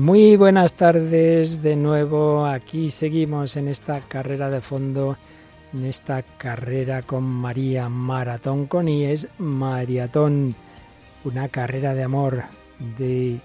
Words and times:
Muy 0.00 0.36
buenas 0.36 0.72
tardes 0.72 1.62
de 1.62 1.76
nuevo. 1.76 2.46
Aquí 2.46 2.88
seguimos 2.88 3.58
en 3.58 3.68
esta 3.68 4.00
carrera 4.00 4.48
de 4.48 4.62
fondo, 4.62 5.18
en 5.74 5.84
esta 5.84 6.22
carrera 6.22 7.02
con 7.02 7.22
María 7.22 7.86
Maratón 7.90 8.64
con 8.64 8.86
Maratón, 9.36 10.54
una 11.22 11.48
carrera 11.50 11.94
de 11.94 12.02
amor, 12.02 12.44
de 12.96 13.40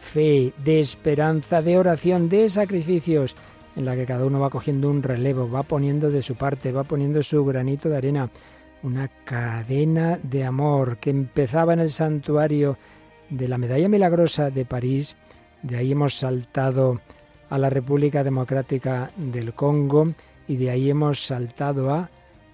fe, 0.00 0.54
de 0.64 0.80
esperanza, 0.80 1.60
de 1.60 1.76
oración, 1.76 2.30
de 2.30 2.48
sacrificios, 2.48 3.36
en 3.76 3.84
la 3.84 3.94
que 3.94 4.06
cada 4.06 4.24
uno 4.24 4.40
va 4.40 4.48
cogiendo 4.48 4.88
un 4.88 5.02
relevo, 5.02 5.50
va 5.50 5.62
poniendo 5.62 6.10
de 6.10 6.22
su 6.22 6.36
parte, 6.36 6.72
va 6.72 6.84
poniendo 6.84 7.22
su 7.22 7.44
granito 7.44 7.90
de 7.90 7.98
arena, 7.98 8.30
una 8.82 9.08
cadena 9.26 10.18
de 10.22 10.42
amor 10.42 10.96
que 10.96 11.10
empezaba 11.10 11.74
en 11.74 11.80
el 11.80 11.90
santuario 11.90 12.78
de 13.28 13.46
la 13.46 13.58
Medalla 13.58 13.90
Milagrosa 13.90 14.48
de 14.48 14.64
París, 14.64 15.14
de 15.62 15.76
ahí 15.76 15.92
hemos 15.92 16.14
saltado 16.14 17.00
a 17.50 17.58
la 17.58 17.70
República 17.70 18.22
Democrática 18.22 19.10
del 19.16 19.54
Congo 19.54 20.14
y 20.46 20.56
de 20.56 20.70
ahí 20.70 20.90
hemos 20.90 21.24
saltado 21.24 21.90
a 21.90 22.10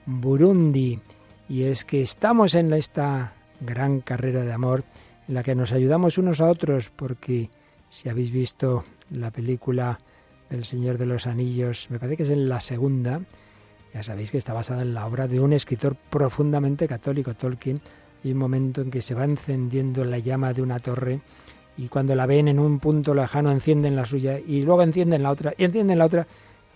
Burundi. 0.07 1.01
Y 1.49 1.65
es 1.65 1.85
que 1.85 2.03
estamos 2.03 2.55
en 2.55 2.73
esta 2.73 3.33
gran 3.61 4.01
carrera 4.01 4.43
de 4.43 4.53
amor 4.53 4.85
en 5.29 5.35
la 5.35 5.43
que 5.43 5.55
nos 5.55 5.73
ayudamos 5.73 6.19
unos 6.19 6.41
a 6.41 6.49
otros, 6.49 6.91
porque 6.95 7.51
si 7.89 8.09
habéis 8.09 8.31
visto 8.31 8.85
la 9.11 9.31
película 9.31 10.01
del 10.51 10.65
Señor 10.65 10.99
de 10.99 11.07
los 11.07 11.27
Anillos, 11.27 11.89
me 11.91 11.99
parece 11.99 12.17
que 12.17 12.23
es 12.25 12.31
en 12.31 12.49
la 12.49 12.61
segunda, 12.61 13.21
ya 13.93 14.03
sabéis 14.03 14.31
que 14.31 14.39
está 14.39 14.53
basada 14.53 14.83
en 14.83 14.95
la 14.95 15.07
obra 15.07 15.29
de 15.29 15.41
un 15.41 15.53
escritor 15.53 15.97
profundamente 16.11 16.89
católico, 16.89 17.35
Tolkien. 17.35 17.81
Hay 18.25 18.33
un 18.33 18.39
momento 18.39 18.81
en 18.81 18.91
que 18.91 19.03
se 19.03 19.15
va 19.15 19.25
encendiendo 19.25 20.05
la 20.05 20.19
llama 20.19 20.53
de 20.53 20.63
una 20.63 20.81
torre 20.81 21.21
y 21.77 21.89
cuando 21.89 22.14
la 22.14 22.27
ven 22.27 22.48
en 22.48 22.58
un 22.58 22.78
punto 22.78 23.14
lejano 23.14 23.50
encienden 23.50 23.97
la 23.97 24.05
suya 24.05 24.39
y 24.39 24.62
luego 24.62 24.83
encienden 24.83 25.22
la 25.22 25.30
otra 25.30 25.55
y 25.56 25.64
encienden 25.64 25.98
la 25.98 26.06
otra 26.06 26.27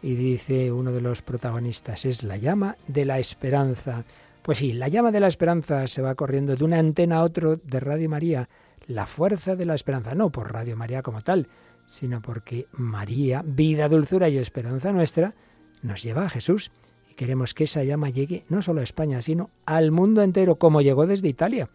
y 0.03 0.15
dice 0.15 0.73
uno 0.73 0.93
de 0.93 1.01
los 1.01 1.23
protagonistas, 1.23 2.05
es 2.05 2.23
la 2.23 2.37
llama 2.37 2.77
de 2.87 3.05
la 3.05 3.19
esperanza. 3.19 4.05
Pues 4.43 4.59
sí, 4.59 4.73
la 4.73 4.89
llama 4.89 5.11
de 5.11 5.21
la 5.21 5.27
esperanza 5.27 5.89
se 5.89 6.03
va 6.03 6.15
corriendo 6.15 6.57
de 6.57 6.65
una 6.65 6.79
antena 6.79 7.19
a 7.19 7.25
otro 7.25 7.57
de 7.57 7.81
Radio 7.81 8.09
María, 8.09 8.49
la 8.87 9.07
fuerza 9.07 9.57
de 9.57 9.67
la 9.67 9.75
esperanza, 9.75 10.15
no 10.15 10.31
por 10.31 10.53
Radio 10.53 10.77
María 10.77 11.03
como 11.03 11.21
tal, 11.21 11.49
sino 11.85 12.23
porque 12.23 12.67
María, 12.73 13.43
vida, 13.45 13.89
dulzura 13.89 14.29
y 14.29 14.39
esperanza 14.39 14.93
nuestra, 14.93 15.35
nos 15.83 16.03
lleva 16.03 16.27
a 16.27 16.29
Jesús. 16.29 16.71
Y 17.11 17.15
queremos 17.15 17.53
que 17.53 17.65
esa 17.65 17.83
llama 17.83 18.11
llegue 18.11 18.45
no 18.49 18.63
solo 18.63 18.81
a 18.81 18.85
España, 18.85 19.21
sino 19.21 19.51
al 19.67 19.91
mundo 19.91 20.23
entero, 20.23 20.57
como 20.57 20.81
llegó 20.81 21.07
desde 21.07 21.29
Italia 21.29 21.69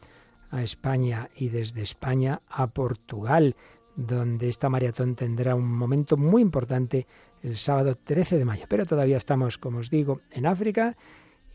a 0.53 0.61
España 0.61 1.29
y 1.35 1.49
desde 1.49 1.81
España 1.81 2.41
a 2.47 2.67
Portugal, 2.67 3.55
donde 3.95 4.49
esta 4.49 4.69
maratón 4.69 5.15
tendrá 5.15 5.55
un 5.55 5.67
momento 5.75 6.15
muy 6.15 6.43
importante 6.43 7.07
el 7.41 7.57
sábado 7.57 7.95
13 7.95 8.37
de 8.37 8.45
mayo. 8.45 8.65
Pero 8.69 8.85
todavía 8.85 9.17
estamos, 9.17 9.57
como 9.57 9.79
os 9.79 9.89
digo, 9.89 10.21
en 10.29 10.45
África 10.45 10.95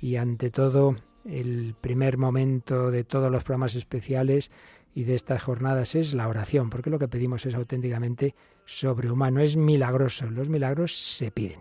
y 0.01 0.17
ante 0.17 0.51
todo 0.51 0.97
el 1.25 1.77
primer 1.81 2.19
momento 2.19 2.91
de 2.91 3.05
todos 3.05 3.31
los 3.31 3.45
programas 3.45 3.77
especiales 3.77 4.51
y 4.95 5.05
de 5.05 5.15
estas 5.15 5.43
jornadas 5.43 5.95
es 5.95 6.13
la 6.13 6.27
oración, 6.27 6.69
porque 6.69 6.91
lo 6.91 6.99
que 6.99 7.07
pedimos 7.07 7.47
es 7.47 7.55
auténticamente 7.55 8.35
sobrehumano, 8.65 9.41
es 9.41 9.57
milagroso, 9.57 10.29
los 10.29 10.49
milagros 10.49 10.97
se 10.97 11.31
piden. 11.31 11.61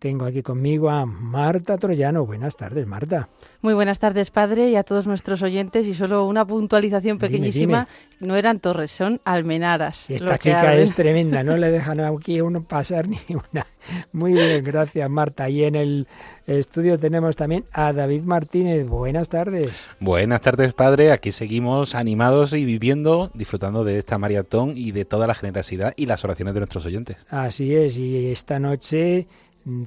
Tengo 0.00 0.24
aquí 0.24 0.42
conmigo 0.42 0.88
a 0.88 1.04
Marta 1.04 1.76
Troyano. 1.76 2.24
Buenas 2.24 2.56
tardes, 2.56 2.86
Marta. 2.86 3.28
Muy 3.60 3.74
buenas 3.74 3.98
tardes, 3.98 4.30
padre, 4.30 4.70
y 4.70 4.76
a 4.76 4.82
todos 4.82 5.06
nuestros 5.06 5.42
oyentes. 5.42 5.86
Y 5.86 5.92
solo 5.92 6.24
una 6.24 6.46
puntualización 6.46 7.18
pequeñísima. 7.18 7.86
No 8.18 8.34
eran 8.34 8.60
torres, 8.60 8.92
son 8.92 9.20
almenaras. 9.26 10.08
Esta 10.08 10.38
chica 10.38 10.74
es 10.74 10.94
tremenda, 10.94 11.42
no 11.42 11.58
le 11.58 11.70
dejan 11.70 12.00
aquí 12.16 12.38
a 12.38 12.44
uno 12.44 12.64
pasar 12.64 13.08
ni 13.10 13.18
una. 13.28 13.66
Muy 14.12 14.32
bien, 14.32 14.64
gracias, 14.64 15.10
Marta. 15.10 15.50
Y 15.50 15.64
en 15.64 15.74
el 15.74 16.08
estudio 16.46 16.98
tenemos 16.98 17.36
también 17.36 17.66
a 17.70 17.92
David 17.92 18.22
Martínez. 18.22 18.86
Buenas 18.86 19.28
tardes. 19.28 19.86
Buenas 20.00 20.40
tardes, 20.40 20.72
padre. 20.72 21.12
Aquí 21.12 21.30
seguimos 21.30 21.94
animados 21.94 22.54
y 22.54 22.64
viviendo, 22.64 23.30
disfrutando 23.34 23.84
de 23.84 23.98
esta 23.98 24.16
maratón 24.16 24.72
y 24.76 24.92
de 24.92 25.04
toda 25.04 25.26
la 25.26 25.34
generosidad 25.34 25.92
y 25.94 26.06
las 26.06 26.24
oraciones 26.24 26.54
de 26.54 26.60
nuestros 26.60 26.86
oyentes. 26.86 27.18
Así 27.28 27.74
es, 27.74 27.98
y 27.98 28.32
esta 28.32 28.58
noche 28.58 29.28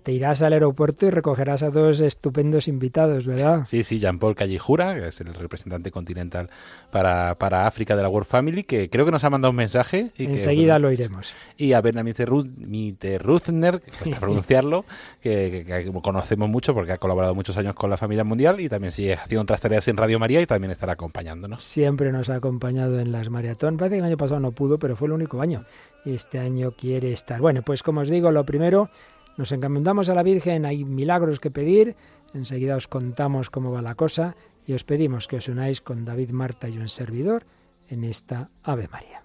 te 0.03 0.11
irás 0.11 0.41
al 0.41 0.53
aeropuerto 0.53 1.07
y 1.07 1.09
recogerás 1.09 1.63
a 1.63 1.71
dos 1.71 1.99
estupendos 1.99 2.67
invitados, 2.67 3.25
¿verdad? 3.25 3.65
Sí, 3.65 3.83
sí, 3.83 3.99
Jean-Paul 3.99 4.35
Callejura, 4.35 4.93
que 4.93 5.07
es 5.07 5.19
el 5.21 5.33
representante 5.33 5.89
continental 5.89 6.49
para, 6.91 7.35
para, 7.35 7.65
África 7.65 7.95
de 7.95 8.03
la 8.03 8.09
World 8.09 8.27
Family, 8.27 8.63
que 8.63 8.89
creo 8.89 9.05
que 9.05 9.11
nos 9.11 9.23
ha 9.23 9.29
mandado 9.29 9.49
un 9.49 9.57
mensaje. 9.57 10.11
Y 10.15 10.25
Enseguida 10.25 10.77
lo 10.77 10.91
iremos. 10.91 11.33
Y 11.57 11.73
a 11.73 11.81
Bernard 11.81 12.05
Mitterruzner, 12.05 13.81
que 13.81 13.91
cuesta 13.91 14.19
pronunciarlo, 14.19 14.85
que, 15.21 15.63
que, 15.65 15.91
conocemos 16.01 16.49
mucho 16.49 16.73
porque 16.73 16.91
ha 16.91 16.97
colaborado 16.97 17.33
muchos 17.33 17.57
años 17.57 17.75
con 17.75 17.89
la 17.89 17.97
familia 17.97 18.23
mundial 18.23 18.59
y 18.59 18.69
también 18.69 18.91
sigue 18.91 19.13
haciendo 19.13 19.41
otras 19.43 19.61
tareas 19.61 19.87
en 19.87 19.97
Radio 19.97 20.19
María 20.19 20.41
y 20.41 20.45
también 20.45 20.71
estará 20.71 20.93
acompañándonos. 20.93 21.63
Siempre 21.63 22.11
nos 22.11 22.29
ha 22.29 22.35
acompañado 22.35 22.99
en 22.99 23.11
las 23.11 23.29
maratón. 23.29 23.77
Parece 23.77 23.95
que 23.95 23.99
el 23.99 24.05
año 24.05 24.17
pasado 24.17 24.39
no 24.39 24.51
pudo, 24.51 24.77
pero 24.77 24.95
fue 24.95 25.07
el 25.07 25.13
único 25.13 25.41
año. 25.41 25.65
Y 26.05 26.13
este 26.13 26.39
año 26.39 26.71
quiere 26.71 27.11
estar. 27.11 27.39
Bueno, 27.39 27.61
pues 27.63 27.81
como 27.81 28.01
os 28.01 28.09
digo, 28.09 28.31
lo 28.31 28.45
primero 28.45 28.89
nos 29.37 29.51
encomendamos 29.51 30.09
a 30.09 30.15
la 30.15 30.23
Virgen, 30.23 30.65
hay 30.65 30.85
milagros 30.85 31.39
que 31.39 31.51
pedir, 31.51 31.95
enseguida 32.33 32.75
os 32.75 32.87
contamos 32.87 33.49
cómo 33.49 33.71
va 33.71 33.81
la 33.81 33.95
cosa 33.95 34.35
y 34.65 34.73
os 34.73 34.83
pedimos 34.83 35.27
que 35.27 35.37
os 35.37 35.47
unáis 35.47 35.81
con 35.81 36.05
David, 36.05 36.31
Marta 36.31 36.69
y 36.69 36.77
un 36.77 36.87
servidor 36.87 37.45
en 37.87 38.03
esta 38.03 38.49
Ave 38.63 38.87
María. 38.87 39.23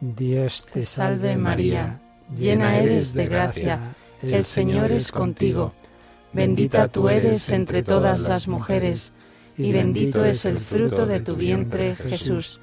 Dios 0.00 0.64
te 0.72 0.86
salve 0.86 1.36
María 1.36 2.00
llena 2.30 2.78
eres 2.78 3.12
de 3.12 3.26
gracia, 3.26 3.94
el 4.22 4.44
Señor 4.44 4.92
es 4.92 5.12
contigo. 5.12 5.72
Bendita 6.32 6.88
tú 6.88 7.08
eres 7.08 7.50
entre 7.50 7.82
todas 7.82 8.20
las 8.20 8.48
mujeres, 8.48 9.12
y 9.56 9.72
bendito 9.72 10.24
es 10.24 10.44
el 10.44 10.60
fruto 10.60 11.06
de 11.06 11.20
tu 11.20 11.34
vientre, 11.34 11.96
Jesús. 11.96 12.60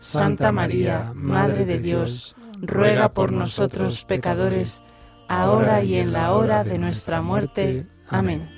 Santa 0.00 0.52
María, 0.52 1.12
Madre 1.14 1.64
de 1.64 1.80
Dios, 1.80 2.36
ruega 2.60 3.12
por 3.12 3.32
nosotros 3.32 4.04
pecadores, 4.04 4.82
ahora 5.28 5.82
y 5.82 5.96
en 5.96 6.12
la 6.12 6.34
hora 6.34 6.62
de 6.62 6.78
nuestra 6.78 7.20
muerte. 7.20 7.86
Amén. 8.08 8.48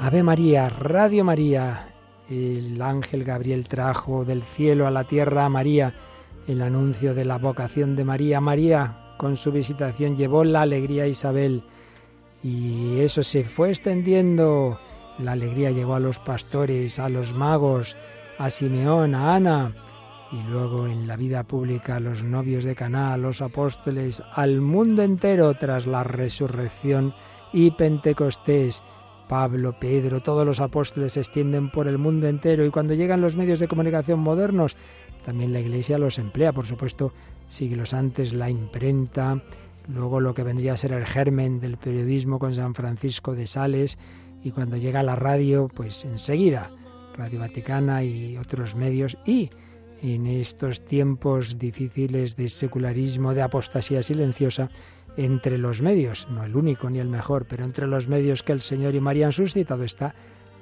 Ave 0.00 0.22
María, 0.22 0.68
Radio 0.68 1.24
María, 1.24 1.88
el 2.28 2.82
ángel 2.82 3.24
Gabriel 3.24 3.68
trajo 3.68 4.24
del 4.24 4.42
cielo 4.42 4.86
a 4.86 4.90
la 4.90 5.04
tierra 5.04 5.44
a 5.44 5.48
María 5.48 5.94
el 6.46 6.62
anuncio 6.62 7.14
de 7.14 7.24
la 7.24 7.38
vocación 7.38 7.96
de 7.96 8.04
María. 8.04 8.40
María, 8.40 9.14
con 9.18 9.36
su 9.36 9.52
visitación, 9.52 10.16
llevó 10.16 10.44
la 10.44 10.62
alegría 10.62 11.04
a 11.04 11.08
Isabel 11.08 11.64
y 12.42 13.00
eso 13.00 13.22
se 13.22 13.44
fue 13.44 13.70
extendiendo. 13.70 14.78
La 15.18 15.32
alegría 15.32 15.70
llegó 15.70 15.94
a 15.94 16.00
los 16.00 16.18
pastores, 16.18 16.98
a 16.98 17.08
los 17.08 17.34
magos, 17.34 17.96
a 18.38 18.50
Simeón, 18.50 19.14
a 19.14 19.34
Ana 19.34 19.72
y 20.32 20.42
luego 20.50 20.86
en 20.86 21.06
la 21.06 21.16
vida 21.16 21.44
pública 21.44 21.96
a 21.96 22.00
los 22.00 22.24
novios 22.24 22.64
de 22.64 22.74
Caná, 22.74 23.12
a 23.12 23.18
los 23.18 23.42
apóstoles, 23.42 24.22
al 24.34 24.60
mundo 24.60 25.02
entero 25.02 25.52
tras 25.54 25.86
la 25.86 26.04
resurrección 26.04 27.14
y 27.52 27.70
Pentecostés. 27.72 28.82
Pablo, 29.28 29.74
Pedro, 29.78 30.20
todos 30.20 30.44
los 30.44 30.60
apóstoles 30.60 31.14
se 31.14 31.20
extienden 31.20 31.70
por 31.70 31.86
el 31.86 31.98
mundo 31.98 32.28
entero 32.28 32.64
y 32.64 32.70
cuando 32.70 32.94
llegan 32.94 33.20
los 33.20 33.36
medios 33.36 33.60
de 33.60 33.68
comunicación 33.68 34.20
modernos 34.20 34.76
también 35.24 35.52
la 35.52 35.60
Iglesia 35.60 35.98
los 35.98 36.18
emplea, 36.18 36.52
por 36.52 36.66
supuesto, 36.66 37.12
siglos 37.48 37.94
antes 37.94 38.32
la 38.32 38.50
imprenta, 38.50 39.42
luego 39.88 40.20
lo 40.20 40.34
que 40.34 40.42
vendría 40.42 40.74
a 40.74 40.76
ser 40.76 40.92
el 40.92 41.06
germen 41.06 41.60
del 41.60 41.76
periodismo 41.76 42.38
con 42.38 42.54
San 42.54 42.74
Francisco 42.74 43.34
de 43.34 43.46
Sales 43.46 43.98
y 44.42 44.50
cuando 44.50 44.76
llega 44.76 45.02
la 45.02 45.16
radio, 45.16 45.68
pues 45.72 46.04
enseguida, 46.04 46.70
Radio 47.16 47.40
Vaticana 47.40 48.02
y 48.02 48.36
otros 48.36 48.74
medios 48.74 49.18
y 49.26 49.50
en 50.02 50.26
estos 50.26 50.84
tiempos 50.84 51.58
difíciles 51.58 52.36
de 52.36 52.48
secularismo, 52.48 53.34
de 53.34 53.42
apostasía 53.42 54.02
silenciosa, 54.02 54.68
entre 55.16 55.58
los 55.58 55.82
medios, 55.82 56.26
no 56.30 56.42
el 56.44 56.56
único 56.56 56.88
ni 56.90 56.98
el 56.98 57.08
mejor, 57.08 57.46
pero 57.46 57.64
entre 57.64 57.86
los 57.86 58.08
medios 58.08 58.42
que 58.42 58.52
el 58.52 58.62
Señor 58.62 58.94
y 58.94 59.00
María 59.00 59.26
han 59.26 59.32
suscitado 59.32 59.84
está 59.84 60.14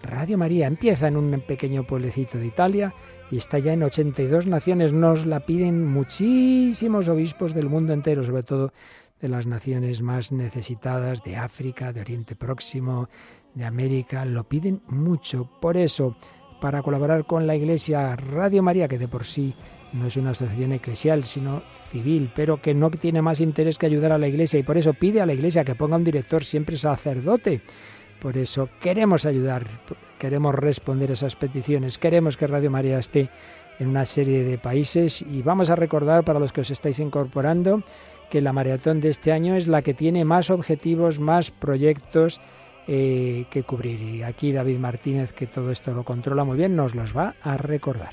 Radio 0.02 0.36
María. 0.36 0.66
Empieza 0.66 1.08
en 1.08 1.16
un 1.16 1.40
pequeño 1.46 1.86
pueblecito 1.86 2.38
de 2.38 2.46
Italia 2.46 2.92
y 3.30 3.36
está 3.36 3.58
ya 3.58 3.72
en 3.72 3.82
82 3.82 4.46
naciones. 4.46 4.92
Nos 4.92 5.26
la 5.26 5.40
piden 5.40 5.86
muchísimos 5.86 7.08
obispos 7.08 7.54
del 7.54 7.68
mundo 7.68 7.92
entero, 7.92 8.24
sobre 8.24 8.42
todo 8.42 8.72
de 9.20 9.28
las 9.28 9.46
naciones 9.46 10.02
más 10.02 10.32
necesitadas, 10.32 11.22
de 11.22 11.36
África, 11.36 11.92
de 11.92 12.00
Oriente 12.00 12.34
Próximo, 12.34 13.08
de 13.54 13.64
América. 13.64 14.24
Lo 14.24 14.44
piden 14.44 14.82
mucho. 14.88 15.48
Por 15.60 15.76
eso, 15.76 16.16
para 16.60 16.82
colaborar 16.82 17.24
con 17.26 17.46
la 17.46 17.54
Iglesia 17.54 18.16
Radio 18.16 18.62
María, 18.62 18.88
que 18.88 18.98
de 18.98 19.08
por 19.08 19.24
sí 19.24 19.54
no 19.92 20.06
es 20.06 20.16
una 20.16 20.30
asociación 20.30 20.72
eclesial, 20.72 21.24
sino 21.24 21.62
civil, 21.90 22.30
pero 22.34 22.60
que 22.60 22.74
no 22.74 22.90
tiene 22.90 23.22
más 23.22 23.40
interés 23.40 23.76
que 23.76 23.86
ayudar 23.86 24.12
a 24.12 24.18
la 24.18 24.28
Iglesia 24.28 24.58
y 24.58 24.62
por 24.62 24.78
eso 24.78 24.94
pide 24.94 25.20
a 25.20 25.26
la 25.26 25.34
Iglesia 25.34 25.64
que 25.64 25.74
ponga 25.74 25.96
un 25.96 26.04
director 26.04 26.44
siempre 26.44 26.76
sacerdote. 26.76 27.60
Por 28.20 28.36
eso 28.36 28.68
queremos 28.80 29.24
ayudar, 29.24 29.66
queremos 30.18 30.54
responder 30.54 31.10
esas 31.10 31.36
peticiones, 31.36 31.98
queremos 31.98 32.36
que 32.36 32.46
Radio 32.46 32.70
María 32.70 32.98
esté 32.98 33.30
en 33.78 33.88
una 33.88 34.04
serie 34.04 34.44
de 34.44 34.58
países 34.58 35.22
y 35.22 35.42
vamos 35.42 35.70
a 35.70 35.76
recordar 35.76 36.22
para 36.22 36.38
los 36.38 36.52
que 36.52 36.60
os 36.60 36.70
estáis 36.70 36.98
incorporando 36.98 37.82
que 38.28 38.40
la 38.40 38.52
maratón 38.52 39.00
de 39.00 39.08
este 39.08 39.32
año 39.32 39.56
es 39.56 39.66
la 39.66 39.82
que 39.82 39.94
tiene 39.94 40.24
más 40.24 40.50
objetivos, 40.50 41.18
más 41.18 41.50
proyectos 41.50 42.40
eh, 42.86 43.46
que 43.50 43.62
cubrir. 43.62 44.00
Y 44.00 44.22
aquí 44.22 44.52
David 44.52 44.78
Martínez, 44.78 45.32
que 45.32 45.46
todo 45.46 45.70
esto 45.70 45.92
lo 45.92 46.04
controla 46.04 46.44
muy 46.44 46.56
bien, 46.56 46.76
nos 46.76 46.94
los 46.94 47.16
va 47.16 47.34
a 47.42 47.56
recordar. 47.56 48.12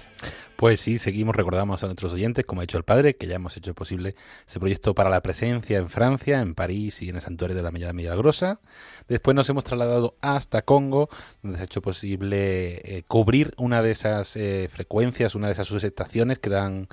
Pues 0.55 0.79
sí, 0.79 0.97
seguimos, 0.97 1.35
recordamos 1.35 1.83
a 1.83 1.85
nuestros 1.85 2.13
oyentes, 2.13 2.43
como 2.43 2.61
ha 2.61 2.63
dicho 2.63 2.77
el 2.77 2.83
padre, 2.83 3.15
que 3.15 3.27
ya 3.27 3.35
hemos 3.35 3.55
hecho 3.57 3.75
posible 3.75 4.15
ese 4.47 4.59
proyecto 4.59 4.95
para 4.95 5.09
la 5.09 5.21
presencia 5.21 5.77
en 5.77 5.89
Francia, 5.89 6.41
en 6.41 6.55
París 6.55 7.01
y 7.03 7.09
en 7.09 7.15
el 7.15 7.21
Santuario 7.21 7.55
de 7.55 7.61
la 7.61 7.71
Medalla 7.71 7.93
Milagrosa. 7.93 8.59
Después 9.07 9.35
nos 9.35 9.47
hemos 9.49 9.63
trasladado 9.63 10.17
hasta 10.21 10.63
Congo, 10.63 11.09
donde 11.43 11.57
se 11.57 11.61
ha 11.61 11.65
hecho 11.65 11.81
posible 11.81 12.97
eh, 12.97 13.03
cubrir 13.07 13.53
una 13.57 13.83
de 13.83 13.91
esas 13.91 14.35
eh, 14.35 14.67
frecuencias, 14.71 15.35
una 15.35 15.47
de 15.47 15.53
esas 15.53 15.67
subestaciones 15.67 16.39
que 16.39 16.49
dan 16.49 16.87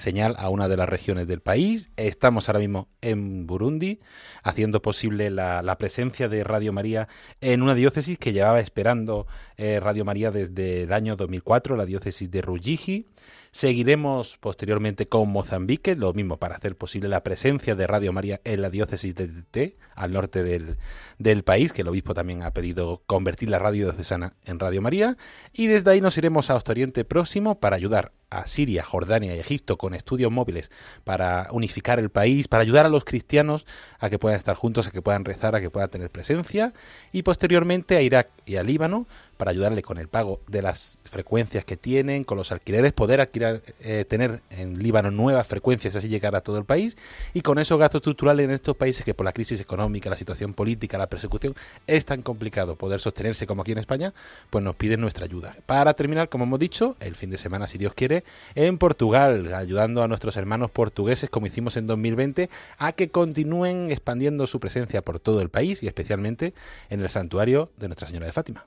señal 0.00 0.34
a 0.38 0.48
una 0.48 0.68
de 0.68 0.76
las 0.76 0.88
regiones 0.88 1.26
del 1.26 1.40
país. 1.40 1.90
Estamos 1.96 2.48
ahora 2.48 2.58
mismo 2.58 2.88
en 3.02 3.46
Burundi, 3.46 4.00
haciendo 4.42 4.82
posible 4.82 5.30
la, 5.30 5.76
presencia 5.78 6.28
de 6.28 6.44
Radio 6.44 6.72
María 6.72 7.08
en 7.40 7.62
una 7.62 7.74
diócesis 7.74 8.18
que 8.18 8.32
llevaba 8.32 8.60
esperando 8.60 9.26
eh, 9.62 9.78
Radio 9.78 10.06
María 10.06 10.30
desde 10.30 10.84
el 10.84 10.92
año 10.94 11.16
2004, 11.16 11.76
la 11.76 11.84
diócesis 11.84 12.30
de 12.30 12.40
Rujiji. 12.40 13.04
Seguiremos 13.52 14.38
posteriormente 14.38 15.06
con 15.06 15.28
Mozambique, 15.28 15.96
lo 15.96 16.12
mismo 16.12 16.36
para 16.36 16.54
hacer 16.54 16.76
posible 16.76 17.08
la 17.08 17.24
presencia 17.24 17.74
de 17.74 17.86
Radio 17.88 18.12
María 18.12 18.40
en 18.44 18.62
la 18.62 18.70
diócesis 18.70 19.12
de 19.14 19.28
T, 19.50 19.76
al 19.96 20.12
norte 20.12 20.42
del, 20.42 21.42
país, 21.42 21.72
que 21.72 21.82
el 21.82 21.88
obispo 21.88 22.14
también 22.14 22.42
ha 22.42 22.52
pedido 22.52 23.02
convertir 23.06 23.50
la 23.50 23.58
radio 23.58 23.86
diocesana 23.86 24.34
en 24.44 24.60
Radio 24.60 24.80
María. 24.82 25.16
Y 25.52 25.66
desde 25.66 25.90
ahí 25.90 26.00
nos 26.00 26.16
iremos 26.16 26.48
a 26.48 26.62
Oriente 26.70 27.04
Próximo 27.04 27.58
para 27.58 27.74
ayudar 27.74 28.12
a 28.30 28.46
Siria, 28.46 28.84
Jordania 28.84 29.34
y 29.34 29.40
Egipto 29.40 29.76
con 29.76 29.92
estudios 29.92 30.30
móviles 30.30 30.70
para 31.02 31.48
unificar 31.50 31.98
el 31.98 32.10
país, 32.10 32.46
para 32.46 32.62
ayudar 32.62 32.86
a 32.86 32.88
los 32.88 33.04
cristianos 33.04 33.66
a 33.98 34.08
que 34.08 34.20
puedan 34.20 34.38
estar 34.38 34.54
juntos, 34.54 34.86
a 34.86 34.92
que 34.92 35.02
puedan 35.02 35.24
rezar, 35.24 35.56
a 35.56 35.60
que 35.60 35.68
puedan 35.68 35.90
tener 35.90 36.10
presencia, 36.10 36.72
y 37.10 37.22
posteriormente 37.22 37.96
a 37.96 38.02
Irak 38.02 38.30
y 38.46 38.56
a 38.56 38.62
Líbano 38.62 39.08
para 39.36 39.50
ayudarle 39.50 39.82
con 39.82 39.98
el 39.98 40.08
pago 40.08 40.40
de 40.46 40.62
las 40.62 41.00
frecuencias 41.04 41.64
que 41.64 41.76
tienen, 41.76 42.24
con 42.24 42.38
los 42.38 42.52
alquileres, 42.52 42.92
poder 42.92 43.20
eh, 43.40 44.04
tener 44.08 44.42
en 44.50 44.74
Líbano 44.74 45.10
nuevas 45.10 45.46
frecuencias, 45.46 45.96
así 45.96 46.08
llegar 46.08 46.36
a 46.36 46.40
todo 46.40 46.58
el 46.58 46.64
país, 46.64 46.96
y 47.34 47.40
con 47.40 47.58
esos 47.58 47.78
gastos 47.78 48.00
estructurales 48.00 48.44
en 48.44 48.50
estos 48.52 48.76
países 48.76 49.04
que 49.04 49.14
por 49.14 49.24
la 49.24 49.32
crisis 49.32 49.60
económica, 49.60 50.10
la 50.10 50.16
situación 50.16 50.54
política, 50.54 50.98
la 50.98 51.08
persecución, 51.08 51.54
es 51.86 52.04
tan 52.04 52.22
complicado 52.22 52.76
poder 52.76 53.00
sostenerse 53.00 53.46
como 53.46 53.62
aquí 53.62 53.72
en 53.72 53.78
España, 53.78 54.14
pues 54.50 54.64
nos 54.64 54.76
piden 54.76 55.00
nuestra 55.00 55.24
ayuda. 55.24 55.56
Para 55.66 55.94
terminar, 55.94 56.28
como 56.28 56.44
hemos 56.44 56.58
dicho, 56.58 56.96
el 57.00 57.16
fin 57.16 57.30
de 57.30 57.38
semana, 57.38 57.68
si 57.68 57.78
Dios 57.78 57.94
quiere, 57.94 58.24
en 58.54 58.78
Portugal, 58.78 59.54
ayudando 59.54 60.02
a 60.02 60.08
nuestros 60.08 60.36
hermanos 60.36 60.70
portugueses, 60.70 61.30
como 61.30 61.46
hicimos 61.46 61.76
en 61.76 61.86
2020, 61.86 62.50
a 62.78 62.92
que 62.92 63.10
continúen 63.10 63.90
expandiendo 63.90 64.46
su 64.46 64.60
presencia 64.60 65.02
por 65.02 65.20
todo 65.20 65.40
el 65.40 65.48
país 65.48 65.82
y 65.82 65.86
especialmente 65.86 66.54
en 66.88 67.00
el 67.00 67.08
santuario 67.08 67.70
de 67.76 67.88
Nuestra 67.88 68.06
Señora 68.06 68.26
de 68.26 68.32
Fátima. 68.32 68.66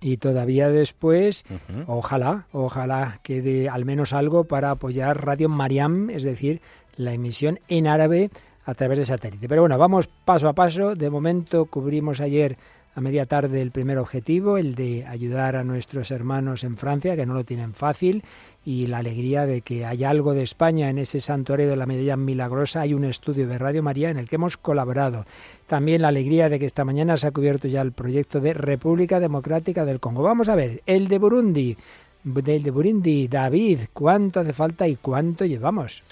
Y 0.00 0.18
todavía 0.18 0.68
después, 0.68 1.44
ojalá, 1.86 2.46
ojalá 2.52 3.20
quede 3.22 3.68
al 3.68 3.84
menos 3.84 4.12
algo 4.12 4.44
para 4.44 4.70
apoyar 4.70 5.24
Radio 5.24 5.48
Mariam, 5.48 6.10
es 6.10 6.22
decir, 6.22 6.60
la 6.96 7.12
emisión 7.12 7.58
en 7.68 7.86
árabe 7.86 8.30
a 8.66 8.74
través 8.74 8.98
de 8.98 9.04
satélite. 9.04 9.48
Pero 9.48 9.62
bueno, 9.62 9.78
vamos 9.78 10.08
paso 10.24 10.48
a 10.48 10.52
paso. 10.52 10.94
De 10.94 11.10
momento 11.10 11.66
cubrimos 11.66 12.20
ayer 12.20 12.56
a 12.94 13.00
media 13.00 13.26
tarde 13.26 13.60
el 13.60 13.72
primer 13.72 13.98
objetivo, 13.98 14.56
el 14.56 14.74
de 14.74 15.04
ayudar 15.06 15.56
a 15.56 15.64
nuestros 15.64 16.10
hermanos 16.10 16.62
en 16.62 16.76
Francia, 16.76 17.16
que 17.16 17.26
no 17.26 17.34
lo 17.34 17.44
tienen 17.44 17.74
fácil, 17.74 18.22
y 18.64 18.86
la 18.86 18.98
alegría 18.98 19.46
de 19.46 19.62
que 19.62 19.84
hay 19.84 20.04
algo 20.04 20.32
de 20.32 20.42
España 20.42 20.88
en 20.88 20.98
ese 20.98 21.18
santuario 21.20 21.68
de 21.68 21.76
la 21.76 21.86
Medalla 21.86 22.16
Milagrosa. 22.16 22.82
Hay 22.82 22.94
un 22.94 23.04
estudio 23.04 23.46
de 23.48 23.58
Radio 23.58 23.82
María 23.82 24.10
en 24.10 24.16
el 24.16 24.28
que 24.28 24.36
hemos 24.36 24.56
colaborado. 24.56 25.26
También 25.66 26.02
la 26.02 26.08
alegría 26.08 26.48
de 26.48 26.58
que 26.58 26.66
esta 26.66 26.84
mañana 26.84 27.16
se 27.16 27.26
ha 27.26 27.32
cubierto 27.32 27.68
ya 27.68 27.82
el 27.82 27.92
proyecto 27.92 28.40
de 28.40 28.54
República 28.54 29.20
Democrática 29.20 29.84
del 29.84 30.00
Congo. 30.00 30.22
Vamos 30.22 30.48
a 30.48 30.54
ver, 30.54 30.82
el 30.86 31.08
de 31.08 31.18
Burundi. 31.18 31.76
Del 32.22 32.62
de 32.62 32.70
Burundi, 32.70 33.28
David, 33.28 33.80
¿cuánto 33.92 34.40
hace 34.40 34.54
falta 34.54 34.88
y 34.88 34.96
cuánto 34.96 35.44
llevamos? 35.44 36.02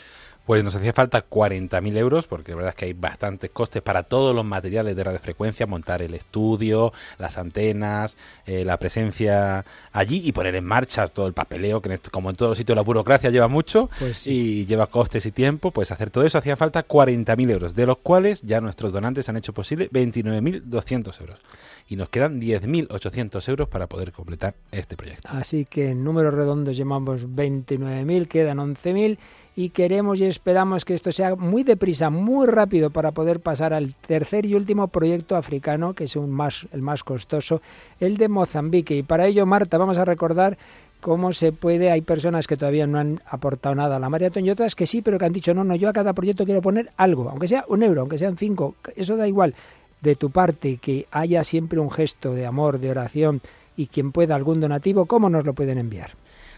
Pues 0.46 0.64
nos 0.64 0.74
hacía 0.74 0.92
falta 0.92 1.24
40.000 1.28 1.96
euros, 1.96 2.26
porque 2.26 2.52
la 2.52 2.56
verdad 2.56 2.70
es 2.70 2.76
que 2.76 2.84
hay 2.86 2.92
bastantes 2.92 3.50
costes 3.50 3.80
para 3.82 4.02
todos 4.02 4.34
los 4.34 4.44
materiales 4.44 4.96
de 4.96 5.04
radiofrecuencia, 5.04 5.66
montar 5.66 6.02
el 6.02 6.14
estudio, 6.14 6.92
las 7.18 7.38
antenas, 7.38 8.16
eh, 8.46 8.64
la 8.64 8.76
presencia 8.76 9.64
allí 9.92 10.22
y 10.24 10.32
poner 10.32 10.56
en 10.56 10.64
marcha 10.64 11.06
todo 11.08 11.26
el 11.26 11.32
papeleo, 11.32 11.80
que 11.80 11.98
como 12.10 12.30
en 12.30 12.36
todos 12.36 12.50
los 12.50 12.58
sitios 12.58 12.74
la 12.76 12.82
burocracia 12.82 13.30
lleva 13.30 13.48
mucho 13.48 13.88
pues 13.98 14.26
y 14.26 14.66
lleva 14.66 14.86
costes 14.86 15.26
y 15.26 15.32
tiempo, 15.32 15.70
pues 15.70 15.92
hacer 15.92 16.10
todo 16.10 16.24
eso 16.24 16.38
hacía 16.38 16.56
falta 16.56 16.86
40.000 16.86 17.50
euros, 17.50 17.74
de 17.74 17.86
los 17.86 17.98
cuales 17.98 18.42
ya 18.42 18.60
nuestros 18.60 18.92
donantes 18.92 19.28
han 19.28 19.36
hecho 19.36 19.52
posible 19.52 19.90
29.200 19.90 21.20
euros. 21.20 21.38
Y 21.88 21.96
nos 21.96 22.08
quedan 22.08 22.40
10.800 22.40 23.48
euros 23.48 23.68
para 23.68 23.86
poder 23.86 24.12
completar 24.12 24.54
este 24.70 24.96
proyecto. 24.96 25.28
Así 25.30 25.64
que 25.64 25.90
en 25.90 26.04
números 26.04 26.34
redondos 26.34 26.76
llamamos 26.76 27.28
29.000, 27.28 28.28
quedan 28.28 28.58
11.000 28.58 29.18
y 29.54 29.70
queremos 29.70 30.20
y 30.20 30.24
esperamos 30.24 30.84
que 30.84 30.94
esto 30.94 31.12
sea 31.12 31.36
muy 31.36 31.62
deprisa, 31.62 32.10
muy 32.10 32.46
rápido 32.46 32.90
para 32.90 33.10
poder 33.12 33.40
pasar 33.40 33.74
al 33.74 33.94
tercer 33.94 34.46
y 34.46 34.54
último 34.54 34.88
proyecto 34.88 35.36
africano, 35.36 35.94
que 35.94 36.04
es 36.04 36.16
un 36.16 36.30
más, 36.30 36.66
el 36.72 36.82
más 36.82 37.04
costoso, 37.04 37.60
el 38.00 38.16
de 38.16 38.28
Mozambique. 38.28 38.96
Y 38.96 39.02
para 39.02 39.26
ello, 39.26 39.44
Marta, 39.44 39.76
vamos 39.76 39.98
a 39.98 40.04
recordar 40.04 40.56
cómo 41.00 41.32
se 41.32 41.52
puede, 41.52 41.90
hay 41.90 42.00
personas 42.00 42.46
que 42.46 42.56
todavía 42.56 42.86
no 42.86 42.98
han 42.98 43.20
aportado 43.26 43.74
nada 43.74 43.96
a 43.96 43.98
la 43.98 44.08
maratón 44.08 44.46
y 44.46 44.50
otras 44.50 44.74
que 44.74 44.86
sí, 44.86 45.02
pero 45.02 45.18
que 45.18 45.26
han 45.26 45.32
dicho, 45.32 45.52
no, 45.52 45.64
no, 45.64 45.74
yo 45.74 45.88
a 45.88 45.92
cada 45.92 46.12
proyecto 46.12 46.44
quiero 46.44 46.62
poner 46.62 46.90
algo, 46.96 47.28
aunque 47.28 47.48
sea 47.48 47.64
un 47.68 47.82
euro, 47.82 48.02
aunque 48.02 48.18
sean 48.18 48.36
cinco, 48.36 48.76
eso 48.96 49.16
da 49.16 49.26
igual. 49.26 49.54
De 50.00 50.16
tu 50.16 50.30
parte, 50.30 50.78
que 50.78 51.06
haya 51.10 51.44
siempre 51.44 51.78
un 51.78 51.90
gesto 51.90 52.34
de 52.34 52.46
amor, 52.46 52.78
de 52.80 52.90
oración 52.90 53.40
y 53.76 53.86
quien 53.86 54.12
pueda 54.12 54.34
algún 54.34 54.60
donativo, 54.60 55.06
¿cómo 55.06 55.28
nos 55.28 55.44
lo 55.44 55.54
pueden 55.54 55.78
enviar? 55.78 56.10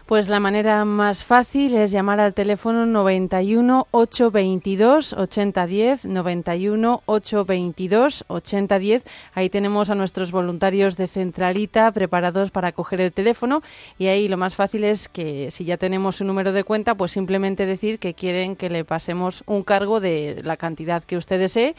Pues 0.05 0.29
la 0.29 0.39
manera 0.39 0.85
más 0.85 1.23
fácil 1.23 1.73
es 1.73 1.89
llamar 1.89 2.19
al 2.19 2.35
teléfono 2.35 2.85
91 2.85 3.87
822 3.89 5.13
8010, 5.13 6.05
91 6.05 7.01
822 7.07 8.23
8010. 8.27 9.03
Ahí 9.33 9.49
tenemos 9.49 9.89
a 9.89 9.95
nuestros 9.95 10.31
voluntarios 10.31 10.95
de 10.95 11.07
Centralita 11.07 11.91
preparados 11.91 12.51
para 12.51 12.71
coger 12.71 13.01
el 13.01 13.13
teléfono 13.13 13.63
y 13.97 14.05
ahí 14.05 14.27
lo 14.27 14.37
más 14.37 14.53
fácil 14.53 14.83
es 14.83 15.09
que 15.09 15.49
si 15.49 15.65
ya 15.65 15.77
tenemos 15.77 16.21
un 16.21 16.27
número 16.27 16.53
de 16.53 16.63
cuenta, 16.63 16.93
pues 16.93 17.11
simplemente 17.11 17.65
decir 17.65 17.97
que 17.97 18.13
quieren 18.13 18.55
que 18.55 18.69
le 18.69 18.85
pasemos 18.85 19.43
un 19.47 19.63
cargo 19.63 20.01
de 20.01 20.39
la 20.43 20.55
cantidad 20.55 21.03
que 21.03 21.17
usted 21.17 21.39
desee 21.39 21.73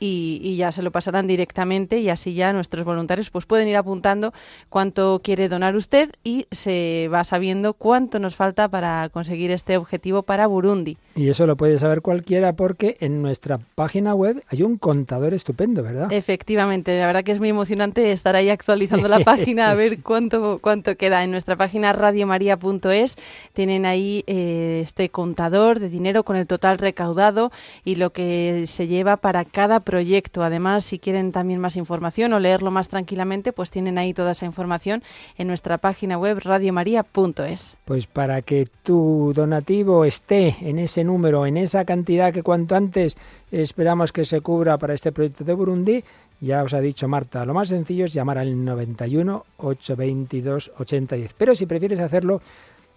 y, 0.00 0.56
ya 0.56 0.72
se 0.72 0.82
lo 0.82 0.90
pasarán 0.90 1.26
directamente 1.26 1.98
y 1.98 2.08
así 2.08 2.34
ya 2.34 2.52
nuestros 2.52 2.84
voluntarios 2.84 3.30
pues 3.30 3.46
pueden 3.46 3.68
ir 3.68 3.76
apuntando 3.76 4.32
cuánto 4.68 5.20
quiere 5.22 5.48
donar 5.48 5.76
usted 5.76 6.10
y 6.24 6.46
se 6.50 7.08
va 7.12 7.22
sabiendo 7.24 7.74
cuánto 7.74 8.18
nos 8.18 8.34
falta 8.34 8.68
para 8.68 9.08
conseguir 9.10 9.50
este 9.50 9.76
objetivo 9.76 10.22
para 10.22 10.46
Burundi. 10.46 10.96
Y 11.14 11.28
eso 11.28 11.46
lo 11.46 11.56
puede 11.56 11.78
saber 11.78 12.02
cualquiera 12.02 12.54
porque 12.54 12.96
en 13.00 13.22
nuestra 13.22 13.58
página 13.74 14.14
web 14.14 14.42
hay 14.48 14.62
un 14.62 14.78
contador 14.78 15.34
estupendo, 15.34 15.82
¿verdad? 15.82 16.12
Efectivamente, 16.12 16.98
la 16.98 17.06
verdad 17.06 17.24
que 17.24 17.32
es 17.32 17.38
muy 17.38 17.48
emocionante 17.48 18.12
estar 18.12 18.36
ahí 18.36 18.50
actualizando 18.50 19.08
la 19.08 19.20
página 19.24 19.70
a 19.70 19.74
ver 19.74 20.02
cuánto 20.02 20.58
cuánto 20.60 20.96
queda 20.96 21.24
en 21.24 21.30
nuestra 21.30 21.56
página 21.56 21.92
radiomaria.es. 21.92 23.16
Tienen 23.52 23.86
ahí 23.86 24.24
eh, 24.26 24.82
este 24.84 25.08
contador 25.08 25.80
de 25.80 25.88
dinero 25.88 26.24
con 26.24 26.36
el 26.36 26.46
total 26.46 26.78
recaudado 26.78 27.50
y 27.84 27.96
lo 27.96 28.10
que 28.10 28.64
se 28.66 28.86
lleva 28.86 29.16
para 29.16 29.44
cada 29.44 29.80
proyecto. 29.88 30.42
Además, 30.42 30.84
si 30.84 30.98
quieren 30.98 31.32
también 31.32 31.60
más 31.60 31.74
información 31.76 32.34
o 32.34 32.38
leerlo 32.38 32.70
más 32.70 32.88
tranquilamente, 32.88 33.54
pues 33.54 33.70
tienen 33.70 33.96
ahí 33.96 34.12
toda 34.12 34.32
esa 34.32 34.44
información 34.44 35.02
en 35.38 35.48
nuestra 35.48 35.78
página 35.78 36.18
web 36.18 36.40
radiomaria.es. 36.44 37.78
Pues 37.86 38.06
para 38.06 38.42
que 38.42 38.68
tu 38.82 39.32
donativo 39.34 40.04
esté 40.04 40.58
en 40.60 40.78
ese 40.78 41.04
número, 41.04 41.46
en 41.46 41.56
esa 41.56 41.86
cantidad 41.86 42.34
que 42.34 42.42
cuanto 42.42 42.76
antes 42.76 43.16
esperamos 43.50 44.12
que 44.12 44.26
se 44.26 44.42
cubra 44.42 44.76
para 44.76 44.92
este 44.92 45.10
proyecto 45.10 45.42
de 45.42 45.54
Burundi, 45.54 46.04
ya 46.38 46.62
os 46.62 46.74
ha 46.74 46.82
dicho 46.82 47.08
Marta, 47.08 47.46
lo 47.46 47.54
más 47.54 47.70
sencillo 47.70 48.04
es 48.04 48.12
llamar 48.12 48.36
al 48.36 48.62
91 48.62 49.46
822 49.56 50.70
8010. 50.76 51.32
Pero 51.32 51.54
si 51.54 51.64
prefieres 51.64 52.00
hacerlo 52.00 52.42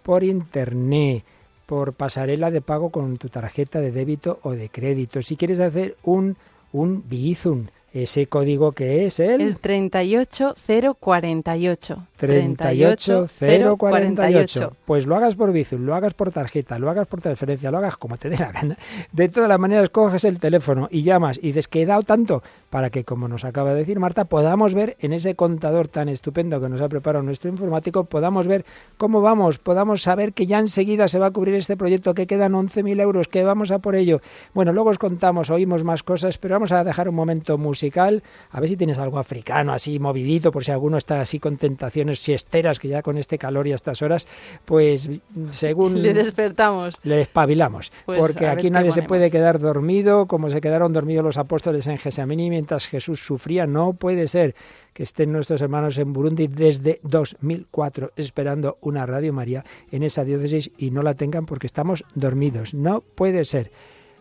por 0.02 0.24
internet, 0.24 1.24
por 1.64 1.94
pasarela 1.94 2.50
de 2.50 2.60
pago 2.60 2.90
con 2.90 3.16
tu 3.16 3.30
tarjeta 3.30 3.80
de 3.80 3.92
débito 3.92 4.40
o 4.42 4.50
de 4.50 4.68
crédito, 4.68 5.22
si 5.22 5.36
quieres 5.36 5.58
hacer 5.58 5.96
un 6.02 6.36
un 6.72 7.02
Bizum, 7.04 7.66
ese 7.92 8.26
código 8.26 8.72
que 8.72 9.06
es 9.06 9.20
el... 9.20 9.40
El 9.40 9.58
38048. 9.58 12.06
38048. 12.16 14.76
Pues 14.84 15.06
lo 15.06 15.16
hagas 15.16 15.34
por 15.34 15.52
Bizum, 15.52 15.84
lo 15.84 15.94
hagas 15.94 16.14
por 16.14 16.30
tarjeta, 16.30 16.78
lo 16.78 16.88
hagas 16.88 17.06
por 17.06 17.20
transferencia, 17.20 17.70
lo 17.70 17.76
hagas 17.78 17.96
como 17.96 18.16
te 18.16 18.30
dé 18.30 18.38
la 18.38 18.52
gana. 18.52 18.78
De 19.12 19.28
todas 19.28 19.48
las 19.48 19.58
maneras, 19.58 19.90
coges 19.90 20.24
el 20.24 20.38
teléfono 20.38 20.88
y 20.90 21.02
llamas 21.02 21.38
y 21.38 21.48
dices 21.48 21.68
que 21.68 21.82
he 21.82 21.86
dado 21.86 22.02
tanto 22.02 22.42
para 22.70 22.88
que, 22.88 23.04
como 23.04 23.28
nos 23.28 23.44
acaba 23.44 23.74
de 23.74 23.80
decir 23.80 24.00
Marta, 24.00 24.24
podamos 24.24 24.74
ver 24.74 24.96
en 25.00 25.12
ese 25.12 25.34
contador 25.34 25.88
tan 25.88 26.08
estupendo 26.08 26.58
que 26.58 26.70
nos 26.70 26.80
ha 26.80 26.88
preparado 26.88 27.22
nuestro 27.22 27.50
informático, 27.50 28.04
podamos 28.04 28.46
ver 28.46 28.64
cómo 28.96 29.20
vamos, 29.20 29.58
podamos 29.58 30.02
saber 30.02 30.32
que 30.32 30.46
ya 30.46 30.58
enseguida 30.58 31.08
se 31.08 31.18
va 31.18 31.26
a 31.26 31.30
cubrir 31.32 31.54
este 31.54 31.76
proyecto, 31.76 32.14
que 32.14 32.26
quedan 32.26 32.52
11.000 32.52 32.98
euros, 33.02 33.28
que 33.28 33.44
vamos 33.44 33.70
a 33.72 33.80
por 33.80 33.94
ello. 33.94 34.22
Bueno, 34.54 34.72
luego 34.72 34.88
os 34.88 34.98
contamos, 34.98 35.50
oímos 35.50 35.84
más 35.84 36.02
cosas, 36.02 36.38
pero 36.38 36.54
vamos 36.54 36.72
a 36.72 36.82
dejar 36.82 37.10
un 37.10 37.14
momento 37.14 37.58
musical, 37.58 37.81
a 37.90 38.60
ver 38.60 38.68
si 38.68 38.76
tienes 38.76 38.98
algo 38.98 39.18
africano 39.18 39.72
así 39.72 39.98
movidito, 39.98 40.52
por 40.52 40.64
si 40.64 40.70
alguno 40.70 40.98
está 40.98 41.20
así 41.20 41.38
con 41.38 41.56
tentaciones 41.56 42.20
siesteras, 42.20 42.78
que 42.78 42.88
ya 42.88 43.02
con 43.02 43.18
este 43.18 43.38
calor 43.38 43.66
y 43.66 43.72
a 43.72 43.74
estas 43.74 44.02
horas, 44.02 44.28
pues 44.64 45.08
según... 45.52 46.02
Le 46.02 46.14
despertamos. 46.14 46.96
Le 47.02 47.22
espabilamos, 47.22 47.92
pues 48.04 48.18
porque 48.18 48.46
aquí 48.46 48.70
nadie 48.70 48.92
se 48.92 49.02
puede 49.02 49.30
quedar 49.30 49.58
dormido 49.58 50.26
como 50.26 50.50
se 50.50 50.60
quedaron 50.60 50.92
dormidos 50.92 51.24
los 51.24 51.38
apóstoles 51.38 51.86
en 51.86 51.98
Gesamaní 51.98 52.50
mientras 52.50 52.86
Jesús 52.86 53.24
sufría. 53.24 53.66
No 53.66 53.94
puede 53.94 54.28
ser 54.28 54.54
que 54.92 55.02
estén 55.04 55.32
nuestros 55.32 55.62
hermanos 55.62 55.98
en 55.98 56.12
Burundi 56.12 56.48
desde 56.48 57.00
2004 57.02 58.12
esperando 58.16 58.78
una 58.80 59.06
Radio 59.06 59.32
María 59.32 59.64
en 59.90 60.02
esa 60.02 60.24
diócesis 60.24 60.70
y 60.76 60.90
no 60.90 61.02
la 61.02 61.14
tengan 61.14 61.46
porque 61.46 61.66
estamos 61.66 62.04
dormidos. 62.14 62.74
No 62.74 63.00
puede 63.00 63.44
ser. 63.44 63.70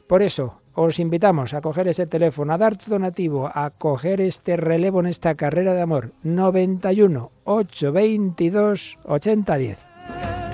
Por 0.08 0.22
eso 0.22 0.61
os 0.74 1.00
invitamos 1.00 1.54
a 1.54 1.62
coger 1.62 1.88
ese 1.88 2.08
teléfono, 2.08 2.54
a 2.54 2.58
dar 2.58 2.78
tu 2.78 2.92
donativo, 2.92 3.50
a 3.54 3.70
coger 3.72 4.22
este 4.22 4.58
relevo 4.58 5.00
en 5.00 5.08
esta 5.08 5.36
carrera 5.36 5.74
de 5.74 5.82
amor. 5.82 6.12
91 6.24 7.32
822 7.44 8.98
8010. 9.06 10.51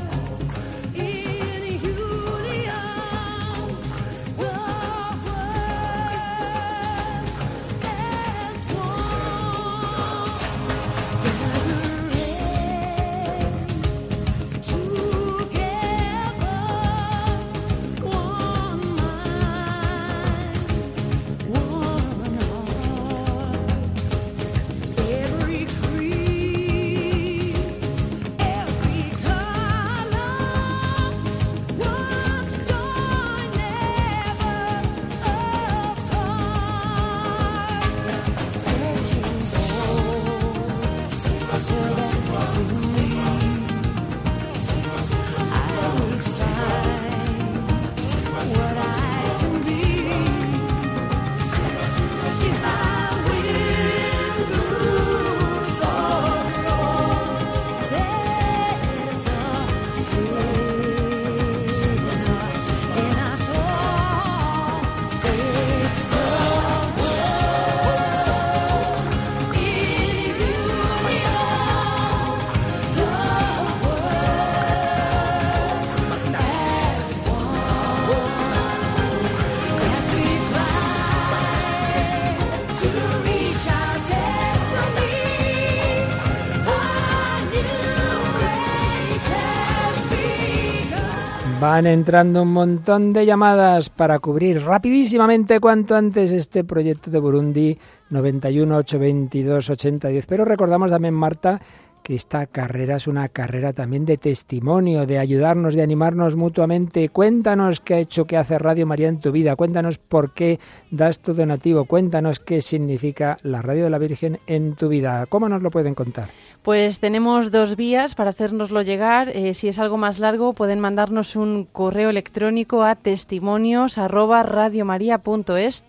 Van 91.78 91.86
entrando 91.86 92.42
un 92.42 92.54
montón 92.54 93.14
de 93.14 93.24
llamadas 93.24 93.92
para 93.92 94.18
cubrir 94.18 94.64
rapidísimamente 94.64 95.60
cuanto 95.60 95.94
antes 95.94 96.32
este 96.32 96.64
proyecto 96.64 97.12
de 97.12 97.20
Burundi 97.20 97.78
91 98.10 98.78
822 98.78 99.70
8010. 99.70 100.26
Pero 100.26 100.44
recordamos 100.44 100.90
también, 100.90 101.14
Marta, 101.14 101.62
que 102.02 102.16
esta 102.16 102.48
carrera 102.48 102.96
es 102.96 103.06
una 103.06 103.30
carrera 103.30 103.74
también 103.74 104.06
de 104.06 104.18
testimonio, 104.18 105.06
de 105.06 105.20
ayudarnos, 105.20 105.76
de 105.76 105.84
animarnos 105.84 106.36
mutuamente. 106.36 107.10
Cuéntanos 107.10 107.80
qué 107.80 107.94
ha 107.94 108.00
hecho, 108.00 108.26
qué 108.26 108.38
hace 108.38 108.58
Radio 108.58 108.88
María 108.88 109.10
en 109.10 109.20
tu 109.20 109.32
vida, 109.32 109.56
cuéntanos 109.56 110.00
por 110.00 110.34
qué 110.34 110.60
das 110.90 111.20
tu 111.20 111.36
donativo, 111.36 111.86
cuéntanos 111.86 112.40
qué 112.40 112.64
significa 112.64 113.38
la 113.44 113.62
Radio 113.62 113.84
de 113.84 113.90
la 113.92 114.00
Virgen 114.00 114.40
en 114.48 114.74
tu 114.74 114.88
vida. 114.88 115.28
¿Cómo 115.28 115.48
nos 115.48 115.62
lo 115.62 115.70
pueden 115.70 115.94
contar? 115.94 116.30
Pues 116.68 117.00
tenemos 117.00 117.50
dos 117.50 117.78
vías 117.78 118.14
para 118.14 118.32
hacérnoslo 118.32 118.82
llegar. 118.82 119.30
Eh, 119.30 119.54
si 119.54 119.70
es 119.70 119.80
algo 119.80 119.96
más 119.96 120.20
largo, 120.20 120.52
pueden 120.52 120.82
mandarnos 120.82 121.38
un 121.38 121.64
correo 121.64 122.10
electrónico 122.10 122.84
a 122.84 122.96
testimonios 122.96 123.98
arroba 123.98 124.44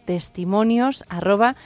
testimonios 0.07 1.05
arroba 1.09 1.57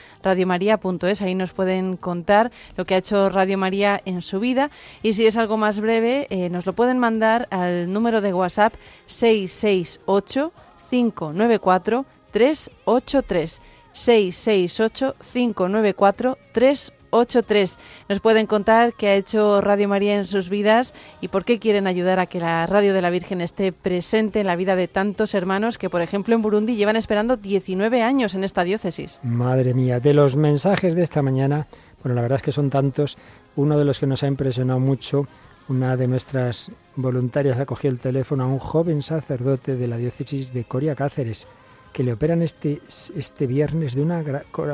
Ahí 1.21 1.35
nos 1.35 1.53
pueden 1.53 1.95
contar 1.97 2.51
lo 2.75 2.85
que 2.85 2.95
ha 2.95 2.97
hecho 2.97 3.29
Radio 3.29 3.59
María 3.59 4.01
en 4.03 4.23
su 4.23 4.39
vida. 4.39 4.71
Y 5.03 5.13
si 5.13 5.27
es 5.27 5.37
algo 5.37 5.57
más 5.57 5.79
breve, 5.79 6.25
eh, 6.31 6.49
nos 6.49 6.65
lo 6.65 6.73
pueden 6.73 6.97
mandar 6.97 7.47
al 7.51 7.93
número 7.93 8.19
de 8.19 8.33
WhatsApp 8.33 8.73
668 9.05 10.51
594 10.89 12.05
383 12.31 13.61
668 13.93 15.15
594 15.21 16.37
383 16.51 17.02
83. 17.13 17.77
Nos 18.09 18.19
pueden 18.19 18.47
contar 18.47 18.93
qué 18.93 19.07
ha 19.07 19.15
hecho 19.15 19.61
Radio 19.61 19.87
María 19.87 20.15
en 20.15 20.27
sus 20.27 20.49
vidas 20.49 20.93
y 21.21 21.27
por 21.27 21.45
qué 21.45 21.59
quieren 21.59 21.87
ayudar 21.87 22.19
a 22.19 22.25
que 22.25 22.39
la 22.39 22.65
Radio 22.65 22.93
de 22.93 23.01
la 23.01 23.09
Virgen 23.09 23.41
esté 23.41 23.71
presente 23.71 24.41
en 24.41 24.47
la 24.47 24.55
vida 24.55 24.75
de 24.75 24.87
tantos 24.87 25.33
hermanos 25.33 25.77
que, 25.77 25.89
por 25.89 26.01
ejemplo, 26.01 26.35
en 26.35 26.41
Burundi 26.41 26.75
llevan 26.75 26.95
esperando 26.95 27.37
19 27.37 28.01
años 28.01 28.35
en 28.35 28.43
esta 28.43 28.63
diócesis. 28.63 29.19
Madre 29.23 29.73
mía, 29.73 29.99
de 29.99 30.13
los 30.13 30.35
mensajes 30.35 30.95
de 30.95 31.03
esta 31.03 31.21
mañana, 31.21 31.67
bueno, 32.03 32.15
la 32.15 32.21
verdad 32.21 32.37
es 32.37 32.43
que 32.43 32.51
son 32.51 32.69
tantos. 32.69 33.17
Uno 33.55 33.77
de 33.77 33.85
los 33.85 33.99
que 33.99 34.07
nos 34.07 34.23
ha 34.23 34.27
impresionado 34.27 34.79
mucho, 34.79 35.27
una 35.69 35.95
de 35.95 36.07
nuestras 36.07 36.71
voluntarias 36.95 37.59
ha 37.59 37.65
cogido 37.65 37.93
el 37.93 37.99
teléfono 37.99 38.43
a 38.43 38.47
un 38.47 38.59
joven 38.59 39.03
sacerdote 39.03 39.75
de 39.75 39.87
la 39.87 39.97
diócesis 39.97 40.51
de 40.51 40.65
Coria 40.65 40.95
Cáceres 40.95 41.47
que 41.93 42.03
le 42.03 42.13
operan 42.13 42.41
este, 42.41 42.81
este 43.15 43.45
viernes 43.45 43.93
de 43.93 44.01
una 44.01 44.23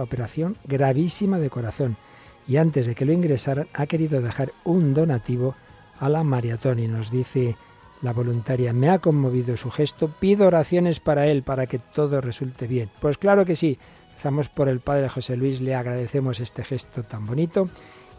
operación 0.02 0.56
gravísima 0.64 1.38
de 1.38 1.50
corazón 1.50 1.98
y 2.50 2.58
antes 2.58 2.88
de 2.88 2.96
que 2.96 3.06
lo 3.06 3.14
ingresaran 3.14 3.68
ha 3.74 3.86
querido 3.86 4.22
dejar 4.22 4.52
un 4.64 4.96
donativo 4.96 5.54
a 6.00 6.10
la 6.10 6.24
maratón 6.24 6.80
y 6.80 6.88
nos 6.88 7.12
dice 7.12 7.56
la 8.02 8.12
voluntaria, 8.12 8.74
me 8.74 8.90
ha 8.90 8.98
conmovido 8.98 9.56
su 9.56 9.70
gesto, 9.70 10.10
pido 10.20 10.48
oraciones 10.48 11.00
para 11.00 11.28
él 11.28 11.44
para 11.44 11.68
que 11.68 11.78
todo 11.78 12.22
resulte 12.22 12.66
bien. 12.66 12.90
Pues 13.02 13.20
claro 13.20 13.46
que 13.46 13.56
sí, 13.56 13.78
estamos 14.18 14.50
por 14.50 14.68
el 14.68 14.80
Padre 14.80 15.10
José 15.10 15.36
Luis, 15.38 15.62
le 15.62 15.76
agradecemos 15.76 16.40
este 16.40 16.64
gesto 16.64 17.04
tan 17.04 17.28
bonito. 17.28 17.70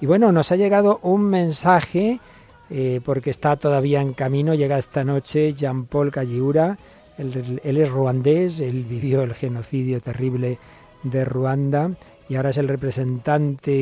Y 0.01 0.07
bueno, 0.07 0.31
nos 0.31 0.53
ha 0.53 0.57
llegado 0.57 1.01
un 1.03 1.23
mensaje, 1.23 2.21
eh, 2.69 3.01
porque 3.05 3.31
está 3.31 3.57
todavía 3.57 4.01
en 4.01 4.13
camino, 4.13 4.55
llega 4.55 4.79
esta 4.79 5.03
noche 5.03 5.55
Jean-Paul 5.55 6.13
Calliura, 6.13 6.79
él 7.19 7.77
es 7.77 7.91
ruandés, 7.91 8.61
él 8.61 8.85
vivió 8.89 9.23
el 9.23 9.35
genocidio 9.35 10.01
terrible 10.01 10.59
de 11.03 11.25
Ruanda 11.25 11.91
y 12.31 12.37
ahora 12.37 12.51
es 12.51 12.59
el 12.59 12.69
representante 12.69 13.73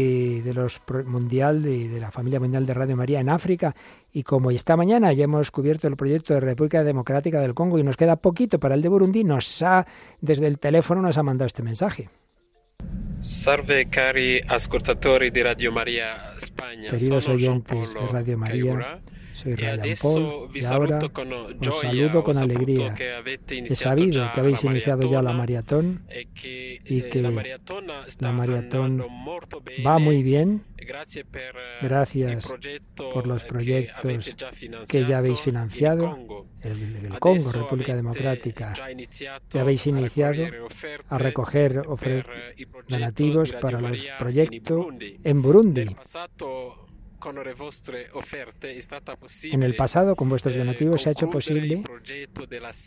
de 0.42 0.54
los 0.54 0.80
mundial 1.04 1.62
de, 1.62 2.00
la 2.00 2.10
familia 2.10 2.40
mundial 2.40 2.64
de 2.64 2.72
Radio 2.72 2.96
María 2.96 3.20
en 3.20 3.28
África 3.28 3.76
y 4.10 4.22
como 4.22 4.50
esta 4.50 4.74
mañana 4.74 5.12
ya 5.12 5.24
hemos 5.24 5.50
cubierto 5.50 5.86
el 5.86 5.96
proyecto 5.96 6.32
de 6.32 6.40
República 6.40 6.82
Democrática 6.82 7.42
del 7.42 7.52
Congo 7.52 7.78
y 7.78 7.82
nos 7.82 7.98
queda 7.98 8.16
poquito 8.16 8.58
para 8.58 8.74
el 8.74 8.80
de 8.80 8.88
Burundi, 8.88 9.22
nos 9.22 9.60
ha 9.60 9.86
desde 10.22 10.46
el 10.46 10.58
teléfono 10.58 11.02
nos 11.02 11.18
ha 11.18 11.22
mandado 11.22 11.46
este 11.46 11.62
mensaje. 11.62 12.08
Salve 13.20 13.90
cari 13.90 14.40
ascoltatori 14.48 15.30
di 15.30 15.42
Radio 15.42 15.70
María 15.70 16.32
España. 16.38 16.88
Queridos 16.88 17.28
oyentes 17.28 17.92
de 17.92 18.06
Radio 18.06 18.38
María, 18.38 19.02
soy 19.38 19.54
Ryan 19.54 19.80
Paul 20.02 20.48
y 20.52 20.64
ahora 20.64 20.98
os 20.98 21.80
saludo 21.80 22.24
con 22.24 22.36
alegría. 22.36 22.94
He 23.48 23.74
sabido 23.74 24.28
que 24.34 24.40
habéis 24.40 24.64
iniciado 24.64 25.08
ya 25.10 25.22
la 25.22 25.32
maratón 25.32 26.02
y 26.10 27.02
que 27.02 27.22
la 28.20 28.32
maratón 28.32 29.04
va 29.86 29.98
muy 29.98 30.22
bien. 30.22 30.64
Gracias 31.82 32.52
por 32.96 33.26
los 33.26 33.44
proyectos 33.44 34.34
que 34.88 35.04
ya 35.04 35.18
habéis 35.18 35.40
financiado. 35.40 36.46
El, 36.60 37.18
Congo, 37.20 37.52
República 37.52 37.94
Democrática, 37.94 38.74
ya 39.50 39.60
habéis 39.60 39.86
iniciado 39.86 40.44
a 41.08 41.18
recoger 41.18 41.82
donativos 42.88 43.52
para 43.52 43.80
los 43.80 43.98
proyectos 44.18 44.86
en 45.22 45.42
Burundi. 45.42 45.96
En 49.50 49.62
el 49.62 49.76
pasado, 49.76 50.14
con 50.16 50.28
vuestros 50.28 50.54
eh, 50.54 50.58
donativos, 50.58 51.02
se 51.02 51.08
ha 51.08 51.12
hecho 51.12 51.28
posible 51.28 51.82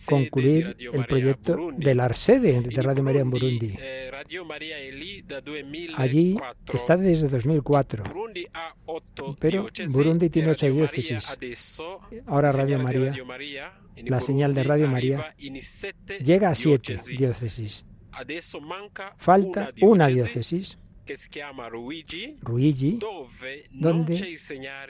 concluir 0.07 0.75
el 0.79 1.05
proyecto 1.05 1.71
de 1.75 1.95
la 1.95 2.13
sede 2.13 2.61
de 2.61 2.81
Radio 2.81 3.03
María 3.03 3.21
en 3.21 3.29
Burundi. 3.29 3.75
Eh, 3.79 4.11
Allí 5.95 6.35
está 6.73 6.97
desde 6.97 7.27
2004, 7.27 8.03
pero 9.39 9.67
Burundi 9.89 10.29
tiene 10.29 10.51
ocho 10.51 10.71
diócesis. 10.71 11.37
Ahora 12.27 12.51
Radio 12.51 12.79
María, 12.79 13.13
la 14.05 14.21
señal 14.21 14.53
de 14.53 14.63
Radio 14.63 14.87
María, 14.87 15.35
llega 16.23 16.49
a 16.49 16.55
siete 16.55 16.97
diócesis. 17.17 17.85
Falta 19.17 19.73
una 19.81 20.07
diócesis 20.07 20.77
que 21.05 21.17
se 21.17 21.29
llama 21.29 21.69
Ruigi, 21.69 22.37
donde 23.71 24.37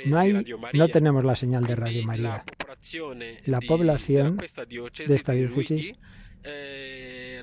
no, 0.05 0.19
hay, 0.19 0.43
no 0.73 0.87
tenemos 0.89 1.23
la 1.23 1.35
señal 1.35 1.65
de 1.65 1.75
Radio 1.75 2.03
María. 2.03 2.43
La 3.45 3.59
población 3.59 4.37
de 4.37 4.45
esta 4.45 5.33
diócesis 5.33 5.93
eh, 6.43 7.41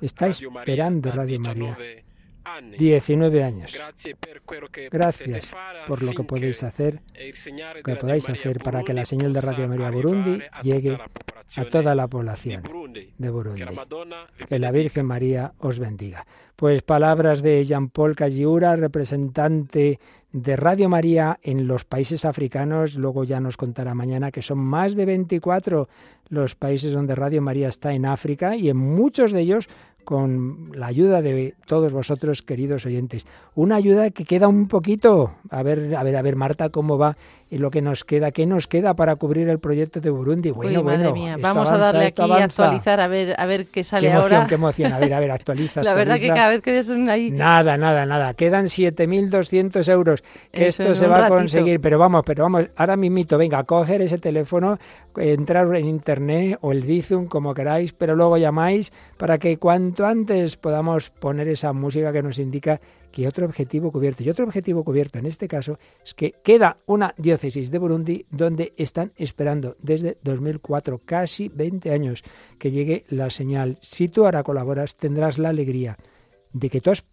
está 0.00 0.26
esperando 0.28 1.12
Radio 1.12 1.40
María. 1.40 1.76
19 2.78 3.44
años. 3.44 3.78
Gracias 4.90 5.50
por 5.86 6.02
lo 6.02 6.12
que 6.12 6.24
podéis 6.24 6.62
hacer, 6.62 7.00
que 7.84 7.96
podáis 7.96 8.28
hacer 8.28 8.58
para 8.58 8.82
que 8.82 8.94
la 8.94 9.04
señal 9.04 9.32
de 9.32 9.40
Radio 9.40 9.68
María 9.68 9.90
Burundi 9.90 10.40
llegue 10.62 10.98
a 11.56 11.64
toda 11.66 11.94
la 11.94 12.08
población 12.08 12.62
de 13.18 13.30
Burundi. 13.30 13.64
Que 14.48 14.58
la 14.58 14.70
Virgen 14.70 15.06
María 15.06 15.52
os 15.58 15.78
bendiga. 15.78 16.26
Pues 16.56 16.82
palabras 16.82 17.42
de 17.42 17.64
Jean-Paul 17.64 18.14
Cagiura, 18.14 18.76
representante 18.76 19.98
de 20.32 20.56
Radio 20.56 20.88
María 20.88 21.38
en 21.42 21.66
los 21.66 21.84
países 21.84 22.24
africanos. 22.24 22.94
Luego 22.94 23.24
ya 23.24 23.40
nos 23.40 23.56
contará 23.56 23.94
mañana 23.94 24.30
que 24.30 24.42
son 24.42 24.58
más 24.58 24.94
de 24.94 25.04
24 25.04 25.88
los 26.28 26.54
países 26.54 26.92
donde 26.92 27.14
Radio 27.14 27.42
María 27.42 27.68
está 27.68 27.92
en 27.92 28.06
África 28.06 28.56
y 28.56 28.70
en 28.70 28.76
muchos 28.76 29.32
de 29.32 29.40
ellos 29.40 29.68
con 30.04 30.72
la 30.74 30.86
ayuda 30.86 31.22
de 31.22 31.54
todos 31.66 31.92
vosotros, 31.92 32.42
queridos 32.42 32.86
oyentes. 32.86 33.26
Una 33.54 33.76
ayuda 33.76 34.10
que 34.10 34.24
queda 34.24 34.48
un 34.48 34.68
poquito. 34.68 35.34
A 35.50 35.62
ver, 35.62 35.94
a 35.96 36.02
ver, 36.02 36.16
a 36.16 36.22
ver, 36.22 36.36
Marta, 36.36 36.70
cómo 36.70 36.98
va 36.98 37.16
y 37.52 37.58
lo 37.58 37.70
que 37.70 37.82
nos 37.82 38.04
queda. 38.04 38.30
¿Qué 38.30 38.46
nos 38.46 38.66
queda 38.66 38.94
para 38.94 39.14
cubrir 39.16 39.46
el 39.50 39.58
proyecto 39.58 40.00
de 40.00 40.08
Burundi? 40.08 40.50
Bueno, 40.52 40.82
madre 40.82 41.12
mía. 41.12 41.36
Vamos 41.38 41.70
a 41.70 41.76
darle 41.76 42.06
aquí 42.06 42.22
a 42.22 42.44
actualizar 42.44 42.98
a 42.98 43.08
ver, 43.08 43.34
a 43.36 43.44
ver 43.44 43.66
qué 43.66 43.84
sale 43.84 44.08
qué 44.08 44.14
emoción, 44.14 44.32
ahora. 44.32 44.46
Qué 44.46 44.54
emoción, 44.54 44.92
a 44.94 44.98
ver, 44.98 45.12
a 45.12 45.20
ver, 45.20 45.30
actualiza. 45.32 45.82
la 45.84 45.92
verdad 45.92 46.18
que 46.18 46.28
cada 46.28 46.48
vez 46.48 46.62
que 46.62 46.80
un 46.90 47.10
ahí. 47.10 47.30
Nada, 47.30 47.76
nada, 47.76 48.06
nada. 48.06 48.32
Quedan 48.32 48.64
7.200 48.64 49.86
euros. 49.92 50.24
Esto 50.50 50.94
se 50.94 51.06
va 51.06 51.26
a 51.26 51.28
conseguir, 51.28 51.78
pero 51.82 51.98
vamos, 51.98 52.22
pero 52.24 52.44
vamos, 52.44 52.68
ahora 52.74 52.96
mismito, 52.96 53.36
venga, 53.36 53.62
coger 53.64 54.00
ese 54.00 54.16
teléfono, 54.16 54.78
entrar 55.14 55.76
en 55.76 55.86
internet 55.86 56.56
o 56.62 56.72
el 56.72 56.80
Bizum, 56.80 57.26
como 57.26 57.52
queráis, 57.52 57.92
pero 57.92 58.16
luego 58.16 58.38
llamáis 58.38 58.94
para 59.18 59.36
que 59.36 59.58
cuanto 59.58 60.06
antes 60.06 60.56
podamos 60.56 61.10
poner 61.10 61.48
esa 61.48 61.74
música 61.74 62.14
que 62.14 62.22
nos 62.22 62.38
indica 62.38 62.80
que 63.12 63.28
otro 63.28 63.46
objetivo 63.46 63.92
cubierto. 63.92 64.24
Y 64.24 64.30
otro 64.30 64.44
objetivo 64.44 64.82
cubierto 64.82 65.18
en 65.18 65.26
este 65.26 65.46
caso 65.46 65.78
es 66.04 66.14
que 66.14 66.34
queda 66.42 66.78
una 66.86 67.14
diócesis 67.16 67.70
de 67.70 67.78
Burundi 67.78 68.26
donde 68.30 68.72
están 68.76 69.12
esperando 69.16 69.76
desde 69.80 70.18
2004, 70.22 71.02
casi 71.04 71.48
20 71.48 71.92
años, 71.92 72.24
que 72.58 72.72
llegue 72.72 73.04
la 73.08 73.30
señal. 73.30 73.78
Si 73.80 74.08
tú 74.08 74.24
ahora 74.24 74.42
colaboras, 74.42 74.96
tendrás 74.96 75.38
la 75.38 75.50
alegría 75.50 75.96
de 76.52 76.70
que 76.70 76.80
tú 76.80 76.90
has 76.90 77.04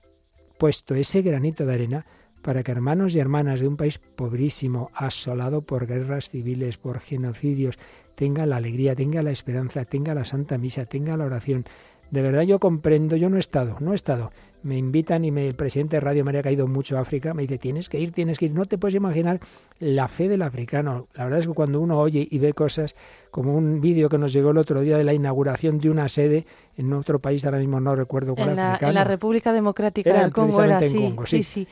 puesto 0.57 0.95
ese 0.95 1.21
granito 1.21 1.65
de 1.65 1.73
arena 1.73 2.05
para 2.41 2.63
que 2.63 2.71
hermanos 2.71 3.15
y 3.15 3.19
hermanas 3.19 3.59
de 3.59 3.67
un 3.67 3.77
país 3.77 3.99
pobrísimo, 3.99 4.91
asolado 4.93 5.61
por 5.61 5.87
guerras 5.87 6.29
civiles, 6.29 6.77
por 6.77 6.99
genocidios, 6.99 7.77
tenga 8.15 8.45
la 8.45 8.57
alegría, 8.57 8.95
tenga 8.95 9.23
la 9.23 9.31
esperanza, 9.31 9.85
tenga 9.85 10.13
la 10.13 10.25
Santa 10.25 10.57
Misa, 10.57 10.85
tenga 10.85 11.17
la 11.17 11.25
oración. 11.25 11.65
De 12.11 12.21
verdad 12.21 12.41
yo 12.43 12.59
comprendo, 12.59 13.15
yo 13.15 13.29
no 13.29 13.37
he 13.37 13.39
estado, 13.39 13.77
no 13.79 13.93
he 13.93 13.95
estado, 13.95 14.31
me 14.63 14.77
invitan 14.77 15.23
y 15.23 15.31
me, 15.31 15.47
el 15.47 15.55
presidente 15.55 15.97
de 15.97 16.01
Radio 16.01 16.25
María 16.25 16.41
ha 16.41 16.43
caído 16.43 16.67
mucho 16.67 16.97
a 16.97 17.01
África, 17.01 17.33
me 17.33 17.43
dice, 17.43 17.57
tienes 17.57 17.87
que 17.87 17.99
ir, 17.99 18.11
tienes 18.11 18.37
que 18.39 18.45
ir. 18.45 18.53
No 18.53 18.65
te 18.65 18.77
puedes 18.77 18.95
imaginar 18.95 19.39
la 19.79 20.07
fe 20.07 20.27
del 20.27 20.41
africano. 20.41 21.07
La 21.13 21.25
verdad 21.25 21.39
es 21.39 21.47
que 21.47 21.53
cuando 21.53 21.79
uno 21.79 21.97
oye 21.99 22.27
y 22.29 22.39
ve 22.39 22.53
cosas 22.53 22.95
como 23.31 23.53
un 23.53 23.79
vídeo 23.79 24.09
que 24.09 24.17
nos 24.17 24.33
llegó 24.33 24.51
el 24.51 24.57
otro 24.57 24.81
día 24.81 24.97
de 24.97 25.03
la 25.03 25.13
inauguración 25.13 25.79
de 25.79 25.89
una 25.89 26.09
sede 26.09 26.45
en 26.77 26.91
otro 26.93 27.19
país, 27.19 27.45
ahora 27.45 27.59
mismo 27.59 27.79
no 27.79 27.95
recuerdo 27.95 28.35
cuál 28.35 28.49
en 28.49 28.55
la, 28.57 28.77
En 28.81 28.93
la 28.93 29.03
República 29.03 29.53
Democrática 29.53 30.21
del 30.21 30.33
Congo 30.33 30.63
era 30.63 30.77
así. 30.77 31.15
sí. 31.25 31.43
sí. 31.43 31.67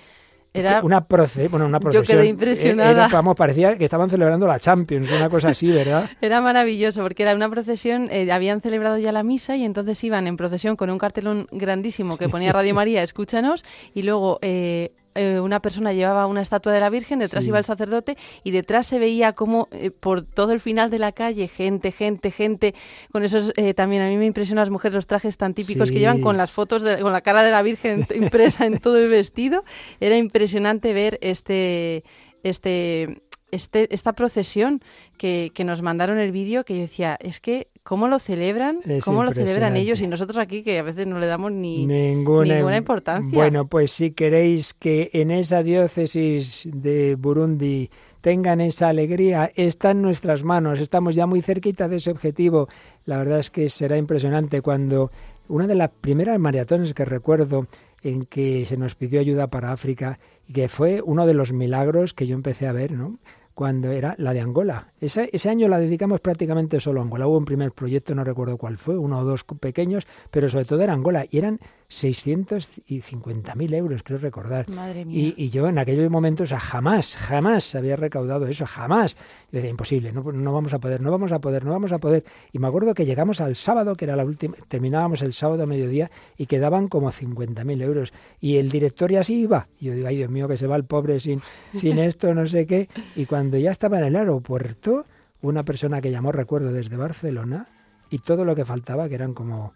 Era, 0.53 0.81
una, 0.81 1.05
proce 1.05 1.47
bueno, 1.49 1.65
una 1.65 1.79
procesión. 1.79 2.03
Yo 2.03 2.11
quedé 2.11 2.29
impresionada. 2.29 3.07
vamos, 3.09 3.35
parecía 3.35 3.77
que 3.77 3.85
estaban 3.85 4.09
celebrando 4.09 4.47
la 4.47 4.59
Champions, 4.59 5.11
una 5.11 5.29
cosa 5.29 5.49
así, 5.49 5.69
¿verdad? 5.69 6.09
Era 6.21 6.41
maravilloso, 6.41 7.03
porque 7.03 7.23
era 7.23 7.35
una 7.35 7.49
procesión, 7.49 8.09
eh, 8.11 8.31
habían 8.31 8.61
celebrado 8.61 8.97
ya 8.97 9.11
la 9.11 9.23
misa 9.23 9.55
y 9.55 9.63
entonces 9.63 10.03
iban 10.03 10.25
en 10.25 10.37
procesión 10.37 10.75
con 10.75 10.89
un 10.89 10.97
cartelón 10.97 11.47
grandísimo 11.51 12.17
que 12.17 12.29
ponía 12.29 12.53
Radio 12.53 12.73
María, 12.73 13.03
escúchanos, 13.03 13.65
y 13.93 14.03
luego 14.03 14.39
eh, 14.41 14.93
eh, 15.17 15.39
una 15.39 15.61
persona 15.61 15.93
llevaba 15.93 16.27
una 16.27 16.41
estatua 16.41 16.71
de 16.71 16.79
la 16.79 16.89
Virgen, 16.89 17.19
detrás 17.19 17.45
iba 17.47 17.57
el 17.57 17.65
sacerdote 17.65 18.17
y 18.43 18.51
detrás 18.51 18.87
se 18.87 18.99
veía 18.99 19.33
como 19.33 19.67
eh, 19.71 19.91
por 19.91 20.21
todo 20.21 20.51
el 20.51 20.59
final 20.59 20.89
de 20.89 20.99
la 20.99 21.11
calle, 21.11 21.47
gente, 21.47 21.91
gente, 21.91 22.31
gente, 22.31 22.75
con 23.11 23.23
esos 23.23 23.51
eh, 23.57 23.73
también 23.73 24.01
a 24.01 24.07
mí 24.07 24.17
me 24.17 24.25
impresionan 24.25 24.61
las 24.63 24.69
mujeres 24.69 24.95
los 24.95 25.07
trajes 25.07 25.37
tan 25.37 25.53
típicos 25.53 25.91
que 25.91 25.99
llevan 25.99 26.21
con 26.21 26.37
las 26.37 26.51
fotos, 26.51 26.83
de, 26.83 26.99
con 26.99 27.11
la 27.11 27.21
cara 27.21 27.43
de 27.43 27.51
la 27.51 27.61
Virgen 27.61 28.05
impresa 28.15 28.65
en 28.65 28.79
todo 28.79 28.97
el 28.97 29.09
vestido. 29.09 29.63
Era 29.99 30.17
impresionante 30.17 30.93
ver 30.93 31.17
este, 31.21 32.03
este, 32.43 33.21
este, 33.51 33.93
esta 33.93 34.13
procesión 34.13 34.81
que, 35.17 35.51
que 35.53 35.63
nos 35.63 35.81
mandaron 35.81 36.19
el 36.19 36.31
vídeo 36.31 36.65
que 36.65 36.75
yo 36.75 36.81
decía, 36.81 37.17
es 37.19 37.39
que 37.39 37.67
cómo 37.87 38.09
lo 38.09 38.19
celebran, 38.19 38.79
cómo 39.05 39.23
lo 39.23 39.31
celebran 39.31 39.77
ellos 39.77 40.01
y 40.01 40.07
nosotros 40.07 40.37
aquí 40.39 40.61
que 40.61 40.77
a 40.77 40.83
veces 40.83 41.07
no 41.07 41.19
le 41.19 41.25
damos 41.25 41.53
ni 41.53 41.85
ninguna, 41.85 42.75
importancia. 42.75 43.33
Bueno, 43.33 43.67
pues 43.67 43.93
si 43.93 44.11
queréis 44.11 44.73
que 44.73 45.09
en 45.13 45.31
esa 45.31 45.63
diócesis 45.63 46.67
de 46.69 47.15
Burundi 47.15 47.89
tengan 48.19 48.59
esa 48.59 48.89
alegría, 48.89 49.49
está 49.55 49.91
en 49.91 50.01
nuestras 50.01 50.43
manos, 50.43 50.81
estamos 50.81 51.15
ya 51.15 51.27
muy 51.27 51.41
cerquita 51.41 51.87
de 51.87 51.95
ese 51.95 52.11
objetivo. 52.11 52.67
La 53.05 53.17
verdad 53.17 53.39
es 53.39 53.49
que 53.49 53.69
será 53.69 53.97
impresionante 53.97 54.61
cuando 54.61 55.09
una 55.47 55.65
de 55.65 55.75
las 55.75 55.89
primeras 55.89 56.37
maratones 56.39 56.93
que 56.93 57.05
recuerdo 57.05 57.67
en 58.09 58.25
que 58.25 58.65
se 58.65 58.77
nos 58.77 58.95
pidió 58.95 59.19
ayuda 59.19 59.47
para 59.47 59.71
África 59.71 60.19
y 60.47 60.53
que 60.53 60.67
fue 60.67 61.01
uno 61.01 61.25
de 61.25 61.33
los 61.33 61.53
milagros 61.53 62.13
que 62.13 62.27
yo 62.27 62.35
empecé 62.35 62.67
a 62.67 62.71
ver, 62.71 62.91
¿no? 62.91 63.19
cuando 63.57 63.89
era 63.89 64.13
la 64.19 64.35
de 64.35 64.41
Angola. 64.41 64.93
Ese, 65.01 65.31
ese, 65.33 65.49
año 65.49 65.67
la 65.67 65.79
dedicamos 65.79 66.21
prácticamente 66.21 66.79
solo 66.79 67.01
a 67.01 67.03
Angola. 67.03 67.25
Hubo 67.25 67.39
un 67.39 67.45
primer 67.45 67.71
proyecto, 67.71 68.13
no 68.13 68.23
recuerdo 68.23 68.55
cuál 68.57 68.77
fue, 68.77 68.99
uno 68.99 69.17
o 69.17 69.23
dos 69.23 69.43
pequeños, 69.43 70.05
pero 70.29 70.47
sobre 70.47 70.65
todo 70.65 70.81
era 70.81 70.93
Angola. 70.93 71.25
Y 71.27 71.39
eran 71.39 71.59
650.000 71.89 73.73
euros, 73.73 74.03
creo 74.03 74.19
recordar. 74.19 74.69
Madre 74.69 75.05
mía. 75.05 75.33
Y, 75.37 75.49
yo 75.49 75.69
en 75.69 75.77
aquellos 75.77 76.11
momentos 76.11 76.51
jamás, 76.51 77.15
jamás 77.15 77.75
había 77.75 77.95
recaudado 77.95 78.45
eso, 78.47 78.65
jamás. 78.65 79.15
Yo 79.15 79.57
decía, 79.57 79.69
imposible, 79.69 80.11
no, 80.11 80.21
no 80.21 80.53
vamos 80.53 80.73
a 80.73 80.79
poder, 80.79 80.99
no 80.99 81.11
vamos 81.11 81.31
a 81.31 81.39
poder, 81.39 81.63
no 81.63 81.71
vamos 81.71 81.93
a 81.93 81.99
poder. 81.99 82.25
Y 82.51 82.59
me 82.59 82.67
acuerdo 82.67 82.93
que 82.93 83.05
llegamos 83.05 83.39
al 83.39 83.55
sábado, 83.55 83.95
que 83.95 84.03
era 84.03 84.17
la 84.17 84.25
última, 84.25 84.55
terminábamos 84.67 85.21
el 85.21 85.31
sábado 85.33 85.63
a 85.63 85.65
mediodía 85.65 86.11
y 86.37 86.47
quedaban 86.47 86.89
como 86.89 87.09
50.000 87.09 87.81
euros. 87.81 88.11
Y 88.41 88.57
el 88.57 88.69
director 88.69 89.09
ya 89.09 89.21
así 89.21 89.39
iba. 89.39 89.69
Y 89.79 89.85
yo 89.85 89.93
digo, 89.93 90.07
ay 90.07 90.17
Dios 90.17 90.29
mío, 90.29 90.49
que 90.49 90.57
se 90.57 90.67
va 90.67 90.75
el 90.75 90.83
pobre 90.83 91.21
sin, 91.21 91.41
sin 91.71 91.99
esto, 91.99 92.33
no 92.33 92.45
sé 92.47 92.65
qué. 92.65 92.89
Y 93.15 93.27
cuando 93.27 93.57
ya 93.57 93.71
estaba 93.71 93.97
en 93.99 94.03
el 94.03 94.15
aeropuerto, 94.17 95.05
una 95.41 95.63
persona 95.63 96.01
que 96.01 96.11
llamó, 96.11 96.33
recuerdo, 96.33 96.73
desde 96.73 96.97
Barcelona, 96.97 97.69
y 98.09 98.19
todo 98.19 98.43
lo 98.43 98.55
que 98.55 98.65
faltaba, 98.65 99.07
que 99.07 99.15
eran 99.15 99.33
como 99.33 99.73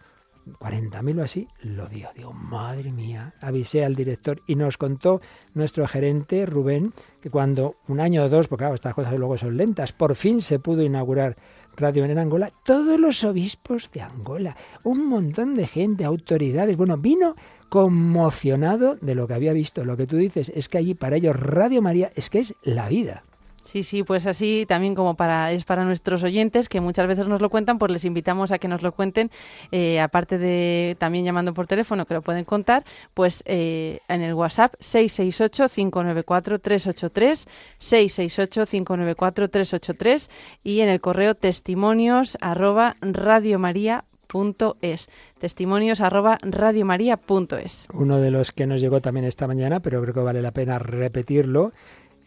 40.000 0.59 1.19
o 1.19 1.23
así, 1.23 1.47
lo 1.61 1.87
dio. 1.87 2.09
Digo, 2.15 2.33
madre 2.33 2.91
mía, 2.91 3.33
avisé 3.41 3.85
al 3.85 3.95
director 3.95 4.41
y 4.47 4.55
nos 4.55 4.77
contó 4.77 5.21
nuestro 5.53 5.87
gerente, 5.87 6.45
Rubén, 6.45 6.93
que 7.21 7.29
cuando 7.29 7.75
un 7.87 7.99
año 7.99 8.23
o 8.23 8.29
dos, 8.29 8.47
porque 8.47 8.63
claro, 8.63 8.75
estas 8.75 8.93
cosas 8.93 9.13
luego 9.13 9.37
son 9.37 9.57
lentas, 9.57 9.93
por 9.93 10.15
fin 10.15 10.41
se 10.41 10.59
pudo 10.59 10.83
inaugurar 10.83 11.37
Radio 11.77 12.03
en 12.03 12.17
Angola, 12.17 12.51
todos 12.65 12.99
los 12.99 13.23
obispos 13.23 13.89
de 13.93 14.01
Angola, 14.01 14.57
un 14.83 15.07
montón 15.07 15.55
de 15.55 15.67
gente, 15.67 16.03
autoridades, 16.03 16.75
bueno, 16.75 16.97
vino 16.97 17.35
conmocionado 17.69 18.97
de 18.99 19.15
lo 19.15 19.27
que 19.27 19.33
había 19.33 19.53
visto. 19.53 19.85
Lo 19.85 19.95
que 19.95 20.05
tú 20.05 20.17
dices 20.17 20.51
es 20.53 20.67
que 20.67 20.77
allí 20.77 20.95
para 20.95 21.15
ellos 21.15 21.35
Radio 21.35 21.81
María 21.81 22.11
es 22.15 22.29
que 22.29 22.39
es 22.39 22.55
la 22.61 22.89
vida. 22.89 23.23
Sí, 23.63 23.83
sí, 23.83 24.03
pues 24.03 24.27
así 24.27 24.65
también 24.67 24.95
como 24.95 25.15
para 25.15 25.51
es 25.51 25.65
para 25.65 25.85
nuestros 25.85 26.23
oyentes 26.23 26.67
que 26.67 26.81
muchas 26.81 27.07
veces 27.07 27.27
nos 27.27 27.41
lo 27.41 27.49
cuentan, 27.49 27.77
pues 27.77 27.91
les 27.91 28.05
invitamos 28.05 28.51
a 28.51 28.57
que 28.59 28.67
nos 28.67 28.81
lo 28.81 28.91
cuenten, 28.91 29.29
eh, 29.71 29.99
aparte 29.99 30.37
de 30.37 30.95
también 30.99 31.25
llamando 31.25 31.53
por 31.53 31.67
teléfono 31.67 32.05
que 32.05 32.15
lo 32.15 32.21
pueden 32.21 32.45
contar, 32.45 32.83
pues 33.13 33.43
eh, 33.45 33.99
en 34.07 34.21
el 34.21 34.33
WhatsApp 34.33 34.73
668-594-383, 34.79 37.47
668-594-383 37.79 40.29
y 40.63 40.79
en 40.81 40.89
el 40.89 40.99
correo 40.99 41.35
testimonios 41.35 42.37
arroba 42.41 42.95
radiomaria.es 43.01 45.07
testimonios 45.39 46.01
arroba 46.01 46.39
radiomaria.es 46.41 47.87
Uno 47.93 48.19
de 48.19 48.31
los 48.31 48.51
que 48.51 48.65
nos 48.65 48.81
llegó 48.81 49.01
también 49.01 49.25
esta 49.25 49.45
mañana, 49.47 49.81
pero 49.81 50.01
creo 50.01 50.13
que 50.13 50.21
vale 50.21 50.41
la 50.41 50.51
pena 50.51 50.79
repetirlo, 50.79 51.73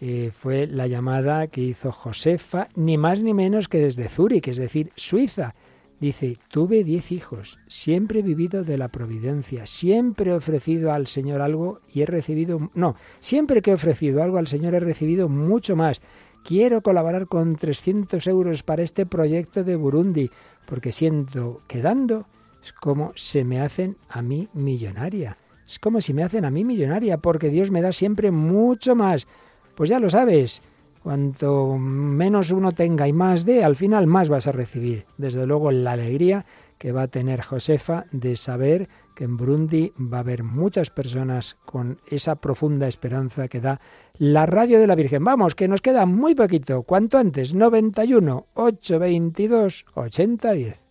eh, 0.00 0.30
fue 0.32 0.66
la 0.66 0.86
llamada 0.86 1.46
que 1.46 1.60
hizo 1.60 1.92
Josefa, 1.92 2.68
ni 2.74 2.98
más 2.98 3.20
ni 3.20 3.34
menos 3.34 3.68
que 3.68 3.78
desde 3.78 4.08
Zúrich, 4.08 4.48
es 4.48 4.56
decir, 4.56 4.92
Suiza. 4.96 5.54
Dice, 6.00 6.36
tuve 6.48 6.84
diez 6.84 7.12
hijos, 7.12 7.58
siempre 7.66 8.18
he 8.18 8.22
vivido 8.22 8.64
de 8.64 8.76
la 8.76 8.88
providencia, 8.88 9.66
siempre 9.66 10.32
he 10.32 10.34
ofrecido 10.34 10.92
al 10.92 11.06
Señor 11.06 11.40
algo 11.40 11.80
y 11.92 12.02
he 12.02 12.06
recibido, 12.06 12.70
no, 12.74 12.96
siempre 13.20 13.62
que 13.62 13.70
he 13.70 13.74
ofrecido 13.74 14.22
algo 14.22 14.38
al 14.38 14.48
Señor 14.48 14.74
he 14.74 14.80
recibido 14.80 15.28
mucho 15.28 15.76
más. 15.76 16.00
Quiero 16.44 16.82
colaborar 16.82 17.26
con 17.26 17.56
300 17.56 18.26
euros 18.26 18.62
para 18.62 18.82
este 18.82 19.06
proyecto 19.06 19.64
de 19.64 19.76
Burundi, 19.76 20.30
porque 20.66 20.92
siento 20.92 21.62
que 21.68 21.80
dando 21.80 22.26
es 22.64 22.72
como 22.72 23.12
se 23.14 23.44
me 23.44 23.60
hacen 23.60 23.96
a 24.08 24.22
mí 24.22 24.48
millonaria. 24.54 25.36
Es 25.66 25.78
como 25.78 26.00
si 26.00 26.14
me 26.14 26.22
hacen 26.22 26.44
a 26.44 26.50
mí 26.50 26.64
millonaria, 26.64 27.18
porque 27.18 27.50
Dios 27.50 27.70
me 27.70 27.82
da 27.82 27.92
siempre 27.92 28.30
mucho 28.30 28.94
más. 28.94 29.26
Pues 29.74 29.90
ya 29.90 29.98
lo 29.98 30.08
sabes, 30.10 30.62
cuanto 31.02 31.76
menos 31.78 32.50
uno 32.50 32.72
tenga 32.72 33.06
y 33.08 33.12
más 33.12 33.44
de, 33.44 33.64
al 33.64 33.76
final 33.76 34.06
más 34.06 34.28
vas 34.28 34.46
a 34.46 34.52
recibir. 34.52 35.06
Desde 35.18 35.46
luego 35.46 35.70
la 35.70 35.92
alegría 35.92 36.46
que 36.78 36.92
va 36.92 37.02
a 37.02 37.08
tener 37.08 37.42
Josefa 37.42 38.06
de 38.12 38.36
saber 38.36 38.88
que 39.14 39.24
en 39.24 39.36
Burundi 39.36 39.92
va 39.98 40.18
a 40.18 40.20
haber 40.20 40.42
muchas 40.42 40.90
personas 40.90 41.56
con 41.64 42.00
esa 42.06 42.36
profunda 42.36 42.88
esperanza 42.88 43.48
que 43.48 43.60
da 43.60 43.80
la 44.18 44.46
radio 44.46 44.78
de 44.80 44.86
la 44.86 44.94
Virgen. 44.94 45.24
Vamos, 45.24 45.54
que 45.54 45.68
nos 45.68 45.80
queda 45.80 46.04
muy 46.06 46.34
poquito. 46.34 46.82
Cuanto 46.82 47.18
antes, 47.18 47.54
91 47.54 48.46
822 48.54 49.86
8010. 49.94 50.83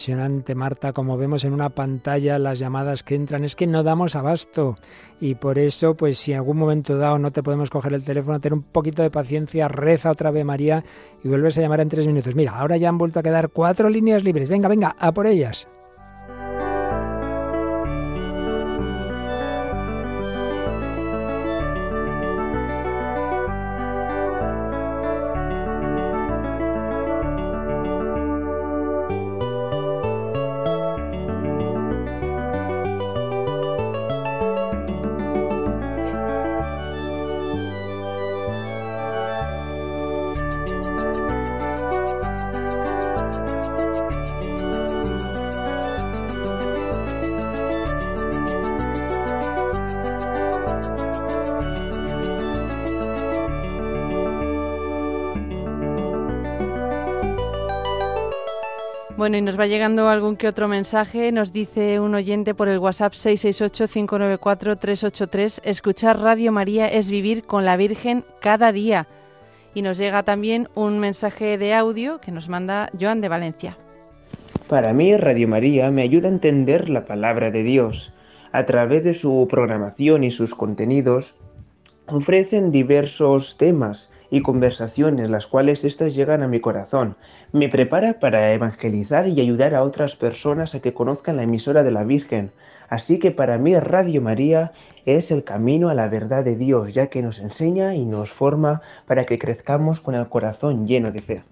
Impresionante, 0.00 0.54
Marta, 0.54 0.94
como 0.94 1.18
vemos 1.18 1.44
en 1.44 1.52
una 1.52 1.68
pantalla 1.68 2.38
las 2.38 2.58
llamadas 2.58 3.02
que 3.02 3.14
entran, 3.14 3.44
es 3.44 3.54
que 3.54 3.66
no 3.66 3.82
damos 3.82 4.16
abasto 4.16 4.76
y 5.20 5.34
por 5.34 5.58
eso, 5.58 5.94
pues 5.94 6.16
si 6.16 6.32
en 6.32 6.38
algún 6.38 6.56
momento 6.56 6.96
dado 6.96 7.18
no 7.18 7.30
te 7.30 7.42
podemos 7.42 7.68
coger 7.68 7.92
el 7.92 8.02
teléfono, 8.02 8.40
ten 8.40 8.54
un 8.54 8.62
poquito 8.62 9.02
de 9.02 9.10
paciencia, 9.10 9.68
reza 9.68 10.10
otra 10.10 10.30
vez 10.30 10.42
María 10.42 10.82
y 11.22 11.28
vuelves 11.28 11.58
a 11.58 11.60
llamar 11.60 11.80
en 11.80 11.90
tres 11.90 12.06
minutos. 12.06 12.34
Mira, 12.34 12.52
ahora 12.52 12.78
ya 12.78 12.88
han 12.88 12.96
vuelto 12.96 13.20
a 13.20 13.22
quedar 13.22 13.50
cuatro 13.50 13.90
líneas 13.90 14.24
libres. 14.24 14.48
Venga, 14.48 14.68
venga, 14.68 14.96
a 14.98 15.12
por 15.12 15.26
ellas. 15.26 15.68
Bueno, 59.20 59.36
y 59.36 59.42
nos 59.42 59.60
va 59.60 59.66
llegando 59.66 60.08
algún 60.08 60.34
que 60.34 60.48
otro 60.48 60.66
mensaje. 60.66 61.30
Nos 61.30 61.52
dice 61.52 62.00
un 62.00 62.14
oyente 62.14 62.54
por 62.54 62.70
el 62.70 62.78
WhatsApp 62.78 63.12
668-594-383, 63.12 65.60
escuchar 65.62 66.18
Radio 66.18 66.52
María 66.52 66.88
es 66.88 67.10
vivir 67.10 67.44
con 67.44 67.66
la 67.66 67.76
Virgen 67.76 68.24
cada 68.40 68.72
día. 68.72 69.08
Y 69.74 69.82
nos 69.82 69.98
llega 69.98 70.22
también 70.22 70.70
un 70.74 71.00
mensaje 71.00 71.58
de 71.58 71.74
audio 71.74 72.18
que 72.22 72.32
nos 72.32 72.48
manda 72.48 72.88
Joan 72.98 73.20
de 73.20 73.28
Valencia. 73.28 73.76
Para 74.68 74.94
mí, 74.94 75.14
Radio 75.18 75.48
María 75.48 75.90
me 75.90 76.00
ayuda 76.00 76.28
a 76.28 76.32
entender 76.32 76.88
la 76.88 77.04
palabra 77.04 77.50
de 77.50 77.62
Dios. 77.62 78.14
A 78.52 78.64
través 78.64 79.04
de 79.04 79.12
su 79.12 79.46
programación 79.50 80.24
y 80.24 80.30
sus 80.30 80.54
contenidos, 80.54 81.34
ofrecen 82.06 82.72
diversos 82.72 83.58
temas 83.58 84.08
y 84.30 84.42
conversaciones, 84.42 85.28
las 85.28 85.46
cuales 85.46 85.84
éstas 85.84 86.14
llegan 86.14 86.42
a 86.42 86.48
mi 86.48 86.60
corazón. 86.60 87.16
Me 87.52 87.68
prepara 87.68 88.20
para 88.20 88.52
evangelizar 88.52 89.26
y 89.28 89.40
ayudar 89.40 89.74
a 89.74 89.82
otras 89.82 90.16
personas 90.16 90.74
a 90.74 90.80
que 90.80 90.94
conozcan 90.94 91.36
la 91.36 91.42
emisora 91.42 91.82
de 91.82 91.90
la 91.90 92.04
Virgen. 92.04 92.52
Así 92.88 93.18
que 93.18 93.30
para 93.30 93.58
mí 93.58 93.78
Radio 93.78 94.22
María 94.22 94.72
es 95.04 95.30
el 95.30 95.44
camino 95.44 95.88
a 95.88 95.94
la 95.94 96.08
verdad 96.08 96.44
de 96.44 96.56
Dios, 96.56 96.94
ya 96.94 97.08
que 97.08 97.22
nos 97.22 97.38
enseña 97.38 97.94
y 97.94 98.04
nos 98.04 98.30
forma 98.30 98.82
para 99.06 99.24
que 99.24 99.38
crezcamos 99.38 100.00
con 100.00 100.14
el 100.14 100.28
corazón 100.28 100.86
lleno 100.86 101.12
de 101.12 101.22
fe. 101.22 101.44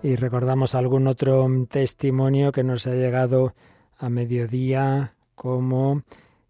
Y 0.00 0.14
recordamos 0.14 0.76
algún 0.76 1.08
otro 1.08 1.48
testimonio 1.68 2.52
que 2.52 2.62
nos 2.62 2.86
ha 2.86 2.94
llegado 2.94 3.54
a 3.96 4.08
mediodía, 4.08 5.14
como 5.34 6.02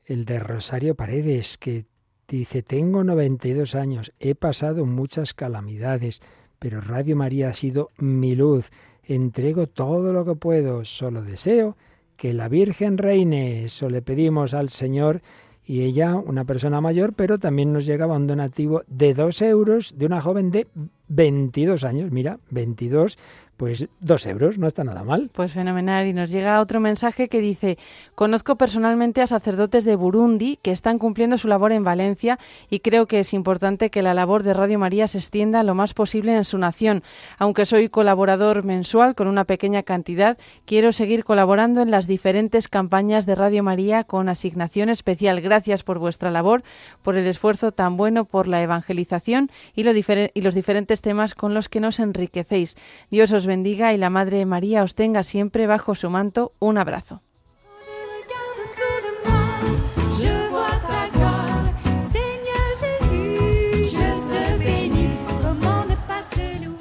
el 0.05 0.27
de 0.27 0.39
Rosario 0.39 0.95
Paredes, 0.95 1.57
que 1.57 1.87
Dice, 2.29 2.63
tengo 2.63 3.05
92 3.05 3.75
años, 3.75 4.13
he 4.21 4.35
pasado 4.35 4.85
muchas 4.85 5.33
calamidades, 5.33 6.21
pero 6.59 6.83
Radio 6.83 7.17
María 7.17 7.49
ha 7.49 7.55
sido 7.55 7.89
mi 7.97 8.35
luz. 8.35 8.71
Entrego 9.03 9.67
todo 9.67 10.13
lo 10.13 10.27
que 10.27 10.35
puedo, 10.35 10.85
solo 10.85 11.23
deseo 11.23 11.79
que 12.19 12.35
la 12.35 12.49
Virgen 12.49 12.99
reine. 12.99 13.65
Eso 13.65 13.89
le 13.89 14.03
pedimos 14.03 14.53
al 14.53 14.69
Señor 14.69 15.23
y 15.65 15.85
ella, 15.85 16.17
una 16.17 16.45
persona 16.45 16.83
mayor, 16.83 17.15
pero 17.15 17.39
también 17.39 17.73
nos 17.73 17.87
llegaba 17.87 18.17
un 18.17 18.27
donativo 18.27 18.83
de 18.89 19.15
dos 19.15 19.41
euros 19.41 19.95
de 19.97 20.05
una 20.05 20.21
joven 20.21 20.51
de 20.51 20.67
22 21.09 21.85
años. 21.85 22.11
Mira, 22.11 22.41
22 22.51 23.17
pues 23.59 23.89
dos 23.99 24.25
euros, 24.25 24.57
no 24.57 24.69
está 24.69 24.85
nada 24.85 25.03
mal. 25.03 25.31
Pues 25.35 25.53
fenomenal. 25.53 26.07
Y 26.07 26.13
nos 26.13 26.31
llega 26.31 26.61
otro 26.61 26.79
mensaje 26.79 27.29
que 27.29 27.41
dice, 27.41 27.77
conozco 28.15 28.55
personalmente 28.55 29.21
a 29.21 29.27
sacerdotes 29.27 29.85
de 29.85 29.97
Burundi 29.97 30.61
que 30.63 30.71
están 30.71 30.99
cumpliendo 30.99 31.37
su 31.39 31.49
labor 31.49 31.73
en 31.73 31.83
Valencia 31.83 32.39
y 32.71 32.79
creo 32.79 33.07
que 33.07 33.19
es 33.19 33.35
importante 33.35 33.91
que 33.91 34.01
la 34.01 34.15
labor 34.15 34.45
de 34.45 34.55
Radio 34.55 34.79
María 34.79 35.09
se 35.09 35.19
extienda 35.19 35.65
lo 35.65 35.75
más 35.75 35.93
posible 35.93 36.37
en 36.37 36.45
su 36.45 36.57
nación. 36.57 37.03
Aunque 37.37 37.67
soy 37.67 37.89
colaborador 37.89 38.63
mensual 38.63 39.17
con 39.17 39.27
una 39.27 39.43
pequeña 39.43 39.83
cantidad, 39.83 40.39
quiero 40.65 40.93
seguir 40.93 41.25
colaborando 41.25 41.83
en 41.83 41.91
las 41.91 42.07
diferentes 42.07 42.69
campañas 42.69 43.27
de 43.27 43.35
Radio 43.35 43.65
María 43.65 44.05
con 44.05 44.29
asignación 44.29 44.89
especial. 44.89 45.41
Gracias 45.41 45.83
por 45.83 45.99
vuestra 45.99 46.31
labor, 46.31 46.63
por 47.03 47.17
el 47.17 47.27
esfuerzo 47.27 47.73
tan 47.73 47.97
bueno 47.97 48.25
por 48.25 48.47
la 48.47 48.63
evangelización 48.63 49.51
y, 49.75 49.83
los 49.83 50.55
diferentes 50.55 51.01
temas 51.01 51.35
con 51.35 51.55
los 51.55 51.69
que 51.69 51.81
nos 51.81 51.99
enriquecéis. 51.99 52.77
Dios 53.11 53.33
os 53.33 53.48
bendiga 53.49 53.93
y 53.93 53.99
la 53.99 54.11
Madre 54.11 54.47
María 54.47 54.85
os 54.85 54.95
tenga 54.95 55.25
siempre 55.25 55.67
bajo 55.67 55.97
su 55.97 56.09
manto. 56.09 56.53
Un 56.61 56.79
abrazo. 56.79 57.23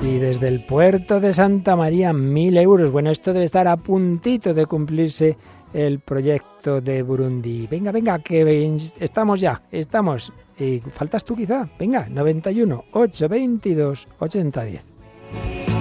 Y 0.02 0.20
desde 0.20 0.48
el 0.48 0.64
puerto 0.64 1.20
de 1.20 1.34
Santa 1.34 1.76
María, 1.76 2.14
mil 2.14 2.56
euros. 2.58 2.92
Bueno, 2.92 3.10
esto 3.10 3.34
debe 3.34 3.46
estar 3.46 3.68
a 3.68 3.78
puntito 3.78 4.54
de 4.54 4.66
cumplirse 4.66 5.38
el 5.74 6.00
proyecto 6.00 6.82
de 6.82 7.02
Burundi. 7.02 7.68
Venga, 7.68 7.92
venga, 7.92 8.20
que 8.20 8.78
estamos 9.00 9.42
ya, 9.42 9.62
estamos. 9.72 10.32
Y 10.58 10.80
faltas 10.80 11.26
tú 11.26 11.36
quizá. 11.36 11.70
Venga, 11.78 12.08
91 12.10 12.86
822 12.92 14.08
8010. 14.20 15.77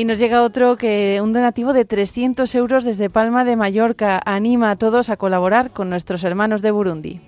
Y 0.00 0.06
nos 0.06 0.18
llega 0.18 0.44
otro 0.44 0.78
que 0.78 1.20
un 1.22 1.34
donativo 1.34 1.74
de 1.74 1.84
300 1.84 2.54
euros 2.54 2.84
desde 2.84 3.10
Palma 3.10 3.44
de 3.44 3.54
Mallorca 3.54 4.18
anima 4.24 4.70
a 4.70 4.76
todos 4.76 5.10
a 5.10 5.18
colaborar 5.18 5.72
con 5.72 5.90
nuestros 5.90 6.24
hermanos 6.24 6.62
de 6.62 6.70
Burundi. 6.70 7.20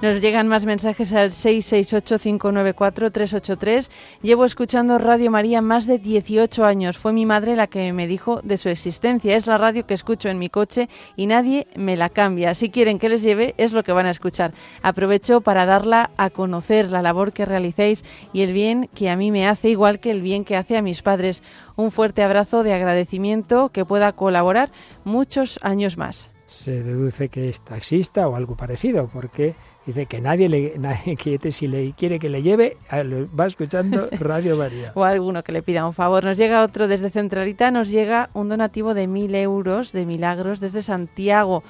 Nos 0.00 0.20
llegan 0.20 0.46
más 0.46 0.64
mensajes 0.64 1.12
al 1.12 1.32
668-594-383. 1.32 3.90
Llevo 4.22 4.44
escuchando 4.44 4.96
Radio 4.96 5.32
María 5.32 5.60
más 5.60 5.88
de 5.88 5.98
18 5.98 6.64
años. 6.64 6.96
Fue 6.96 7.12
mi 7.12 7.26
madre 7.26 7.56
la 7.56 7.66
que 7.66 7.92
me 7.92 8.06
dijo 8.06 8.40
de 8.42 8.58
su 8.58 8.68
existencia. 8.68 9.34
Es 9.34 9.48
la 9.48 9.58
radio 9.58 9.88
que 9.88 9.94
escucho 9.94 10.28
en 10.28 10.38
mi 10.38 10.50
coche 10.50 10.88
y 11.16 11.26
nadie 11.26 11.66
me 11.74 11.96
la 11.96 12.10
cambia. 12.10 12.54
Si 12.54 12.70
quieren 12.70 13.00
que 13.00 13.08
les 13.08 13.22
lleve, 13.22 13.56
es 13.58 13.72
lo 13.72 13.82
que 13.82 13.90
van 13.90 14.06
a 14.06 14.10
escuchar. 14.10 14.54
Aprovecho 14.82 15.40
para 15.40 15.66
darla 15.66 16.12
a 16.16 16.30
conocer 16.30 16.92
la 16.92 17.02
labor 17.02 17.32
que 17.32 17.44
realicéis 17.44 18.04
y 18.32 18.42
el 18.42 18.52
bien 18.52 18.88
que 18.94 19.10
a 19.10 19.16
mí 19.16 19.32
me 19.32 19.48
hace, 19.48 19.68
igual 19.68 19.98
que 19.98 20.12
el 20.12 20.22
bien 20.22 20.44
que 20.44 20.56
hace 20.56 20.76
a 20.76 20.82
mis 20.82 21.02
padres. 21.02 21.42
Un 21.74 21.90
fuerte 21.90 22.22
abrazo 22.22 22.62
de 22.62 22.72
agradecimiento 22.72 23.70
que 23.70 23.84
pueda 23.84 24.12
colaborar 24.12 24.70
muchos 25.02 25.58
años 25.60 25.98
más. 25.98 26.30
Se 26.46 26.84
deduce 26.84 27.30
que 27.30 27.48
es 27.48 27.62
taxista 27.62 28.28
o 28.28 28.36
algo 28.36 28.56
parecido, 28.56 29.10
porque 29.12 29.56
Dice 29.88 30.04
que 30.04 30.20
nadie 30.20 30.50
le 30.50 30.74
nadie 30.78 31.16
quiere, 31.16 31.50
si 31.50 31.66
le 31.66 31.92
quiere 31.92 32.18
que 32.18 32.28
le 32.28 32.42
lleve, 32.42 32.76
va 32.92 33.46
escuchando 33.46 34.10
Radio 34.20 34.54
María. 34.58 34.92
o 34.94 35.02
alguno 35.02 35.42
que 35.42 35.50
le 35.50 35.62
pida 35.62 35.86
un 35.86 35.94
favor. 35.94 36.24
Nos 36.24 36.36
llega 36.36 36.62
otro 36.62 36.88
desde 36.88 37.08
Centralita, 37.08 37.70
nos 37.70 37.88
llega 37.88 38.28
un 38.34 38.50
donativo 38.50 38.92
de 38.92 39.06
mil 39.06 39.34
euros 39.34 39.92
de 39.92 40.04
milagros 40.04 40.60
desde 40.60 40.82
Santiago. 40.82 41.62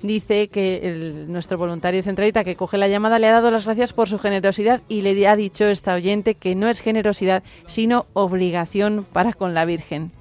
Dice 0.00 0.48
que 0.48 1.26
nuestro 1.28 1.58
voluntario 1.58 2.02
Centralita 2.02 2.44
que 2.44 2.56
coge 2.56 2.78
la 2.78 2.88
llamada 2.88 3.18
le 3.18 3.26
ha 3.26 3.32
dado 3.32 3.50
las 3.50 3.66
gracias 3.66 3.92
por 3.92 4.08
su 4.08 4.18
generosidad 4.18 4.80
y 4.88 5.02
le 5.02 5.28
ha 5.28 5.36
dicho 5.36 5.66
esta 5.66 5.92
oyente 5.92 6.34
que 6.34 6.54
no 6.54 6.68
es 6.68 6.80
generosidad, 6.80 7.42
sino 7.66 8.06
obligación 8.14 9.04
para 9.12 9.34
con 9.34 9.52
la 9.52 9.66
Virgen. 9.66 10.12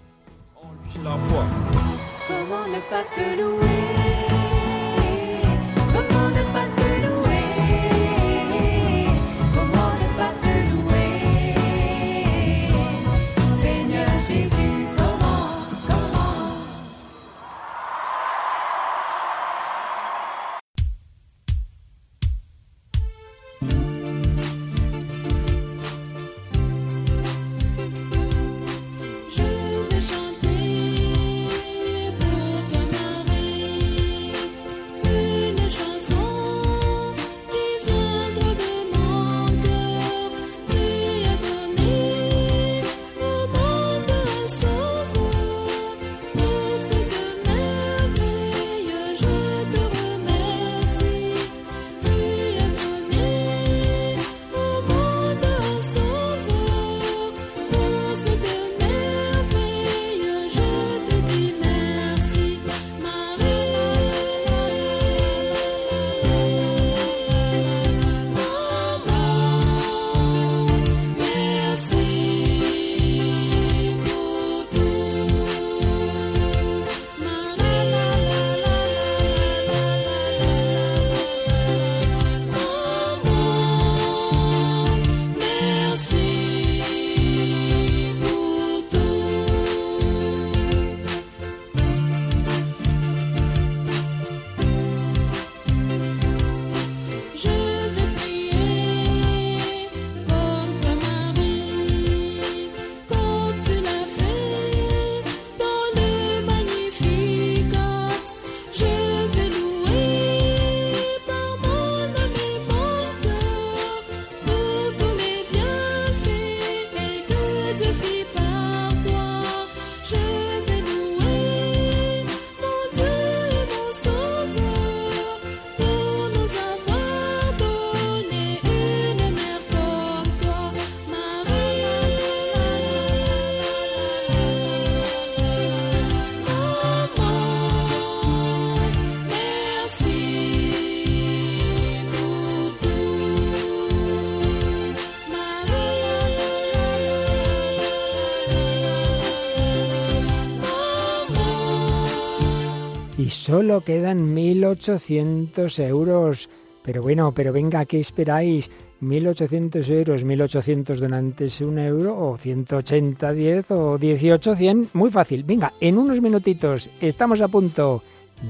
Y 153.26 153.32
solo 153.32 153.82
quedan 153.82 154.36
1.800 154.36 155.84
euros. 155.88 156.48
Pero 156.84 157.02
bueno, 157.02 157.34
pero 157.34 157.52
venga, 157.52 157.84
¿qué 157.86 158.00
esperáis? 158.00 158.70
1.800 159.02 159.90
euros, 159.90 160.24
1.800 160.24 161.00
donantes 161.00 161.60
un 161.62 161.80
euro, 161.80 162.16
o 162.16 162.38
180, 162.38 163.34
10, 163.34 163.72
o 163.72 163.98
18, 163.98 164.56
100. 164.56 164.90
Muy 164.94 165.10
fácil. 165.10 165.44
Venga, 165.44 165.74
en 165.82 165.98
unos 165.98 166.22
minutitos 166.22 166.92
estamos 167.02 167.42
a 167.42 167.48
punto 167.48 168.04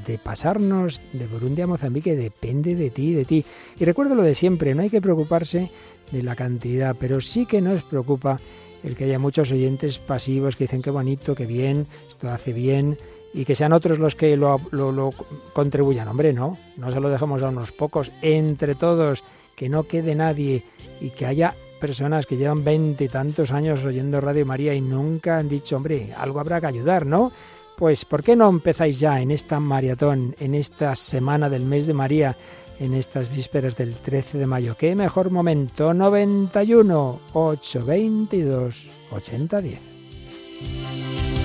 de 0.05 0.17
pasarnos 0.17 0.99
de 1.13 1.25
Burundi 1.27 1.61
a 1.61 1.67
Mozambique. 1.67 2.13
Depende 2.13 2.75
de 2.75 2.89
ti, 2.89 3.13
de 3.13 3.23
ti. 3.23 3.45
Y 3.79 3.85
recuerdo 3.85 4.13
lo 4.13 4.23
de 4.23 4.35
siempre, 4.35 4.75
no 4.75 4.81
hay 4.81 4.89
que 4.89 4.99
preocuparse 4.99 5.71
de 6.11 6.21
la 6.21 6.35
cantidad, 6.35 6.97
pero 6.99 7.21
sí 7.21 7.45
que 7.45 7.61
nos 7.61 7.81
preocupa 7.83 8.41
el 8.83 8.95
que 8.95 9.05
haya 9.05 9.19
muchos 9.19 9.53
oyentes 9.53 9.99
pasivos 9.99 10.57
que 10.57 10.65
dicen 10.65 10.81
qué 10.81 10.91
bonito, 10.91 11.33
qué 11.33 11.45
bien, 11.45 11.87
esto 12.07 12.29
hace 12.29 12.51
bien, 12.51 12.97
y 13.35 13.43
que 13.43 13.53
sean 13.53 13.73
otros 13.73 13.99
los 13.99 14.15
que 14.15 14.37
lo, 14.37 14.57
contribuyan. 15.53 16.07
Hombre, 16.07 16.31
no, 16.31 16.57
no 16.77 16.91
se 16.91 17.01
lo 17.01 17.09
dejemos 17.09 17.43
a 17.43 17.49
unos 17.49 17.73
pocos, 17.73 18.11
entre 18.21 18.75
todos, 18.75 19.25
que 19.55 19.67
no 19.67 19.83
quede 19.83 20.15
nadie 20.15 20.63
y 21.01 21.09
que 21.09 21.25
haya 21.25 21.53
personas 21.81 22.25
que 22.25 22.37
llevan 22.37 22.63
veinte 22.63 23.03
y 23.03 23.09
tantos 23.09 23.51
años 23.51 23.83
oyendo 23.83 24.21
Radio 24.21 24.45
María 24.45 24.73
y 24.73 24.79
nunca 24.79 25.37
han 25.37 25.49
dicho, 25.49 25.75
hombre, 25.75 26.13
algo 26.17 26.39
habrá 26.39 26.61
que 26.61 26.67
ayudar, 26.67 27.05
¿no? 27.05 27.33
Pues, 27.77 28.05
¿por 28.05 28.23
qué 28.23 28.37
no 28.37 28.47
empezáis 28.47 29.01
ya 29.01 29.19
en 29.19 29.31
esta 29.31 29.59
maratón, 29.59 30.33
en 30.39 30.55
esta 30.55 30.95
semana 30.95 31.49
del 31.49 31.65
mes 31.65 31.85
de 31.85 31.93
María? 31.93 32.37
en 32.79 32.93
estas 32.93 33.31
vísperas 33.31 33.77
del 33.77 33.95
13 33.95 34.37
de 34.37 34.47
mayo. 34.47 34.75
¿Qué 34.77 34.95
mejor 34.95 35.29
momento? 35.29 35.93
91 35.93 37.21
822 37.31 38.89
8010. 39.11 41.44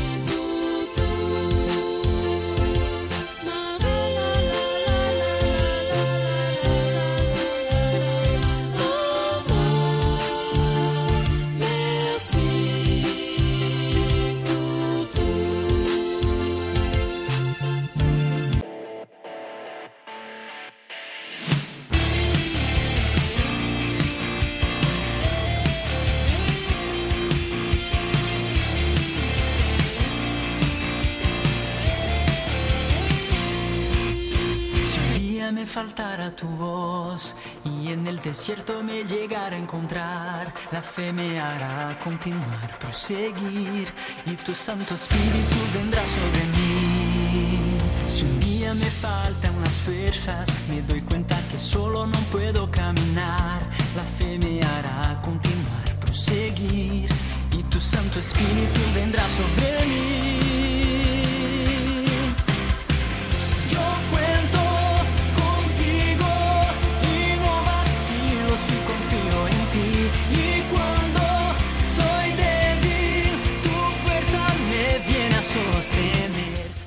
Desierto 38.31 38.83
me 38.83 39.03
llegará 39.05 39.57
a 39.57 39.59
encontrar, 39.59 40.55
la 40.71 40.81
fe 40.81 41.13
me 41.13 41.41
hará 41.41 41.99
continuar, 42.03 42.79
proseguir, 42.79 43.89
y 44.25 44.35
tu 44.45 44.55
Santo 44.55 44.95
Espíritu 44.95 45.57
vendrá 45.75 46.03
sobre 46.07 46.43
mí. 46.57 47.79
Si 48.07 48.23
un 48.25 48.41
día 48.41 48.73
me 48.75 48.91
faltan 48.91 49.61
las 49.61 49.75
fuerzas, 49.75 50.49
me 50.69 50.81
doy 50.83 51.03
cuenta 51.03 51.37
que 51.51 51.59
solo 51.59 52.07
no 52.07 52.19
puedo 52.31 52.71
caminar, 52.71 53.63
la 53.97 54.05
fe 54.05 54.39
me 54.39 54.61
hará 54.63 55.21
continuar, 55.23 55.99
proseguir, 55.99 57.09
y 57.51 57.63
tu 57.65 57.81
Santo 57.81 58.21
Espíritu 58.21 58.81
vendrá 58.95 59.25
sobre 59.29 59.87
mí. 59.87 60.70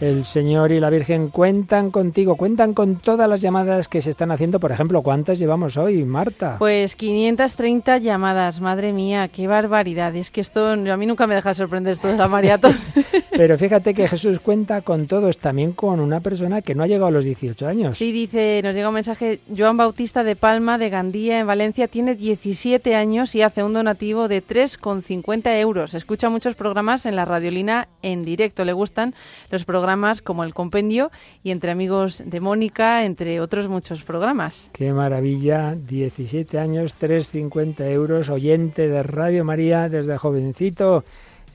El 0.03 0.25
Señor 0.25 0.73
y 0.73 0.81
la 0.81 0.89
Virgen 0.89 1.29
cuentan 1.29 1.89
contigo, 1.89 2.35
cuentan 2.35 2.73
con 2.73 2.97
todas 2.97 3.29
las 3.29 3.39
llamadas 3.39 3.87
que 3.87 4.01
se 4.01 4.09
están 4.09 4.31
haciendo. 4.31 4.59
Por 4.59 4.73
ejemplo, 4.73 5.01
¿cuántas 5.01 5.39
llevamos 5.39 5.77
hoy, 5.77 6.03
Marta? 6.03 6.57
Pues 6.59 6.97
530 6.97 7.99
llamadas, 7.99 8.59
madre 8.59 8.91
mía, 8.91 9.29
qué 9.29 9.47
barbaridad. 9.47 10.13
Es 10.13 10.29
que 10.29 10.41
esto, 10.41 10.71
a 10.71 10.97
mí 10.97 11.05
nunca 11.05 11.25
me 11.25 11.35
deja 11.35 11.53
sorprender 11.53 11.93
esto 11.93 12.09
de 12.09 12.17
la 12.17 12.27
maratón. 12.27 12.75
Pero 13.31 13.57
fíjate 13.57 13.93
que 13.93 14.09
Jesús 14.09 14.41
cuenta 14.41 14.81
con 14.81 15.07
todos, 15.07 15.37
también 15.37 15.71
con 15.71 16.01
una 16.01 16.19
persona 16.19 16.61
que 16.61 16.75
no 16.75 16.83
ha 16.83 16.87
llegado 16.87 17.05
a 17.05 17.11
los 17.11 17.23
18 17.23 17.65
años. 17.65 17.97
Sí, 17.97 18.11
dice, 18.11 18.59
nos 18.61 18.75
llega 18.75 18.89
un 18.89 18.95
mensaje, 18.95 19.39
Joan 19.57 19.77
Bautista 19.77 20.25
de 20.25 20.35
Palma, 20.35 20.77
de 20.77 20.89
Gandía, 20.89 21.39
en 21.39 21.47
Valencia, 21.47 21.87
tiene 21.87 22.15
17 22.15 22.93
años 22.93 23.35
y 23.35 23.41
hace 23.41 23.63
un 23.63 23.71
donativo 23.71 24.27
de 24.27 24.45
3,50 24.45 25.57
euros. 25.59 25.93
Escucha 25.93 26.27
muchos 26.27 26.55
programas 26.55 27.05
en 27.05 27.15
la 27.15 27.23
radiolina 27.23 27.87
en 28.01 28.25
directo, 28.25 28.65
le 28.65 28.73
gustan 28.73 29.15
los 29.49 29.63
programas 29.63 29.92
como 30.23 30.43
El 30.43 30.53
Compendio 30.53 31.11
y 31.43 31.51
Entre 31.51 31.71
Amigos 31.71 32.23
de 32.25 32.39
Mónica, 32.39 33.05
entre 33.05 33.39
otros 33.39 33.67
muchos 33.67 34.03
programas. 34.03 34.69
Qué 34.73 34.93
maravilla, 34.93 35.75
17 35.75 36.59
años, 36.59 36.95
3,50 36.99 37.89
euros, 37.91 38.29
oyente 38.29 38.87
de 38.87 39.03
Radio 39.03 39.43
María 39.43 39.89
desde 39.89 40.17
jovencito 40.17 41.03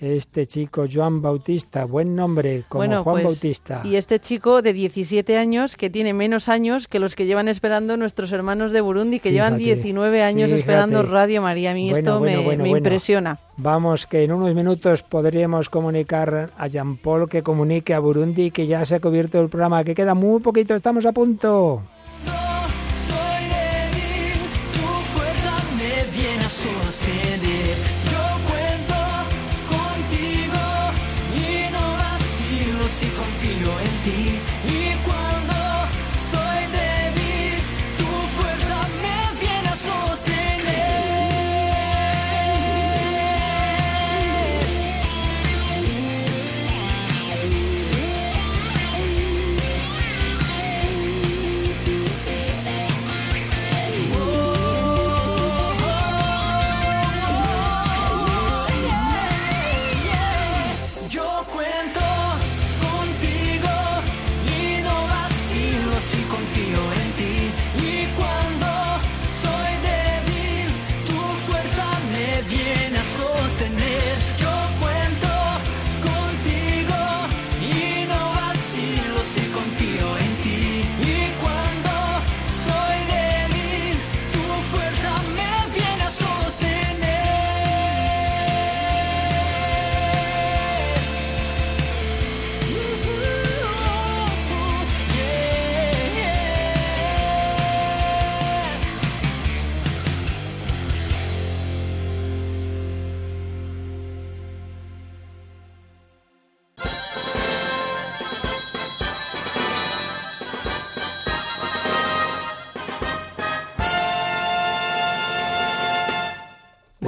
este 0.01 0.47
chico 0.47 0.87
Joan 0.93 1.21
Bautista, 1.21 1.85
buen 1.85 2.15
nombre, 2.15 2.65
como 2.69 2.87
Juan 2.87 3.05
pues, 3.05 3.25
Bautista. 3.25 3.83
Y 3.85 3.97
este 3.97 4.21
chico 4.21 4.63
de 4.63 4.73
17 4.73 5.37
años, 5.37 5.77
que 5.77 5.91
tiene 5.91 6.13
menos 6.13 6.49
años 6.49 6.89
que 6.89 6.99
los 6.99 7.17
que 7.17 7.27
llevan 7.27 7.49
esperando 7.49 7.97
nuestros 7.97 8.33
hermanos 8.33 8.73
de 8.73 8.81
Burundi, 8.81 9.21
que 9.21 9.33
llevan 9.33 9.59
19 9.59 10.23
años 10.23 10.53
esperando 10.53 11.03
Radio 11.03 11.43
María. 11.43 11.73
A 11.73 11.75
mí 11.75 11.91
esto 11.91 12.21
me, 12.21 12.69
impresiona. 12.69 13.39
Vamos, 13.57 14.07
que 14.07 14.23
en 14.23 14.33
unos 14.33 14.55
minutos 14.55 15.03
podríamos 15.03 15.69
comunicar 15.69 16.51
a 16.57 16.67
Jean 16.69 16.97
Paul 16.97 17.29
que 17.29 17.43
comunique 17.43 17.93
a 17.93 17.99
Burundi 17.99 18.51
que 18.51 18.67
ya 18.67 18.85
se 18.85 18.97
ha 18.97 19.01
cubierto 19.01 19.41
el 19.41 19.49
programa, 19.49 19.83
que 19.83 19.95
queda 19.95 20.15
muy 20.15 20.41
poquito, 20.41 20.75
estamos 20.75 21.07
a 21.07 21.13
punto. 21.13 21.83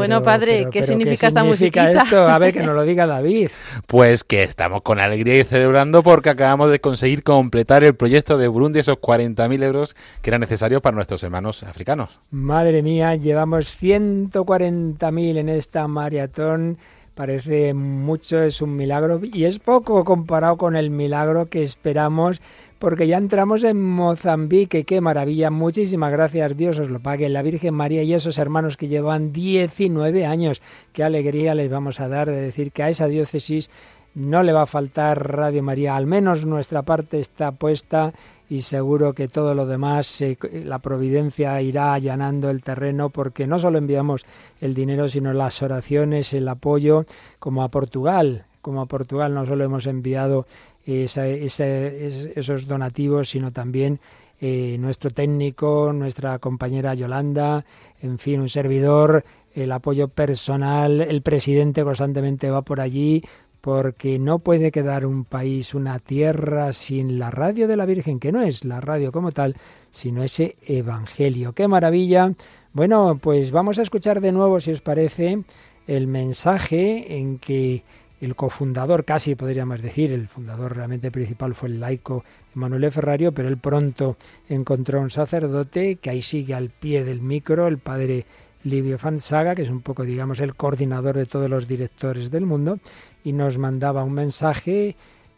Bueno, 0.00 0.22
padre, 0.22 0.68
¿qué 0.70 0.82
significa 0.82 1.26
esta 1.26 1.42
significa 1.42 1.90
esto? 1.92 2.26
A 2.26 2.38
ver, 2.38 2.54
que 2.54 2.62
nos 2.62 2.74
lo 2.74 2.84
diga 2.84 3.06
David. 3.06 3.50
Pues 3.86 4.24
que 4.24 4.42
estamos 4.42 4.82
con 4.82 4.98
alegría 4.98 5.40
y 5.40 5.44
celebrando 5.44 6.02
porque 6.02 6.30
acabamos 6.30 6.70
de 6.70 6.80
conseguir 6.80 7.22
completar 7.22 7.84
el 7.84 7.94
proyecto 7.94 8.38
de 8.38 8.48
Burundi, 8.48 8.80
esos 8.80 8.96
40.000 8.96 9.62
euros 9.62 9.96
que 10.22 10.30
eran 10.30 10.40
necesarios 10.40 10.80
para 10.80 10.94
nuestros 10.94 11.22
hermanos 11.22 11.62
africanos. 11.62 12.20
Madre 12.30 12.82
mía, 12.82 13.14
llevamos 13.16 13.76
140.000 13.80 15.36
en 15.36 15.48
esta 15.48 15.86
maratón 15.86 16.78
parece 17.14 17.74
mucho, 17.74 18.40
es 18.40 18.62
un 18.62 18.76
milagro 18.76 19.20
y 19.22 19.44
es 19.44 19.58
poco 19.58 20.06
comparado 20.06 20.56
con 20.56 20.74
el 20.74 20.88
milagro 20.88 21.50
que 21.50 21.62
esperamos 21.62 22.40
porque 22.80 23.06
ya 23.06 23.18
entramos 23.18 23.62
en 23.62 23.84
Mozambique, 23.84 24.84
qué 24.84 25.02
maravilla, 25.02 25.50
muchísimas 25.50 26.10
gracias, 26.10 26.56
Dios 26.56 26.78
os 26.78 26.88
lo 26.88 26.98
pague, 26.98 27.28
la 27.28 27.42
Virgen 27.42 27.74
María 27.74 28.02
y 28.02 28.14
esos 28.14 28.38
hermanos 28.38 28.78
que 28.78 28.88
llevan 28.88 29.32
19 29.32 30.24
años, 30.24 30.62
qué 30.94 31.04
alegría 31.04 31.54
les 31.54 31.70
vamos 31.70 32.00
a 32.00 32.08
dar 32.08 32.30
de 32.30 32.40
decir 32.40 32.72
que 32.72 32.82
a 32.82 32.88
esa 32.88 33.06
diócesis 33.06 33.68
no 34.14 34.42
le 34.42 34.54
va 34.54 34.62
a 34.62 34.66
faltar 34.66 35.30
Radio 35.30 35.62
María, 35.62 35.94
al 35.94 36.06
menos 36.06 36.46
nuestra 36.46 36.80
parte 36.80 37.20
está 37.20 37.52
puesta 37.52 38.14
y 38.48 38.62
seguro 38.62 39.12
que 39.12 39.28
todo 39.28 39.52
lo 39.52 39.66
demás, 39.66 40.24
la 40.50 40.78
providencia 40.78 41.60
irá 41.60 41.92
allanando 41.92 42.48
el 42.48 42.62
terreno 42.62 43.10
porque 43.10 43.46
no 43.46 43.58
solo 43.58 43.76
enviamos 43.76 44.24
el 44.58 44.72
dinero, 44.72 45.06
sino 45.06 45.34
las 45.34 45.60
oraciones, 45.62 46.32
el 46.32 46.48
apoyo, 46.48 47.04
como 47.38 47.62
a 47.62 47.68
Portugal, 47.68 48.46
como 48.62 48.80
a 48.80 48.86
Portugal 48.86 49.34
no 49.34 49.46
solo 49.46 49.64
hemos 49.64 49.86
enviado 49.86 50.46
esos 50.86 52.66
donativos, 52.66 53.28
sino 53.28 53.52
también 53.52 54.00
eh, 54.40 54.76
nuestro 54.78 55.10
técnico, 55.10 55.92
nuestra 55.92 56.38
compañera 56.38 56.94
Yolanda, 56.94 57.64
en 58.00 58.18
fin, 58.18 58.40
un 58.40 58.48
servidor, 58.48 59.24
el 59.52 59.70
apoyo 59.72 60.08
personal, 60.08 61.02
el 61.02 61.22
presidente 61.22 61.84
constantemente 61.84 62.50
va 62.50 62.62
por 62.62 62.80
allí, 62.80 63.22
porque 63.60 64.18
no 64.18 64.38
puede 64.38 64.70
quedar 64.70 65.04
un 65.04 65.24
país, 65.24 65.74
una 65.74 65.98
tierra 65.98 66.72
sin 66.72 67.18
la 67.18 67.30
radio 67.30 67.68
de 67.68 67.76
la 67.76 67.84
Virgen, 67.84 68.18
que 68.18 68.32
no 68.32 68.40
es 68.40 68.64
la 68.64 68.80
radio 68.80 69.12
como 69.12 69.32
tal, 69.32 69.56
sino 69.90 70.22
ese 70.22 70.56
Evangelio. 70.66 71.52
¡Qué 71.52 71.68
maravilla! 71.68 72.32
Bueno, 72.72 73.18
pues 73.20 73.50
vamos 73.50 73.78
a 73.78 73.82
escuchar 73.82 74.20
de 74.20 74.32
nuevo, 74.32 74.60
si 74.60 74.70
os 74.70 74.80
parece, 74.80 75.42
el 75.86 76.06
mensaje 76.06 77.18
en 77.18 77.38
que 77.38 77.82
el 78.20 78.36
cofundador, 78.36 79.04
casi 79.04 79.34
podríamos 79.34 79.80
decir, 79.80 80.12
el 80.12 80.28
fundador 80.28 80.76
realmente 80.76 81.10
principal 81.10 81.54
fue 81.54 81.70
el 81.70 81.80
laico 81.80 82.24
Emanuele 82.54 82.90
Ferrario, 82.90 83.32
pero 83.32 83.48
él 83.48 83.56
pronto 83.56 84.16
encontró 84.48 85.00
un 85.00 85.10
sacerdote 85.10 85.96
que 85.96 86.10
ahí 86.10 86.22
sigue 86.22 86.54
al 86.54 86.70
pie 86.70 87.04
del 87.04 87.20
micro, 87.20 87.66
el 87.66 87.78
padre 87.78 88.26
Livio 88.64 88.98
Fanzaga, 88.98 89.54
que 89.54 89.62
es 89.62 89.70
un 89.70 89.80
poco, 89.80 90.04
digamos, 90.04 90.40
el 90.40 90.54
coordinador 90.54 91.16
de 91.16 91.26
todos 91.26 91.48
los 91.48 91.66
directores 91.66 92.30
del 92.30 92.44
mundo, 92.44 92.78
y 93.24 93.32
nos 93.32 93.58
mandaba 93.58 94.04
un 94.04 94.12
mensaje 94.12 94.96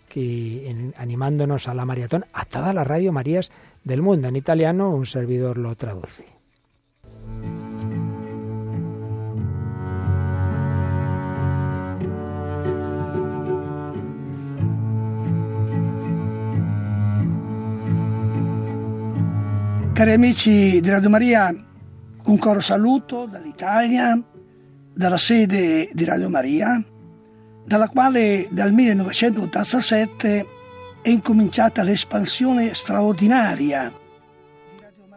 que 0.09 0.93
animándonos 0.97 1.69
a 1.69 1.75
la 1.75 1.87
maratón, 1.87 2.27
a 2.33 2.45
todas 2.45 2.75
las 2.75 2.87
Radio 2.87 3.13
Marías 3.13 3.51
del 3.85 4.03
mundo. 4.03 4.29
En 4.29 4.37
italiano 4.37 4.91
un 4.91 5.07
servidor 5.07 5.57
lo 5.57 5.75
traduce. 5.75 6.27
Cari 19.93 20.13
amici 20.13 20.81
di 20.81 20.89
Radio 20.89 21.11
Maria, 21.11 21.55
un 22.25 22.39
coro 22.39 22.61
saluto 22.61 23.27
dall'Italia, 23.27 24.19
dalla 24.95 25.19
sede 25.19 25.91
di 25.93 26.05
Radio 26.05 26.31
Maria, 26.31 26.83
dalla 27.65 27.89
quale 27.89 28.49
dal 28.51 28.73
1987 28.73 30.47
è 31.03 31.09
incominciata 31.11 31.83
l'espansione 31.83 32.73
straordinaria 32.73 33.93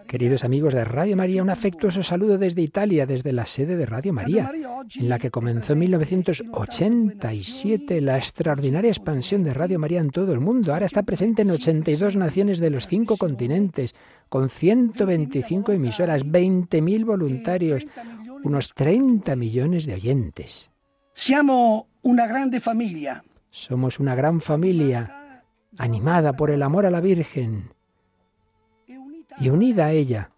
Queridos 0.08 0.43
amigos 0.43 0.74
de 0.74 0.84
Radio 0.86 1.18
María, 1.18 1.41
un 1.41 1.49
afectuoso 1.49 2.03
saludo 2.03 2.38
desde 2.38 2.62
Italia, 2.62 3.08
desde 3.08 3.34
la 3.34 3.45
sede 3.45 3.76
de 3.76 3.86
Radio 3.86 4.14
María, 4.14 4.49
en 4.95 5.10
la 5.10 5.18
que 5.18 5.32
comenzó 5.32 5.74
en 5.74 5.80
1987 5.80 8.01
la 8.01 8.18
extraordinaria 8.18 8.89
expansión 8.89 9.43
de 9.43 9.53
Radio 9.53 9.80
María 9.80 9.99
en 9.99 10.12
todo 10.12 10.34
el 10.34 10.39
mundo. 10.39 10.74
Ahora 10.74 10.86
está 10.86 11.03
presente 11.03 11.41
en 11.41 11.51
82 11.51 12.16
naciones 12.16 12.60
de 12.60 12.70
los 12.70 12.88
cinco 12.88 13.18
continentes, 13.18 13.95
con 14.30 14.49
125 14.49 15.72
emisoras, 15.72 16.26
20.000 16.26 17.06
voluntarios, 17.06 17.86
unos 18.43 18.74
30 18.74 19.36
millones 19.36 19.86
de 19.86 19.95
oyentes. 19.95 20.70
Somos 21.14 21.86
una 22.03 22.28
grande 22.28 22.62
familia. 22.62 23.24
Somos 23.49 23.99
una 23.99 24.16
gran 24.16 24.39
familia, 24.39 25.41
animada 25.78 26.34
por 26.34 26.51
el 26.51 26.62
amor 26.62 26.86
a 26.86 26.91
la 26.91 27.01
Virgen 27.01 27.74
y 29.38 29.49
unida 29.49 29.88
a 29.88 29.91
ella 29.91 30.31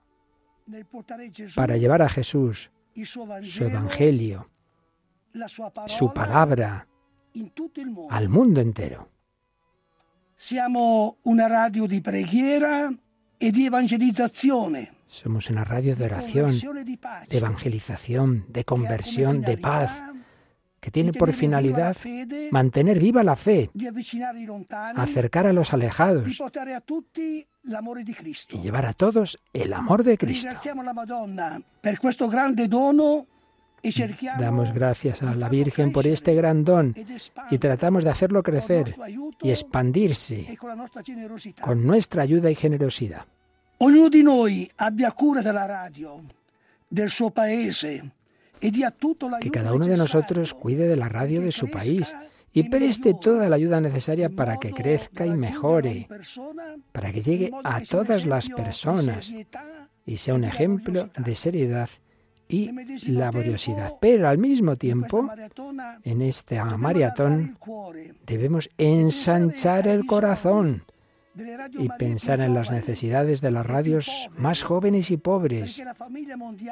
para 1.55 1.77
llevar 1.77 2.01
a 2.01 2.09
Jesús, 2.09 2.71
su 3.03 3.63
Evangelio, 3.63 4.49
su 5.87 6.13
palabra 6.13 6.87
al 8.09 8.29
mundo 8.29 8.61
entero. 8.61 9.09
Somos 10.35 11.15
una 11.23 11.47
radio 11.47 11.87
de 11.87 12.01
preghiera 12.01 12.91
e. 13.39 13.51
Somos 15.07 15.49
una 15.49 15.63
radio 15.63 15.95
de 15.95 16.05
oración, 16.05 16.51
de 17.29 17.37
evangelización, 17.37 18.45
de 18.49 18.65
conversión, 18.65 19.41
de 19.41 19.57
paz, 19.57 19.91
que 20.87 20.91
tiene 20.91 21.11
por 21.11 21.33
finalidad 21.33 21.97
mantener 22.49 22.97
viva 22.97 23.21
la 23.21 23.35
fe, 23.35 23.69
acercar 24.95 25.45
a 25.45 25.51
los 25.51 25.73
alejados 25.73 26.29
y 28.49 28.57
llevar 28.59 28.85
a 28.85 28.93
todos 28.93 29.37
el 29.51 29.73
amor 29.73 30.05
de 30.05 30.17
Cristo. 30.17 30.47
Damos 34.39 34.73
gracias 34.73 35.23
a 35.23 35.35
la 35.35 35.49
Virgen 35.49 35.91
por 35.91 36.07
este 36.07 36.33
gran 36.33 36.63
don 36.63 36.95
y 37.51 37.57
tratamos 37.57 38.05
de 38.05 38.09
hacerlo 38.09 38.41
crecer 38.41 38.95
y 39.41 39.49
expandirse 39.49 40.57
con 41.59 41.85
nuestra 41.85 42.23
ayuda 42.23 42.49
y 42.49 42.55
generosidad. 42.55 43.25
Ognuno 43.79 44.09
di 44.09 44.23
noi 44.23 44.71
abbia 44.77 45.11
cura 45.11 45.41
della 45.41 45.65
radio, 45.65 46.23
del 46.87 47.11
suo 47.11 47.29
paese, 47.29 48.16
que 48.59 49.51
cada 49.51 49.73
uno 49.73 49.85
de 49.85 49.97
nosotros 49.97 50.53
cuide 50.53 50.87
de 50.87 50.95
la 50.95 51.09
radio 51.09 51.41
de 51.41 51.51
su 51.51 51.69
país 51.69 52.15
y 52.53 52.69
preste 52.69 53.13
toda 53.13 53.49
la 53.49 53.55
ayuda 53.55 53.79
necesaria 53.79 54.29
para 54.29 54.57
que 54.57 54.71
crezca 54.71 55.25
y 55.25 55.31
mejore, 55.31 56.07
para 56.91 57.11
que 57.11 57.21
llegue 57.21 57.51
a 57.63 57.81
todas 57.81 58.25
las 58.25 58.49
personas 58.49 59.33
y 60.05 60.17
sea 60.17 60.33
un 60.33 60.43
ejemplo 60.43 61.09
de 61.17 61.35
seriedad 61.35 61.89
y 62.47 62.71
laboriosidad. 63.11 63.95
Pero 63.99 64.29
al 64.29 64.37
mismo 64.37 64.75
tiempo, 64.75 65.29
en 66.03 66.21
esta 66.21 66.65
maratón, 66.77 67.57
debemos 68.25 68.69
ensanchar 68.77 69.87
el 69.87 70.05
corazón 70.05 70.83
y 71.77 71.89
pensar 71.89 72.39
en 72.41 72.53
las 72.53 72.71
necesidades 72.71 73.41
de 73.41 73.51
las 73.51 73.65
radios 73.65 74.29
más 74.37 74.63
jóvenes 74.63 75.11
y 75.11 75.17
pobres, 75.17 75.83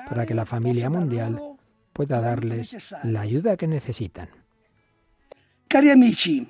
para 0.10 0.26
que 0.26 0.34
la 0.34 0.46
familia 0.46 0.90
mundial 0.90 1.40
pueda 1.96 2.20
darles 2.20 2.76
la 3.04 3.22
ayuda 3.22 3.56
que 3.56 3.68
necesitan. 3.68 4.28
Cari 5.68 5.90
amici, 5.90 6.46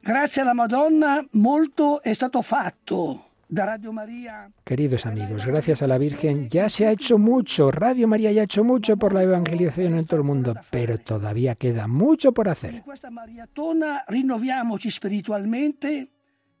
grazie 0.00 0.40
alla 0.40 0.54
Madonna 0.54 1.22
molto 1.32 2.02
è 2.02 2.14
stato 2.14 2.40
fatto. 2.40 3.26
Da 3.52 3.64
Radio 3.64 3.92
María. 3.92 4.48
Queridos 4.62 5.06
amigos, 5.06 5.44
gracias 5.44 5.82
a 5.82 5.88
la 5.88 5.98
Virgen 5.98 6.48
ya 6.48 6.68
se 6.68 6.86
ha 6.86 6.92
hecho 6.92 7.18
mucho. 7.18 7.72
Radio 7.72 8.06
María 8.06 8.30
ya 8.30 8.42
ha 8.42 8.44
hecho 8.44 8.62
mucho 8.62 8.96
por 8.96 9.12
la 9.12 9.24
evangelización 9.24 9.98
en 9.98 10.06
todo 10.06 10.20
el 10.20 10.26
mundo, 10.26 10.54
pero 10.70 10.98
todavía 10.98 11.56
queda 11.56 11.88
mucho 11.88 12.32
por 12.32 12.48
hacer. 12.48 12.74
In 12.74 12.82
questa 12.82 13.10
maratona 13.10 14.04
rinnoviamoci 14.06 14.88
spiritualmente 14.88 16.10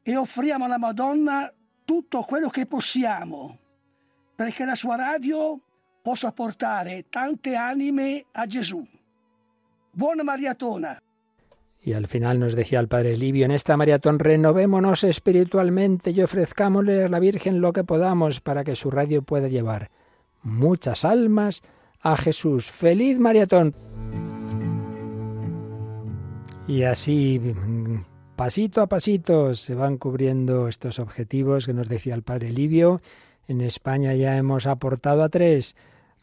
e 0.02 0.16
offriamo 0.16 0.64
alla 0.64 0.78
Madonna 0.78 1.50
tutto 1.84 2.22
quello 2.22 2.48
che 2.48 2.66
possiamo, 2.66 3.56
perché 4.34 4.64
la 4.64 4.74
sua 4.74 4.96
radio 4.96 5.60
possa 6.02 6.32
portare 6.32 7.04
tante 7.10 7.56
anime 7.56 8.26
a 8.32 8.46
Gesù. 8.46 8.86
Buona 9.92 10.24
maratona. 10.24 10.98
Y 11.82 11.94
al 11.94 12.08
final 12.08 12.38
nos 12.38 12.54
decía 12.54 12.78
el 12.78 12.88
Padre 12.88 13.16
Livio, 13.16 13.46
en 13.46 13.52
esta 13.52 13.76
maratón 13.76 14.18
renovémonos 14.18 15.02
espiritualmente 15.04 16.10
y 16.10 16.20
ofrezcámosle 16.20 17.04
a 17.04 17.08
la 17.08 17.18
Virgen 17.18 17.60
lo 17.60 17.72
que 17.72 17.84
podamos 17.84 18.40
para 18.40 18.64
que 18.64 18.76
su 18.76 18.90
radio 18.90 19.22
pueda 19.22 19.48
llevar 19.48 19.90
muchas 20.42 21.04
almas 21.06 21.62
a 22.00 22.16
Jesús. 22.16 22.70
¡Feliz 22.70 23.18
maratón! 23.18 23.74
Y 26.68 26.82
así, 26.82 27.40
pasito 28.36 28.82
a 28.82 28.86
pasito, 28.86 29.54
se 29.54 29.74
van 29.74 29.96
cubriendo 29.96 30.68
estos 30.68 30.98
objetivos 30.98 31.66
que 31.66 31.72
nos 31.72 31.88
decía 31.88 32.14
el 32.14 32.22
Padre 32.22 32.50
Livio. 32.50 33.00
En 33.50 33.60
España 33.62 34.14
ya 34.14 34.36
hemos 34.36 34.68
aportado 34.68 35.24
a 35.24 35.28
tres 35.28 35.74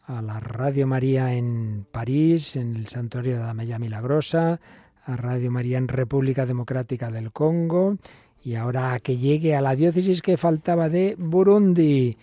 a 0.06 0.22
la 0.22 0.40
Radio 0.40 0.86
María 0.86 1.34
en 1.34 1.84
París, 1.92 2.56
en 2.56 2.74
el 2.74 2.88
Santuario 2.88 3.36
de 3.36 3.44
la 3.44 3.52
Mella 3.52 3.78
Milagrosa, 3.78 4.58
a 5.04 5.14
Radio 5.14 5.50
María 5.50 5.76
en 5.76 5.88
República 5.88 6.46
Democrática 6.46 7.10
del 7.10 7.30
Congo 7.30 7.98
y 8.42 8.54
ahora 8.54 8.94
a 8.94 9.00
que 9.00 9.18
llegue 9.18 9.54
a 9.54 9.60
la 9.60 9.76
diócesis 9.76 10.22
que 10.22 10.38
faltaba 10.38 10.88
de 10.88 11.16
Burundi. 11.18 12.16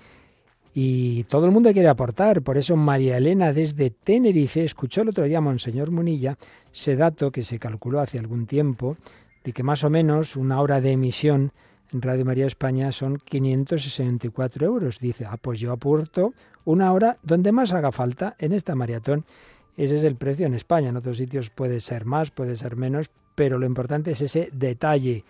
Y 0.74 1.24
todo 1.26 1.45
el 1.45 1.51
mundo 1.51 1.72
quiere 1.72 1.89
aportar, 1.89 2.41
por 2.41 2.58
eso 2.58 2.76
María 2.76 3.18
Elena 3.18 3.53
desde 3.53 3.91
Tenerife 3.91 4.64
escuchó 4.64 5.03
el 5.03 5.10
otro 5.10 5.26
día 5.26 5.38
a 5.38 5.41
Monseñor 5.41 5.91
Munilla 5.91 6.36
ese 6.74 6.95
dato 6.95 7.32
que 7.32 7.43
se 7.43 7.60
calculó 7.60 7.99
hace 7.99 8.18
algún 8.18 8.47
tiempo 8.47 8.97
de 9.43 9.53
que 9.53 9.62
más 9.62 9.84
o 9.84 9.91
menos 9.91 10.36
una 10.36 10.60
hora 10.62 10.82
de 10.82 10.93
emisión 10.93 11.51
en 11.92 12.02
Radio 12.02 12.26
María 12.26 12.46
España 12.46 12.92
son 12.92 13.18
564 13.18 14.66
euros. 14.66 15.00
Dice, 15.00 15.26
ah, 15.26 15.38
pues 15.38 15.60
yo 15.60 15.72
aporto 15.72 16.34
una 16.66 16.92
hora 16.94 17.18
donde 17.24 17.52
más 17.52 17.74
haga 17.74 17.92
falta 17.92 18.36
en 18.40 18.52
esta 18.52 18.76
maratón. 18.76 19.26
Ese 19.78 19.98
es 19.98 20.04
el 20.04 20.16
precio 20.16 20.46
en 20.46 20.54
España. 20.54 20.90
En 20.90 20.98
otros 20.98 21.18
sitios 21.18 21.50
puede 21.50 21.80
ser 21.80 22.06
más, 22.06 22.32
puede 22.32 22.56
ser 22.56 22.76
menos, 22.76 23.10
pero 23.36 23.58
lo 23.58 23.66
importante 23.66 24.12
es 24.12 24.22
ese 24.22 24.50
detalle 24.54 25.24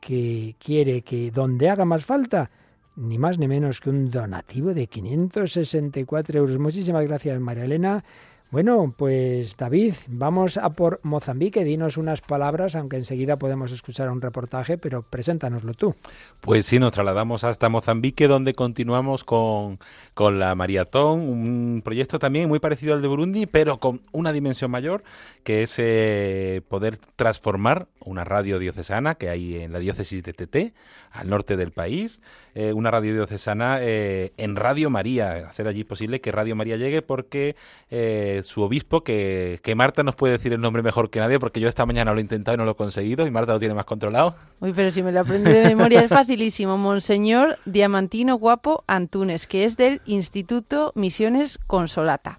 que 0.00 0.56
quiere 0.58 1.02
que 1.02 1.30
donde 1.30 1.68
haga 1.68 1.84
más 1.84 2.04
falta, 2.04 2.50
ni 2.96 3.18
más 3.18 3.38
ni 3.38 3.46
menos 3.46 3.80
que 3.80 3.90
un 3.90 4.10
donativo 4.10 4.74
de 4.74 4.86
564 4.86 6.38
euros. 6.38 6.58
Muchísimas 6.58 7.04
gracias, 7.04 7.38
María 7.40 7.64
Elena. 7.64 8.02
Bueno, 8.50 8.92
pues 8.96 9.56
David, 9.56 9.94
vamos 10.08 10.56
a 10.56 10.70
por 10.70 10.98
Mozambique. 11.04 11.62
Dinos 11.62 11.96
unas 11.96 12.20
palabras, 12.20 12.74
aunque 12.74 12.96
enseguida 12.96 13.36
podemos 13.36 13.70
escuchar 13.70 14.10
un 14.10 14.20
reportaje, 14.20 14.76
pero 14.76 15.02
preséntanoslo 15.02 15.72
tú. 15.74 15.94
Pues 16.40 16.66
sí, 16.66 16.80
nos 16.80 16.90
trasladamos 16.90 17.44
hasta 17.44 17.68
Mozambique, 17.68 18.26
donde 18.26 18.54
continuamos 18.54 19.22
con, 19.22 19.78
con 20.14 20.40
la 20.40 20.56
Maratón, 20.56 21.20
un 21.20 21.80
proyecto 21.84 22.18
también 22.18 22.48
muy 22.48 22.58
parecido 22.58 22.94
al 22.94 23.02
de 23.02 23.06
Burundi, 23.08 23.46
pero 23.46 23.78
con 23.78 24.00
una 24.10 24.32
dimensión 24.32 24.72
mayor, 24.72 25.04
que 25.44 25.62
es 25.62 25.74
eh, 25.78 26.60
poder 26.68 26.96
transformar 27.14 27.86
una 28.04 28.24
radio 28.24 28.58
diocesana 28.58 29.14
que 29.14 29.28
hay 29.28 29.58
en 29.62 29.72
la 29.72 29.78
diócesis 29.78 30.24
de 30.24 30.32
TT, 30.32 30.74
al 31.12 31.30
norte 31.30 31.56
del 31.56 31.70
país, 31.70 32.20
eh, 32.54 32.72
una 32.72 32.90
radio 32.90 33.14
diocesana 33.14 33.78
eh, 33.80 34.32
en 34.36 34.56
Radio 34.56 34.90
María, 34.90 35.48
hacer 35.48 35.66
allí 35.66 35.84
posible 35.84 36.20
que 36.20 36.32
Radio 36.32 36.56
María 36.56 36.76
llegue 36.76 37.02
porque 37.02 37.56
eh, 37.90 38.42
su 38.44 38.62
obispo, 38.62 39.02
que, 39.02 39.60
que, 39.62 39.74
Marta 39.74 40.02
nos 40.02 40.16
puede 40.16 40.34
decir 40.34 40.52
el 40.52 40.60
nombre 40.60 40.82
mejor 40.82 41.10
que 41.10 41.20
nadie, 41.20 41.38
porque 41.38 41.60
yo 41.60 41.68
esta 41.68 41.86
mañana 41.86 42.12
lo 42.12 42.18
he 42.18 42.22
intentado 42.22 42.54
y 42.54 42.58
no 42.58 42.64
lo 42.64 42.72
he 42.72 42.76
conseguido, 42.76 43.26
y 43.26 43.30
Marta 43.30 43.52
lo 43.52 43.58
tiene 43.58 43.74
más 43.74 43.84
controlado. 43.84 44.34
Uy, 44.60 44.72
pero 44.74 44.90
si 44.90 45.02
me 45.02 45.12
lo 45.12 45.20
aprendí 45.20 45.50
de 45.50 45.64
memoria 45.64 46.00
es 46.00 46.08
facilísimo. 46.08 46.76
Monseñor 46.76 47.58
Diamantino 47.64 48.36
Guapo 48.36 48.84
Antunes, 48.86 49.46
que 49.46 49.64
es 49.64 49.76
del 49.76 50.00
Instituto 50.06 50.92
Misiones 50.94 51.58
Consolata. 51.66 52.38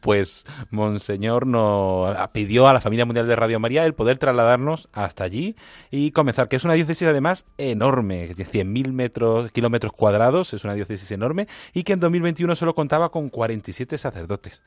Pues 0.00 0.44
Monseñor 0.70 1.46
nos 1.46 2.16
pidió 2.28 2.68
a 2.68 2.72
la 2.72 2.80
familia 2.80 3.04
mundial 3.04 3.26
de 3.26 3.36
Radio 3.36 3.58
María 3.58 3.84
el 3.84 3.94
poder 3.94 4.18
trasladarnos 4.18 4.88
hasta 4.92 5.24
allí 5.24 5.56
y 5.90 6.10
comenzar, 6.12 6.48
que 6.48 6.56
es 6.56 6.64
una 6.64 6.74
diócesis 6.74 7.08
además 7.08 7.44
enorme, 7.58 8.28
de 8.28 8.46
100.000 8.46 8.92
metros, 8.92 9.45
kilómetros 9.52 9.92
cuadrados, 9.92 10.52
es 10.54 10.64
una 10.64 10.74
diócesis 10.74 11.10
enorme, 11.10 11.48
y 11.72 11.82
que 11.82 11.92
en 11.92 12.00
2021 12.00 12.56
solo 12.56 12.74
contaba 12.74 13.10
con 13.10 13.28
47 13.28 13.98
sacerdotes. 13.98 14.62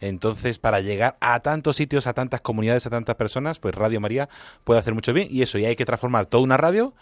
Entonces, 0.00 0.58
para 0.58 0.80
llegar 0.80 1.16
a 1.20 1.40
tantos 1.40 1.76
sitios, 1.76 2.06
a 2.06 2.12
tantas 2.12 2.40
comunidades, 2.40 2.86
a 2.86 2.90
tantas 2.90 3.14
personas, 3.16 3.58
pues 3.58 3.74
Radio 3.74 4.00
María 4.00 4.28
puede 4.64 4.80
hacer 4.80 4.94
mucho 4.94 5.12
bien, 5.12 5.28
y 5.30 5.42
eso, 5.42 5.58
y 5.58 5.64
hay 5.64 5.76
que 5.76 5.84
transformar 5.84 6.26
toda 6.26 6.42
una 6.42 6.56
radio 6.56 6.94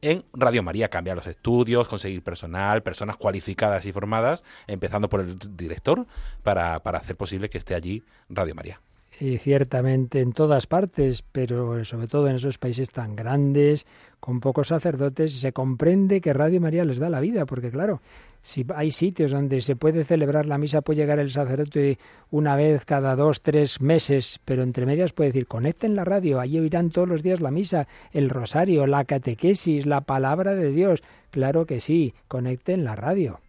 en 0.00 0.24
Radio 0.32 0.62
María, 0.62 0.88
cambiar 0.88 1.16
los 1.16 1.26
estudios, 1.26 1.88
conseguir 1.88 2.22
personal, 2.22 2.82
personas 2.82 3.16
cualificadas 3.16 3.84
y 3.84 3.92
formadas, 3.92 4.44
empezando 4.66 5.08
por 5.08 5.20
el 5.20 5.38
director, 5.56 6.06
para, 6.42 6.80
para 6.82 6.98
hacer 6.98 7.16
posible 7.16 7.50
que 7.50 7.58
esté 7.58 7.74
allí 7.74 8.04
Radio 8.28 8.54
María 8.54 8.80
y 9.20 9.38
ciertamente 9.38 10.20
en 10.20 10.32
todas 10.32 10.66
partes, 10.66 11.22
pero 11.32 11.84
sobre 11.84 12.06
todo 12.08 12.28
en 12.28 12.36
esos 12.36 12.58
países 12.58 12.90
tan 12.90 13.16
grandes, 13.16 13.86
con 14.20 14.40
pocos 14.40 14.68
sacerdotes, 14.68 15.32
se 15.32 15.52
comprende 15.52 16.20
que 16.20 16.32
Radio 16.32 16.60
María 16.60 16.84
les 16.84 16.98
da 16.98 17.08
la 17.08 17.20
vida, 17.20 17.46
porque 17.46 17.70
claro, 17.70 18.00
si 18.42 18.64
hay 18.74 18.90
sitios 18.90 19.32
donde 19.32 19.60
se 19.60 19.76
puede 19.76 20.04
celebrar 20.04 20.46
la 20.46 20.58
misa, 20.58 20.80
puede 20.80 21.00
llegar 21.00 21.18
el 21.18 21.30
sacerdote 21.30 21.98
una 22.30 22.56
vez 22.56 22.84
cada 22.84 23.16
dos, 23.16 23.40
tres 23.42 23.80
meses, 23.80 24.40
pero 24.44 24.62
entre 24.62 24.86
medias 24.86 25.12
puede 25.12 25.30
decir, 25.30 25.46
conecten 25.46 25.96
la 25.96 26.04
radio, 26.04 26.40
allí 26.40 26.58
oirán 26.58 26.90
todos 26.90 27.08
los 27.08 27.22
días 27.22 27.40
la 27.40 27.50
misa, 27.50 27.88
el 28.12 28.30
rosario, 28.30 28.86
la 28.86 29.04
catequesis, 29.04 29.86
la 29.86 30.02
palabra 30.02 30.54
de 30.54 30.70
Dios. 30.70 31.02
Claro 31.30 31.66
que 31.66 31.80
sí, 31.80 32.14
conecten 32.28 32.84
la 32.84 32.96
radio. 32.96 33.40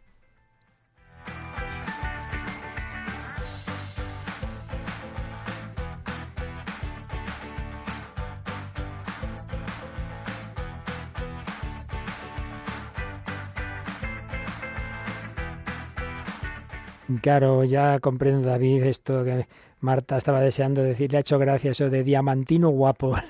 Claro, 17.22 17.64
ya 17.64 18.00
comprendo, 18.00 18.48
David, 18.48 18.84
esto 18.84 19.24
que 19.24 19.48
Marta 19.82 20.18
estaba 20.18 20.42
deseando 20.42 20.84
decir, 20.84 21.12
le 21.12 21.18
ha 21.18 21.22
hecho 21.22 21.40
gracia 21.40 21.72
eso 21.72 21.90
de 21.90 22.04
diamantino 22.04 22.70
guapo. 22.70 23.16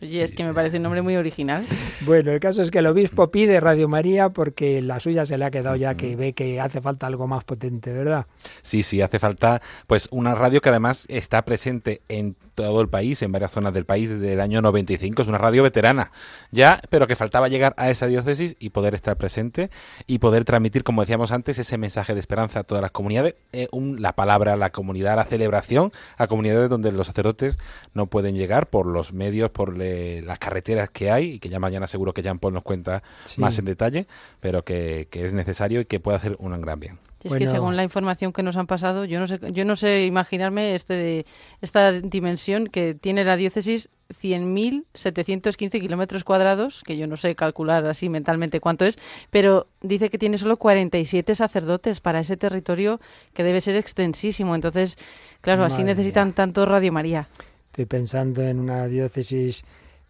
Y 0.00 0.18
es 0.18 0.32
que 0.32 0.44
me 0.44 0.52
parece 0.52 0.78
un 0.78 0.82
nombre 0.82 1.02
muy 1.02 1.16
original. 1.16 1.64
Bueno, 2.00 2.32
el 2.32 2.40
caso 2.40 2.62
es 2.62 2.70
que 2.70 2.80
el 2.80 2.86
obispo 2.86 3.30
pide 3.30 3.60
Radio 3.60 3.88
María 3.88 4.30
porque 4.30 4.82
la 4.82 4.98
suya 4.98 5.24
se 5.24 5.38
le 5.38 5.44
ha 5.44 5.50
quedado 5.50 5.76
ya 5.76 5.94
que 5.94 6.16
ve 6.16 6.32
que 6.32 6.60
hace 6.60 6.80
falta 6.80 7.06
algo 7.06 7.26
más 7.26 7.44
potente, 7.44 7.92
¿verdad? 7.92 8.26
Sí, 8.62 8.82
sí, 8.82 9.00
hace 9.00 9.18
falta 9.18 9.62
pues 9.86 10.08
una 10.10 10.34
radio 10.34 10.60
que 10.60 10.70
además 10.70 11.06
está 11.08 11.44
presente 11.44 12.02
en 12.08 12.36
todo 12.54 12.80
el 12.80 12.88
país, 12.88 13.22
en 13.22 13.32
varias 13.32 13.52
zonas 13.52 13.72
del 13.72 13.84
país 13.84 14.10
desde 14.10 14.32
el 14.32 14.40
año 14.40 14.62
95. 14.62 15.22
Es 15.22 15.28
una 15.28 15.38
radio 15.38 15.62
veterana 15.62 16.12
ya, 16.50 16.80
pero 16.90 17.06
que 17.06 17.16
faltaba 17.16 17.48
llegar 17.48 17.74
a 17.76 17.90
esa 17.90 18.06
diócesis 18.06 18.56
y 18.58 18.70
poder 18.70 18.94
estar 18.94 19.16
presente 19.16 19.70
y 20.06 20.18
poder 20.18 20.44
transmitir, 20.44 20.84
como 20.84 21.02
decíamos 21.02 21.32
antes, 21.32 21.58
ese 21.58 21.78
mensaje 21.78 22.14
de 22.14 22.20
esperanza 22.20 22.60
a 22.60 22.64
todas 22.64 22.82
las 22.82 22.90
comunidades, 22.90 23.34
eh, 23.52 23.68
la 23.72 24.14
palabra, 24.14 24.56
la 24.56 24.70
comunidad, 24.70 25.16
la 25.16 25.24
celebración 25.24 25.92
a 26.16 26.26
comunidades 26.26 26.68
donde 26.68 26.92
los 26.92 27.06
sacerdotes 27.06 27.58
no 27.94 28.06
pueden 28.06 28.34
llegar 28.34 28.68
por 28.68 28.86
los 28.86 29.12
medios, 29.12 29.50
por 29.50 29.76
las 29.76 30.38
carreteras 30.38 30.90
que 30.90 31.10
hay 31.10 31.32
y 31.32 31.38
que 31.38 31.48
ya 31.48 31.58
mañana 31.58 31.86
seguro 31.86 32.14
que 32.14 32.22
Jean 32.22 32.38
Paul 32.38 32.54
nos 32.54 32.62
cuenta 32.62 33.02
más 33.38 33.58
en 33.58 33.64
detalle, 33.64 34.06
pero 34.40 34.64
que, 34.64 35.08
que 35.10 35.24
es 35.24 35.32
necesario 35.32 35.80
y 35.80 35.84
que 35.84 36.00
puede 36.00 36.16
hacer 36.16 36.36
un 36.38 36.60
gran 36.60 36.78
bien. 36.78 36.98
Es 37.24 37.34
que 37.36 37.46
según 37.46 37.76
la 37.76 37.84
información 37.84 38.32
que 38.32 38.42
nos 38.42 38.56
han 38.56 38.66
pasado, 38.66 39.04
yo 39.04 39.20
no 39.20 39.26
sé, 39.26 39.38
yo 39.52 39.64
no 39.64 39.76
sé 39.76 40.06
imaginarme 40.06 40.74
este, 40.74 41.26
esta 41.60 41.92
dimensión 41.92 42.66
que 42.66 42.94
tiene 42.94 43.24
la 43.24 43.36
diócesis 43.36 43.88
100.715 44.12 45.80
kilómetros 45.80 46.24
cuadrados, 46.24 46.82
que 46.84 46.96
yo 46.96 47.06
no 47.06 47.16
sé 47.16 47.34
calcular 47.34 47.86
así 47.86 48.08
mentalmente 48.08 48.60
cuánto 48.60 48.84
es, 48.84 48.98
pero 49.30 49.68
dice 49.80 50.10
que 50.10 50.18
tiene 50.18 50.38
solo 50.38 50.56
47 50.56 51.34
sacerdotes 51.34 52.00
para 52.00 52.20
ese 52.20 52.36
territorio 52.36 53.00
que 53.32 53.44
debe 53.44 53.60
ser 53.60 53.76
extensísimo. 53.76 54.54
Entonces, 54.54 54.98
claro, 55.40 55.64
así 55.64 55.82
necesitan 55.84 56.32
tanto 56.32 56.66
Radio 56.66 56.92
María. 56.92 57.28
Estoy 57.66 57.86
pensando 57.86 58.42
en 58.42 58.60
una 58.60 58.86
diócesis 58.86 59.64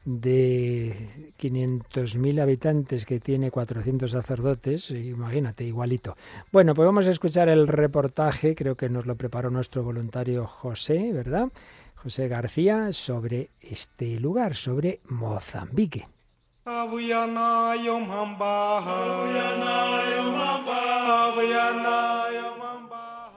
de 0.05 1.35
500.000 1.39 2.41
habitantes 2.41 3.07
que 3.07 3.21
tiene 3.21 3.51
400 3.51 4.11
sacerdotes, 4.11 4.91
imagínate, 4.91 5.65
igualito. 5.65 6.17
Bueno, 6.51 6.75
pues 6.75 6.87
vamos 6.87 7.07
a 7.07 7.11
escuchar 7.11 7.49
el 7.49 7.69
reportaje, 7.69 8.55
creo 8.55 8.77
que 8.77 8.89
nos 8.89 9.07
lo 9.07 9.17
preparó 9.17 9.51
nuestro 9.51 9.83
voluntario 9.83 10.47
José, 10.47 11.13
¿verdad? 11.13 11.49
José 11.95 12.27
García, 12.27 12.93
sobre 12.93 13.51
este 13.61 14.19
lugar, 14.19 14.57
sobre 14.57 15.01
Mozambique. 15.09 16.05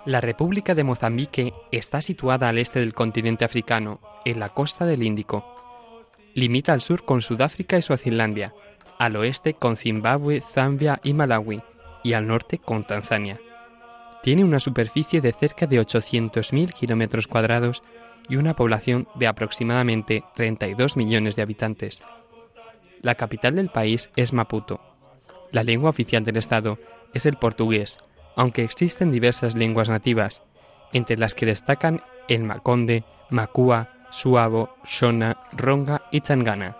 La 0.05 0.21
República 0.21 0.75
de 0.75 0.83
Mozambique 0.83 1.53
está 1.71 2.01
situada 2.01 2.49
al 2.49 2.57
este 2.57 2.79
del 2.79 2.93
continente 2.93 3.45
africano, 3.45 3.99
en 4.23 4.39
la 4.39 4.49
costa 4.49 4.85
del 4.85 5.03
Índico 5.03 5.55
Limita 6.35 6.73
al 6.73 6.81
sur 6.81 7.05
con 7.05 7.21
Sudáfrica 7.21 7.77
y 7.77 7.81
Suazilandia, 7.81 8.53
al 8.99 9.15
oeste 9.15 9.53
con 9.53 9.77
Zimbabue, 9.77 10.41
Zambia 10.41 10.99
y 11.01 11.13
Malawi, 11.13 11.61
y 12.03 12.11
al 12.11 12.27
norte 12.27 12.57
con 12.57 12.83
Tanzania. 12.83 13.39
Tiene 14.21 14.43
una 14.43 14.59
superficie 14.59 15.21
de 15.21 15.31
cerca 15.31 15.65
de 15.65 15.79
800.000 15.79 16.73
kilómetros 16.73 17.27
cuadrados 17.27 17.83
y 18.27 18.35
una 18.35 18.53
población 18.53 19.07
de 19.15 19.27
aproximadamente 19.27 20.25
32 20.35 20.97
millones 20.97 21.37
de 21.37 21.41
habitantes. 21.41 22.03
La 23.01 23.15
capital 23.15 23.55
del 23.55 23.69
país 23.69 24.09
es 24.17 24.33
Maputo. 24.33 24.81
La 25.53 25.63
lengua 25.63 25.89
oficial 25.89 26.25
del 26.25 26.35
Estado 26.35 26.79
es 27.13 27.25
el 27.25 27.37
portugués, 27.37 27.97
aunque 28.35 28.65
existen 28.65 29.13
diversas 29.13 29.55
lenguas 29.55 29.87
nativas, 29.87 30.43
entre 30.91 31.17
las 31.17 31.33
que 31.33 31.45
destacan 31.45 32.01
el 32.27 32.43
maconde, 32.43 33.05
macua, 33.29 33.94
Suabo, 34.09 34.75
Shona, 34.85 35.37
Ronga 35.51 36.03
y 36.11 36.21
Tangana. 36.21 36.77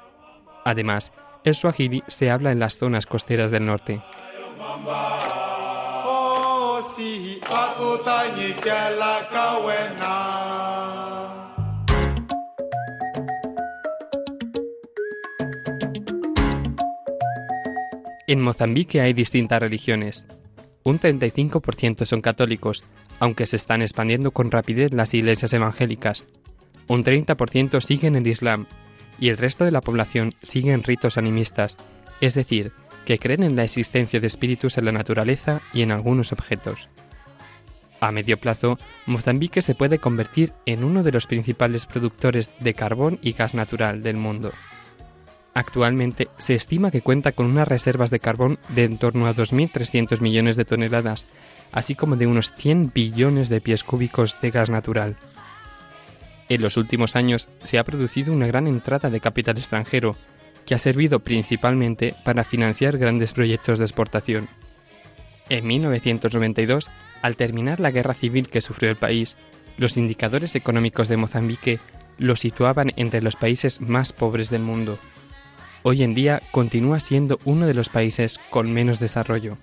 Además, 0.63 1.11
el 1.43 1.53
suajili 1.53 2.03
se 2.07 2.32
habla 2.32 2.51
en 2.51 2.59
las 2.59 2.78
zonas 2.78 3.05
costeras 3.05 3.51
del 3.51 3.65
norte. 3.65 4.01
En 18.28 18.41
Mozambique 18.41 19.01
hay 19.01 19.13
distintas 19.13 19.59
religiones. 19.59 20.26
Un 20.84 20.99
35% 20.99 22.05
son 22.05 22.21
católicos, 22.21 22.84
aunque 23.19 23.45
se 23.45 23.55
están 23.55 23.82
expandiendo 23.82 24.32
con 24.32 24.49
rapidez 24.49 24.93
las 24.93 25.13
iglesias 25.13 25.53
evangélicas. 25.53 26.28
Un 26.88 27.04
30% 27.04 27.82
siguen 27.82 28.16
el 28.16 28.28
Islam 28.28 28.68
y 29.20 29.30
el 29.30 29.38
resto 29.38 29.66
de 29.66 29.72
la 29.72 29.82
población 29.82 30.34
siguen 30.44 30.84
ritos 30.84 31.18
animistas, 31.18 31.78
es 32.22 32.36
decir, 32.36 32.72
que 33.06 33.20
creen 33.20 33.44
en 33.44 33.56
la 33.56 33.64
existencia 33.64 34.20
de 34.20 34.28
espíritus 34.28 34.78
en 34.78 34.86
la 34.86 34.92
naturaleza 34.92 35.62
y 35.74 35.84
en 35.84 35.92
algunos 35.92 36.32
objetos. 36.32 36.90
A 38.02 38.12
medio 38.12 38.38
plazo, 38.38 38.78
Mozambique 39.06 39.62
se 39.62 39.74
puede 39.74 40.00
convertir 40.00 40.54
en 40.66 40.84
uno 40.84 41.02
de 41.02 41.12
los 41.12 41.28
principales 41.28 41.86
productores 41.86 42.52
de 42.60 42.74
carbón 42.74 43.20
y 43.22 43.32
gas 43.32 43.54
natural 43.54 44.04
del 44.04 44.18
mundo. 44.18 44.52
Actualmente 45.54 46.28
se 46.38 46.56
estima 46.56 46.92
que 46.92 47.02
cuenta 47.02 47.32
con 47.32 47.46
unas 47.46 47.68
reservas 47.68 48.12
de 48.12 48.20
carbón 48.20 48.60
de 48.70 48.84
en 48.84 48.98
torno 48.98 49.28
a 49.28 49.34
2.300 49.34 50.20
millones 50.20 50.58
de 50.58 50.66
toneladas, 50.66 51.26
así 51.72 51.96
como 51.96 52.18
de 52.18 52.28
unos 52.28 52.52
100 52.52 52.92
billones 52.94 53.48
de 53.48 53.62
pies 53.62 53.86
cúbicos 53.86 54.36
de 54.42 54.52
gas 54.52 54.70
natural. 54.70 55.16
En 56.50 56.62
los 56.62 56.78
últimos 56.78 57.16
años 57.16 57.48
se 57.64 57.80
ha 57.80 57.84
producido 57.84 58.34
una 58.34 58.48
gran 58.48 58.68
entrada 58.68 59.10
de 59.10 59.20
capital 59.20 59.58
extranjero, 59.58 60.16
que 60.66 60.76
ha 60.76 60.80
servido 60.80 61.20
principalmente 61.20 62.16
para 62.24 62.43
financiar 62.43 62.98
grandes 62.98 63.34
proyectos 63.34 63.80
de 63.80 63.86
exportación. 63.86 64.48
En 65.50 65.68
1992, 65.68 66.89
al 67.22 67.36
terminar 67.36 67.80
la 67.80 67.91
guerra 67.91 68.14
civil 68.14 68.48
que 68.48 68.62
sufrió 68.62 68.89
el 68.89 68.96
país, 68.96 69.38
los 69.78 69.98
indicadores 69.98 70.56
económicos 70.56 71.08
de 71.08 71.18
Mozambique 71.18 71.80
lo 72.18 72.36
situaban 72.36 72.93
entre 72.96 73.22
los 73.22 73.36
países 73.36 73.82
más 73.82 74.14
pobres 74.14 74.50
del 74.50 74.62
mundo 74.62 74.98
hoy 75.88 76.02
en 76.02 76.16
día 76.16 76.41
continúa 76.50 77.00
siendo 77.00 77.38
uno 77.46 77.68
de 77.68 77.76
los 77.76 77.89
países 77.89 78.39
con 78.50 78.74
menos 78.74 79.00
desarrollo. 79.00 79.56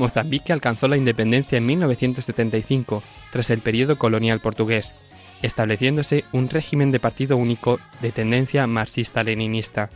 Mozambique 0.00 0.52
alcanzó 0.52 0.88
la 0.88 0.96
independencia 0.96 1.58
en 1.58 1.66
1975, 1.66 3.02
tras 3.30 3.50
el 3.50 3.60
periodo 3.60 3.96
colonial 3.96 4.40
portugués, 4.40 4.94
estableciéndose 5.42 6.24
un 6.32 6.48
régimen 6.48 6.90
de 6.90 6.98
partido 6.98 7.36
único 7.36 7.78
de 8.00 8.10
tendencia 8.10 8.66
marxista-leninista. 8.66 9.90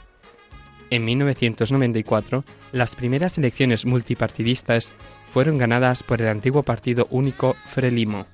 En 0.91 1.05
1994, 1.05 2.45
las 2.73 2.95
primeras 2.95 3.37
elecciones 3.39 3.87
multipartidistas 3.87 4.93
fueron 5.33 5.59
ganadas 5.59 6.03
por 6.03 6.21
el 6.23 6.29
antiguo 6.29 6.63
partido 6.63 7.09
único 7.11 7.57
Frelimo. 7.67 8.27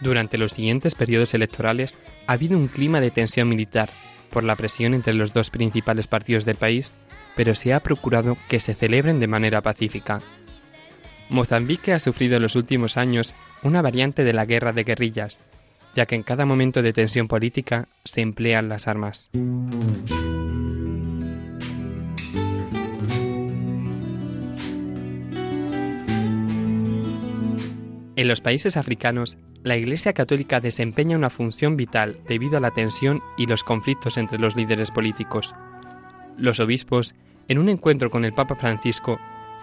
Durante 0.00 0.38
los 0.38 0.52
siguientes 0.52 0.94
periodos 0.94 1.34
electorales 1.34 1.98
ha 2.26 2.32
habido 2.32 2.56
un 2.56 2.68
clima 2.68 3.00
de 3.00 3.10
tensión 3.10 3.48
militar 3.48 3.90
por 4.30 4.44
la 4.44 4.56
presión 4.56 4.94
entre 4.94 5.14
los 5.14 5.32
dos 5.32 5.50
principales 5.50 6.06
partidos 6.06 6.44
del 6.44 6.56
país, 6.56 6.92
pero 7.36 7.54
se 7.54 7.74
ha 7.74 7.80
procurado 7.80 8.36
que 8.48 8.60
se 8.60 8.74
celebren 8.74 9.20
de 9.20 9.26
manera 9.26 9.60
pacífica. 9.60 10.18
Mozambique 11.30 11.92
ha 11.92 11.98
sufrido 11.98 12.36
en 12.36 12.42
los 12.42 12.56
últimos 12.56 12.96
años 12.96 13.34
una 13.62 13.82
variante 13.82 14.24
de 14.24 14.32
la 14.32 14.46
guerra 14.46 14.72
de 14.72 14.84
guerrillas, 14.84 15.38
ya 15.94 16.06
que 16.06 16.14
en 16.14 16.22
cada 16.22 16.44
momento 16.44 16.82
de 16.82 16.92
tensión 16.92 17.28
política 17.28 17.88
se 18.04 18.20
emplean 18.20 18.68
las 18.68 18.88
armas. 18.88 19.30
En 28.16 28.28
los 28.28 28.40
países 28.40 28.76
africanos, 28.76 29.38
la 29.64 29.76
Iglesia 29.76 30.12
Católica 30.12 30.60
desempeña 30.60 31.16
una 31.16 31.30
función 31.30 31.76
vital 31.76 32.16
debido 32.28 32.58
a 32.58 32.60
la 32.60 32.70
tensión 32.70 33.22
y 33.36 33.46
los 33.46 33.64
conflictos 33.64 34.18
entre 34.18 34.38
los 34.38 34.54
líderes 34.54 34.90
políticos. 34.92 35.52
Los 36.36 36.60
obispos, 36.60 37.14
en 37.48 37.58
un 37.58 37.68
encuentro 37.68 38.10
con 38.10 38.24
el 38.24 38.32
Papa 38.32 38.54
Francisco, 38.54 39.18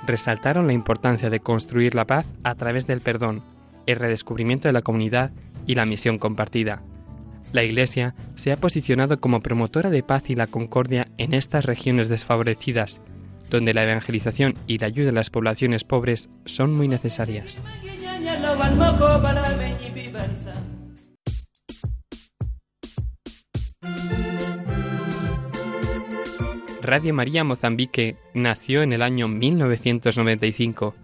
resaltaron 0.06 0.68
la 0.68 0.74
importancia 0.74 1.30
de 1.30 1.40
construir 1.40 1.96
la 1.96 2.06
paz 2.06 2.26
a 2.44 2.56
través 2.56 2.88
del 2.88 3.02
perdón, 3.02 3.44
el 3.86 3.98
redescubrimiento 3.98 4.68
de 4.68 4.74
la 4.74 4.82
comunidad 4.82 5.32
y 5.68 5.76
la 5.76 5.86
misión 5.86 6.18
compartida. 6.18 6.82
La 7.54 7.64
Iglesia 7.64 8.16
se 8.36 8.52
ha 8.52 8.58
posicionado 8.58 9.20
como 9.20 9.42
promotora 9.42 9.90
de 9.90 10.04
paz 10.04 10.30
y 10.30 10.36
la 10.36 10.48
concordia 10.48 11.08
en 11.18 11.34
estas 11.34 11.66
regiones 11.66 12.08
desfavorecidas, 12.08 13.02
donde 13.50 13.74
la 13.74 13.84
evangelización 13.84 14.56
y 14.68 14.78
la 14.78 14.88
ayuda 14.88 15.10
a 15.10 15.14
las 15.14 15.30
poblaciones 15.30 15.84
pobres 15.84 16.30
son 16.46 16.74
muy 16.74 16.88
necesarias. 16.88 17.60
Radio 26.82 27.14
María 27.14 27.44
Mozambique 27.44 28.16
nació 28.34 28.82
en 28.82 28.92
el 28.92 29.04
año 29.04 29.28
1995. 29.28 30.96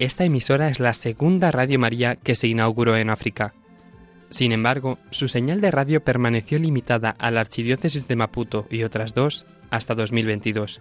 Esta 0.00 0.24
emisora 0.24 0.68
es 0.68 0.80
la 0.80 0.92
segunda 0.94 1.52
Radio 1.52 1.78
María 1.78 2.16
que 2.16 2.34
se 2.34 2.48
inauguró 2.48 2.96
en 2.96 3.08
África. 3.08 3.54
Sin 4.30 4.50
embargo, 4.50 4.98
su 5.10 5.28
señal 5.28 5.60
de 5.60 5.70
radio 5.70 6.02
permaneció 6.02 6.58
limitada 6.58 7.10
a 7.10 7.30
la 7.30 7.40
Archidiócesis 7.40 8.08
de 8.08 8.16
Maputo 8.16 8.66
y 8.68 8.82
otras 8.82 9.14
dos 9.14 9.46
hasta 9.70 9.94
2022. 9.94 10.80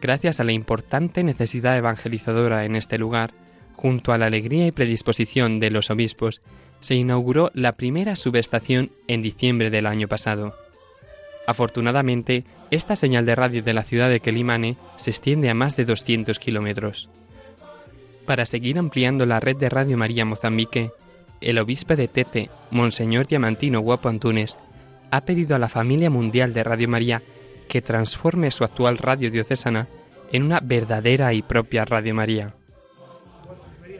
Gracias 0.00 0.38
a 0.38 0.44
la 0.44 0.52
importante 0.52 1.24
necesidad 1.24 1.76
evangelizadora 1.76 2.64
en 2.64 2.76
este 2.76 2.98
lugar, 2.98 3.32
junto 3.74 4.12
a 4.12 4.18
la 4.18 4.26
alegría 4.26 4.68
y 4.68 4.72
predisposición 4.72 5.58
de 5.58 5.70
los 5.70 5.90
obispos, 5.90 6.40
se 6.78 6.94
inauguró 6.94 7.50
la 7.54 7.72
primera 7.72 8.14
subestación 8.14 8.92
en 9.08 9.22
diciembre 9.22 9.70
del 9.70 9.86
año 9.86 10.06
pasado. 10.06 10.54
Afortunadamente, 11.46 12.44
esta 12.70 12.94
señal 12.96 13.26
de 13.26 13.34
radio 13.34 13.62
de 13.62 13.72
la 13.74 13.82
ciudad 13.82 14.08
de 14.08 14.20
Quelimane 14.20 14.76
se 14.96 15.10
extiende 15.10 15.50
a 15.50 15.54
más 15.54 15.76
de 15.76 15.84
200 15.84 16.38
kilómetros. 16.38 17.08
Para 18.26 18.46
seguir 18.46 18.78
ampliando 18.78 19.26
la 19.26 19.40
red 19.40 19.56
de 19.56 19.68
Radio 19.68 19.96
María 19.96 20.24
Mozambique, 20.24 20.92
el 21.40 21.58
obispo 21.58 21.96
de 21.96 22.06
Tete, 22.06 22.50
Monseñor 22.70 23.26
Diamantino 23.26 23.80
Guapo 23.80 24.08
Antunes, 24.08 24.56
ha 25.10 25.22
pedido 25.22 25.56
a 25.56 25.58
la 25.58 25.68
familia 25.68 26.10
mundial 26.10 26.54
de 26.54 26.62
Radio 26.62 26.88
María 26.88 27.22
que 27.68 27.82
transforme 27.82 28.50
su 28.50 28.62
actual 28.64 28.98
radio 28.98 29.30
diocesana 29.30 29.88
en 30.32 30.44
una 30.44 30.60
verdadera 30.60 31.32
y 31.34 31.42
propia 31.42 31.84
Radio 31.84 32.14
María. 32.14 32.54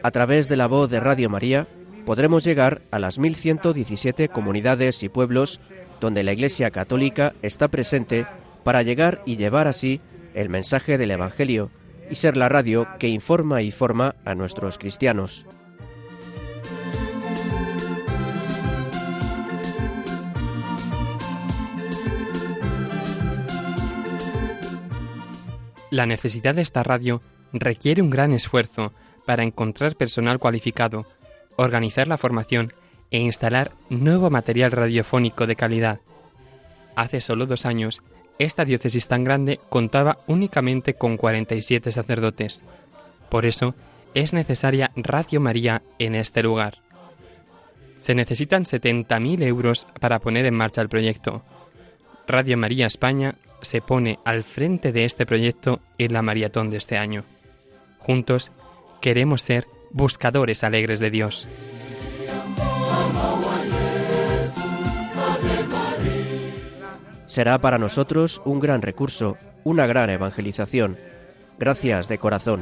A 0.03 0.11
través 0.11 0.47
de 0.47 0.57
la 0.57 0.67
voz 0.67 0.89
de 0.89 0.99
Radio 0.99 1.29
María 1.29 1.67
podremos 2.05 2.43
llegar 2.43 2.81
a 2.91 2.99
las 2.99 3.19
1117 3.19 4.29
comunidades 4.29 5.03
y 5.03 5.09
pueblos 5.09 5.59
donde 5.99 6.23
la 6.23 6.33
Iglesia 6.33 6.71
Católica 6.71 7.33
está 7.41 7.67
presente 7.67 8.25
para 8.63 8.83
llegar 8.83 9.21
y 9.25 9.37
llevar 9.37 9.67
así 9.67 10.01
el 10.33 10.49
mensaje 10.49 10.97
del 10.97 11.11
Evangelio 11.11 11.71
y 12.09 12.15
ser 12.15 12.37
la 12.37 12.49
radio 12.49 12.87
que 12.99 13.07
informa 13.07 13.61
y 13.61 13.71
forma 13.71 14.15
a 14.25 14.35
nuestros 14.35 14.77
cristianos. 14.77 15.45
La 25.89 26.05
necesidad 26.05 26.55
de 26.55 26.61
esta 26.61 26.83
radio 26.83 27.21
requiere 27.51 28.01
un 28.01 28.09
gran 28.09 28.31
esfuerzo 28.31 28.93
para 29.25 29.43
encontrar 29.43 29.97
personal 29.97 30.39
cualificado, 30.39 31.05
organizar 31.57 32.07
la 32.07 32.17
formación 32.17 32.73
e 33.11 33.19
instalar 33.19 33.71
nuevo 33.89 34.29
material 34.29 34.71
radiofónico 34.71 35.47
de 35.47 35.57
calidad. 35.57 35.99
Hace 36.95 37.19
solo 37.19 37.45
dos 37.45 37.65
años, 37.65 38.03
esta 38.39 38.65
diócesis 38.65 39.07
tan 39.07 39.23
grande 39.23 39.59
contaba 39.69 40.19
únicamente 40.27 40.95
con 40.95 41.17
47 41.17 41.91
sacerdotes. 41.91 42.63
Por 43.29 43.45
eso, 43.45 43.75
es 44.13 44.33
necesaria 44.33 44.91
Radio 44.95 45.39
María 45.39 45.83
en 45.99 46.15
este 46.15 46.43
lugar. 46.43 46.79
Se 47.97 48.15
necesitan 48.15 48.63
70.000 48.63 49.43
euros 49.43 49.87
para 49.99 50.19
poner 50.19 50.45
en 50.45 50.55
marcha 50.55 50.81
el 50.81 50.89
proyecto. 50.89 51.43
Radio 52.27 52.57
María 52.57 52.87
España 52.87 53.35
se 53.61 53.81
pone 53.81 54.19
al 54.25 54.43
frente 54.43 54.91
de 54.91 55.05
este 55.05 55.25
proyecto 55.25 55.79
en 55.97 56.13
la 56.13 56.21
maratón 56.21 56.69
de 56.71 56.77
este 56.77 56.97
año. 56.97 57.23
Juntos 57.99 58.51
queremos 59.01 59.43
ser 59.43 59.67
buscadores 59.91 60.63
alegres 60.63 60.99
de 60.99 61.11
Dios. 61.11 61.47
Será 67.31 67.61
para 67.61 67.77
nosotros 67.77 68.41
un 68.43 68.59
gran 68.59 68.81
recurso, 68.81 69.37
una 69.63 69.87
gran 69.87 70.09
evangelización. 70.09 70.97
Gracias 71.57 72.09
de 72.09 72.17
corazón. 72.17 72.61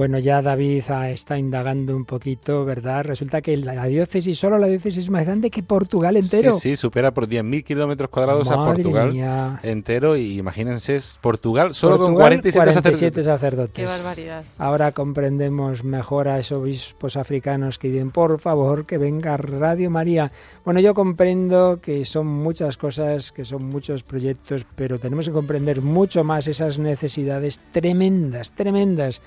Bueno, 0.00 0.18
ya 0.18 0.40
David 0.40 0.82
está 1.10 1.38
indagando 1.38 1.94
un 1.94 2.06
poquito, 2.06 2.64
¿verdad? 2.64 3.04
Resulta 3.04 3.42
que 3.42 3.54
la 3.58 3.84
diócesis, 3.84 4.38
solo 4.38 4.56
la 4.56 4.66
diócesis 4.66 5.04
es 5.04 5.10
más 5.10 5.26
grande 5.26 5.50
que 5.50 5.62
Portugal 5.62 6.16
entero. 6.16 6.54
Sí, 6.54 6.70
sí, 6.70 6.76
supera 6.76 7.12
por 7.12 7.28
10.000 7.28 7.62
kilómetros 7.62 8.08
cuadrados 8.08 8.50
a 8.50 8.64
Portugal 8.64 9.58
entero. 9.62 10.16
Y 10.16 10.38
imagínense, 10.38 10.96
es 10.96 11.18
Portugal 11.20 11.74
solo 11.74 11.98
con 11.98 12.14
47, 12.14 13.22
sacerdotes. 13.22 13.74
Qué 13.74 13.84
barbaridad. 13.84 14.42
Ahora 14.56 14.92
comprendemos 14.92 15.84
mejor 15.84 16.28
a 16.28 16.38
esos 16.38 16.56
obispos 16.56 17.18
africanos 17.18 17.78
que 17.78 17.90
dicen, 17.90 18.10
por 18.10 18.40
favor, 18.40 18.86
que 18.86 18.96
venga 18.96 19.36
Radio 19.36 19.90
María. 19.90 20.32
Bueno, 20.64 20.80
yo 20.80 20.94
comprendo 20.94 21.78
que 21.82 22.06
son 22.06 22.26
muchas 22.26 22.78
cosas, 22.78 23.32
que 23.32 23.44
son 23.44 23.66
muchos 23.66 24.02
proyectos, 24.02 24.64
pero 24.76 24.98
tenemos 24.98 25.26
que 25.26 25.32
comprender 25.32 25.82
mucho 25.82 26.24
más 26.24 26.46
esas 26.46 26.78
necesidades 26.78 27.60
tremendas, 27.70 28.52
tremendas 28.52 29.20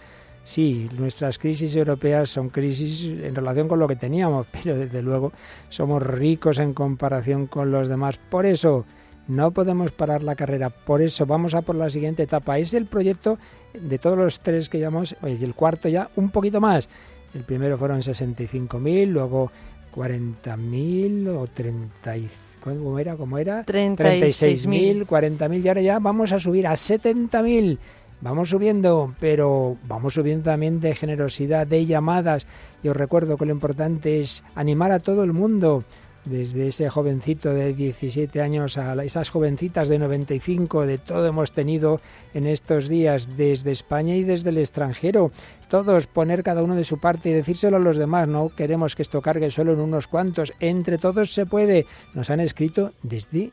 Sí, 0.43 0.89
nuestras 0.97 1.39
crisis 1.39 1.75
europeas 1.75 2.29
son 2.29 2.49
crisis 2.49 3.05
en 3.05 3.33
relación 3.33 3.67
con 3.67 3.79
lo 3.79 3.87
que 3.87 3.95
teníamos, 3.95 4.47
pero 4.51 4.75
desde 4.75 5.01
luego 5.01 5.31
somos 5.69 6.03
ricos 6.03 6.59
en 6.59 6.73
comparación 6.73 7.47
con 7.47 7.71
los 7.71 7.87
demás. 7.87 8.17
Por 8.17 8.45
eso 8.45 8.85
no 9.27 9.51
podemos 9.51 9.91
parar 9.91 10.21
la 10.21 10.35
carrera, 10.35 10.69
por 10.69 11.01
eso 11.01 11.25
vamos 11.25 11.53
a 11.53 11.61
por 11.61 11.75
la 11.75 11.89
siguiente 11.89 12.23
etapa. 12.23 12.59
Es 12.59 12.73
el 12.73 12.87
proyecto 12.87 13.37
de 13.73 13.97
todos 13.97 14.17
los 14.17 14.41
tres 14.41 14.67
que 14.67 14.79
llamamos, 14.79 15.15
oye, 15.21 15.43
el 15.45 15.55
cuarto 15.55 15.87
ya 15.87 16.09
un 16.17 16.29
poquito 16.29 16.59
más. 16.59 16.89
El 17.33 17.43
primero 17.43 17.77
fueron 17.77 18.01
65.000, 18.01 19.07
luego 19.07 19.49
40.000 19.95 21.27
o 21.29 21.47
30 21.47 22.15
¿cómo 22.63 22.99
era? 22.99 23.15
¿Cómo 23.15 23.37
era? 23.37 23.65
36.000, 23.65 25.05
40.000 25.05 25.63
y 25.63 25.67
ahora 25.67 25.81
ya 25.81 25.99
vamos 25.99 26.31
a 26.31 26.39
subir 26.39 26.67
a 26.67 26.73
70.000 26.73 27.77
Vamos 28.23 28.51
subiendo, 28.51 29.13
pero 29.19 29.75
vamos 29.85 30.13
subiendo 30.13 30.45
también 30.45 30.79
de 30.79 30.95
generosidad, 30.95 31.67
de 31.67 31.85
llamadas. 31.85 32.47
Y 32.81 32.87
os 32.87 32.95
recuerdo 32.95 33.35
que 33.35 33.45
lo 33.45 33.51
importante 33.51 34.21
es 34.21 34.45
animar 34.55 34.93
a 34.93 34.99
todo 34.99 35.25
el 35.25 35.33
mundo, 35.33 35.83
desde 36.23 36.67
ese 36.67 36.89
jovencito 36.89 37.53
de 37.53 37.73
17 37.73 38.41
años 38.41 38.77
a 38.77 38.93
esas 39.03 39.29
jovencitas 39.29 39.89
de 39.89 39.99
95, 39.99 40.85
de 40.85 40.99
todo 40.99 41.27
hemos 41.27 41.51
tenido 41.51 41.99
en 42.33 42.47
estos 42.47 42.87
días, 42.87 43.35
desde 43.35 43.71
España 43.71 44.15
y 44.15 44.23
desde 44.23 44.51
el 44.51 44.57
extranjero. 44.57 45.33
Todos 45.67 46.07
poner 46.07 46.43
cada 46.43 46.63
uno 46.63 46.75
de 46.75 46.85
su 46.85 47.01
parte 47.01 47.29
y 47.29 47.33
decírselo 47.33 47.75
a 47.75 47.81
los 47.81 47.97
demás. 47.97 48.29
No 48.29 48.47
queremos 48.55 48.95
que 48.95 49.01
esto 49.01 49.21
cargue 49.21 49.51
solo 49.51 49.73
en 49.73 49.81
unos 49.81 50.07
cuantos. 50.07 50.53
Entre 50.61 50.97
todos 50.97 51.33
se 51.33 51.45
puede. 51.45 51.85
Nos 52.13 52.29
han 52.29 52.39
escrito 52.39 52.93
desde 53.03 53.51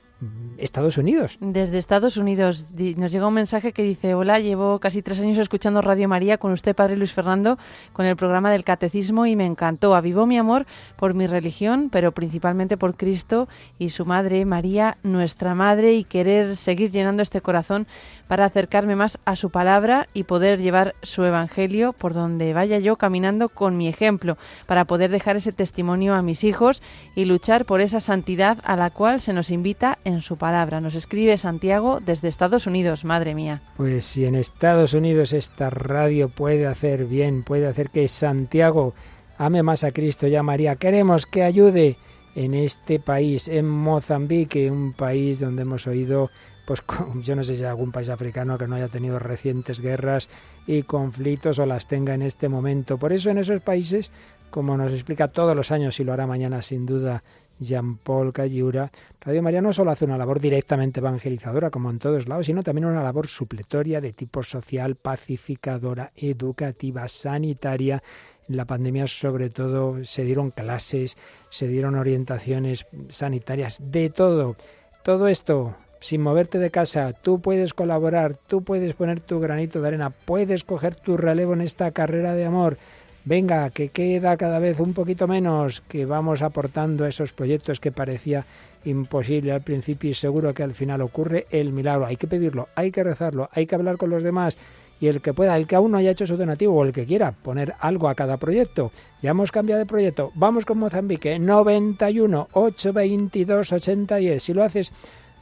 Estados 0.59 0.99
Unidos. 0.99 1.39
Desde 1.41 1.79
Estados 1.79 2.16
Unidos 2.16 2.66
nos 2.97 3.12
llega 3.12 3.27
un 3.27 3.35
mensaje 3.35 3.73
que 3.73 3.83
dice, 3.83 4.14
hola, 4.14 4.39
llevo 4.39 4.79
casi 4.79 5.03
tres 5.03 5.21
años 5.21 5.39
escuchando 5.39 5.81
Radio 5.81 6.09
María 6.09 6.39
con 6.39 6.53
usted, 6.53 6.77
Padre 6.77 6.97
Luis 6.97 7.12
Fernando, 7.12 7.59
con 7.93 8.07
el 8.07 8.16
programa 8.16 8.51
del 8.51 8.64
Catecismo 8.64 9.27
y 9.27 9.37
me 9.37 9.47
encantó. 9.47 9.95
Avivó 9.95 10.27
mi 10.27 10.39
amor 10.39 10.66
por 10.97 11.14
mi 11.14 11.27
religión, 11.27 11.89
pero 11.91 12.12
principalmente 12.12 12.77
por 12.77 12.97
Cristo 12.97 13.49
y 13.79 13.91
su 13.91 14.05
Madre, 14.05 14.45
María, 14.45 14.99
nuestra 15.03 15.55
Madre, 15.55 15.95
y 15.95 16.05
querer 16.05 16.57
seguir 16.57 16.91
llenando 16.91 17.23
este 17.23 17.41
corazón 17.41 17.87
para 18.31 18.45
acercarme 18.45 18.95
más 18.95 19.18
a 19.24 19.35
su 19.35 19.51
palabra 19.51 20.07
y 20.14 20.22
poder 20.22 20.61
llevar 20.61 20.95
su 21.03 21.24
Evangelio 21.24 21.93
por 21.93 22.14
donde 22.14 22.53
vaya 22.53 22.78
yo 22.78 22.95
caminando 22.95 23.49
con 23.49 23.76
mi 23.76 23.89
ejemplo, 23.89 24.39
para 24.66 24.85
poder 24.85 25.11
dejar 25.11 25.35
ese 25.35 25.51
testimonio 25.51 26.14
a 26.14 26.22
mis 26.22 26.45
hijos 26.45 26.81
y 27.16 27.24
luchar 27.24 27.64
por 27.64 27.81
esa 27.81 27.99
santidad 27.99 28.59
a 28.62 28.76
la 28.76 28.91
cual 28.91 29.20
se 29.20 29.33
nos 29.33 29.51
invita 29.51 29.99
en 30.05 30.22
su 30.22 30.37
palabra. 30.37 30.81
Nos 30.81 30.95
escribe 30.95 31.37
Santiago 31.39 31.99
desde 31.99 32.28
Estados 32.28 32.68
Unidos, 32.68 33.05
madre 33.05 33.35
mía. 33.35 33.62
Pues 33.76 34.05
si 34.05 34.24
en 34.24 34.37
Estados 34.37 34.95
Unidos 34.95 35.33
esta 35.33 35.68
radio 35.68 36.28
puede 36.28 36.68
hacer 36.68 37.07
bien, 37.07 37.43
puede 37.43 37.66
hacer 37.66 37.91
que 37.91 38.07
Santiago 38.07 38.95
ame 39.39 39.64
más 39.64 39.83
a 39.83 39.91
Cristo 39.91 40.28
y 40.28 40.37
a 40.37 40.45
María, 40.45 40.76
queremos 40.76 41.26
que 41.26 41.43
ayude 41.43 41.97
en 42.37 42.55
este 42.55 43.01
país, 43.01 43.49
en 43.49 43.68
Mozambique, 43.68 44.70
un 44.70 44.93
país 44.93 45.41
donde 45.41 45.62
hemos 45.62 45.89
oído 45.89 46.31
pues 46.71 46.85
yo 47.25 47.35
no 47.35 47.43
sé 47.43 47.57
si 47.57 47.64
hay 47.64 47.71
algún 47.71 47.91
país 47.91 48.09
africano 48.11 48.57
que 48.57 48.68
no 48.68 48.77
haya 48.77 48.87
tenido 48.87 49.18
recientes 49.18 49.81
guerras 49.81 50.29
y 50.68 50.85
conflictos 50.85 51.59
o 51.59 51.66
las 51.66 51.89
tenga 51.89 52.14
en 52.14 52.23
este 52.23 52.49
momento. 52.49 52.97
Por 52.97 53.12
eso 53.12 53.29
en 53.29 53.39
esos 53.39 53.61
países, 53.61 54.12
como 54.51 54.77
nos 54.77 54.93
explica 54.93 55.27
todos 55.27 55.57
los 55.57 55.73
años 55.73 55.99
y 55.99 56.05
lo 56.05 56.12
hará 56.12 56.29
mañana 56.29 56.62
sin 56.62 56.87
duda 56.87 57.25
Jean-Paul 57.59 58.33
Cayura, 58.33 58.93
Radio 59.21 59.43
María 59.43 59.61
no 59.61 59.73
solo 59.73 59.91
hace 59.91 60.05
una 60.05 60.16
labor 60.16 60.39
directamente 60.39 61.01
evangelizadora, 61.01 61.71
como 61.71 61.91
en 61.91 61.99
todos 61.99 62.29
lados, 62.29 62.47
sino 62.47 62.62
también 62.62 62.85
una 62.85 63.03
labor 63.03 63.27
supletoria 63.27 64.01
de 64.01 64.12
tipo 64.12 64.45
social, 64.45 64.95
pacificadora, 64.95 66.12
educativa, 66.14 67.09
sanitaria. 67.09 68.01
En 68.49 68.57
la 68.57 68.64
pandemia, 68.64 69.09
sobre 69.09 69.51
todo, 69.51 70.05
se 70.05 70.23
dieron 70.23 70.53
clases, 70.53 71.16
se 71.49 71.66
dieron 71.66 71.97
orientaciones 71.97 72.87
sanitarias, 73.09 73.79
de 73.83 74.09
todo. 74.11 74.55
Todo 75.03 75.27
esto 75.27 75.75
sin 76.01 76.22
moverte 76.22 76.59
de 76.59 76.70
casa, 76.70 77.12
tú 77.12 77.40
puedes 77.40 77.74
colaborar, 77.74 78.36
tú 78.36 78.62
puedes 78.62 78.94
poner 78.94 79.20
tu 79.20 79.38
granito 79.38 79.80
de 79.80 79.88
arena, 79.88 80.11
puedes 80.11 80.64
coger 80.64 80.96
tu 80.96 81.16
relevo 81.16 81.53
en 81.55 81.61
esta 81.61 81.90
carrera 81.92 82.34
de 82.34 82.44
amor 82.44 82.78
venga, 83.24 83.70
que 83.70 83.88
queda 83.88 84.36
cada 84.36 84.59
vez 84.59 84.80
un 84.80 84.94
poquito 84.94 85.28
menos, 85.28 85.82
que 85.82 86.07
vamos 86.07 86.42
aportando 86.42 87.05
a 87.05 87.09
esos 87.09 87.32
proyectos 87.32 87.80
que 87.80 87.92
parecía 87.92 88.44
imposible 88.84 89.53
al 89.53 89.62
principio 89.62 90.11
y 90.11 90.14
seguro 90.14 90.55
que 90.55 90.62
al 90.62 90.74
final 90.74 91.03
ocurre 91.03 91.46
el 91.51 91.72
milagro. 91.72 92.07
Hay 92.07 92.16
que 92.16 92.26
pedirlo, 92.26 92.68
hay 92.74 92.90
que 92.90 93.05
rezarlo, 93.05 93.48
hay 93.53 93.66
que 93.66 93.74
hablar 93.74 93.98
con 93.98 94.11
los 94.11 94.22
demás 94.22 94.57
y 95.01 95.09
el 95.09 95.20
que 95.22 95.32
pueda, 95.32 95.57
el 95.57 95.66
que 95.66 95.76
aún 95.76 95.92
no 95.92 95.98
haya 95.98 96.11
hecho 96.11 96.26
su 96.26 96.36
donativo 96.36 96.74
o 96.74 96.84
el 96.84 96.92
que 96.92 97.07
quiera 97.07 97.32
poner 97.32 97.74
algo 97.80 98.09
a 98.09 98.14
cada 98.14 98.36
proyecto. 98.36 98.92
Ya 99.22 99.30
hemos 99.30 99.51
cambiado 99.51 99.78
de 99.78 99.86
proyecto. 99.86 100.30
Vamos 100.34 100.66
con 100.66 100.78
Mozambique 100.78 101.38
91 101.38 102.48
822 102.53 103.72
8010. 103.72 104.42
Si 104.42 104.53
lo 104.53 104.62
haces 104.62 104.92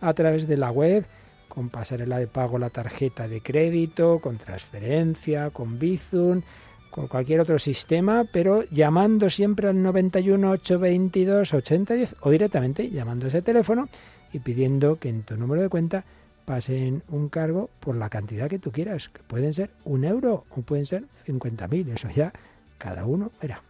a 0.01 0.13
través 0.13 0.47
de 0.47 0.57
la 0.57 0.71
web, 0.71 1.05
con 1.49 1.71
pasarela 1.71 2.19
de 2.19 2.27
pago 2.27 2.59
la 2.59 2.71
tarjeta 2.71 3.27
de 3.27 3.41
crédito, 3.41 4.21
con 4.21 4.39
transferencia, 4.39 5.51
con 5.51 5.79
Bizum, 5.79 6.43
con 6.91 7.09
cualquier 7.09 7.41
otro 7.41 7.59
sistema, 7.59 8.25
pero 8.33 8.65
llamando 8.71 9.31
siempre 9.31 9.69
al 9.69 9.83
91 9.83 10.51
822 10.51 11.55
8010 11.55 12.17
o 12.23 12.31
directamente 12.31 12.91
llamando 12.91 13.27
ese 13.27 13.43
teléfono 13.43 13.89
y 14.33 14.39
pidiendo 14.39 14.99
que 14.99 15.09
en 15.09 15.23
tu 15.23 15.37
número 15.37 15.63
de 15.63 15.69
cuenta 15.69 16.05
pasen 16.45 17.03
un 17.09 17.29
cargo 17.29 17.69
por 17.81 17.95
la 17.97 18.09
cantidad 18.09 18.49
que 18.49 18.59
tú 18.59 18.73
quieras, 18.73 19.11
que 19.11 19.23
pueden 19.23 19.53
ser 19.53 19.71
un 19.85 20.05
euro 20.05 20.45
o 20.57 20.63
pueden 20.63 20.87
ser 20.87 21.05
50.000, 21.27 21.95
eso 21.95 22.09
ya 22.11 22.33
cada 22.79 23.05
uno 23.05 23.31
verá. 23.41 23.68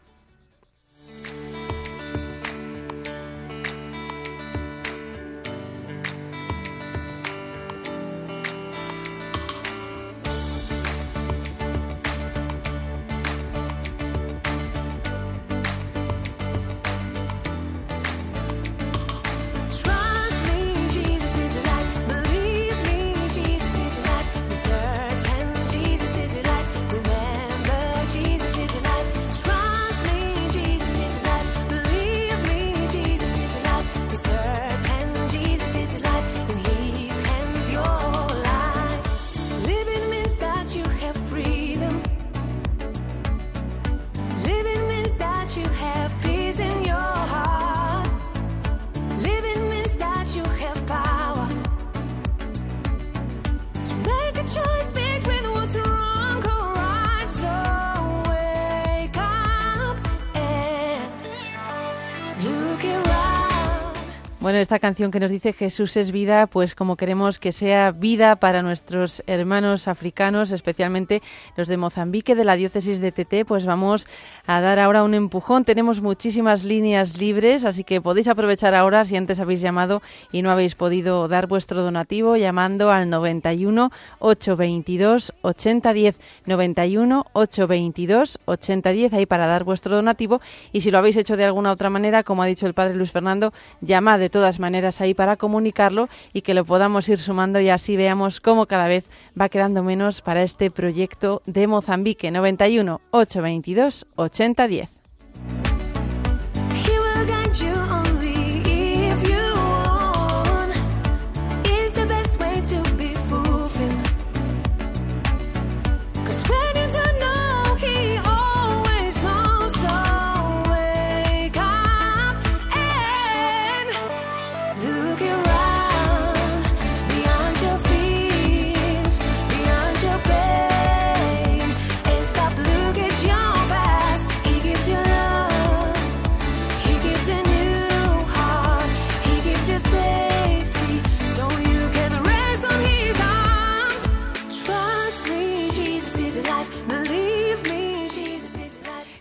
Esta 64.69 64.81
canción 64.81 65.11
que 65.11 65.19
nos 65.19 65.31
dice 65.31 65.55
Jesús 65.55 65.97
es 65.97 66.13
vida, 66.13 66.47
pues 66.47 66.75
como 66.75 66.97
queremos 66.97 67.39
que 67.39 67.53
sea 67.53 67.91
vida 67.91 68.37
para 68.37 68.61
nuestros 68.61 69.23
hermanos 69.27 69.89
africanos, 69.89 70.53
especialmente 70.53 71.23
los 71.57 71.69
de 71.69 71.79
Mozambique, 71.79 72.35
de 72.35 72.45
la 72.45 72.55
diócesis 72.55 73.01
de 73.01 73.11
Tete, 73.11 73.47
pues 73.47 73.65
vamos 73.65 74.07
a 74.47 74.61
dar 74.61 74.79
ahora 74.79 75.05
un 75.05 75.15
empujón. 75.15 75.65
Tenemos 75.65 76.03
muchísimas 76.03 76.65
líneas 76.65 77.17
libres, 77.17 77.65
así 77.65 77.83
que 77.83 78.03
podéis 78.03 78.29
aprovechar 78.29 78.75
ahora 78.75 79.07
si 79.07 79.17
antes 79.17 79.41
habéis 79.41 79.63
llamado 79.63 80.03
y 80.33 80.43
no 80.43 80.51
habéis 80.51 80.75
podido 80.75 81.29
dar 81.29 81.47
vuestro 81.47 81.83
donativo 81.83 82.37
llamando 82.37 82.91
al 82.91 83.09
91 83.09 83.91
822 84.19 85.33
8010 85.41 86.21
91 86.45 87.25
822 87.33 88.39
8010 88.45 89.13
ahí 89.15 89.25
para 89.25 89.47
dar 89.47 89.65
vuestro 89.65 89.97
donativo 89.97 90.43
y 90.73 90.83
si 90.83 90.91
lo 90.91 90.99
habéis 90.99 91.17
hecho 91.17 91.39
de 91.39 91.45
alguna 91.45 91.73
otra 91.73 91.89
manera, 91.89 92.23
como 92.23 92.43
ha 92.43 92.47
dicho 92.47 92.67
el 92.67 92.75
padre 92.75 92.97
Luis 92.97 93.13
Fernando, 93.13 93.55
llamad 93.81 94.19
de 94.19 94.29
todas 94.29 94.58
maneras 94.59 95.01
ahí 95.01 95.15
para 95.15 95.37
comunicarlo 95.37 96.09
y 96.33 96.43
que 96.43 96.55
lo 96.55 96.65
podamos 96.65 97.09
ir 97.09 97.19
sumando 97.19 97.61
y 97.61 97.69
así 97.69 97.97
veamos 97.97 98.41
cómo 98.41 98.67
cada 98.67 98.89
vez 98.89 99.09
va 99.39 99.49
quedando 99.49 99.83
menos 99.83 100.21
para 100.23 100.43
este 100.43 100.71
proyecto 100.71 101.43
de 101.47 101.67
Mozambique 101.67 102.31
91 102.31 103.01
822 103.11 104.07
8010. 104.17 104.98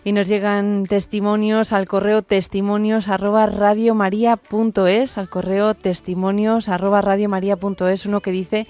Y 0.08 0.12
nos 0.12 0.26
llegan 0.26 0.86
testimonios 0.86 1.74
al 1.74 1.86
correo 1.86 2.22
testimonios 2.22 3.08
arroba 3.08 3.44
radiomaria.es, 3.44 5.18
al 5.18 5.28
correo 5.28 5.74
testimonios 5.74 6.70
arroba 6.70 7.02
radiomaria.es, 7.02 8.06
uno 8.06 8.22
que 8.22 8.30
dice 8.30 8.66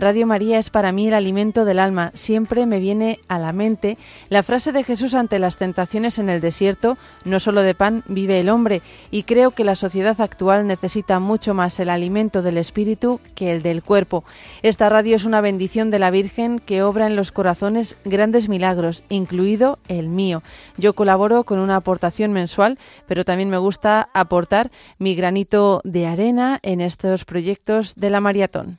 Radio 0.00 0.28
María 0.28 0.60
es 0.60 0.70
para 0.70 0.92
mí 0.92 1.08
el 1.08 1.14
alimento 1.14 1.64
del 1.64 1.80
alma. 1.80 2.12
Siempre 2.14 2.66
me 2.66 2.78
viene 2.78 3.18
a 3.26 3.40
la 3.40 3.52
mente 3.52 3.98
la 4.28 4.44
frase 4.44 4.70
de 4.70 4.84
Jesús 4.84 5.12
ante 5.12 5.40
las 5.40 5.56
tentaciones 5.56 6.20
en 6.20 6.28
el 6.28 6.40
desierto, 6.40 6.96
no 7.24 7.40
solo 7.40 7.62
de 7.62 7.74
pan 7.74 8.04
vive 8.06 8.38
el 8.38 8.48
hombre, 8.48 8.80
y 9.10 9.24
creo 9.24 9.50
que 9.50 9.64
la 9.64 9.74
sociedad 9.74 10.20
actual 10.20 10.68
necesita 10.68 11.18
mucho 11.18 11.52
más 11.52 11.80
el 11.80 11.90
alimento 11.90 12.42
del 12.42 12.58
espíritu 12.58 13.20
que 13.34 13.50
el 13.50 13.62
del 13.62 13.82
cuerpo. 13.82 14.22
Esta 14.62 14.88
radio 14.88 15.16
es 15.16 15.24
una 15.24 15.40
bendición 15.40 15.90
de 15.90 15.98
la 15.98 16.12
Virgen 16.12 16.60
que 16.60 16.84
obra 16.84 17.08
en 17.08 17.16
los 17.16 17.32
corazones 17.32 17.96
grandes 18.04 18.48
milagros, 18.48 19.02
incluido 19.08 19.80
el 19.88 20.08
mío. 20.08 20.44
Yo 20.76 20.92
colaboro 20.92 21.42
con 21.42 21.58
una 21.58 21.74
aportación 21.74 22.32
mensual, 22.32 22.78
pero 23.08 23.24
también 23.24 23.50
me 23.50 23.58
gusta 23.58 24.10
aportar 24.14 24.70
mi 25.00 25.16
granito 25.16 25.80
de 25.82 26.06
arena 26.06 26.60
en 26.62 26.80
estos 26.80 27.24
proyectos 27.24 27.96
de 27.96 28.10
la 28.10 28.20
maratón. 28.20 28.78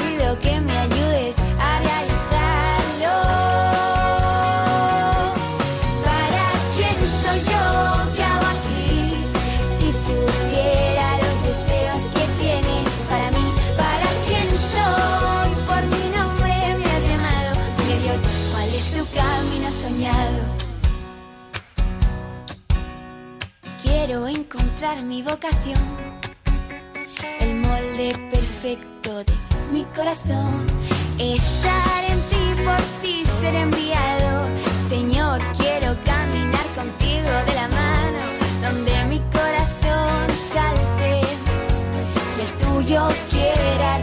mi 24.99 25.21
vocación, 25.23 25.79
el 27.39 27.55
molde 27.55 28.13
perfecto 28.29 29.23
de 29.23 29.33
mi 29.71 29.85
corazón, 29.95 30.67
estar 31.17 32.03
en 32.09 32.19
ti, 32.29 32.61
por 32.65 32.81
ti 33.01 33.23
ser 33.39 33.55
enviado. 33.55 34.47
Señor, 34.89 35.39
quiero 35.57 35.95
caminar 36.03 36.65
contigo 36.75 37.31
de 37.47 37.53
la 37.55 37.67
mano, 37.69 38.19
donde 38.61 39.05
mi 39.05 39.19
corazón 39.31 40.27
salte 40.53 41.21
y 42.37 42.41
el 42.41 42.51
tuyo 42.59 43.07
quiera 43.29 43.97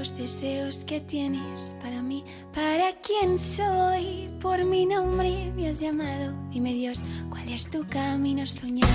los 0.00 0.16
deseos 0.16 0.82
que 0.86 0.98
tienes 0.98 1.76
para 1.82 2.00
mí, 2.00 2.24
¿para 2.54 2.94
quién 3.02 3.38
soy? 3.38 4.30
Por 4.40 4.64
mi 4.64 4.86
nombre 4.86 5.52
me 5.54 5.68
has 5.68 5.78
llamado. 5.78 6.32
Dime 6.50 6.72
Dios, 6.72 7.02
¿cuál 7.28 7.46
es 7.50 7.68
tu 7.68 7.86
camino 7.86 8.46
soñado? 8.46 8.90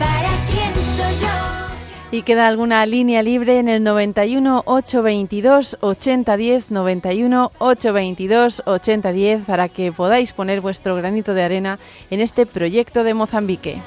¿Para 0.00 0.30
quién 0.50 0.74
soy 0.96 1.14
yo? 1.20 2.18
Y 2.18 2.22
queda 2.22 2.48
alguna 2.48 2.84
línea 2.86 3.22
libre 3.22 3.60
en 3.60 3.68
el 3.68 3.84
91 3.84 4.64
822 4.66 5.78
8010 5.80 6.72
91 6.72 7.52
822 7.58 8.62
8010 8.66 9.44
para 9.44 9.68
que 9.68 9.92
podáis 9.92 10.32
poner 10.32 10.60
vuestro 10.60 10.96
granito 10.96 11.34
de 11.34 11.44
arena 11.44 11.78
en 12.10 12.18
este 12.20 12.46
proyecto 12.46 13.04
de 13.04 13.14
Mozambique. 13.14 13.80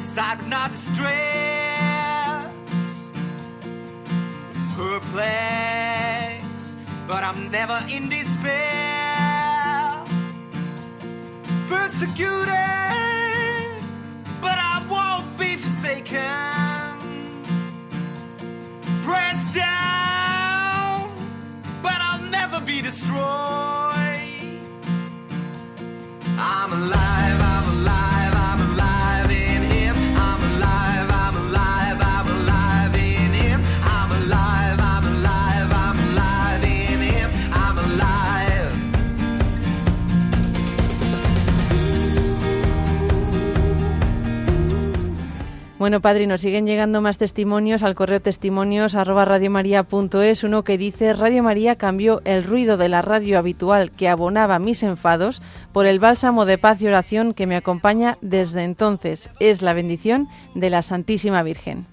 On 0.00 0.06
every 0.06 0.14
side, 0.14 0.46
not 0.48 0.72
distress, 0.72 2.50
perplexed, 4.76 6.72
but 7.06 7.24
I'm 7.24 7.50
never 7.50 7.84
in 7.88 8.08
despair. 8.08 10.04
Persecuted, 11.68 12.79
Bueno, 45.80 46.02
padre, 46.02 46.26
nos 46.26 46.42
siguen 46.42 46.66
llegando 46.66 47.00
más 47.00 47.16
testimonios 47.16 47.82
al 47.82 47.94
correo 47.94 48.20
testimonios 48.20 48.94
uno 50.44 50.62
que 50.62 50.76
dice 50.76 51.14
Radio 51.14 51.42
María 51.42 51.76
cambió 51.76 52.20
el 52.26 52.44
ruido 52.44 52.76
de 52.76 52.90
la 52.90 53.00
radio 53.00 53.38
habitual 53.38 53.90
que 53.90 54.10
abonaba 54.10 54.58
mis 54.58 54.82
enfados 54.82 55.40
por 55.72 55.86
el 55.86 55.98
bálsamo 55.98 56.44
de 56.44 56.58
paz 56.58 56.82
y 56.82 56.86
oración 56.86 57.32
que 57.32 57.46
me 57.46 57.56
acompaña 57.56 58.18
desde 58.20 58.62
entonces. 58.64 59.30
Es 59.40 59.62
la 59.62 59.72
bendición 59.72 60.28
de 60.54 60.68
la 60.68 60.82
Santísima 60.82 61.42
Virgen. 61.42 61.86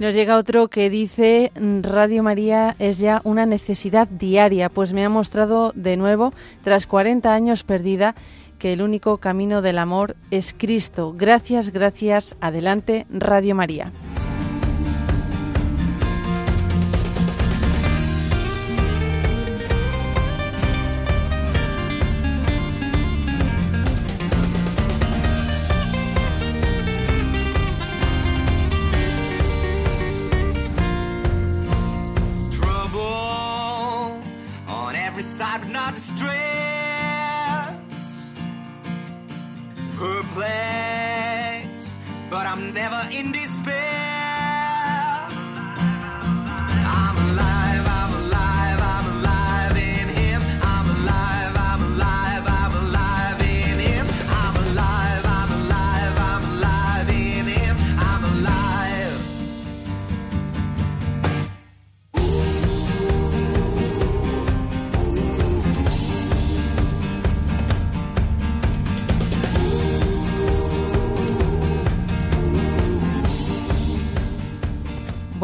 Nos 0.00 0.14
llega 0.14 0.38
otro 0.38 0.68
que 0.68 0.88
dice 0.88 1.52
Radio 1.54 2.22
María 2.22 2.74
es 2.78 2.96
ya 2.96 3.20
una 3.22 3.44
necesidad 3.44 4.08
diaria, 4.08 4.70
pues 4.70 4.94
me 4.94 5.04
ha 5.04 5.10
mostrado 5.10 5.72
de 5.74 5.98
nuevo, 5.98 6.32
tras 6.64 6.86
40 6.86 7.34
años 7.34 7.64
perdida, 7.64 8.14
que 8.58 8.72
el 8.72 8.80
único 8.80 9.18
camino 9.18 9.60
del 9.60 9.76
amor 9.76 10.16
es 10.30 10.54
Cristo. 10.56 11.14
Gracias, 11.14 11.70
gracias. 11.70 12.34
Adelante, 12.40 13.06
Radio 13.10 13.54
María. 13.54 13.92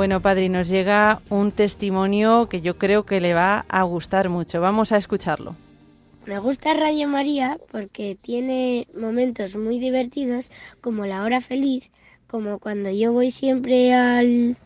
Bueno, 0.06 0.22
padre, 0.22 0.48
nos 0.48 0.68
llega 0.68 1.20
un 1.30 1.50
testimonio 1.50 2.48
que 2.48 2.60
yo 2.60 2.78
creo 2.78 3.04
que 3.04 3.20
le 3.20 3.34
va 3.34 3.66
a 3.68 3.82
gustar 3.82 4.28
mucho. 4.28 4.60
Vamos 4.60 4.92
a 4.92 4.98
escucharlo. 4.98 5.56
Me 6.26 6.38
gusta 6.38 6.74
Radio 6.74 7.08
María 7.08 7.58
porque 7.72 8.16
tiene 8.22 8.86
momentos 8.96 9.56
muy 9.56 9.80
divertidos 9.80 10.52
como 10.80 11.06
la 11.06 11.24
hora 11.24 11.40
feliz, 11.40 11.90
como 12.28 12.60
cuando 12.60 12.88
yo 12.92 13.12
voy 13.12 13.32
siempre 13.32 13.94
al, 13.94 14.56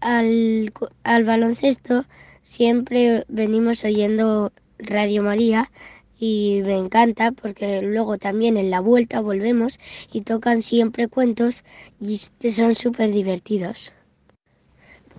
al, 0.00 0.70
al 1.04 1.24
baloncesto, 1.24 2.04
siempre 2.42 3.24
venimos 3.28 3.84
oyendo 3.84 4.52
Radio 4.76 5.22
María 5.22 5.70
y 6.18 6.60
me 6.66 6.76
encanta 6.76 7.32
porque 7.32 7.80
luego 7.80 8.18
también 8.18 8.58
en 8.58 8.68
la 8.68 8.80
vuelta 8.80 9.22
volvemos 9.22 9.80
y 10.12 10.20
tocan 10.20 10.62
siempre 10.62 11.08
cuentos 11.08 11.64
y 11.98 12.18
son 12.50 12.76
súper 12.76 13.10
divertidos. 13.10 13.90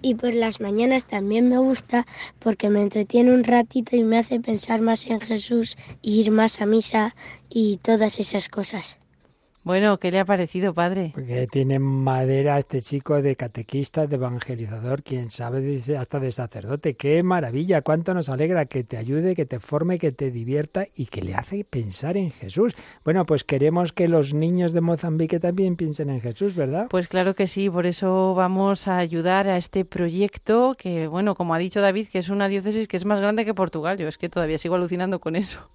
Y 0.05 0.15
por 0.15 0.33
las 0.33 0.59
mañanas 0.59 1.05
también 1.05 1.47
me 1.47 1.57
gusta 1.57 2.05
porque 2.39 2.69
me 2.69 2.81
entretiene 2.81 3.33
un 3.33 3.45
ratito 3.45 3.95
y 3.95 4.03
me 4.03 4.17
hace 4.17 4.41
pensar 4.41 4.81
más 4.81 5.07
en 5.07 5.21
Jesús, 5.21 5.77
ir 6.01 6.29
más 6.29 6.59
a 6.59 6.65
misa 6.65 7.15
y 7.49 7.77
todas 7.77 8.19
esas 8.19 8.49
cosas. 8.49 8.99
Bueno, 9.65 9.97
¿qué 9.97 10.11
le 10.11 10.19
ha 10.19 10.25
parecido, 10.25 10.73
padre? 10.73 11.11
Porque 11.13 11.47
tiene 11.49 11.79
madera 11.79 12.57
este 12.57 12.81
chico 12.81 13.21
de 13.21 13.37
catequista, 13.37 14.07
de 14.07 14.15
evangelizador, 14.15 15.03
quién 15.03 15.31
sabe, 15.31 15.61
dice, 15.61 15.95
hasta 15.95 16.19
de 16.19 16.33
sacerdote. 16.33 16.95
¡Qué 16.95 17.23
maravilla! 17.23 17.81
¡Cuánto 17.81 18.13
nos 18.13 18.27
alegra 18.27 18.65
que 18.65 18.83
te 18.83 18.97
ayude, 18.97 19.35
que 19.35 19.45
te 19.45 19.61
forme, 19.61 19.99
que 19.99 20.11
te 20.11 20.31
divierta 20.31 20.87
y 20.93 21.05
que 21.05 21.21
le 21.21 21.35
hace 21.35 21.63
pensar 21.63 22.17
en 22.17 22.31
Jesús! 22.31 22.75
Bueno, 23.05 23.25
pues 23.25 23.45
queremos 23.45 23.93
que 23.93 24.09
los 24.09 24.33
niños 24.33 24.73
de 24.73 24.81
Mozambique 24.81 25.39
también 25.39 25.77
piensen 25.77 26.09
en 26.09 26.19
Jesús, 26.19 26.55
¿verdad? 26.55 26.87
Pues 26.89 27.07
claro 27.07 27.33
que 27.33 27.47
sí, 27.47 27.69
por 27.69 27.85
eso 27.85 28.33
vamos 28.35 28.89
a 28.89 28.97
ayudar 28.97 29.47
a 29.47 29.55
este 29.55 29.85
proyecto 29.85 30.75
que, 30.77 31.07
bueno, 31.07 31.35
como 31.35 31.53
ha 31.53 31.57
dicho 31.57 31.79
David, 31.79 32.09
que 32.09 32.19
es 32.19 32.27
una 32.27 32.49
diócesis 32.49 32.89
que 32.89 32.97
es 32.97 33.05
más 33.05 33.21
grande 33.21 33.45
que 33.45 33.53
Portugal. 33.53 33.97
Yo 33.97 34.09
es 34.09 34.17
que 34.17 34.27
todavía 34.27 34.57
sigo 34.57 34.75
alucinando 34.75 35.21
con 35.21 35.37
eso. 35.37 35.69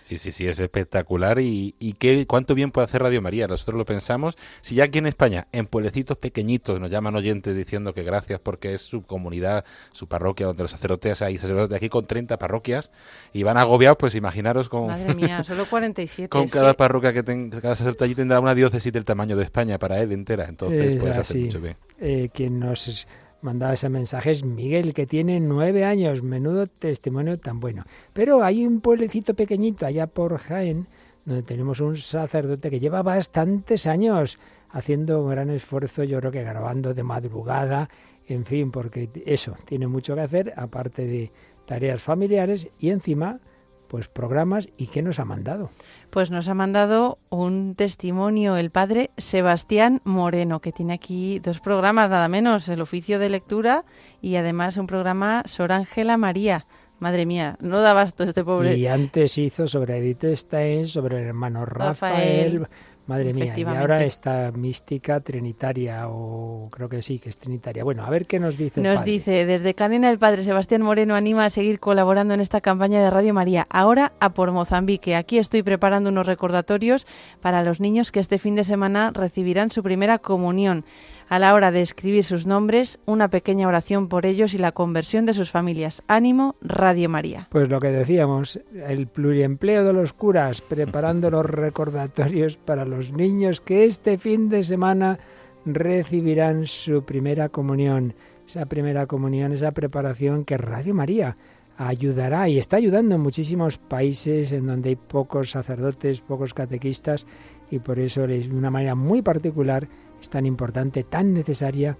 Sí, 0.00 0.18
sí, 0.18 0.32
sí, 0.32 0.46
es 0.46 0.58
espectacular. 0.58 1.38
¿Y, 1.40 1.74
y 1.78 1.94
qué, 1.94 2.26
cuánto 2.26 2.54
bien 2.54 2.70
puede 2.72 2.84
hacer 2.84 3.02
Radio 3.02 3.22
María? 3.22 3.46
Nosotros 3.46 3.78
lo 3.78 3.84
pensamos. 3.84 4.36
Si 4.60 4.74
ya 4.74 4.84
aquí 4.84 4.98
en 4.98 5.06
España, 5.06 5.46
en 5.52 5.66
pueblecitos 5.66 6.18
pequeñitos, 6.18 6.80
nos 6.80 6.90
llaman 6.90 7.14
oyentes 7.16 7.54
diciendo 7.54 7.94
que 7.94 8.02
gracias 8.02 8.40
porque 8.40 8.74
es 8.74 8.82
su 8.82 9.02
comunidad, 9.04 9.64
su 9.92 10.08
parroquia, 10.08 10.46
donde 10.46 10.64
los 10.64 10.70
sacerdotes 10.72 11.22
hay 11.22 11.38
sacerdotes 11.38 11.70
de 11.70 11.76
aquí 11.76 11.88
con 11.88 12.06
30 12.06 12.38
parroquias 12.38 12.90
y 13.32 13.42
van 13.44 13.56
agobiados, 13.56 13.96
pues 13.98 14.14
imaginaros 14.14 14.68
con, 14.68 14.88
Madre 14.88 15.14
mía, 15.14 15.44
solo 15.44 15.64
47. 15.66 16.28
con 16.28 16.48
cada 16.48 16.72
que- 16.72 16.78
parroquia 16.78 17.12
que 17.12 17.22
tenga, 17.22 17.60
cada 17.60 17.76
sacerdote 17.76 18.04
allí 18.04 18.14
tendrá 18.14 18.40
una 18.40 18.54
diócesis 18.54 18.92
del 18.92 19.04
tamaño 19.04 19.36
de 19.36 19.44
España 19.44 19.78
para 19.78 20.00
él 20.00 20.12
entera. 20.12 20.46
Entonces, 20.46 20.94
Es 20.94 20.96
pues 20.96 21.12
hace 21.12 21.20
así. 21.20 21.38
mucho 21.44 21.60
bien. 21.60 21.76
Eh, 22.00 22.28
quien 22.34 22.58
nos 22.58 23.06
mandaba 23.42 23.74
ese 23.74 23.88
mensaje 23.88 24.30
es 24.30 24.44
Miguel, 24.44 24.94
que 24.94 25.06
tiene 25.06 25.40
nueve 25.40 25.84
años. 25.84 26.22
Menudo 26.22 26.66
testimonio 26.66 27.38
tan 27.38 27.60
bueno. 27.60 27.84
Pero 28.12 28.42
hay 28.42 28.66
un 28.66 28.80
pueblecito 28.80 29.34
pequeñito 29.34 29.84
allá 29.84 30.06
por 30.06 30.38
Jaén, 30.38 30.86
donde 31.24 31.42
tenemos 31.42 31.80
un 31.80 31.96
sacerdote 31.96 32.70
que 32.70 32.80
lleva 32.80 33.02
bastantes 33.02 33.86
años 33.86 34.38
haciendo 34.70 35.22
un 35.22 35.30
gran 35.30 35.50
esfuerzo, 35.50 36.02
yo 36.02 36.18
creo 36.18 36.32
que 36.32 36.42
grabando 36.42 36.94
de 36.94 37.02
madrugada, 37.02 37.90
en 38.26 38.44
fin, 38.46 38.70
porque 38.70 39.10
eso, 39.26 39.56
tiene 39.66 39.86
mucho 39.86 40.14
que 40.14 40.22
hacer, 40.22 40.54
aparte 40.56 41.06
de 41.06 41.30
tareas 41.66 42.02
familiares 42.02 42.68
y 42.78 42.90
encima, 42.90 43.40
pues 43.88 44.08
programas. 44.08 44.68
¿Y 44.78 44.86
qué 44.86 45.02
nos 45.02 45.18
ha 45.18 45.24
mandado? 45.24 45.70
Pues 46.12 46.30
nos 46.30 46.46
ha 46.48 46.52
mandado 46.52 47.16
un 47.30 47.74
testimonio 47.74 48.58
el 48.58 48.70
padre 48.70 49.12
Sebastián 49.16 50.02
Moreno, 50.04 50.60
que 50.60 50.70
tiene 50.70 50.92
aquí 50.92 51.38
dos 51.38 51.60
programas, 51.60 52.10
nada 52.10 52.28
menos, 52.28 52.68
el 52.68 52.82
oficio 52.82 53.18
de 53.18 53.30
lectura 53.30 53.86
y 54.20 54.36
además 54.36 54.76
un 54.76 54.86
programa 54.86 55.42
Sor 55.46 55.72
Ángela 55.72 56.18
María. 56.18 56.66
Madre 56.98 57.24
mía, 57.24 57.56
no 57.60 57.80
daba 57.80 58.06
todo 58.08 58.28
este 58.28 58.44
pobre. 58.44 58.76
Y 58.76 58.88
antes 58.88 59.38
hizo 59.38 59.66
sobre 59.66 59.96
Edith 59.96 60.24
Stein, 60.34 60.86
sobre 60.86 61.16
el 61.16 61.28
hermano 61.28 61.64
Rafael. 61.64 62.60
Rafael, 62.60 62.68
Madre 63.06 63.34
mía, 63.34 63.52
y 63.56 63.64
ahora 63.64 64.04
esta 64.04 64.52
mística 64.52 65.18
trinitaria, 65.20 66.08
o 66.08 66.68
creo 66.70 66.88
que 66.88 67.02
sí, 67.02 67.18
que 67.18 67.30
es 67.30 67.38
trinitaria. 67.38 67.82
Bueno, 67.82 68.04
a 68.04 68.10
ver 68.10 68.26
qué 68.26 68.38
nos 68.38 68.56
dice. 68.56 68.78
el 68.80 68.84
Nos 68.84 69.00
padre. 69.00 69.10
dice, 69.10 69.46
desde 69.46 69.74
Canina 69.74 70.08
el 70.08 70.18
padre 70.18 70.44
Sebastián 70.44 70.82
Moreno 70.82 71.16
anima 71.16 71.44
a 71.44 71.50
seguir 71.50 71.80
colaborando 71.80 72.32
en 72.34 72.40
esta 72.40 72.60
campaña 72.60 73.02
de 73.02 73.10
Radio 73.10 73.34
María. 73.34 73.66
Ahora 73.70 74.12
a 74.20 74.34
por 74.34 74.52
Mozambique. 74.52 75.16
Aquí 75.16 75.38
estoy 75.38 75.64
preparando 75.64 76.10
unos 76.10 76.26
recordatorios 76.26 77.06
para 77.40 77.64
los 77.64 77.80
niños 77.80 78.12
que 78.12 78.20
este 78.20 78.38
fin 78.38 78.54
de 78.54 78.62
semana 78.62 79.10
recibirán 79.12 79.70
su 79.72 79.82
primera 79.82 80.18
comunión. 80.18 80.84
A 81.32 81.38
la 81.38 81.54
hora 81.54 81.70
de 81.70 81.80
escribir 81.80 82.24
sus 82.24 82.46
nombres, 82.46 82.98
una 83.06 83.30
pequeña 83.30 83.66
oración 83.66 84.08
por 84.10 84.26
ellos 84.26 84.52
y 84.52 84.58
la 84.58 84.72
conversión 84.72 85.24
de 85.24 85.32
sus 85.32 85.50
familias. 85.50 86.02
Ánimo, 86.06 86.56
Radio 86.60 87.08
María. 87.08 87.48
Pues 87.50 87.70
lo 87.70 87.80
que 87.80 87.88
decíamos, 87.88 88.60
el 88.86 89.06
pluriempleo 89.06 89.82
de 89.82 89.94
los 89.94 90.12
curas, 90.12 90.60
preparando 90.60 91.30
los 91.30 91.46
recordatorios 91.46 92.58
para 92.58 92.84
los 92.84 93.12
niños 93.12 93.62
que 93.62 93.86
este 93.86 94.18
fin 94.18 94.50
de 94.50 94.62
semana 94.62 95.18
recibirán 95.64 96.66
su 96.66 97.02
primera 97.02 97.48
comunión. 97.48 98.12
Esa 98.46 98.66
primera 98.66 99.06
comunión, 99.06 99.52
esa 99.52 99.70
preparación 99.70 100.44
que 100.44 100.58
Radio 100.58 100.92
María 100.92 101.38
ayudará 101.78 102.46
y 102.50 102.58
está 102.58 102.76
ayudando 102.76 103.14
en 103.14 103.22
muchísimos 103.22 103.78
países 103.78 104.52
en 104.52 104.66
donde 104.66 104.90
hay 104.90 104.96
pocos 104.96 105.52
sacerdotes, 105.52 106.20
pocos 106.20 106.52
catequistas 106.52 107.26
y 107.70 107.78
por 107.78 107.98
eso 107.98 108.24
es 108.24 108.50
de 108.50 108.54
una 108.54 108.70
manera 108.70 108.94
muy 108.94 109.22
particular 109.22 109.88
es 110.22 110.30
tan 110.30 110.46
importante, 110.46 111.04
tan 111.04 111.34
necesaria 111.34 111.96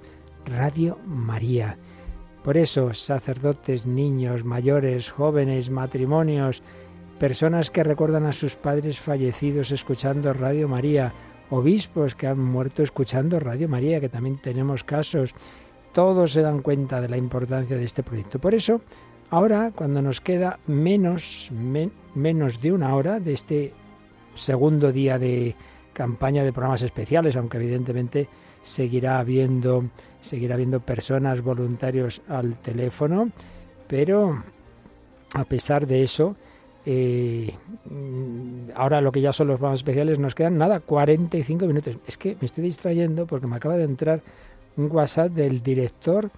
Radio 0.47 0.99
María. 1.07 1.77
Por 2.45 2.57
eso, 2.57 2.95
sacerdotes, 2.95 3.87
niños, 3.87 4.45
mayores, 4.45 5.11
jóvenes, 5.11 5.71
matrimonios, 5.71 6.63
personas 7.19 7.71
que 7.71 7.85
recuerdan 7.85 8.27
a 8.27 8.33
sus 8.33 8.57
padres 8.57 8.99
fallecidos 8.99 9.71
escuchando 9.71 10.33
Radio 10.33 10.69
María, 10.69 11.13
obispos 11.51 12.15
que 12.15 12.27
han 12.27 12.41
muerto 12.41 12.83
escuchando 12.83 13.39
Radio 13.39 13.69
María, 13.69 14.01
que 14.01 14.09
también 14.09 14.39
tenemos 14.39 14.83
casos, 14.83 15.35
todos 15.93 16.33
se 16.33 16.43
dan 16.43 16.63
cuenta 16.63 17.01
de 17.01 17.09
la 17.09 17.17
importancia 17.17 17.77
de 17.77 17.85
este 17.85 18.03
proyecto. 18.03 18.39
Por 18.41 18.55
eso, 18.55 18.81
ahora, 19.31 19.73
cuando 19.75 20.01
nos 20.01 20.21
queda 20.21 20.59
menos, 20.67 21.51
men- 21.53 21.93
menos 22.15 22.61
de 22.61 22.73
una 22.73 22.95
hora 22.95 23.21
de 23.21 23.33
este 23.35 23.73
segundo 24.35 24.91
día 24.93 25.19
de 25.19 25.55
campaña 25.93 26.45
de 26.45 26.53
programas 26.53 26.83
especiales, 26.83 27.37
aunque 27.37 27.59
evidentemente 27.59 28.29
seguirá 28.63 29.19
habiendo, 29.19 29.85
seguirá 30.21 30.55
habiendo 30.55 30.81
personas 30.81 31.43
voluntarios 31.43 32.23
al 32.29 32.57
teléfono, 32.61 33.31
pero 33.87 34.43
a 35.35 35.45
pesar 35.45 35.87
de 35.87 36.03
eso, 36.03 36.37
eh, 36.85 37.55
mm, 37.89 38.71
ahora 38.75 39.01
lo 39.01 39.13
que 39.13 39.21
ya 39.21 39.33
son 39.33 39.49
los 39.49 39.57
programas 39.57 39.81
especiales 39.81 40.19
nos 40.19 40.35
quedan 40.35 40.59
nada, 40.59 40.81
45 40.81 41.67
minutos. 41.67 41.99
Es 42.07 42.19
que 42.19 42.37
me 42.41 42.47
estoy 42.47 42.65
distrayendo 42.65 43.27
porque 43.27 43.47
me 43.47 43.57
acaba 43.57 43.77
de 43.77 43.85
entrar 43.85 44.21
un 44.77 44.91
WhatsApp 44.91 45.33
del 45.33 45.63
director 45.63 46.31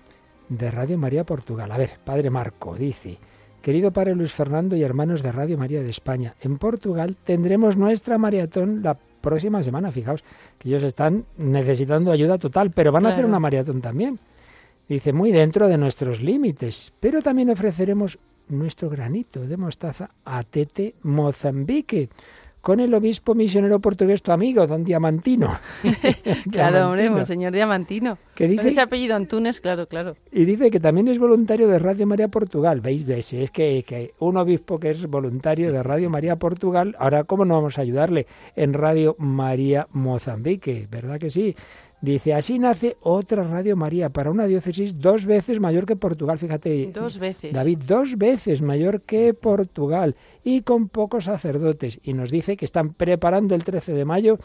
de 0.49 0.71
Radio 0.71 0.99
María 0.99 1.25
Portugal. 1.25 1.71
A 1.73 1.79
ver, 1.79 1.93
padre 2.05 2.31
Marco, 2.31 2.75
dice, 2.75 3.19
querido 3.63 3.93
padre 3.93 4.15
Luis 4.15 4.33
Fernando 4.33 4.77
y 4.77 4.83
hermanos 4.83 5.23
de 5.23 5.33
Radio 5.33 5.57
María 5.57 5.83
de 5.83 5.91
España, 5.91 6.35
en 6.41 6.59
Portugal 6.59 7.17
tendremos 7.25 7.77
nuestra 7.77 8.19
maratón 8.19 8.83
la 8.83 8.99
próxima 9.25 9.63
semana. 9.63 9.91
Fijaos 9.91 10.23
que 10.59 10.69
ellos 10.69 10.83
están 10.83 11.25
necesitando 11.39 12.13
ayuda 12.13 12.39
total, 12.39 12.71
pero 12.71 12.93
van 12.93 13.07
a 13.07 13.09
hacer 13.09 13.25
una 13.25 13.41
maratón 13.41 13.81
también. 13.81 14.21
Dice, 14.89 15.13
muy 15.15 15.33
dentro 15.33 15.67
de 15.67 15.79
nuestros 15.79 16.21
límites, 16.21 16.93
pero 17.01 17.23
también 17.23 17.49
ofreceremos 17.49 18.19
nuestro 18.49 18.91
granito 18.91 19.41
de 19.41 19.57
mostaza 19.57 20.11
a 20.27 20.45
Tete 20.45 20.95
Mozambique, 21.03 22.11
con 22.65 22.81
el 22.81 22.95
obispo 22.95 23.35
misionero 23.35 23.79
portugués, 23.79 24.23
tu 24.23 24.33
amigo, 24.33 24.67
don 24.67 24.85
Diamantino. 24.85 25.59
Claro, 26.51 26.89
hombre. 26.89 27.11
Monseñor 27.11 27.53
Diamantino. 27.53 28.17
Que 28.35 28.49
dice- 28.49 28.69
ese 28.69 28.81
apellido 28.81 29.15
Antunes, 29.17 29.61
claro, 29.61 29.87
claro. 29.87 30.17
Y 30.33 30.45
dice 30.47 30.71
que 30.71 30.81
también 30.81 31.09
es 31.09 31.19
voluntario 31.19 31.69
de 31.69 31.79
Radio 31.79 32.07
María 32.07 32.29
Portugal. 32.29 32.81
¿Veis? 32.81 33.05
¿Veis? 33.05 33.33
Es 33.35 33.51
que, 33.51 33.85
que 33.87 34.15
un 34.19 34.37
obispo 34.39 34.81
que 34.81 34.91
es 34.91 35.07
voluntario 35.07 35.73
de 35.73 35.83
Radio 35.83 36.09
María 36.09 36.37
Portugal, 36.37 36.97
ahora 36.99 37.25
¿cómo 37.25 37.45
no 37.45 37.55
vamos 37.55 37.77
a 37.79 37.83
ayudarle 37.83 38.27
en 38.57 38.73
Radio 38.73 39.15
María 39.19 39.87
Mozambique? 39.93 40.89
¿Verdad 40.91 41.19
que 41.19 41.29
sí? 41.31 41.55
Dice, 42.05 42.35
así 42.35 42.59
nace 42.59 42.99
otra 43.01 43.45
Radio 43.45 43.77
María 43.77 44.11
para 44.11 44.31
una 44.31 44.45
diócesis 44.45 45.01
dos 45.01 45.25
veces 45.25 45.59
mayor 45.59 45.87
que 45.87 45.97
Portugal. 45.97 46.39
Fíjate, 46.39 46.91
Dos 46.93 47.19
veces. 47.19 47.51
David, 47.55 47.79
dos 47.87 48.19
veces 48.19 48.61
mayor 48.61 49.01
que 49.01 49.33
Portugal 49.33 50.15
y 50.43 50.61
con 50.61 50.91
pocos 50.91 51.25
sacerdotes. 51.25 51.99
Y 52.03 52.13
nos 52.13 52.31
dice 52.31 52.59
que 52.59 52.67
están 52.67 52.93
preparando 52.93 53.55
el 53.55 53.65
13 53.65 53.95
de 53.95 54.05
mayo 54.05 54.39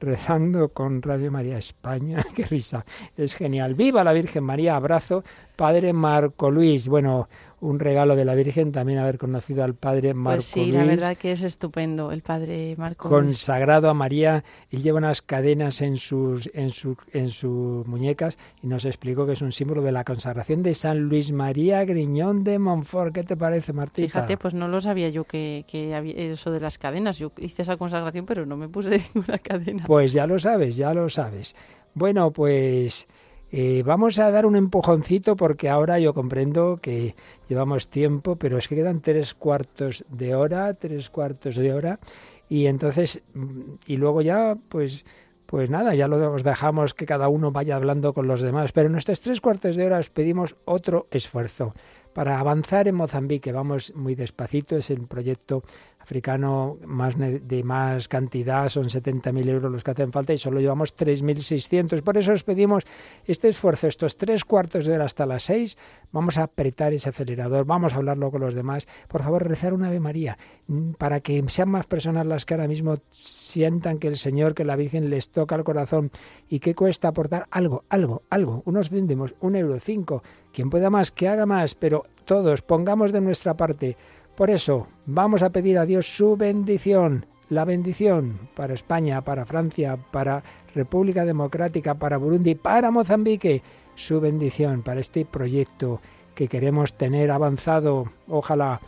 rezando 0.00 0.70
con 0.70 1.02
Radio 1.02 1.30
María 1.30 1.58
España. 1.58 2.24
Qué 2.34 2.44
risa. 2.44 2.86
Es 3.14 3.34
genial. 3.34 3.74
Viva 3.74 4.02
la 4.02 4.14
Virgen 4.14 4.44
María. 4.44 4.76
Abrazo, 4.76 5.22
Padre 5.54 5.92
Marco 5.92 6.50
Luis. 6.50 6.88
Bueno, 6.88 7.28
un 7.62 7.78
regalo 7.78 8.16
de 8.16 8.24
la 8.24 8.34
Virgen 8.34 8.72
también 8.72 8.98
haber 8.98 9.18
conocido 9.18 9.62
al 9.62 9.74
Padre 9.74 10.14
Marco 10.14 10.38
Pues 10.38 10.46
sí, 10.46 10.60
Luis. 10.64 10.74
la 10.74 10.84
verdad 10.84 11.16
que 11.16 11.30
es 11.30 11.44
estupendo 11.44 12.10
el 12.10 12.22
padre 12.22 12.74
Marco. 12.76 13.08
Luis. 13.08 13.22
Consagrado 13.24 13.88
a 13.88 13.94
María, 13.94 14.42
él 14.70 14.82
lleva 14.82 14.98
unas 14.98 15.22
cadenas 15.22 15.80
en 15.80 15.96
sus, 15.96 16.50
en, 16.54 16.70
su, 16.70 16.96
en 17.12 17.30
sus 17.30 17.86
muñecas 17.86 18.36
y 18.62 18.66
nos 18.66 18.84
explicó 18.84 19.26
que 19.26 19.34
es 19.34 19.42
un 19.42 19.52
símbolo 19.52 19.80
de 19.80 19.92
la 19.92 20.02
consagración 20.02 20.64
de 20.64 20.74
San 20.74 20.98
Luis 21.08 21.30
María 21.30 21.84
Griñón 21.84 22.42
de 22.42 22.58
Montfort. 22.58 23.14
¿Qué 23.14 23.22
te 23.22 23.36
parece, 23.36 23.72
Martita? 23.72 24.08
Fíjate, 24.08 24.36
pues 24.36 24.54
no 24.54 24.66
lo 24.66 24.80
sabía 24.80 25.08
yo 25.08 25.22
que, 25.24 25.64
que 25.68 25.94
había 25.94 26.14
eso 26.16 26.50
de 26.50 26.60
las 26.60 26.78
cadenas. 26.78 27.18
Yo 27.18 27.30
hice 27.38 27.62
esa 27.62 27.76
consagración, 27.76 28.26
pero 28.26 28.44
no 28.44 28.56
me 28.56 28.68
puse 28.68 29.00
ninguna 29.14 29.38
cadena. 29.38 29.84
Pues 29.86 30.12
ya 30.12 30.26
lo 30.26 30.40
sabes, 30.40 30.76
ya 30.76 30.92
lo 30.92 31.08
sabes. 31.08 31.54
Bueno, 31.94 32.32
pues 32.32 33.06
eh, 33.54 33.82
vamos 33.84 34.18
a 34.18 34.30
dar 34.30 34.46
un 34.46 34.56
empujoncito 34.56 35.36
porque 35.36 35.68
ahora 35.68 35.98
yo 35.98 36.14
comprendo 36.14 36.78
que 36.80 37.14
llevamos 37.50 37.88
tiempo, 37.88 38.36
pero 38.36 38.56
es 38.56 38.66
que 38.66 38.76
quedan 38.76 39.02
tres 39.02 39.34
cuartos 39.34 40.06
de 40.08 40.34
hora, 40.34 40.72
tres 40.72 41.10
cuartos 41.10 41.56
de 41.56 41.74
hora, 41.74 42.00
y 42.48 42.66
entonces, 42.66 43.20
mm, 43.34 43.60
y 43.86 43.98
luego 43.98 44.22
ya, 44.22 44.56
pues, 44.70 45.04
pues 45.44 45.68
nada, 45.68 45.94
ya 45.94 46.08
lo 46.08 46.32
os 46.32 46.44
dejamos 46.44 46.94
que 46.94 47.04
cada 47.04 47.28
uno 47.28 47.52
vaya 47.52 47.76
hablando 47.76 48.14
con 48.14 48.26
los 48.26 48.40
demás. 48.40 48.72
Pero 48.72 48.88
en 48.88 48.96
estos 48.96 49.20
tres 49.20 49.42
cuartos 49.42 49.76
de 49.76 49.84
hora 49.84 49.98
os 49.98 50.08
pedimos 50.08 50.56
otro 50.64 51.06
esfuerzo 51.10 51.74
para 52.14 52.40
avanzar 52.40 52.88
en 52.88 52.94
Mozambique. 52.94 53.52
Vamos 53.52 53.92
muy 53.94 54.14
despacito, 54.14 54.76
es 54.76 54.88
el 54.90 55.06
proyecto 55.06 55.62
africano 56.02 56.78
más 56.84 57.14
de 57.16 57.64
más 57.64 58.08
cantidad, 58.08 58.68
son 58.68 58.84
70.000 58.84 59.48
euros 59.48 59.72
los 59.72 59.84
que 59.84 59.92
hacen 59.92 60.12
falta 60.12 60.32
y 60.32 60.38
solo 60.38 60.60
llevamos 60.60 60.96
3.600. 60.96 62.02
Por 62.02 62.18
eso 62.18 62.32
os 62.32 62.42
pedimos 62.42 62.84
este 63.24 63.48
esfuerzo, 63.48 63.86
estos 63.86 64.16
tres 64.16 64.44
cuartos 64.44 64.84
de 64.84 64.94
hora 64.94 65.04
hasta 65.04 65.26
las 65.26 65.44
seis, 65.44 65.78
vamos 66.10 66.38
a 66.38 66.44
apretar 66.44 66.92
ese 66.92 67.08
acelerador, 67.08 67.64
vamos 67.64 67.92
a 67.92 67.96
hablarlo 67.96 68.30
con 68.30 68.40
los 68.40 68.54
demás. 68.54 68.86
Por 69.08 69.22
favor, 69.22 69.46
rezar 69.46 69.72
una 69.72 69.88
Ave 69.88 70.00
María, 70.00 70.38
mm, 70.66 70.92
para 70.92 71.20
que 71.20 71.42
sean 71.48 71.70
más 71.70 71.86
personas 71.86 72.26
las 72.26 72.44
que 72.44 72.54
ahora 72.54 72.68
mismo 72.68 72.96
sientan 73.10 73.98
que 73.98 74.08
el 74.08 74.16
Señor, 74.16 74.54
que 74.54 74.64
la 74.64 74.76
Virgen 74.76 75.10
les 75.10 75.30
toca 75.30 75.54
el 75.54 75.64
corazón 75.64 76.10
y 76.48 76.60
que 76.60 76.74
cuesta 76.74 77.08
aportar 77.08 77.46
algo, 77.50 77.84
algo, 77.88 78.22
algo, 78.30 78.62
unos 78.66 78.90
céntimos, 78.90 79.34
un 79.40 79.56
euro, 79.56 79.78
cinco, 79.80 80.22
quien 80.52 80.70
pueda 80.70 80.90
más, 80.90 81.10
que 81.10 81.28
haga 81.28 81.46
más, 81.46 81.74
pero 81.74 82.04
todos 82.24 82.62
pongamos 82.62 83.12
de 83.12 83.20
nuestra 83.20 83.54
parte. 83.54 83.96
Por 84.36 84.50
eso 84.50 84.88
vamos 85.06 85.42
a 85.42 85.50
pedir 85.50 85.78
a 85.78 85.86
Dios 85.86 86.06
su 86.06 86.36
bendición, 86.36 87.26
la 87.50 87.64
bendición 87.64 88.48
para 88.54 88.74
España, 88.74 89.20
para 89.20 89.44
Francia, 89.44 89.98
para 90.10 90.42
República 90.74 91.24
Democrática, 91.24 91.94
para 91.94 92.16
Burundi, 92.16 92.54
para 92.54 92.90
Mozambique, 92.90 93.62
su 93.94 94.20
bendición 94.20 94.82
para 94.82 95.00
este 95.00 95.26
proyecto 95.26 96.00
que 96.34 96.48
queremos 96.48 96.94
tener 96.94 97.30
avanzado. 97.30 98.10
Ojalá 98.26 98.80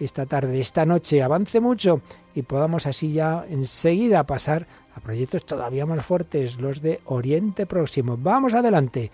esta 0.00 0.24
tarde, 0.24 0.60
esta 0.60 0.86
noche 0.86 1.22
avance 1.22 1.60
mucho 1.60 2.00
y 2.34 2.42
podamos 2.42 2.86
así 2.86 3.12
ya 3.12 3.44
enseguida 3.48 4.24
pasar 4.24 4.66
a 4.94 5.00
proyectos 5.00 5.44
todavía 5.44 5.84
más 5.84 6.04
fuertes, 6.04 6.58
los 6.58 6.80
de 6.80 7.00
Oriente 7.04 7.66
Próximo. 7.66 8.16
Vamos 8.18 8.54
adelante 8.54 9.10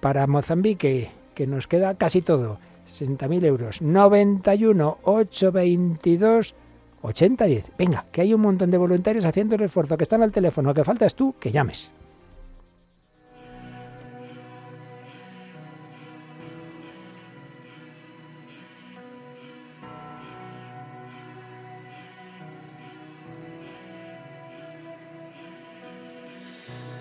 para 0.00 0.26
Mozambique, 0.26 1.10
que 1.34 1.46
nos 1.46 1.66
queda 1.66 1.96
casi 1.96 2.22
todo. 2.22 2.58
60.000 2.86 3.44
euros. 3.44 3.82
91 3.82 4.98
822 5.02 6.54
8010. 7.02 7.72
Venga, 7.76 8.04
que 8.12 8.20
hay 8.20 8.34
un 8.34 8.40
montón 8.40 8.70
de 8.70 8.78
voluntarios 8.78 9.24
haciendo 9.24 9.56
el 9.56 9.62
esfuerzo, 9.62 9.96
que 9.96 10.04
están 10.04 10.22
al 10.22 10.32
teléfono, 10.32 10.74
que 10.74 10.84
faltas 10.84 11.14
tú, 11.14 11.34
que 11.38 11.50
llames. 11.50 11.90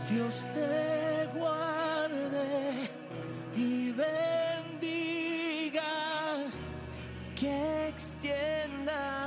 Dios 0.09 0.43
te 0.53 0.80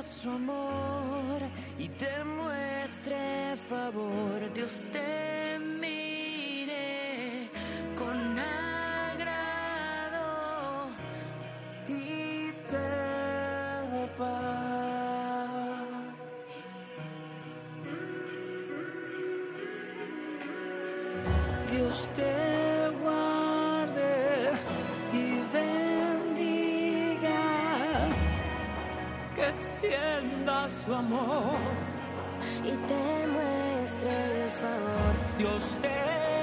su 0.03 0.31
amor 0.31 1.41
y 1.79 1.89
te 1.89 2.25
muestre 2.25 3.57
favor. 3.69 4.53
Dios 4.53 4.89
te 4.91 5.59
mire 5.59 7.49
con 7.97 8.39
agrado 8.39 9.79
y 11.89 12.53
te 12.67 12.77
dé 12.77 14.09
paz. 14.19 15.85
Dios 21.71 22.09
te 22.15 22.64
extienda 29.55 30.69
su 30.69 30.95
amor 30.95 31.57
y 32.65 32.77
te 32.87 33.27
muestre 33.27 34.45
el 34.45 34.51
favor. 34.51 35.15
Dios 35.39 35.79
te 35.81 36.34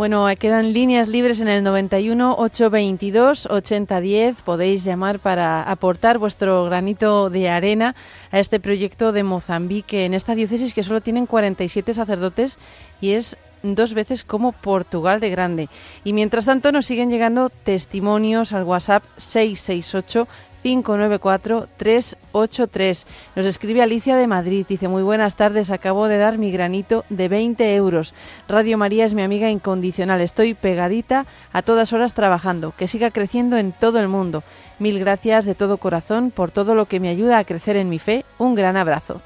Bueno, 0.00 0.26
quedan 0.38 0.72
líneas 0.72 1.08
libres 1.08 1.42
en 1.42 1.48
el 1.48 1.62
91 1.62 2.36
822 2.38 3.44
8010. 3.50 4.40
Podéis 4.40 4.82
llamar 4.82 5.18
para 5.18 5.62
aportar 5.62 6.16
vuestro 6.16 6.64
granito 6.64 7.28
de 7.28 7.50
arena 7.50 7.94
a 8.30 8.38
este 8.38 8.60
proyecto 8.60 9.12
de 9.12 9.24
Mozambique 9.24 10.06
en 10.06 10.14
esta 10.14 10.34
diócesis 10.34 10.72
que 10.72 10.84
solo 10.84 11.02
tienen 11.02 11.26
47 11.26 11.92
sacerdotes 11.92 12.58
y 13.02 13.10
es 13.10 13.36
dos 13.62 13.92
veces 13.92 14.24
como 14.24 14.52
Portugal 14.52 15.20
de 15.20 15.28
grande. 15.28 15.68
Y 16.02 16.14
mientras 16.14 16.46
tanto 16.46 16.72
nos 16.72 16.86
siguen 16.86 17.10
llegando 17.10 17.50
testimonios 17.50 18.54
al 18.54 18.64
WhatsApp 18.64 19.04
668 19.18 20.26
594-383. 20.62 23.06
Nos 23.36 23.46
escribe 23.46 23.82
Alicia 23.82 24.16
de 24.16 24.26
Madrid. 24.26 24.66
Dice, 24.68 24.88
muy 24.88 25.02
buenas 25.02 25.36
tardes, 25.36 25.70
acabo 25.70 26.08
de 26.08 26.18
dar 26.18 26.38
mi 26.38 26.50
granito 26.50 27.04
de 27.08 27.28
20 27.28 27.74
euros. 27.74 28.14
Radio 28.48 28.78
María 28.78 29.04
es 29.04 29.14
mi 29.14 29.22
amiga 29.22 29.50
incondicional. 29.50 30.20
Estoy 30.20 30.54
pegadita 30.54 31.26
a 31.52 31.62
todas 31.62 31.92
horas 31.92 32.14
trabajando. 32.14 32.74
Que 32.76 32.88
siga 32.88 33.10
creciendo 33.10 33.56
en 33.56 33.72
todo 33.72 34.00
el 34.00 34.08
mundo. 34.08 34.42
Mil 34.78 34.98
gracias 34.98 35.44
de 35.44 35.54
todo 35.54 35.76
corazón 35.76 36.30
por 36.30 36.50
todo 36.50 36.74
lo 36.74 36.86
que 36.86 37.00
me 37.00 37.08
ayuda 37.08 37.38
a 37.38 37.44
crecer 37.44 37.76
en 37.76 37.88
mi 37.88 37.98
fe. 37.98 38.24
Un 38.38 38.54
gran 38.54 38.76
abrazo. 38.76 39.20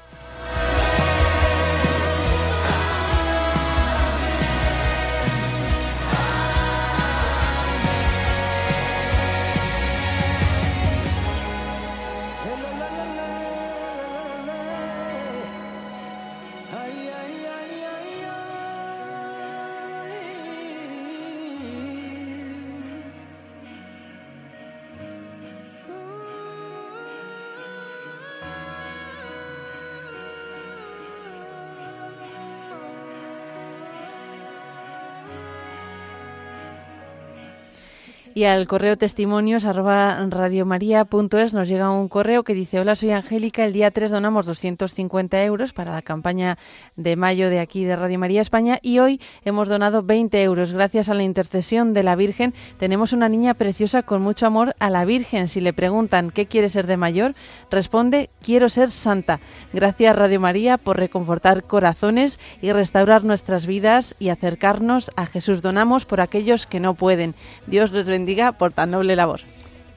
Y 38.37 38.43
al 38.43 38.67
correo 38.67 38.97
testimonios 38.97 39.63
arroba 39.63 40.19
radiomaria.es 40.29 41.53
nos 41.53 41.69
llega 41.69 41.89
un 41.89 42.09
correo 42.09 42.43
que 42.43 42.53
dice, 42.53 42.81
hola, 42.81 42.95
soy 42.95 43.11
Angélica, 43.11 43.63
el 43.63 43.71
día 43.71 43.91
3 43.91 44.11
donamos 44.11 44.45
250 44.45 45.41
euros 45.45 45.71
para 45.71 45.93
la 45.93 46.01
campaña 46.01 46.57
de 46.97 47.15
mayo 47.15 47.49
de 47.49 47.61
aquí 47.61 47.85
de 47.85 47.95
Radio 47.95 48.19
María 48.19 48.41
España 48.41 48.77
y 48.81 48.99
hoy 48.99 49.21
hemos 49.45 49.69
donado 49.69 50.03
20 50.03 50.43
euros. 50.43 50.73
Gracias 50.73 51.07
a 51.07 51.13
la 51.13 51.23
intercesión 51.23 51.93
de 51.93 52.03
la 52.03 52.17
Virgen 52.17 52.53
tenemos 52.77 53.13
una 53.13 53.29
niña 53.29 53.53
preciosa 53.53 54.03
con 54.03 54.21
mucho 54.21 54.45
amor 54.45 54.75
a 54.79 54.89
la 54.89 55.05
Virgen. 55.05 55.47
Si 55.47 55.61
le 55.61 55.71
preguntan 55.71 56.29
qué 56.29 56.45
quiere 56.45 56.67
ser 56.67 56.87
de 56.87 56.97
mayor, 56.97 57.35
responde, 57.71 58.29
quiero 58.43 58.67
ser 58.67 58.91
santa. 58.91 59.39
Gracias 59.71 60.13
Radio 60.13 60.41
María 60.41 60.77
por 60.77 60.97
reconfortar 60.97 61.63
corazones 61.63 62.41
y 62.61 62.73
restaurar 62.73 63.23
nuestras 63.23 63.65
vidas 63.65 64.13
y 64.19 64.27
acercarnos 64.27 65.09
a 65.15 65.25
Jesús. 65.25 65.61
Donamos 65.61 66.03
por 66.03 66.19
aquellos 66.19 66.67
que 66.67 66.81
no 66.81 66.95
pueden. 66.95 67.33
Dios 67.65 67.93
les 67.93 68.07
bendiga 68.07 68.24
por 68.57 68.73
tan 68.73 68.91
noble 68.91 69.15
labor. 69.15 69.41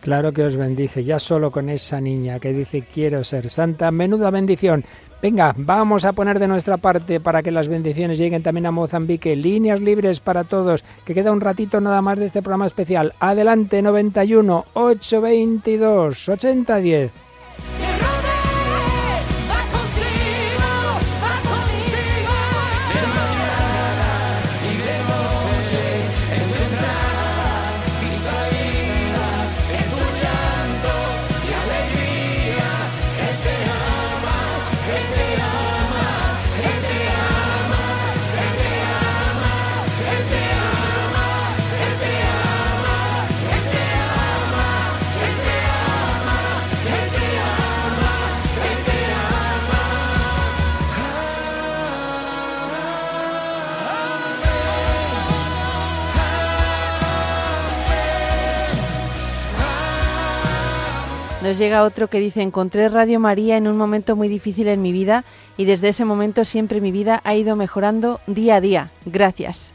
Claro 0.01 0.33
que 0.33 0.45
os 0.45 0.57
bendice, 0.57 1.03
ya 1.03 1.19
solo 1.19 1.51
con 1.51 1.69
esa 1.69 2.01
niña 2.01 2.39
que 2.39 2.53
dice 2.53 2.83
quiero 2.83 3.25
ser 3.25 3.51
santa, 3.51 3.91
menuda 3.91 4.31
bendición. 4.31 4.85
Venga, 5.21 5.53
vamos 5.57 6.05
a 6.05 6.13
poner 6.13 6.39
de 6.39 6.47
nuestra 6.47 6.77
parte 6.77 7.19
para 7.19 7.43
que 7.43 7.51
las 7.51 7.67
bendiciones 7.67 8.19
lleguen 8.19 8.45
también 8.45 8.67
a 8.67 8.71
Mozambique. 8.71 9.35
Líneas 9.35 9.81
libres 9.81 10.21
para 10.21 10.45
todos, 10.45 10.85
que 11.05 11.15
queda 11.15 11.33
un 11.33 11.41
ratito 11.41 11.81
nada 11.81 12.01
más 12.01 12.21
de 12.21 12.27
este 12.27 12.41
programa 12.41 12.69
especial. 12.69 13.13
Adelante, 13.19 13.83
91 13.83 14.67
822 14.75 16.29
8010. 16.29 17.28
Nos 61.49 61.57
llega 61.57 61.85
otro 61.85 62.09
que 62.09 62.21
dice, 62.21 62.43
encontré 62.43 62.91
Radio 62.91 63.21
María 63.21 63.57
en 63.57 63.69
un 63.69 63.79
momento 63.79 64.17
muy 64.17 64.29
difícil 64.29 64.69
en 64.69 64.83
mi 64.83 64.93
vida 64.93 65.25
y 65.57 65.65
desde 65.65 65.89
ese 65.89 66.05
momento 66.05 66.45
siempre 66.45 66.83
mi 66.83 66.93
vida 66.93 67.23
ha 67.25 67.35
ido 67.37 67.57
mejorando 67.57 68.21
día 68.27 68.57
a 68.57 68.61
día. 68.61 68.91
Gracias. 69.07 69.73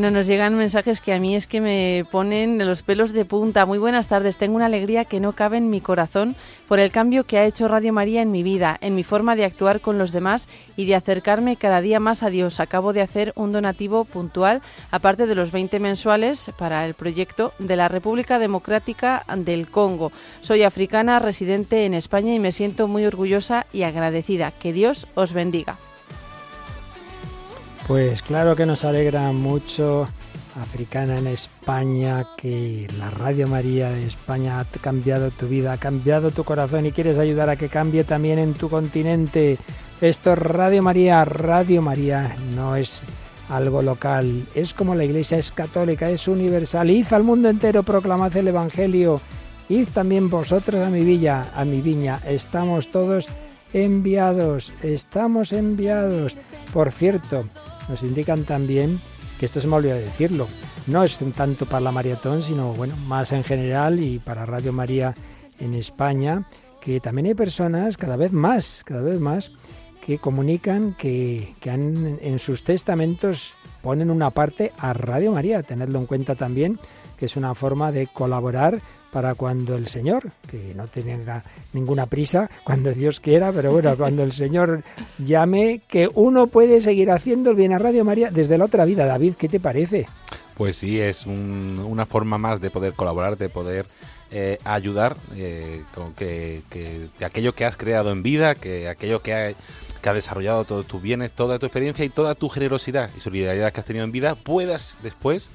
Bueno, 0.00 0.18
nos 0.18 0.26
llegan 0.26 0.56
mensajes 0.56 1.02
que 1.02 1.12
a 1.12 1.20
mí 1.20 1.36
es 1.36 1.46
que 1.46 1.60
me 1.60 2.06
ponen 2.10 2.56
los 2.66 2.82
pelos 2.82 3.12
de 3.12 3.26
punta. 3.26 3.66
Muy 3.66 3.76
buenas 3.76 4.06
tardes, 4.06 4.38
tengo 4.38 4.56
una 4.56 4.64
alegría 4.64 5.04
que 5.04 5.20
no 5.20 5.32
cabe 5.32 5.58
en 5.58 5.68
mi 5.68 5.82
corazón 5.82 6.36
por 6.68 6.78
el 6.78 6.90
cambio 6.90 7.24
que 7.24 7.36
ha 7.36 7.44
hecho 7.44 7.68
Radio 7.68 7.92
María 7.92 8.22
en 8.22 8.30
mi 8.30 8.42
vida, 8.42 8.78
en 8.80 8.94
mi 8.94 9.04
forma 9.04 9.36
de 9.36 9.44
actuar 9.44 9.82
con 9.82 9.98
los 9.98 10.10
demás 10.10 10.48
y 10.74 10.86
de 10.86 10.94
acercarme 10.94 11.56
cada 11.56 11.82
día 11.82 12.00
más 12.00 12.22
a 12.22 12.30
Dios. 12.30 12.60
Acabo 12.60 12.94
de 12.94 13.02
hacer 13.02 13.34
un 13.36 13.52
donativo 13.52 14.06
puntual, 14.06 14.62
aparte 14.90 15.26
de 15.26 15.34
los 15.34 15.52
20 15.52 15.78
mensuales, 15.80 16.50
para 16.56 16.86
el 16.86 16.94
proyecto 16.94 17.52
de 17.58 17.76
la 17.76 17.88
República 17.88 18.38
Democrática 18.38 19.26
del 19.36 19.68
Congo. 19.68 20.12
Soy 20.40 20.62
africana, 20.62 21.18
residente 21.18 21.84
en 21.84 21.92
España 21.92 22.34
y 22.34 22.38
me 22.38 22.52
siento 22.52 22.88
muy 22.88 23.04
orgullosa 23.04 23.66
y 23.70 23.82
agradecida. 23.82 24.50
Que 24.50 24.72
Dios 24.72 25.08
os 25.14 25.34
bendiga. 25.34 25.76
Pues 27.86 28.22
claro 28.22 28.54
que 28.54 28.66
nos 28.66 28.84
alegra 28.84 29.32
mucho, 29.32 30.06
africana 30.60 31.18
en 31.18 31.26
España, 31.26 32.24
que 32.36 32.86
la 32.98 33.10
Radio 33.10 33.48
María 33.48 33.90
de 33.90 34.06
España 34.06 34.60
ha 34.60 34.64
cambiado 34.64 35.30
tu 35.30 35.46
vida, 35.46 35.72
ha 35.72 35.78
cambiado 35.78 36.30
tu 36.30 36.44
corazón 36.44 36.86
y 36.86 36.92
quieres 36.92 37.18
ayudar 37.18 37.48
a 37.48 37.56
que 37.56 37.68
cambie 37.68 38.04
también 38.04 38.38
en 38.38 38.54
tu 38.54 38.68
continente. 38.68 39.58
Esto 40.00 40.32
es 40.32 40.38
Radio 40.38 40.82
María, 40.82 41.24
Radio 41.24 41.82
María 41.82 42.34
no 42.54 42.76
es 42.76 43.00
algo 43.48 43.82
local, 43.82 44.44
es 44.54 44.72
como 44.72 44.94
la 44.94 45.04
Iglesia 45.04 45.38
es 45.38 45.50
católica, 45.50 46.08
es 46.08 46.28
universal. 46.28 46.90
Id 46.90 47.12
al 47.12 47.24
mundo 47.24 47.48
entero, 47.48 47.82
proclamad 47.82 48.34
el 48.36 48.48
Evangelio. 48.48 49.20
Id 49.68 49.88
también 49.92 50.30
vosotros 50.30 50.86
a 50.86 50.90
mi 50.90 51.04
villa, 51.04 51.46
a 51.54 51.64
mi 51.64 51.80
viña. 51.80 52.20
Estamos 52.26 52.90
todos 52.90 53.28
enviados, 53.72 54.72
estamos 54.82 55.52
enviados. 55.52 56.36
Por 56.72 56.92
cierto, 56.92 57.44
nos 57.88 58.02
indican 58.02 58.44
también 58.44 59.00
que 59.38 59.46
esto 59.46 59.60
se 59.60 59.66
me 59.66 59.76
olvidó 59.76 59.96
decirlo. 59.96 60.46
No 60.86 61.04
es 61.04 61.18
tanto 61.34 61.66
para 61.66 61.80
la 61.80 61.92
maratón, 61.92 62.42
sino 62.42 62.72
bueno, 62.74 62.96
más 63.06 63.32
en 63.32 63.44
general 63.44 64.02
y 64.02 64.18
para 64.18 64.46
Radio 64.46 64.72
María 64.72 65.14
en 65.58 65.74
España, 65.74 66.44
que 66.80 67.00
también 67.00 67.26
hay 67.26 67.34
personas 67.34 67.96
cada 67.96 68.16
vez 68.16 68.32
más, 68.32 68.82
cada 68.84 69.02
vez 69.02 69.20
más, 69.20 69.52
que 70.04 70.18
comunican 70.18 70.94
que, 70.94 71.54
que 71.60 71.70
han, 71.70 72.18
en 72.22 72.38
sus 72.38 72.64
testamentos 72.64 73.54
ponen 73.82 74.10
una 74.10 74.30
parte 74.30 74.72
a 74.78 74.92
Radio 74.92 75.32
María. 75.32 75.62
Tenedlo 75.62 75.98
en 75.98 76.06
cuenta 76.06 76.34
también, 76.34 76.78
que 77.16 77.26
es 77.26 77.36
una 77.36 77.54
forma 77.54 77.92
de 77.92 78.06
colaborar 78.06 78.80
para 79.12 79.34
cuando 79.34 79.76
el 79.76 79.88
Señor, 79.88 80.30
que 80.48 80.72
no 80.74 80.86
tenga 80.88 81.44
ninguna 81.72 82.06
prisa, 82.06 82.48
cuando 82.64 82.92
Dios 82.92 83.20
quiera, 83.20 83.52
pero 83.52 83.72
bueno, 83.72 83.96
cuando 83.96 84.22
el 84.22 84.32
Señor 84.32 84.82
llame, 85.18 85.80
que 85.88 86.08
uno 86.14 86.46
puede 86.46 86.80
seguir 86.80 87.10
haciendo 87.10 87.50
el 87.50 87.56
bien 87.56 87.72
a 87.72 87.78
Radio 87.78 88.04
María 88.04 88.30
desde 88.30 88.56
la 88.58 88.64
otra 88.66 88.84
vida. 88.84 89.06
David, 89.06 89.34
¿qué 89.34 89.48
te 89.48 89.60
parece? 89.60 90.06
Pues 90.56 90.76
sí, 90.76 91.00
es 91.00 91.26
un- 91.26 91.84
una 91.86 92.06
forma 92.06 92.38
más 92.38 92.60
de 92.60 92.70
poder 92.70 92.92
colaborar, 92.92 93.36
de 93.38 93.48
poder 93.48 93.86
eh, 94.32 94.58
ayudar 94.62 95.16
eh, 95.34 95.82
con 95.92 96.14
que, 96.14 96.62
que 96.70 97.08
de 97.18 97.24
aquello 97.26 97.52
que 97.52 97.64
has 97.64 97.76
creado 97.76 98.12
en 98.12 98.22
vida, 98.22 98.54
que 98.54 98.86
aquello 98.88 99.22
que 99.22 99.34
ha, 99.34 99.52
que 100.00 100.08
ha 100.08 100.14
desarrollado 100.14 100.64
todos 100.64 100.86
tus 100.86 101.02
bienes, 101.02 101.32
toda 101.32 101.58
tu 101.58 101.66
experiencia 101.66 102.04
y 102.04 102.10
toda 102.10 102.36
tu 102.36 102.48
generosidad 102.48 103.10
y 103.16 103.20
solidaridad 103.20 103.72
que 103.72 103.80
has 103.80 103.86
tenido 103.86 104.04
en 104.04 104.12
vida, 104.12 104.36
puedas 104.36 104.98
después 105.02 105.50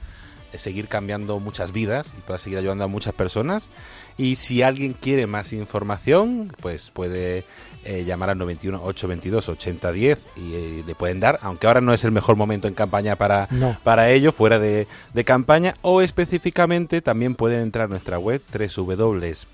seguir 0.58 0.88
cambiando 0.88 1.40
muchas 1.40 1.72
vidas 1.72 2.14
y 2.18 2.22
puedas 2.22 2.42
seguir 2.42 2.58
ayudando 2.60 2.84
a 2.84 2.88
muchas 2.88 3.14
personas. 3.14 3.70
Y 4.18 4.36
si 4.38 4.62
alguien 4.62 4.94
quiere 4.94 5.28
más 5.28 5.52
información, 5.54 6.54
pues 6.62 6.90
puede 6.92 7.44
eh, 7.84 8.04
llamar 8.06 8.30
al 8.32 8.38
91 8.38 8.78
822 8.84 9.50
8010 9.50 10.26
y 10.38 10.54
eh, 10.54 10.84
le 10.88 10.96
pueden 10.96 11.20
dar, 11.20 11.38
aunque 11.42 11.68
ahora 11.68 11.82
no 11.82 11.94
es 11.94 12.04
el 12.06 12.12
mejor 12.12 12.36
momento 12.38 12.68
en 12.68 12.74
campaña 12.74 13.16
para, 13.18 13.48
No. 13.52 13.78
para 13.84 14.10
ello, 14.10 14.32
fuera 14.32 14.58
de, 14.58 14.88
de 15.14 15.24
campaña, 15.26 15.76
o 15.82 16.02
específicamente 16.02 17.02
también 17.02 17.36
pueden 17.36 17.62
entrar 17.62 17.86
a 17.86 17.88
nuestra 17.90 18.18
web 18.18 18.42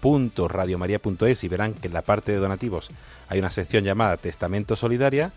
www.radiomaria.es 0.02 1.44
y 1.44 1.48
verán 1.48 1.74
que 1.74 1.88
en 1.88 1.94
la 1.94 2.02
parte 2.02 2.32
de 2.32 2.38
donativos 2.38 2.90
hay 3.30 3.40
una 3.40 3.52
sección 3.52 3.84
llamada 3.84 4.18
Testamento 4.18 4.76
Solidaria, 4.76 5.32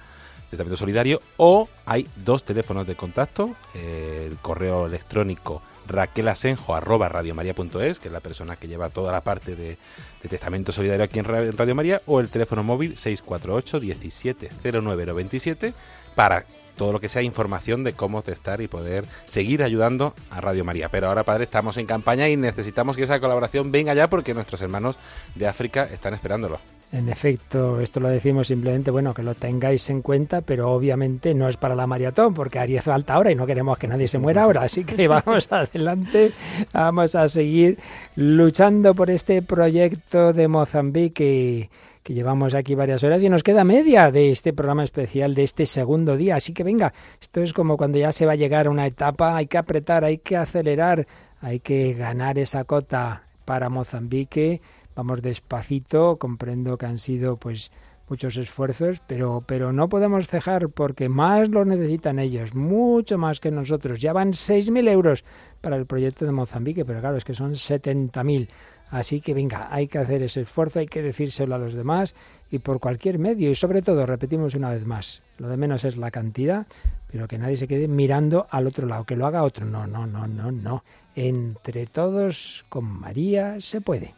Testamento 0.55 0.77
Solidario, 0.77 1.21
o 1.37 1.69
hay 1.87 2.09
dos 2.17 2.45
teléfonos 2.45 2.87
de 2.87 2.95
contacto, 2.95 3.55
eh, 3.75 4.29
el 4.31 4.39
correo 4.39 4.87
electrónico 4.87 5.63
raquelasenjo 5.87 6.75
arroba 6.75 7.09
radiomaria.es, 7.09 8.01
que 8.01 8.09
es 8.09 8.13
la 8.13 8.21
persona 8.21 8.57
que 8.57 8.69
lleva 8.69 8.89
toda 8.89 9.13
la 9.13 9.23
parte 9.23 9.55
de, 9.55 9.77
de 10.23 10.29
Testamento 10.29 10.73
Solidario 10.73 11.05
aquí 11.05 11.19
en 11.19 11.25
Radio 11.25 11.75
María, 11.75 12.03
o 12.07 12.21
el 12.21 12.29
teléfono 12.29 12.63
móvil 12.63 12.97
648 12.97 13.81
17 13.81 14.51
09027 14.63 15.75
para 16.15 16.47
todo 16.77 16.93
lo 16.93 17.01
que 17.01 17.09
sea 17.09 17.23
información 17.23 17.85
de 17.85 17.93
cómo 17.93 18.23
testar 18.23 18.61
y 18.61 18.69
poder 18.69 19.07
seguir 19.25 19.63
ayudando 19.63 20.15
a 20.31 20.41
Radio 20.41 20.65
María. 20.65 20.89
Pero 20.89 21.09
ahora, 21.09 21.25
padre, 21.25 21.45
estamos 21.45 21.77
en 21.77 21.87
campaña 21.87 22.29
y 22.29 22.37
necesitamos 22.37 22.97
que 22.97 23.05
esa 23.05 23.21
colaboración 23.21 23.71
venga 23.71 23.95
ya 23.95 24.09
porque 24.09 24.35
nuestros 24.35 24.61
hermanos 24.61 24.99
de 25.35 25.47
África 25.47 25.85
están 25.85 26.15
esperándolo. 26.15 26.59
En 26.93 27.09
efecto, 27.09 27.81
esto 27.81 27.99
lo 27.99 28.09
decimos 28.09 28.47
simplemente, 28.47 28.91
bueno, 28.91 29.15
que 29.15 29.25
lo 29.25 29.35
tengáis 29.35 29.91
en 29.91 30.01
cuenta, 30.01 30.43
pero 30.43 30.71
obviamente 30.71 31.35
no 31.35 31.49
es 31.49 31.57
para 31.57 31.75
la 31.75 31.89
maratón, 31.89 32.35
porque 32.35 32.61
haría 32.61 32.83
falta 32.83 33.15
ahora 33.15 33.33
y 33.33 33.35
no 33.35 33.47
queremos 33.47 33.79
que 33.79 33.89
nadie 33.89 34.07
se 34.07 34.19
muera 34.19 34.45
ahora. 34.45 34.63
Así 34.63 34.85
que 34.85 35.09
vamos 35.09 35.51
adelante, 35.51 36.33
vamos 36.73 37.15
a 37.17 37.29
seguir 37.29 37.79
luchando 38.15 38.95
por 38.95 39.11
este 39.11 39.43
proyecto 39.43 40.33
de 40.33 40.47
Mozambique 40.47 41.69
que 42.05 42.13
llevamos 42.13 42.55
aquí 42.55 42.75
varias 42.75 43.03
horas 43.03 43.23
y 43.23 43.31
nos 43.31 43.43
queda 43.43 43.65
media 43.65 44.11
de 44.13 44.31
este 44.31 44.53
programa 44.53 44.85
especial 44.85 45.35
de 45.35 45.43
este 45.43 45.65
segundo 45.65 46.19
día. 46.19 46.37
Así 46.37 46.53
que 46.53 46.63
venga, 46.63 46.93
esto 47.21 47.43
es 47.43 47.55
como 47.55 47.79
cuando 47.79 47.99
ya 47.99 48.13
se 48.13 48.27
va 48.27 48.33
a 48.33 48.37
llegar 48.37 48.67
a 48.67 48.71
una 48.71 48.87
etapa, 48.87 49.35
hay 49.35 49.47
que 49.47 49.57
apretar, 49.57 50.05
hay 50.05 50.19
que 50.19 50.37
acelerar, 50.37 51.07
hay 51.41 51.61
que 51.61 51.95
ganar 51.95 52.39
esa 52.39 52.65
cota 52.65 53.23
para 53.47 53.71
Mozambique. 53.71 54.61
Vamos 54.95 55.23
despacito, 55.23 56.17
comprendo 56.19 56.79
que 56.79 56.87
han 56.87 56.99
sido 56.99 57.37
pues 57.37 57.71
muchos 58.09 58.37
esfuerzos, 58.37 59.01
pero, 59.07 59.43
pero 59.47 59.73
no 59.73 59.89
podemos 59.89 60.29
cejar 60.29 60.69
porque 60.69 61.09
más 61.09 61.49
lo 61.49 61.65
necesitan 61.65 62.19
ellos, 62.19 62.55
mucho 62.55 63.19
más 63.19 63.41
que 63.41 63.51
nosotros. 63.51 64.01
Ya 64.01 64.13
van 64.13 64.33
6.000 64.33 64.89
euros 64.89 65.25
para 65.61 65.77
el 65.77 65.87
proyecto 65.87 66.25
de 66.25 66.33
Mozambique, 66.33 66.85
pero 66.85 67.01
claro, 67.01 67.17
es 67.17 67.25
que 67.25 67.35
son 67.35 67.53
70.000. 67.53 68.49
Así 68.91 69.21
que 69.21 69.35
venga, 69.35 69.69
hay 69.75 69.89
que 69.89 69.99
hacer 69.99 70.23
ese 70.23 70.43
esfuerzo, 70.43 70.79
hay 70.79 70.87
que 70.87 71.03
decírselo 71.03 71.55
a 71.55 71.59
los 71.59 71.73
demás 71.73 72.15
y 72.51 72.61
por 72.61 72.79
cualquier 72.79 73.19
medio. 73.19 73.51
Y 73.51 73.55
sobre 73.55 73.83
todo, 73.83 74.07
repetimos 74.07 74.55
una 74.55 74.71
vez 74.71 74.87
más, 74.87 75.23
lo 75.39 75.49
de 75.49 75.57
menos 75.57 75.85
es 75.85 75.97
la 75.97 76.11
cantidad, 76.11 76.67
pero 77.11 77.27
que 77.27 77.39
nadie 77.39 77.57
se 77.57 77.67
quede 77.67 77.89
mirando 77.89 78.47
al 78.51 78.67
otro 78.67 78.87
lado, 78.87 79.05
que 79.05 79.17
lo 79.17 79.27
haga 79.27 79.43
otro. 79.43 79.67
No, 79.67 79.87
no, 79.87 80.07
no, 80.07 80.29
no, 80.29 80.53
no. 80.53 80.85
Entre 81.17 81.87
todos, 81.87 82.65
con 82.69 82.85
María, 82.85 83.61
se 83.61 83.81
puede 83.81 84.15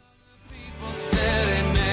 i'll 0.81 0.93
settle 0.93 1.77
it 1.77 1.86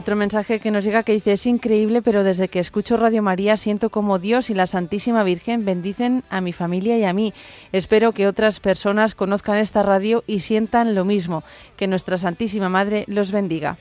Otro 0.00 0.16
mensaje 0.16 0.60
que 0.60 0.70
nos 0.70 0.82
llega 0.82 1.02
que 1.02 1.12
dice, 1.12 1.34
es 1.34 1.44
increíble, 1.44 2.00
pero 2.00 2.24
desde 2.24 2.48
que 2.48 2.58
escucho 2.58 2.96
Radio 2.96 3.22
María 3.22 3.58
siento 3.58 3.90
como 3.90 4.18
Dios 4.18 4.48
y 4.48 4.54
la 4.54 4.66
Santísima 4.66 5.24
Virgen 5.24 5.66
bendicen 5.66 6.24
a 6.30 6.40
mi 6.40 6.54
familia 6.54 6.96
y 6.96 7.04
a 7.04 7.12
mí. 7.12 7.34
Espero 7.70 8.12
que 8.12 8.26
otras 8.26 8.60
personas 8.60 9.14
conozcan 9.14 9.58
esta 9.58 9.82
radio 9.82 10.24
y 10.26 10.40
sientan 10.40 10.94
lo 10.94 11.04
mismo. 11.04 11.44
Que 11.76 11.86
nuestra 11.86 12.16
Santísima 12.16 12.70
Madre 12.70 13.04
los 13.08 13.30
bendiga. 13.30 13.76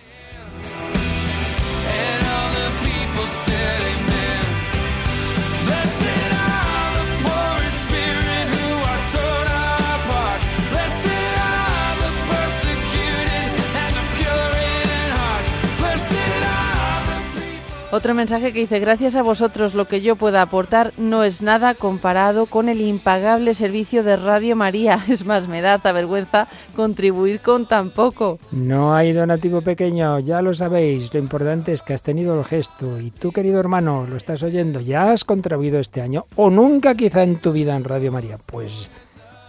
Otro 18.00 18.14
mensaje 18.14 18.54
que 18.54 18.62
dice, 18.62 18.80
gracias 18.80 19.18
a 19.18 19.24
vosotros 19.24 19.74
lo 19.74 19.86
que 19.90 20.00
yo 20.00 20.16
pueda 20.16 20.42
aportar 20.42 20.94
no 20.98 21.26
es 21.26 21.42
nada 21.42 21.74
comparado 21.74 22.46
con 22.46 22.70
el 22.70 22.80
impagable 22.80 23.54
servicio 23.54 24.04
de 24.04 24.16
Radio 24.16 24.56
María. 24.56 25.04
Es 25.10 25.26
más, 25.26 25.50
me 25.50 25.60
da 25.60 25.74
hasta 25.74 25.92
vergüenza 25.92 26.48
contribuir 26.78 27.42
con 27.42 27.66
tan 27.66 27.90
poco. 27.90 28.40
No 28.52 28.96
hay 28.96 29.12
donativo 29.12 29.60
pequeño, 29.62 30.18
ya 30.20 30.42
lo 30.42 30.54
sabéis. 30.54 31.14
Lo 31.14 31.20
importante 31.20 31.74
es 31.74 31.84
que 31.84 31.94
has 31.94 32.02
tenido 32.02 32.40
el 32.40 32.46
gesto. 32.46 33.02
Y 33.02 33.12
tú, 33.12 33.34
querido 33.34 33.60
hermano, 33.60 34.08
lo 34.10 34.16
estás 34.16 34.44
oyendo, 34.44 34.80
ya 34.80 35.12
has 35.12 35.26
contribuido 35.26 35.78
este 35.78 36.00
año 36.02 36.26
o 36.38 36.50
nunca 36.50 36.96
quizá 36.96 37.24
en 37.24 37.36
tu 37.36 37.52
vida 37.52 37.76
en 37.76 37.84
Radio 37.84 38.14
María. 38.14 38.38
Pues 38.38 38.90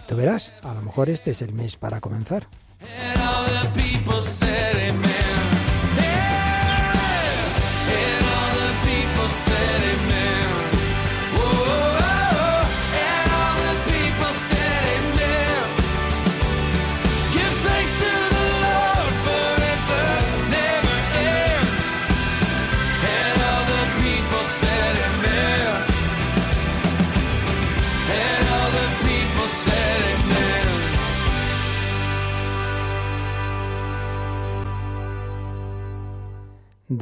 tú 0.09 0.17
verás, 0.17 0.51
a 0.63 0.73
lo 0.73 0.81
mejor 0.81 1.09
este 1.09 1.31
es 1.31 1.41
el 1.41 1.53
mes 1.53 1.77
para 1.77 2.01
comenzar. 2.01 2.47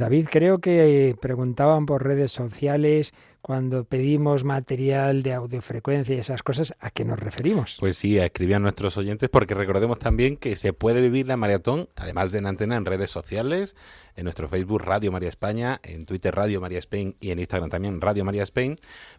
David, 0.00 0.28
creo 0.30 0.60
que 0.60 1.14
preguntaban 1.20 1.84
por 1.84 2.02
redes 2.02 2.32
sociales 2.32 3.12
cuando 3.42 3.84
pedimos 3.84 4.44
material 4.44 5.22
de 5.22 5.32
audiofrecuencia 5.32 6.14
y 6.14 6.18
esas 6.18 6.42
cosas, 6.42 6.74
¿a 6.80 6.90
qué 6.90 7.04
nos 7.04 7.18
referimos? 7.18 7.76
Pues 7.80 7.96
sí, 7.96 8.18
escribían 8.18 8.62
nuestros 8.62 8.96
oyentes 8.96 9.28
porque 9.28 9.54
recordemos 9.54 9.98
también 9.98 10.36
que 10.36 10.56
se 10.56 10.72
puede 10.72 11.00
vivir 11.00 11.26
la 11.26 11.36
maratón, 11.36 11.88
además 11.96 12.32
de 12.32 12.38
en 12.38 12.46
antena, 12.46 12.76
en 12.76 12.84
redes 12.84 13.10
sociales, 13.10 13.76
en 14.16 14.24
nuestro 14.24 14.48
Facebook 14.48 14.82
Radio 14.82 15.12
María 15.12 15.28
España, 15.28 15.80
en 15.82 16.04
Twitter 16.04 16.34
Radio 16.34 16.60
María 16.60 16.78
Spain 16.78 17.16
y 17.20 17.30
en 17.30 17.38
Instagram 17.38 17.70
también 17.70 18.00
Radio 18.00 18.24
María 18.24 18.42
Spain. 18.42 18.76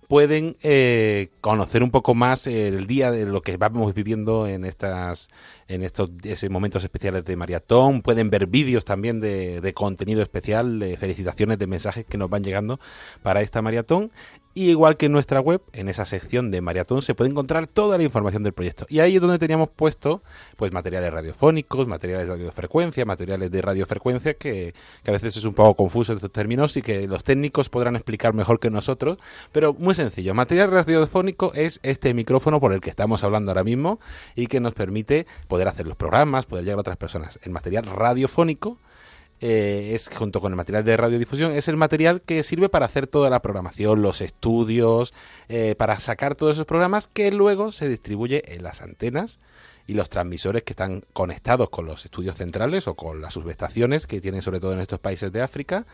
Pueden 0.07 0.57
eh, 0.61 1.30
conocer 1.41 1.81
un 1.81 1.91
poco 1.91 2.14
más 2.14 2.45
el 2.45 2.85
día 2.85 3.11
de 3.11 3.26
lo 3.26 3.41
que 3.41 3.57
vamos 3.57 3.93
viviendo 3.93 4.48
en 4.48 4.65
estas 4.65 5.30
en 5.68 5.84
estos 5.84 6.11
momentos 6.49 6.84
especiales 6.84 7.23
de 7.23 7.38
maratón. 7.38 8.02
Pueden 8.02 8.30
ver 8.30 8.45
vídeos 8.48 8.84
también 8.84 9.22
de, 9.22 9.61
de 9.61 9.73
contenido 9.73 10.22
especial, 10.22 10.80
de 10.80 10.98
felicitaciones, 10.98 11.60
de 11.60 11.68
mensajes 11.68 12.06
que 12.06 12.18
nos 12.18 12.30
van 12.30 12.43
llegando 12.43 12.80
para 13.23 13.41
esta 13.41 13.61
maratón. 13.61 14.11
Y 14.53 14.69
igual 14.69 14.98
que 14.98 15.06
en 15.06 15.14
nuestra 15.14 15.40
web, 15.40 15.61
en 15.72 15.88
esa 15.88 16.06
sección 16.06 16.52
de 16.52 16.60
maratón 16.60 17.02
se 17.02 17.15
puede 17.15 17.32
encontrar 17.32 17.68
toda 17.68 17.98
la 17.98 18.03
información 18.03 18.44
del 18.44 18.52
proyecto. 18.52 18.86
Y 18.90 18.99
ahí 18.99 19.15
es 19.15 19.22
donde 19.22 19.40
teníamos 19.40 19.69
puesto 19.69 20.23
pues 20.57 20.73
materiales 20.73 21.11
radiofónicos, 21.11 21.88
materiales 21.88 22.28
de 22.28 22.34
radiofrecuencia, 22.34 23.06
materiales 23.06 23.49
de 23.49 23.61
radiofrecuencia, 23.61 24.34
que, 24.34 24.73
que 25.03 25.11
a 25.11 25.14
veces 25.14 25.38
es 25.38 25.45
un 25.45 25.53
poco 25.53 25.76
confuso 25.76 26.11
estos 26.11 26.32
términos 26.32 26.76
y 26.76 26.82
que 26.82 27.07
los 27.07 27.23
técnicos 27.23 27.69
podrán 27.69 27.95
explicar 27.95 28.34
mejor 28.34 28.60
que 28.60 28.69
nosotros. 28.69 29.19
Pero 29.53 29.73
muy 29.73 29.95
sencillo, 29.95 30.34
material 30.34 30.72
radiofónico 30.72 31.53
es 31.53 31.80
este 31.84 32.14
micrófono 32.14 32.60
por 32.60 32.73
el 32.73 32.82
que 32.82 32.90
estamos 32.90 33.23
hablando 33.23 33.52
ahora 33.52 33.64
mismo 33.64 33.99
y 34.36 34.48
que 34.48 34.60
nos 34.60 34.73
permite 34.73 35.28
poder 35.48 35.69
hacer 35.69 35.88
los 35.88 35.95
programas, 35.95 36.45
poder 36.45 36.65
llegar 36.65 36.80
a 36.80 36.82
otras 36.82 36.98
personas. 36.98 37.40
El 37.44 37.52
material 37.52 37.86
radiofónico 37.86 38.80
eh, 39.42 39.92
es 39.94 40.08
junto 40.10 40.40
con 40.40 40.54
el 40.54 40.56
material 40.56 40.86
de 40.86 40.96
radiodifusión, 40.96 41.52
es 41.52 41.68
el 41.68 41.76
material 41.76 42.22
que 42.22 42.44
sirve 42.44 42.70
para 42.70 42.86
hacer 42.86 43.08
toda 43.08 43.30
la 43.30 43.42
programación, 43.42 44.02
los 44.02 44.22
estudios, 44.22 45.14
eh, 45.50 45.76
para 45.78 46.00
sacar 46.00 46.36
todos 46.36 46.56
esos 46.56 46.66
programas 46.66 47.08
que 47.08 47.32
luego 47.32 47.72
se 47.72 47.90
distribuye 47.90 48.54
en 48.54 48.64
las 48.64 48.82
antenas 48.82 49.40
y 49.88 49.96
los 49.96 50.10
transmisores 50.10 50.62
que 50.64 50.74
están 50.74 51.04
conectados 51.12 51.70
con 51.70 51.88
los 51.88 52.06
estudios 52.06 52.38
centrales 52.38 52.88
o 52.88 52.94
con 52.94 53.20
las 53.20 53.34
subestaciones 53.34 54.06
que 54.06 54.22
tienen 54.22 54.44
sobre 54.44 54.60
todo 54.60 54.74
en 54.74 54.80
estos 54.80 55.00
países 55.00 55.32
de 55.32 55.42
África. 55.42 55.86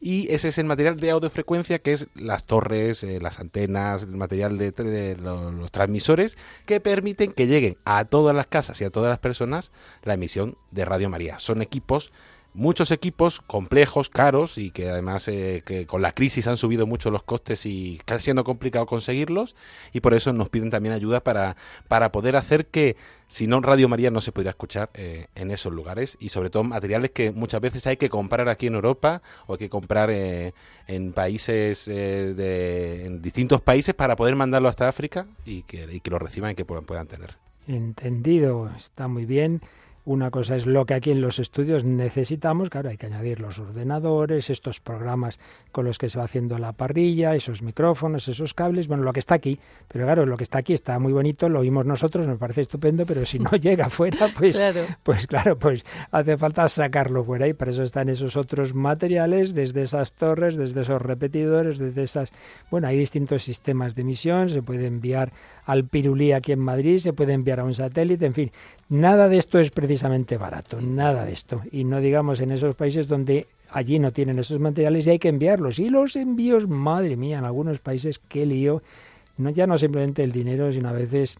Y 0.00 0.30
ese 0.32 0.48
es 0.48 0.58
el 0.58 0.66
material 0.66 0.98
de 0.98 1.10
audiofrecuencia 1.10 1.78
que 1.78 1.92
es 1.92 2.08
las 2.14 2.44
torres, 2.44 3.04
eh, 3.04 3.20
las 3.20 3.38
antenas, 3.38 4.02
el 4.02 4.16
material 4.16 4.58
de, 4.58 4.72
de 4.72 5.16
lo- 5.16 5.52
los 5.52 5.70
transmisores 5.70 6.36
que 6.66 6.80
permiten 6.80 7.32
que 7.32 7.46
lleguen 7.46 7.78
a 7.84 8.04
todas 8.04 8.34
las 8.34 8.48
casas 8.48 8.80
y 8.80 8.84
a 8.84 8.90
todas 8.90 9.08
las 9.08 9.18
personas 9.20 9.72
la 10.02 10.14
emisión 10.14 10.58
de 10.72 10.84
Radio 10.84 11.08
María. 11.08 11.38
Son 11.38 11.62
equipos 11.62 12.12
muchos 12.54 12.90
equipos 12.90 13.40
complejos, 13.40 14.10
caros 14.10 14.58
y 14.58 14.70
que 14.70 14.90
además 14.90 15.28
eh, 15.28 15.62
que 15.64 15.86
con 15.86 16.02
la 16.02 16.12
crisis 16.12 16.46
han 16.46 16.56
subido 16.56 16.86
mucho 16.86 17.10
los 17.10 17.22
costes 17.22 17.66
y 17.66 17.96
está 17.96 18.18
siendo 18.18 18.44
complicado 18.44 18.86
conseguirlos 18.86 19.54
y 19.92 20.00
por 20.00 20.14
eso 20.14 20.32
nos 20.32 20.48
piden 20.48 20.70
también 20.70 20.94
ayuda 20.94 21.20
para, 21.20 21.56
para 21.88 22.10
poder 22.10 22.36
hacer 22.36 22.66
que 22.66 22.96
si 23.28 23.46
no 23.46 23.60
Radio 23.60 23.88
María 23.88 24.10
no 24.10 24.20
se 24.20 24.32
pudiera 24.32 24.50
escuchar 24.50 24.90
eh, 24.94 25.26
en 25.34 25.50
esos 25.50 25.72
lugares 25.72 26.16
y 26.18 26.30
sobre 26.30 26.50
todo 26.50 26.64
materiales 26.64 27.10
que 27.10 27.30
muchas 27.30 27.60
veces 27.60 27.86
hay 27.86 27.98
que 27.98 28.08
comprar 28.08 28.48
aquí 28.48 28.66
en 28.66 28.74
Europa 28.74 29.22
o 29.46 29.52
hay 29.52 29.58
que 29.58 29.68
comprar 29.68 30.10
eh, 30.10 30.54
en 30.86 31.12
países 31.12 31.86
eh, 31.88 32.34
de 32.34 33.04
en 33.04 33.22
distintos 33.22 33.60
países 33.60 33.94
para 33.94 34.16
poder 34.16 34.34
mandarlo 34.34 34.68
hasta 34.68 34.88
África 34.88 35.26
y 35.44 35.62
que, 35.62 35.86
y 35.92 36.00
que 36.00 36.10
lo 36.10 36.18
reciban 36.18 36.52
y 36.52 36.54
que 36.54 36.64
puedan 36.64 37.06
tener. 37.06 37.36
Entendido, 37.66 38.70
está 38.76 39.08
muy 39.08 39.26
bien. 39.26 39.60
Una 40.08 40.30
cosa 40.30 40.56
es 40.56 40.64
lo 40.64 40.86
que 40.86 40.94
aquí 40.94 41.10
en 41.10 41.20
los 41.20 41.38
estudios 41.38 41.84
necesitamos, 41.84 42.70
claro, 42.70 42.88
hay 42.88 42.96
que 42.96 43.04
añadir 43.04 43.40
los 43.40 43.58
ordenadores, 43.58 44.48
estos 44.48 44.80
programas 44.80 45.38
con 45.70 45.84
los 45.84 45.98
que 45.98 46.08
se 46.08 46.16
va 46.16 46.24
haciendo 46.24 46.56
la 46.56 46.72
parrilla, 46.72 47.34
esos 47.34 47.60
micrófonos, 47.60 48.26
esos 48.26 48.54
cables, 48.54 48.88
bueno, 48.88 49.02
lo 49.02 49.12
que 49.12 49.20
está 49.20 49.34
aquí, 49.34 49.58
pero 49.86 50.06
claro, 50.06 50.24
lo 50.24 50.38
que 50.38 50.44
está 50.44 50.60
aquí 50.60 50.72
está 50.72 50.98
muy 50.98 51.12
bonito, 51.12 51.50
lo 51.50 51.60
oímos 51.60 51.84
nosotros, 51.84 52.26
nos 52.26 52.38
parece 52.38 52.62
estupendo, 52.62 53.04
pero 53.04 53.26
si 53.26 53.38
no 53.38 53.50
llega 53.60 53.90
fuera, 53.90 54.28
pues 54.34 54.56
Claro. 54.58 54.80
pues 55.02 55.26
claro, 55.26 55.58
pues 55.58 55.84
hace 56.10 56.38
falta 56.38 56.66
sacarlo 56.68 57.22
fuera 57.22 57.46
y 57.46 57.52
para 57.52 57.70
eso 57.70 57.82
están 57.82 58.08
esos 58.08 58.34
otros 58.38 58.72
materiales, 58.72 59.52
desde 59.52 59.82
esas 59.82 60.14
torres, 60.14 60.56
desde 60.56 60.80
esos 60.80 61.02
repetidores, 61.02 61.76
desde 61.78 62.02
esas, 62.02 62.32
bueno, 62.70 62.88
hay 62.88 62.96
distintos 62.96 63.42
sistemas 63.42 63.94
de 63.94 64.00
emisión, 64.00 64.48
se 64.48 64.62
puede 64.62 64.86
enviar 64.86 65.34
al 65.66 65.84
Pirulí 65.84 66.32
aquí 66.32 66.52
en 66.52 66.60
Madrid, 66.60 66.96
se 66.96 67.12
puede 67.12 67.34
enviar 67.34 67.60
a 67.60 67.64
un 67.64 67.74
satélite, 67.74 68.24
en 68.24 68.32
fin, 68.32 68.50
nada 68.88 69.28
de 69.28 69.38
esto 69.38 69.58
es 69.58 69.70
precisamente 69.70 70.36
barato, 70.36 70.80
nada 70.80 71.24
de 71.24 71.32
esto. 71.32 71.62
Y 71.70 71.84
no 71.84 72.00
digamos 72.00 72.40
en 72.40 72.52
esos 72.52 72.74
países 72.74 73.06
donde 73.08 73.46
allí 73.70 73.98
no 73.98 74.10
tienen 74.10 74.38
esos 74.38 74.58
materiales 74.58 75.06
y 75.06 75.10
hay 75.10 75.18
que 75.18 75.28
enviarlos. 75.28 75.78
Y 75.78 75.90
los 75.90 76.16
envíos, 76.16 76.68
madre 76.68 77.16
mía, 77.16 77.38
en 77.38 77.44
algunos 77.44 77.80
países, 77.80 78.18
qué 78.18 78.46
lío. 78.46 78.82
No, 79.36 79.50
ya 79.50 79.66
no 79.66 79.78
simplemente 79.78 80.24
el 80.24 80.32
dinero, 80.32 80.72
sino 80.72 80.88
a 80.88 80.92
veces 80.92 81.38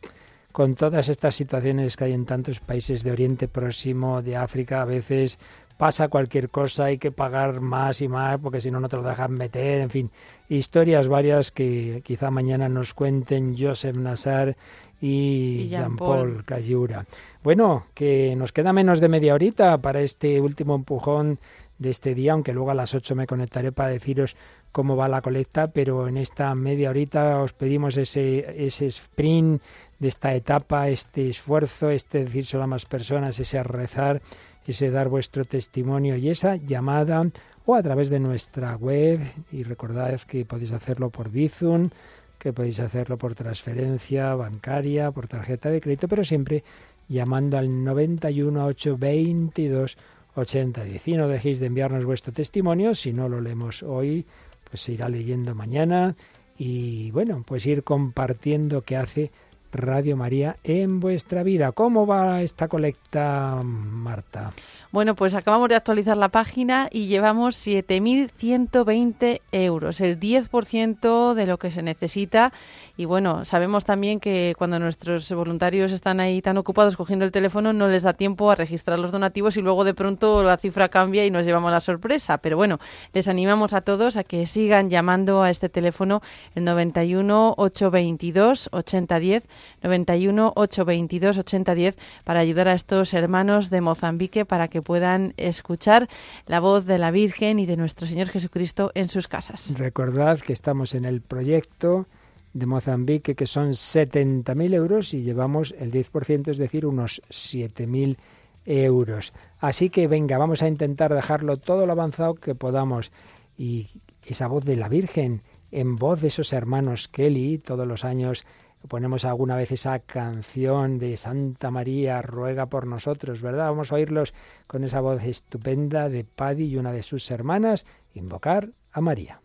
con 0.52 0.74
todas 0.74 1.08
estas 1.08 1.34
situaciones 1.34 1.96
que 1.96 2.04
hay 2.04 2.12
en 2.12 2.26
tantos 2.26 2.60
países 2.60 3.02
de 3.02 3.12
Oriente 3.12 3.48
Próximo, 3.48 4.22
de 4.22 4.36
África, 4.36 4.82
a 4.82 4.84
veces 4.84 5.38
pasa 5.76 6.08
cualquier 6.08 6.50
cosa, 6.50 6.86
hay 6.86 6.98
que 6.98 7.12
pagar 7.12 7.60
más 7.60 8.00
y 8.00 8.08
más 8.08 8.38
porque 8.40 8.60
si 8.60 8.70
no, 8.70 8.80
no 8.80 8.88
te 8.88 8.96
lo 8.96 9.02
dejan 9.02 9.32
meter, 9.32 9.80
en 9.80 9.90
fin, 9.90 10.10
historias 10.48 11.08
varias 11.08 11.50
que 11.50 12.02
quizá 12.04 12.30
mañana 12.30 12.68
nos 12.68 12.94
cuenten 12.94 13.56
Joseph 13.58 13.96
Nassar 13.96 14.56
y, 15.00 15.62
Y 15.64 15.68
Jean-Paul. 15.68 16.44
Cayura. 16.44 17.06
Bueno, 17.42 17.86
que 17.94 18.34
nos 18.36 18.52
queda 18.52 18.72
menos 18.72 19.00
de 19.00 19.08
media 19.08 19.34
horita 19.34 19.78
para 19.78 20.00
este 20.00 20.40
último 20.40 20.74
empujón 20.74 21.38
de 21.78 21.90
este 21.90 22.14
día, 22.14 22.32
aunque 22.32 22.52
luego 22.52 22.72
a 22.72 22.74
las 22.74 22.94
8 22.94 23.14
me 23.14 23.26
conectaré 23.26 23.70
para 23.70 23.90
deciros 23.90 24.36
cómo 24.72 24.96
va 24.96 25.08
la 25.08 25.22
colecta, 25.22 25.68
pero 25.68 26.08
en 26.08 26.16
esta 26.16 26.54
media 26.54 26.90
horita 26.90 27.40
os 27.40 27.52
pedimos 27.52 27.96
ese, 27.96 28.66
ese 28.66 28.86
sprint 28.86 29.62
de 29.98 30.08
esta 30.08 30.34
etapa, 30.34 30.88
este 30.88 31.28
esfuerzo, 31.28 31.90
este 31.90 32.24
decir 32.24 32.44
solo 32.44 32.64
a 32.64 32.66
más 32.68 32.84
personas, 32.84 33.38
ese 33.38 33.62
rezar, 33.62 34.20
ese 34.66 34.90
dar 34.90 35.08
vuestro 35.08 35.44
testimonio 35.44 36.16
y 36.16 36.28
esa 36.28 36.56
llamada 36.56 37.24
o 37.68 37.74
a 37.74 37.82
través 37.82 38.08
de 38.08 38.18
nuestra 38.18 38.76
web 38.76 39.20
y 39.52 39.62
recordad 39.62 40.18
que 40.22 40.46
podéis 40.46 40.72
hacerlo 40.72 41.10
por 41.10 41.28
Bizum, 41.30 41.90
que 42.38 42.54
podéis 42.54 42.80
hacerlo 42.80 43.18
por 43.18 43.34
transferencia 43.34 44.34
bancaria, 44.34 45.10
por 45.10 45.28
tarjeta 45.28 45.68
de 45.68 45.82
crédito, 45.82 46.08
pero 46.08 46.24
siempre 46.24 46.64
llamando 47.08 47.58
al 47.58 47.84
91 47.84 48.64
822 48.64 49.98
8010. 50.34 51.08
Y 51.08 51.12
no 51.18 51.28
dejéis 51.28 51.60
de 51.60 51.66
enviarnos 51.66 52.06
vuestro 52.06 52.32
testimonio, 52.32 52.94
si 52.94 53.12
no 53.12 53.28
lo 53.28 53.38
leemos 53.38 53.82
hoy, 53.82 54.24
pues 54.64 54.80
se 54.80 54.92
irá 54.92 55.10
leyendo 55.10 55.54
mañana 55.54 56.16
y 56.56 57.10
bueno, 57.10 57.44
pues 57.46 57.66
ir 57.66 57.84
compartiendo 57.84 58.80
qué 58.80 58.96
hace 58.96 59.30
Radio 59.72 60.16
María 60.16 60.56
en 60.64 61.00
vuestra 61.00 61.42
vida. 61.42 61.72
¿Cómo 61.72 62.06
va 62.06 62.42
esta 62.42 62.68
colecta, 62.68 63.60
Marta? 63.64 64.52
Bueno, 64.90 65.14
pues 65.14 65.34
acabamos 65.34 65.68
de 65.68 65.74
actualizar 65.74 66.16
la 66.16 66.30
página 66.30 66.88
y 66.90 67.08
llevamos 67.08 67.56
7.120 67.66 69.42
euros, 69.52 70.00
el 70.00 70.18
10% 70.18 71.34
de 71.34 71.46
lo 71.46 71.58
que 71.58 71.70
se 71.70 71.82
necesita. 71.82 72.54
Y 72.96 73.04
bueno, 73.04 73.44
sabemos 73.44 73.84
también 73.84 74.18
que 74.18 74.54
cuando 74.56 74.78
nuestros 74.78 75.30
voluntarios 75.30 75.92
están 75.92 76.20
ahí 76.20 76.40
tan 76.40 76.56
ocupados 76.56 76.96
cogiendo 76.96 77.26
el 77.26 77.32
teléfono, 77.32 77.74
no 77.74 77.86
les 77.86 78.02
da 78.02 78.14
tiempo 78.14 78.50
a 78.50 78.54
registrar 78.54 78.98
los 78.98 79.12
donativos 79.12 79.58
y 79.58 79.60
luego 79.60 79.84
de 79.84 79.92
pronto 79.92 80.42
la 80.42 80.56
cifra 80.56 80.88
cambia 80.88 81.26
y 81.26 81.30
nos 81.30 81.44
llevamos 81.44 81.70
la 81.70 81.82
sorpresa. 81.82 82.38
Pero 82.38 82.56
bueno, 82.56 82.78
les 83.12 83.28
animamos 83.28 83.74
a 83.74 83.82
todos 83.82 84.16
a 84.16 84.24
que 84.24 84.46
sigan 84.46 84.88
llamando 84.88 85.42
a 85.42 85.50
este 85.50 85.68
teléfono, 85.68 86.22
el 86.54 86.64
91 86.64 87.54
822 87.58 88.70
8010, 88.72 89.48
91 89.82 90.52
822 90.54 91.38
8010, 91.38 91.96
para 92.24 92.40
ayudar 92.40 92.68
a 92.68 92.74
estos 92.74 93.14
hermanos 93.14 93.70
de 93.70 93.80
Mozambique 93.80 94.44
para 94.44 94.68
que 94.68 94.82
puedan 94.82 95.34
escuchar 95.36 96.08
la 96.46 96.60
voz 96.60 96.86
de 96.86 96.98
la 96.98 97.10
Virgen 97.10 97.58
y 97.58 97.66
de 97.66 97.76
nuestro 97.76 98.06
Señor 98.06 98.28
Jesucristo 98.28 98.90
en 98.94 99.08
sus 99.08 99.28
casas. 99.28 99.72
Recordad 99.76 100.40
que 100.40 100.52
estamos 100.52 100.94
en 100.94 101.04
el 101.04 101.20
proyecto 101.20 102.06
de 102.52 102.66
Mozambique, 102.66 103.34
que 103.34 103.46
son 103.46 103.70
70.000 103.70 104.74
euros 104.74 105.14
y 105.14 105.22
llevamos 105.22 105.74
el 105.78 105.92
10%, 105.92 106.48
es 106.48 106.58
decir, 106.58 106.86
unos 106.86 107.22
7.000 107.28 108.16
euros. 108.64 109.32
Así 109.58 109.90
que 109.90 110.06
venga, 110.08 110.38
vamos 110.38 110.62
a 110.62 110.68
intentar 110.68 111.14
dejarlo 111.14 111.56
todo 111.56 111.86
lo 111.86 111.92
avanzado 111.92 112.34
que 112.34 112.54
podamos. 112.54 113.12
Y 113.56 113.88
esa 114.24 114.46
voz 114.46 114.64
de 114.64 114.76
la 114.76 114.88
Virgen, 114.88 115.42
en 115.70 115.96
voz 115.96 116.20
de 116.20 116.28
esos 116.28 116.52
hermanos 116.52 117.08
Kelly, 117.08 117.58
todos 117.58 117.86
los 117.86 118.04
años 118.04 118.44
ponemos 118.86 119.24
alguna 119.24 119.56
vez 119.56 119.72
esa 119.72 119.98
canción 119.98 120.98
de 120.98 121.16
Santa 121.16 121.70
María, 121.70 122.22
ruega 122.22 122.66
por 122.66 122.86
nosotros, 122.86 123.42
¿verdad? 123.42 123.66
Vamos 123.66 123.90
a 123.90 123.96
oírlos 123.96 124.34
con 124.66 124.84
esa 124.84 125.00
voz 125.00 125.22
estupenda 125.24 126.08
de 126.08 126.24
Paddy 126.24 126.66
y 126.66 126.76
una 126.76 126.92
de 126.92 127.02
sus 127.02 127.30
hermanas, 127.30 127.86
invocar 128.14 128.70
a 128.92 129.00
María. 129.00 129.40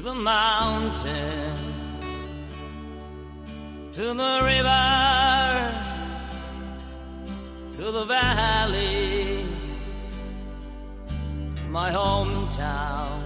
To 0.00 0.06
the 0.06 0.14
mountain, 0.14 1.54
to 3.92 4.14
the 4.14 4.40
river, 4.44 5.84
to 7.72 7.92
the 7.92 8.04
valley, 8.06 9.44
my 11.68 11.90
hometown, 11.90 13.20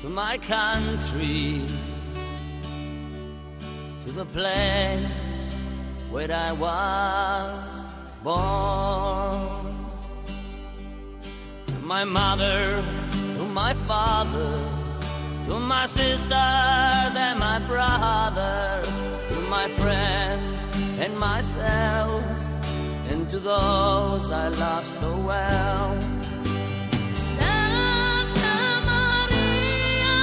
to 0.00 0.08
my 0.08 0.36
country, 0.38 1.64
to 4.00 4.10
the 4.10 4.24
place 4.24 5.54
where 6.10 6.32
I 6.32 6.50
was 6.50 7.86
born. 8.24 9.70
To 11.68 11.76
my 11.76 12.02
mother, 12.02 12.84
to 13.36 13.44
my 13.44 13.72
father, 13.86 14.79
to 15.50 15.58
my 15.58 15.84
sisters 15.86 17.12
and 17.26 17.40
my 17.40 17.58
brothers, 17.66 18.94
to 19.30 19.36
my 19.56 19.66
friends 19.80 20.64
and 21.00 21.18
myself, 21.18 22.22
and 23.10 23.28
to 23.28 23.38
those 23.40 24.30
I 24.30 24.46
love 24.46 24.86
so 24.86 25.10
well. 25.30 25.96
Santa 27.32 28.58
Maria, 28.90 30.18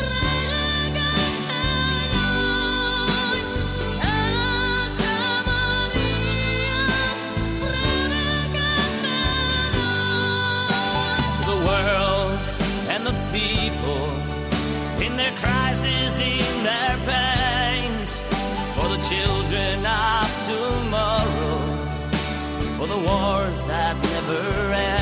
prega 0.00 1.12
per 1.48 1.96
noi. 2.16 3.40
Santa 3.94 5.18
Maria, 5.48 6.84
prega 7.64 8.70
per 9.02 9.64
noi. 9.78 11.22
to 11.36 11.42
the 11.52 11.58
world 11.68 12.38
and 12.92 13.02
the 13.06 13.16
people 13.32 14.21
their 15.22 15.36
crises, 15.38 16.20
in 16.20 16.64
their 16.64 16.96
pains, 17.06 18.10
for 18.74 18.88
the 18.88 19.00
children 19.10 19.86
of 19.86 20.28
tomorrow, 20.50 21.58
for 22.76 22.86
the 22.88 22.98
wars 22.98 23.62
that 23.62 23.94
never 24.02 24.72
end. 24.72 25.01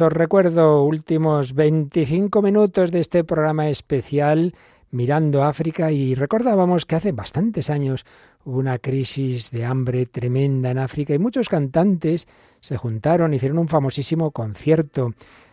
Os 0.00 0.12
recuerdo 0.12 0.84
últimos 0.84 1.52
25 1.54 2.40
minutos 2.42 2.90
de 2.90 3.00
este 3.00 3.22
programa 3.24 3.68
especial 3.68 4.54
Mirando 4.92 5.44
África 5.44 5.92
y 5.92 6.14
recordábamos 6.14 6.86
que 6.86 6.96
hace 6.96 7.12
bastantes 7.12 7.70
años 7.70 8.04
hubo 8.44 8.58
una 8.58 8.78
crisis 8.78 9.50
de 9.50 9.64
hambre 9.64 10.06
tremenda 10.06 10.70
en 10.70 10.78
África 10.78 11.12
y 11.14 11.18
muchos 11.18 11.48
cantantes 11.48 12.26
se 12.60 12.76
juntaron, 12.76 13.34
hicieron 13.34 13.58
un 13.58 13.68
famosísimo 13.68 14.30
concierto. 14.30 15.12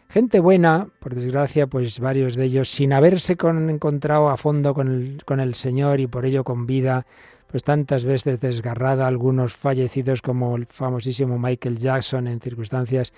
Gente 0.10 0.40
buena, 0.40 0.88
por 1.00 1.14
desgracia, 1.14 1.68
pues 1.68 2.00
varios 2.00 2.36
de 2.36 2.46
ellos 2.46 2.70
sin 2.70 2.94
haberse 2.94 3.36
con- 3.36 3.70
encontrado 3.70 4.30
a 4.30 4.38
fondo 4.38 4.74
con 4.74 4.88
el, 4.88 5.24
con 5.26 5.40
el 5.42 5.56
Señor 5.56 6.00
y 6.00 6.08
por 6.08 6.26
ello 6.26 6.44
con 6.46 6.66
vida, 6.66 7.06
pues 7.48 7.64
tantas 7.64 8.06
veces 8.06 8.40
desgarrada, 8.40 9.08
algunos 9.08 9.54
fallecidos 9.54 10.22
como 10.22 10.56
el 10.56 10.66
famosísimo 10.66 11.38
Michael 11.38 11.78
Jackson 11.78 12.28
en 12.28 12.40
circunstancias 12.40 13.14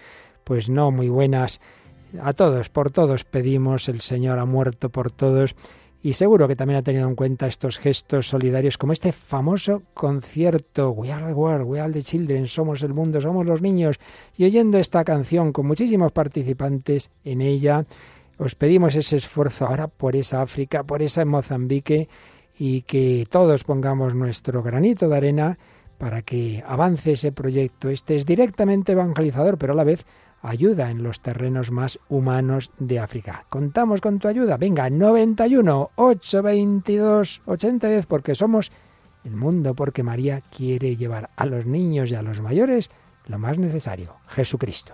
pues 0.50 0.68
no 0.68 0.90
muy 0.90 1.10
buenas. 1.10 1.62
A 2.20 2.34
todos, 2.34 2.70
por 2.70 2.90
todos 2.90 3.24
pedimos, 3.24 3.88
el 3.88 4.02
Señor 4.02 4.40
ha 4.40 4.46
muerto 4.46 4.90
por 4.90 5.12
todos 5.12 5.56
y 6.02 6.14
seguro 6.14 6.48
que 6.48 6.56
también 6.56 6.80
ha 6.80 6.82
tenido 6.82 7.08
en 7.08 7.14
cuenta 7.14 7.46
estos 7.46 7.78
gestos 7.78 8.30
solidarios 8.30 8.80
como 8.80 8.92
este 8.92 9.12
famoso 9.12 9.84
concierto 9.94 10.90
We 10.90 11.12
are 11.12 11.28
the 11.28 11.34
world, 11.34 11.68
we 11.68 11.80
are 11.80 11.94
the 11.94 12.02
children, 12.02 12.48
somos 12.48 12.82
el 12.82 12.96
mundo, 12.96 13.22
somos 13.22 13.46
los 13.46 13.62
niños 13.62 14.00
y 14.38 14.46
oyendo 14.46 14.80
esta 14.80 15.04
canción 15.04 15.54
con 15.54 15.68
muchísimos 15.68 16.12
participantes 16.14 17.12
en 17.24 17.42
ella 17.42 17.86
os 18.40 18.56
pedimos 18.56 18.96
ese 18.96 19.18
esfuerzo 19.18 19.68
ahora 19.68 19.88
por 19.88 20.16
esa 20.16 20.42
África, 20.42 20.82
por 20.82 21.04
esa 21.04 21.26
Mozambique 21.26 22.10
y 22.58 22.82
que 22.82 23.28
todos 23.30 23.64
pongamos 23.66 24.16
nuestro 24.16 24.64
granito 24.64 25.10
de 25.10 25.16
arena 25.16 25.60
para 26.00 26.24
que 26.24 26.64
avance 26.66 27.12
ese 27.12 27.32
proyecto. 27.32 27.90
Este 27.90 28.16
es 28.16 28.26
directamente 28.26 28.94
evangelizador, 28.94 29.60
pero 29.60 29.74
a 29.74 29.76
la 29.76 29.84
vez 29.84 30.06
ayuda 30.41 30.91
en 30.91 31.03
los 31.03 31.22
terrenos 31.22 31.72
más 31.72 31.99
humanos 32.10 32.72
de 32.80 32.99
África. 32.99 33.45
Contamos 33.49 34.02
con 34.02 34.20
tu 34.20 34.28
ayuda. 34.28 34.57
Venga, 34.57 34.90
91 34.90 35.91
822 35.95 37.41
8010 37.45 38.06
porque 38.06 38.36
somos 38.36 38.72
el 39.24 39.36
mundo, 39.36 39.76
porque 39.76 40.03
María 40.03 40.41
quiere 40.41 40.95
llevar 40.95 41.30
a 41.36 41.45
los 41.45 41.66
niños 41.66 42.11
y 42.11 42.16
a 42.16 42.22
los 42.22 42.41
mayores 42.41 42.90
lo 43.26 43.38
más 43.38 43.57
necesario, 43.57 44.16
Jesucristo. 44.28 44.94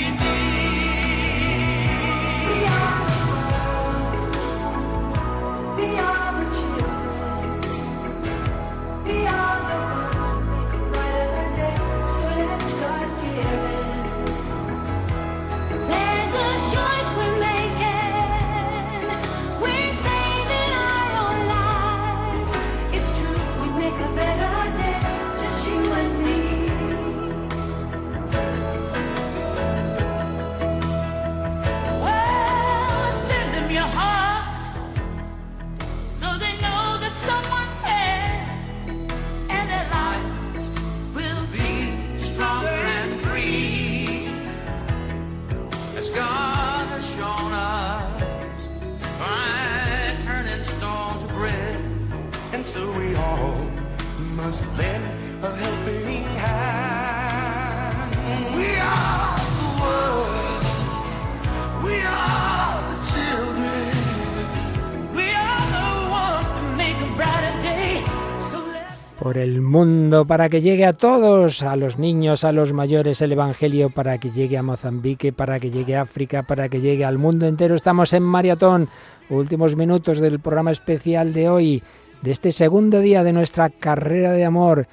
Por 69.31 69.37
el 69.37 69.61
mundo, 69.61 70.25
para 70.25 70.49
que 70.49 70.59
llegue 70.59 70.85
a 70.85 70.91
todos, 70.91 71.63
a 71.63 71.77
los 71.77 71.97
niños, 71.97 72.43
a 72.43 72.51
los 72.51 72.73
mayores, 72.73 73.21
el 73.21 73.31
Evangelio, 73.31 73.89
para 73.89 74.17
que 74.17 74.29
llegue 74.29 74.57
a 74.57 74.61
Mozambique, 74.61 75.31
para 75.31 75.57
que 75.57 75.71
llegue 75.71 75.95
a 75.95 76.01
África, 76.01 76.43
para 76.43 76.67
que 76.67 76.81
llegue 76.81 77.05
al 77.05 77.17
mundo 77.17 77.47
entero. 77.47 77.73
Estamos 77.73 78.11
en 78.11 78.23
Maratón, 78.23 78.89
últimos 79.29 79.77
minutos 79.77 80.19
del 80.19 80.41
programa 80.41 80.71
especial 80.71 81.31
de 81.31 81.47
hoy, 81.47 81.81
de 82.21 82.31
este 82.31 82.51
segundo 82.51 82.99
día 82.99 83.23
de 83.23 83.31
nuestra 83.31 83.69
carrera 83.69 84.33
de 84.33 84.43
amor. 84.43 84.87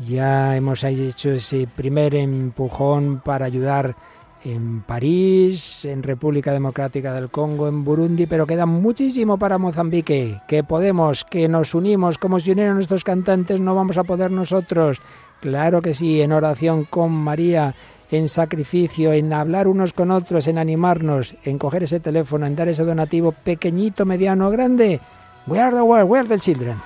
Ya 0.00 0.56
hemos 0.56 0.82
hecho 0.82 1.30
ese 1.30 1.68
primer 1.68 2.16
empujón 2.16 3.22
para 3.24 3.46
ayudar 3.46 3.94
en 4.44 4.82
París, 4.82 5.84
en 5.84 6.02
República 6.02 6.52
Democrática 6.52 7.14
del 7.14 7.30
Congo, 7.30 7.66
en 7.66 7.82
Burundi, 7.82 8.26
pero 8.26 8.46
queda 8.46 8.66
muchísimo 8.66 9.38
para 9.38 9.58
Mozambique. 9.58 10.40
Que 10.46 10.62
podemos, 10.62 11.24
que 11.24 11.48
nos 11.48 11.74
unimos, 11.74 12.18
como 12.18 12.38
se 12.38 12.52
unieron 12.52 12.78
estos 12.78 13.04
cantantes, 13.04 13.58
no 13.58 13.74
vamos 13.74 13.96
a 13.96 14.04
poder 14.04 14.30
nosotros. 14.30 15.00
Claro 15.40 15.80
que 15.82 15.94
sí, 15.94 16.20
en 16.20 16.32
oración 16.32 16.84
con 16.84 17.12
María, 17.12 17.74
en 18.10 18.28
sacrificio, 18.28 19.12
en 19.12 19.32
hablar 19.32 19.66
unos 19.66 19.92
con 19.92 20.10
otros, 20.10 20.46
en 20.46 20.58
animarnos, 20.58 21.34
en 21.44 21.58
coger 21.58 21.84
ese 21.84 22.00
teléfono, 22.00 22.46
en 22.46 22.56
dar 22.56 22.68
ese 22.68 22.84
donativo 22.84 23.32
pequeñito, 23.32 24.04
mediano, 24.04 24.50
grande. 24.50 25.00
We 25.46 25.58
are 25.58 25.74
the 25.74 25.82
world, 25.82 26.10
we 26.10 26.18
are 26.18 26.28
the 26.28 26.38
children. 26.38 26.76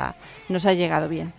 nos 0.49 0.65
ha 0.65 0.73
llegado 0.73 1.09
bien. 1.09 1.33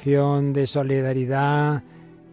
De 0.05 0.67
solidaridad 0.69 1.83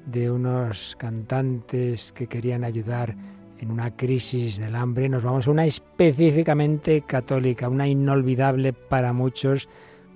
de 0.05 0.29
unos 0.29 0.95
cantantes 0.99 2.11
que 2.11 2.27
querían 2.27 2.63
ayudar 2.63 3.15
en 3.57 3.71
una 3.71 3.95
crisis 3.95 4.59
del 4.59 4.75
hambre, 4.75 5.09
nos 5.09 5.23
vamos 5.23 5.47
a 5.47 5.51
una 5.51 5.65
específicamente 5.65 7.01
católica, 7.01 7.69
una 7.69 7.87
inolvidable 7.87 8.73
para 8.73 9.11
muchos, 9.11 9.67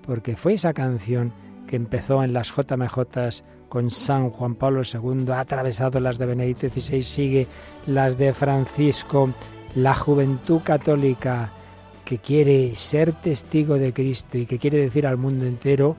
porque 0.06 0.36
fue 0.36 0.54
esa 0.54 0.74
canción 0.74 1.34
que 1.66 1.78
empezó 1.78 2.24
en 2.24 2.34
las 2.34 2.54
JMJ 2.56 3.00
con 3.70 3.90
San 3.90 4.30
Juan 4.30 4.54
Pablo 4.54 4.84
II, 4.84 5.32
ha 5.32 5.40
atravesado 5.40 6.00
las 6.00 6.20
de 6.20 6.28
Benedicto 6.28 6.70
XVI, 6.70 7.02
sigue 7.02 7.48
las 7.88 8.20
de 8.20 8.34
Francisco, 8.34 9.34
la 9.74 9.96
juventud 9.96 10.62
católica 10.64 11.52
que 12.06 12.20
quiere 12.20 12.76
ser 12.76 13.14
testigo 13.14 13.80
de 13.80 13.94
Cristo 13.94 14.38
y 14.38 14.46
que 14.46 14.60
quiere 14.60 14.78
decir 14.78 15.08
al 15.08 15.18
mundo 15.18 15.46
entero, 15.46 15.98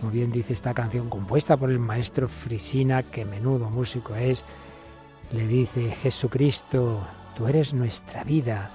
como 0.00 0.12
bien 0.12 0.32
dice 0.32 0.54
esta 0.54 0.72
canción 0.72 1.10
compuesta 1.10 1.58
por 1.58 1.70
el 1.70 1.78
maestro 1.78 2.26
Frisina, 2.26 3.02
que 3.02 3.26
menudo 3.26 3.68
músico 3.68 4.14
es, 4.14 4.44
le 5.30 5.46
dice, 5.46 5.90
Jesucristo, 5.90 7.06
tú 7.36 7.46
eres 7.46 7.74
nuestra 7.74 8.24
vida. 8.24 8.70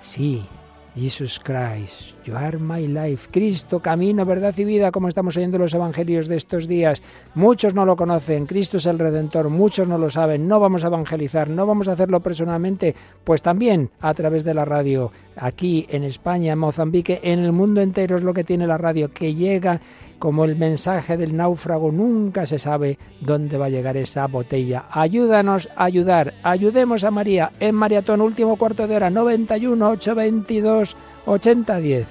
Sí, 0.00 0.46
Jesus 0.94 1.40
Christ, 1.40 2.14
you 2.24 2.34
are 2.36 2.58
my 2.58 2.86
life. 2.86 3.28
Cristo, 3.30 3.80
camino, 3.80 4.24
verdad 4.24 4.54
y 4.56 4.64
vida, 4.64 4.90
como 4.92 5.08
estamos 5.08 5.36
oyendo 5.36 5.58
los 5.58 5.74
evangelios 5.74 6.26
de 6.26 6.36
estos 6.36 6.68
días. 6.68 7.02
Muchos 7.34 7.74
no 7.74 7.84
lo 7.84 7.96
conocen, 7.96 8.46
Cristo 8.46 8.76
es 8.76 8.86
el 8.86 8.98
Redentor, 8.98 9.48
muchos 9.48 9.88
no 9.88 9.98
lo 9.98 10.10
saben, 10.10 10.46
no 10.46 10.60
vamos 10.60 10.84
a 10.84 10.88
evangelizar, 10.88 11.48
no 11.48 11.66
vamos 11.66 11.88
a 11.88 11.92
hacerlo 11.92 12.20
personalmente, 12.20 12.94
pues 13.24 13.42
también 13.42 13.90
a 14.00 14.14
través 14.14 14.44
de 14.44 14.54
la 14.54 14.64
radio, 14.64 15.12
aquí 15.36 15.86
en 15.90 16.04
España, 16.04 16.52
en 16.52 16.58
Mozambique, 16.58 17.20
en 17.22 17.40
el 17.40 17.52
mundo 17.52 17.80
entero 17.80 18.16
es 18.16 18.22
lo 18.22 18.32
que 18.32 18.44
tiene 18.44 18.66
la 18.66 18.78
radio, 18.78 19.10
que 19.10 19.34
llega 19.34 19.80
como 20.18 20.44
el 20.44 20.56
mensaje 20.56 21.16
del 21.16 21.36
náufrago, 21.36 21.92
nunca 21.92 22.46
se 22.46 22.58
sabe 22.58 22.98
dónde 23.20 23.58
va 23.58 23.66
a 23.66 23.70
llegar 23.70 23.96
esa 23.96 24.26
botella. 24.26 24.86
Ayúdanos 24.90 25.68
a 25.76 25.84
ayudar, 25.84 26.34
ayudemos 26.42 27.04
a 27.04 27.10
María 27.10 27.52
en 27.60 27.74
Maratón, 27.74 28.20
último 28.20 28.56
cuarto 28.56 28.86
de 28.86 28.96
hora, 28.96 29.10
91 29.10 29.88
822 29.90 30.96
8010. 31.26 32.06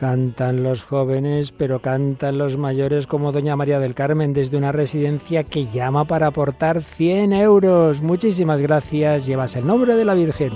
Cantan 0.00 0.62
los 0.62 0.82
jóvenes, 0.82 1.52
pero 1.52 1.80
cantan 1.80 2.38
los 2.38 2.56
mayores 2.56 3.06
como 3.06 3.32
Doña 3.32 3.54
María 3.54 3.78
del 3.80 3.94
Carmen 3.94 4.32
desde 4.32 4.56
una 4.56 4.72
residencia 4.72 5.44
que 5.44 5.66
llama 5.66 6.06
para 6.06 6.28
aportar 6.28 6.82
100 6.82 7.34
euros. 7.34 8.00
Muchísimas 8.00 8.62
gracias. 8.62 9.26
Llevas 9.26 9.56
el 9.56 9.66
nombre 9.66 9.96
de 9.96 10.06
la 10.06 10.14
Virgen. 10.14 10.52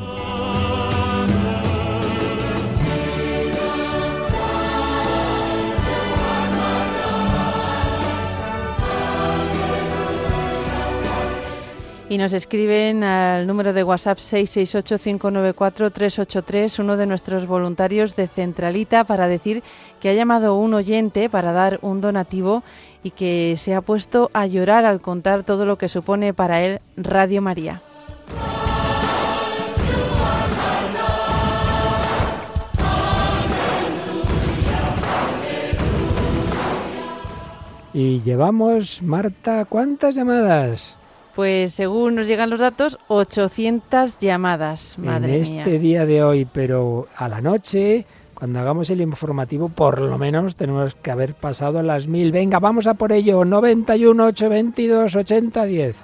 Y 12.14 12.16
nos 12.16 12.32
escriben 12.32 13.02
al 13.02 13.44
número 13.44 13.72
de 13.72 13.82
WhatsApp 13.82 14.18
668-594-383, 14.18 16.78
uno 16.78 16.96
de 16.96 17.06
nuestros 17.06 17.44
voluntarios 17.44 18.14
de 18.14 18.28
Centralita, 18.28 19.02
para 19.02 19.26
decir 19.26 19.64
que 19.98 20.10
ha 20.10 20.12
llamado 20.12 20.56
un 20.56 20.74
oyente 20.74 21.28
para 21.28 21.50
dar 21.50 21.80
un 21.82 22.00
donativo 22.00 22.62
y 23.02 23.10
que 23.10 23.56
se 23.58 23.74
ha 23.74 23.80
puesto 23.80 24.30
a 24.32 24.46
llorar 24.46 24.84
al 24.84 25.00
contar 25.00 25.42
todo 25.42 25.66
lo 25.66 25.76
que 25.76 25.88
supone 25.88 26.32
para 26.32 26.62
él 26.62 26.80
Radio 26.96 27.42
María. 27.42 27.82
Y 37.92 38.20
llevamos, 38.20 39.02
Marta, 39.02 39.64
¿cuántas 39.64 40.14
llamadas? 40.14 40.96
Pues 41.34 41.72
según 41.72 42.14
nos 42.14 42.26
llegan 42.26 42.50
los 42.50 42.60
datos, 42.60 42.98
800 43.08 44.18
llamadas, 44.20 44.96
madre 44.98 45.34
En 45.34 45.42
este 45.42 45.78
día 45.80 46.06
de 46.06 46.22
hoy, 46.22 46.44
pero 46.44 47.08
a 47.16 47.28
la 47.28 47.40
noche, 47.40 48.06
cuando 48.34 48.60
hagamos 48.60 48.88
el 48.90 49.00
informativo, 49.00 49.68
por 49.68 50.00
lo 50.00 50.16
menos 50.16 50.54
tenemos 50.54 50.94
que 50.94 51.10
haber 51.10 51.34
pasado 51.34 51.82
las 51.82 52.06
mil. 52.06 52.30
Venga, 52.30 52.60
vamos 52.60 52.86
a 52.86 52.94
por 52.94 53.10
ello. 53.10 53.44
91, 53.44 54.26
822, 54.26 55.16
80, 55.16 55.64
10. 55.64 55.96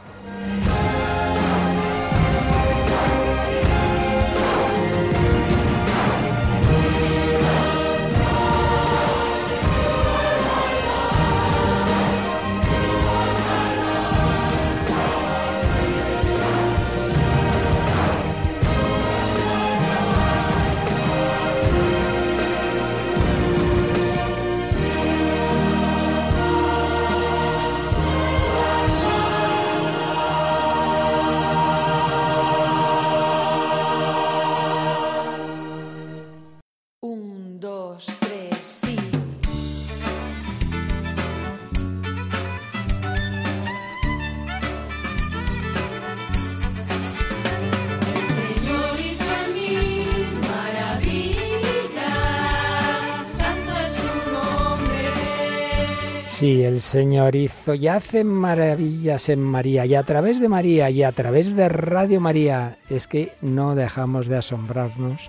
El 56.81 56.85
Señor 56.85 57.37
y 57.37 57.51
hace 57.89 58.25
maravillas 58.25 59.29
en 59.29 59.43
María 59.43 59.85
y 59.85 59.95
a 59.95 60.03
través 60.03 60.41
de 60.41 60.49
María 60.49 60.89
y 60.89 61.03
a 61.03 61.13
través 61.13 61.55
de 61.55 61.69
Radio 61.69 62.23
María 62.23 62.79
es 62.89 63.07
que 63.07 63.33
no 63.43 63.75
dejamos 63.75 64.29
de 64.29 64.39
asombrarnos 64.39 65.29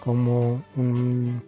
como 0.00 0.64
un- 0.74 1.40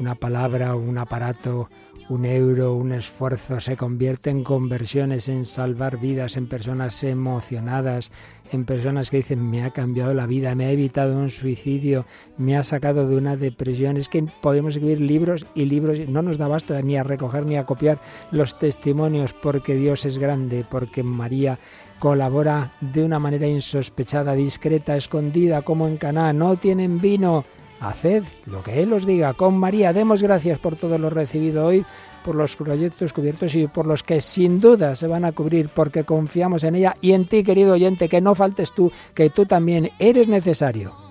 una 0.00 0.16
palabra, 0.16 0.74
un 0.74 0.98
aparato, 0.98 1.68
un 2.08 2.24
euro, 2.24 2.74
un 2.74 2.90
esfuerzo 2.90 3.60
se 3.60 3.76
convierte 3.76 4.30
en 4.30 4.42
conversiones, 4.42 5.28
en 5.28 5.44
salvar 5.44 5.98
vidas, 5.98 6.36
en 6.36 6.48
personas 6.48 7.04
emocionadas, 7.04 8.10
en 8.52 8.64
personas 8.64 9.10
que 9.10 9.18
dicen 9.18 9.50
me 9.50 9.64
ha 9.64 9.70
cambiado 9.70 10.14
la 10.14 10.26
vida, 10.26 10.54
me 10.54 10.66
ha 10.66 10.70
evitado 10.70 11.16
un 11.16 11.30
suicidio, 11.30 12.06
me 12.36 12.56
ha 12.56 12.62
sacado 12.62 13.08
de 13.08 13.16
una 13.16 13.36
depresión. 13.36 13.96
Es 13.96 14.08
que 14.08 14.24
podemos 14.40 14.74
escribir 14.74 15.00
libros 15.00 15.46
y 15.54 15.64
libros, 15.64 15.98
no 16.08 16.22
nos 16.22 16.38
da 16.38 16.48
basta 16.48 16.80
ni 16.82 16.96
a 16.96 17.02
recoger 17.02 17.46
ni 17.46 17.56
a 17.56 17.64
copiar 17.64 17.98
los 18.30 18.58
testimonios 18.58 19.32
porque 19.32 19.74
Dios 19.74 20.04
es 20.04 20.18
grande, 20.18 20.64
porque 20.68 21.02
María 21.02 21.58
colabora 21.98 22.72
de 22.80 23.04
una 23.04 23.18
manera 23.18 23.46
insospechada, 23.46 24.34
discreta, 24.34 24.96
escondida, 24.96 25.62
como 25.62 25.86
en 25.86 25.96
Caná. 25.96 26.32
No 26.32 26.56
tienen 26.56 27.00
vino. 27.00 27.44
Haced 27.80 28.24
lo 28.44 28.62
que 28.62 28.82
Él 28.82 28.92
os 28.92 29.06
diga. 29.06 29.32
Con 29.32 29.56
María, 29.56 29.94
demos 29.94 30.22
gracias 30.22 30.58
por 30.58 30.76
todo 30.76 30.98
lo 30.98 31.08
recibido 31.08 31.64
hoy, 31.64 31.86
por 32.24 32.34
los 32.34 32.56
proyectos 32.56 33.12
cubiertos 33.12 33.54
y 33.54 33.66
por 33.66 33.86
los 33.86 34.02
que 34.02 34.20
sin 34.20 34.60
duda 34.60 34.94
se 34.94 35.06
van 35.06 35.24
a 35.24 35.32
cubrir, 35.32 35.68
porque 35.68 36.04
confiamos 36.04 36.64
en 36.64 36.76
ella 36.76 36.94
y 37.00 37.12
en 37.12 37.24
ti, 37.24 37.44
querido 37.44 37.72
oyente, 37.72 38.08
que 38.08 38.20
no 38.20 38.34
faltes 38.34 38.72
tú, 38.72 38.92
que 39.14 39.30
tú 39.30 39.46
también 39.46 39.90
eres 39.98 40.28
necesario. 40.28 41.09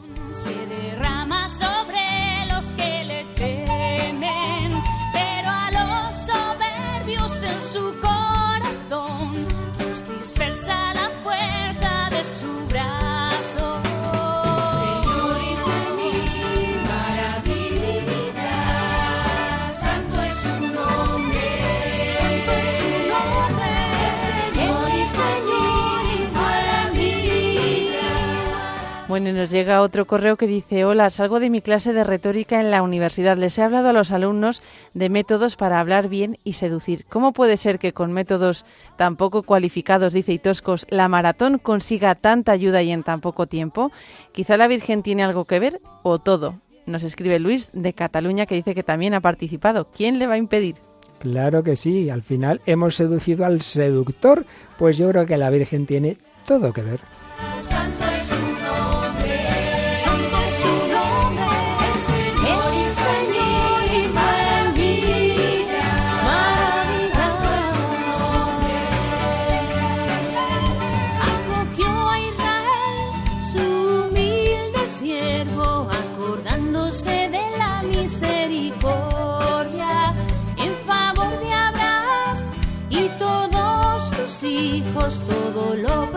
Bueno, 29.19 29.37
nos 29.37 29.51
llega 29.51 29.81
otro 29.81 30.07
correo 30.07 30.37
que 30.37 30.47
dice, 30.47 30.85
hola, 30.85 31.09
salgo 31.09 31.41
de 31.41 31.49
mi 31.49 31.59
clase 31.59 31.91
de 31.91 32.05
retórica 32.05 32.61
en 32.61 32.71
la 32.71 32.81
universidad. 32.81 33.35
Les 33.35 33.57
he 33.57 33.63
hablado 33.63 33.89
a 33.89 33.93
los 33.93 34.11
alumnos 34.11 34.61
de 34.93 35.09
métodos 35.09 35.57
para 35.57 35.81
hablar 35.81 36.07
bien 36.07 36.37
y 36.45 36.53
seducir. 36.53 37.03
¿Cómo 37.09 37.33
puede 37.33 37.57
ser 37.57 37.79
que 37.79 37.91
con 37.91 38.13
métodos 38.13 38.65
tan 38.95 39.17
poco 39.17 39.43
cualificados, 39.43 40.13
dice 40.13 40.31
y 40.31 40.39
toscos, 40.39 40.87
la 40.89 41.09
maratón 41.09 41.57
consiga 41.57 42.15
tanta 42.15 42.53
ayuda 42.53 42.81
y 42.81 42.91
en 42.91 43.03
tan 43.03 43.19
poco 43.19 43.45
tiempo? 43.45 43.91
Quizá 44.31 44.55
la 44.55 44.69
Virgen 44.69 45.03
tiene 45.03 45.25
algo 45.25 45.43
que 45.43 45.59
ver 45.59 45.81
o 46.01 46.19
todo. 46.19 46.61
Nos 46.85 47.03
escribe 47.03 47.39
Luis 47.39 47.71
de 47.73 47.91
Cataluña 47.91 48.45
que 48.45 48.55
dice 48.55 48.73
que 48.73 48.83
también 48.83 49.13
ha 49.15 49.19
participado. 49.19 49.89
¿Quién 49.91 50.17
le 50.17 50.27
va 50.27 50.35
a 50.35 50.37
impedir? 50.37 50.75
Claro 51.19 51.61
que 51.61 51.75
sí, 51.75 52.09
al 52.09 52.23
final 52.23 52.61
hemos 52.65 52.95
seducido 52.95 53.45
al 53.45 53.63
seductor, 53.63 54.45
pues 54.77 54.97
yo 54.97 55.09
creo 55.09 55.25
que 55.25 55.35
la 55.35 55.49
Virgen 55.49 55.85
tiene 55.85 56.17
todo 56.45 56.71
que 56.71 56.83
ver. 56.83 57.01
Santo 57.59 58.08
todo 85.17 85.75
lo 85.75 86.11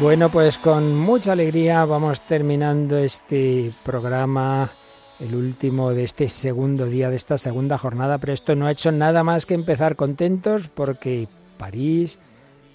Bueno, 0.00 0.28
pues 0.28 0.58
con 0.58 0.96
mucha 0.96 1.32
alegría 1.32 1.84
vamos 1.84 2.20
terminando 2.22 2.98
este 2.98 3.70
programa, 3.84 4.70
el 5.20 5.36
último 5.36 5.90
de 5.92 6.02
este 6.02 6.28
segundo 6.28 6.86
día 6.86 7.10
de 7.10 7.16
esta 7.16 7.38
segunda 7.38 7.78
jornada, 7.78 8.18
pero 8.18 8.32
esto 8.32 8.56
no 8.56 8.66
ha 8.66 8.72
hecho 8.72 8.90
nada 8.90 9.22
más 9.22 9.46
que 9.46 9.54
empezar 9.54 9.94
contentos 9.94 10.68
porque 10.68 11.28
París, 11.56 12.18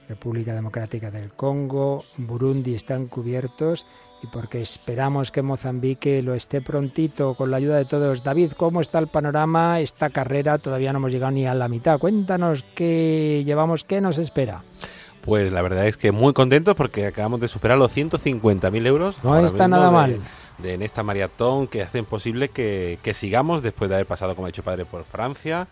República 0.07 0.55
Democrática 0.55 1.11
del 1.11 1.31
Congo, 1.33 2.03
Burundi 2.17 2.73
están 2.73 3.07
cubiertos 3.07 3.85
y 4.23 4.27
porque 4.27 4.61
esperamos 4.61 5.31
que 5.31 5.41
Mozambique 5.41 6.23
lo 6.23 6.33
esté 6.33 6.61
prontito 6.61 7.35
con 7.35 7.51
la 7.51 7.57
ayuda 7.57 7.75
de 7.75 7.85
todos. 7.85 8.23
David, 8.23 8.53
¿cómo 8.53 8.79
está 8.79 8.97
el 8.97 9.07
panorama? 9.07 9.81
Esta 9.81 10.09
carrera 10.09 10.57
todavía 10.57 10.93
no 10.93 10.99
hemos 10.99 11.11
llegado 11.11 11.31
ni 11.31 11.45
a 11.45 11.53
la 11.53 11.67
mitad. 11.67 11.99
Cuéntanos 11.99 12.63
qué 12.73 13.43
llevamos, 13.45 13.83
qué 13.83 13.99
nos 13.99 14.17
espera. 14.17 14.63
Pues 15.29 15.51
la 15.53 15.61
verdad 15.61 15.87
es 15.87 15.95
que 15.97 16.11
muy 16.11 16.33
contentos 16.33 16.75
porque 16.75 17.05
acabamos 17.05 17.39
de 17.39 17.47
superar 17.47 17.77
los 17.77 17.91
150.000 17.95 18.85
euros. 18.87 19.23
No 19.23 19.39
está 19.45 19.67
nada 19.67 19.85
de- 19.87 19.91
mal. 19.91 20.21
de 20.57 20.73
en 20.73 20.81
esta 20.81 21.03
maratón 21.03 21.67
que 21.67 21.81
hacen 21.83 22.03
posible 22.03 22.49
que, 22.49 22.99
que 23.01 23.13
sigamos 23.13 23.61
después 23.61 23.89
de 23.89 23.95
haber 23.95 24.07
pasado, 24.07 24.35
como 24.35 24.45
ha 24.47 24.49
dicho 24.49 24.63
padre, 24.63 24.83
por 24.85 25.05
Francia, 25.05 25.67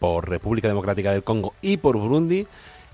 por 0.00 0.28
República 0.28 0.66
Democrática 0.66 1.12
del 1.12 1.22
Congo 1.22 1.54
y 1.62 1.76
por 1.76 1.96
Burundi. 1.96 2.46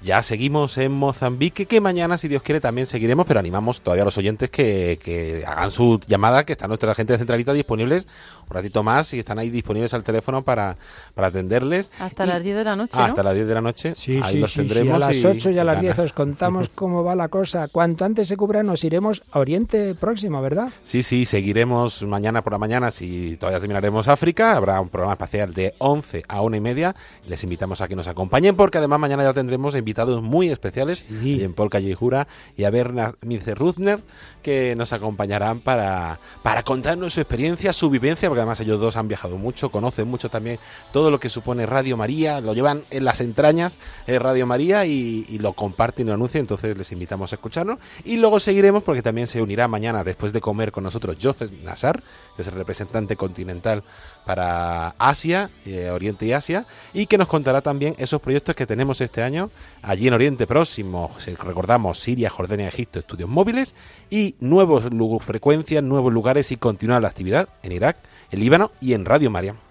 Ya 0.02 0.22
seguimos 0.22 0.78
en 0.78 0.92
Mozambique, 0.92 1.66
que 1.66 1.80
mañana, 1.80 2.18
si 2.18 2.28
Dios 2.28 2.42
quiere, 2.42 2.60
también 2.60 2.86
seguiremos, 2.86 3.26
pero 3.26 3.40
animamos 3.40 3.80
todavía 3.82 4.02
a 4.02 4.04
los 4.04 4.16
oyentes 4.16 4.48
que, 4.48 4.98
que 5.02 5.44
hagan 5.44 5.70
su 5.72 6.00
llamada, 6.06 6.44
que 6.44 6.52
está 6.52 6.68
nuestra 6.68 6.94
gente 6.94 7.14
de 7.14 7.18
Centralita 7.18 7.52
disponibles 7.52 8.06
un 8.48 8.54
ratito 8.54 8.82
más 8.82 9.12
y 9.14 9.18
están 9.18 9.38
ahí 9.38 9.50
disponibles 9.50 9.92
al 9.94 10.02
teléfono 10.02 10.42
para, 10.42 10.76
para 11.14 11.28
atenderles. 11.28 11.90
Hasta 11.98 12.26
las 12.26 12.42
10 12.42 12.56
de 12.56 12.64
la 12.64 12.76
noche, 12.76 12.92
Ah, 12.94 12.98
¿no? 13.00 13.04
Hasta 13.06 13.22
las 13.22 13.34
10 13.34 13.46
de 13.46 13.54
la 13.54 13.60
noche. 13.60 13.94
Sí, 13.94 14.20
ahí 14.22 14.34
sí, 14.34 14.38
los 14.38 14.52
sí, 14.52 14.60
sí, 14.62 14.66
tendremos. 14.68 14.96
a 14.96 14.98
las 15.08 15.16
y 15.16 15.26
8 15.26 15.50
y 15.50 15.58
a 15.58 15.64
las 15.64 15.76
ganas. 15.76 15.96
10 15.96 16.06
os 16.06 16.12
contamos 16.12 16.68
cómo 16.74 17.04
va 17.04 17.14
la 17.14 17.28
cosa. 17.28 17.68
Cuanto 17.68 18.04
antes 18.04 18.28
se 18.28 18.36
cubra 18.36 18.62
nos 18.62 18.84
iremos 18.84 19.22
a 19.30 19.38
Oriente 19.38 19.94
Próximo, 19.94 20.40
¿verdad? 20.40 20.70
Sí, 20.82 21.02
sí, 21.02 21.24
seguiremos 21.26 22.02
mañana 22.04 22.42
por 22.42 22.52
la 22.52 22.58
mañana, 22.58 22.90
si 22.90 23.36
todavía 23.36 23.60
terminaremos 23.60 24.08
África, 24.08 24.56
habrá 24.56 24.80
un 24.80 24.88
programa 24.88 25.12
espacial 25.14 25.52
de 25.52 25.74
11 25.78 26.24
a 26.28 26.40
1 26.40 26.56
y 26.56 26.60
media, 26.60 26.96
y 27.26 27.30
les 27.30 27.42
invitamos 27.44 27.80
a 27.80 27.88
que 27.88 27.96
nos 27.96 28.08
acompañen, 28.08 28.56
porque 28.56 28.78
además 28.78 28.98
mañana 28.98 29.24
ya 29.24 29.32
tendremos 29.34 29.74
invitados 29.88 30.22
muy 30.22 30.50
especiales, 30.50 31.06
y 31.22 31.42
en 31.42 31.54
Paul 31.54 31.70
Callejura 31.70 32.28
y 32.56 32.64
a 32.64 32.70
Bernard 32.70 33.14
Mirce 33.22 33.54
Ruzner, 33.54 34.02
que 34.42 34.76
nos 34.76 34.92
acompañarán 34.92 35.60
para, 35.60 36.20
para 36.42 36.62
contarnos 36.62 37.14
su 37.14 37.20
experiencia, 37.20 37.72
su 37.72 37.90
vivencia, 37.90 38.28
porque 38.28 38.40
además 38.40 38.60
ellos 38.60 38.80
dos 38.80 38.96
han 38.96 39.08
viajado 39.08 39.38
mucho, 39.38 39.70
conocen 39.70 40.08
mucho 40.08 40.28
también 40.28 40.58
todo 40.92 41.10
lo 41.10 41.18
que 41.18 41.28
supone 41.28 41.66
Radio 41.66 41.96
María, 41.96 42.40
lo 42.40 42.54
llevan 42.54 42.82
en 42.90 43.04
las 43.04 43.20
entrañas 43.20 43.78
eh, 44.06 44.18
Radio 44.18 44.46
María 44.46 44.84
y, 44.84 45.24
y 45.28 45.38
lo 45.38 45.54
comparten 45.54 46.06
y 46.06 46.08
lo 46.08 46.14
anuncian, 46.14 46.42
entonces 46.42 46.76
les 46.76 46.92
invitamos 46.92 47.32
a 47.32 47.36
escucharnos. 47.36 47.78
Y 48.04 48.18
luego 48.18 48.40
seguiremos 48.40 48.82
porque 48.82 49.02
también 49.02 49.26
se 49.26 49.40
unirá 49.40 49.68
mañana, 49.68 50.04
después 50.04 50.32
de 50.32 50.40
comer 50.40 50.70
con 50.72 50.84
nosotros, 50.84 51.16
Joseph 51.20 51.50
que 51.50 52.27
es 52.42 52.48
el 52.48 52.54
representante 52.54 53.16
continental 53.16 53.82
para 54.24 54.94
Asia, 54.98 55.50
eh, 55.64 55.90
Oriente 55.90 56.26
y 56.26 56.32
Asia, 56.32 56.66
y 56.92 57.06
que 57.06 57.18
nos 57.18 57.28
contará 57.28 57.60
también 57.60 57.94
esos 57.98 58.20
proyectos 58.20 58.54
que 58.54 58.66
tenemos 58.66 59.00
este 59.00 59.22
año 59.22 59.50
allí 59.82 60.08
en 60.08 60.14
Oriente 60.14 60.46
Próximo. 60.46 61.10
Recordamos 61.44 61.98
Siria, 61.98 62.30
Jordania, 62.30 62.68
Egipto, 62.68 62.98
estudios 62.98 63.28
móviles 63.28 63.74
y 64.10 64.34
nuevos 64.40 64.84
frecuencias, 65.24 65.82
nuevos 65.82 66.12
lugares 66.12 66.52
y 66.52 66.56
continuar 66.56 67.02
la 67.02 67.08
actividad 67.08 67.48
en 67.62 67.72
Irak, 67.72 67.98
en 68.30 68.40
Líbano 68.40 68.72
y 68.80 68.94
en 68.94 69.04
Radio 69.04 69.30
María. 69.30 69.67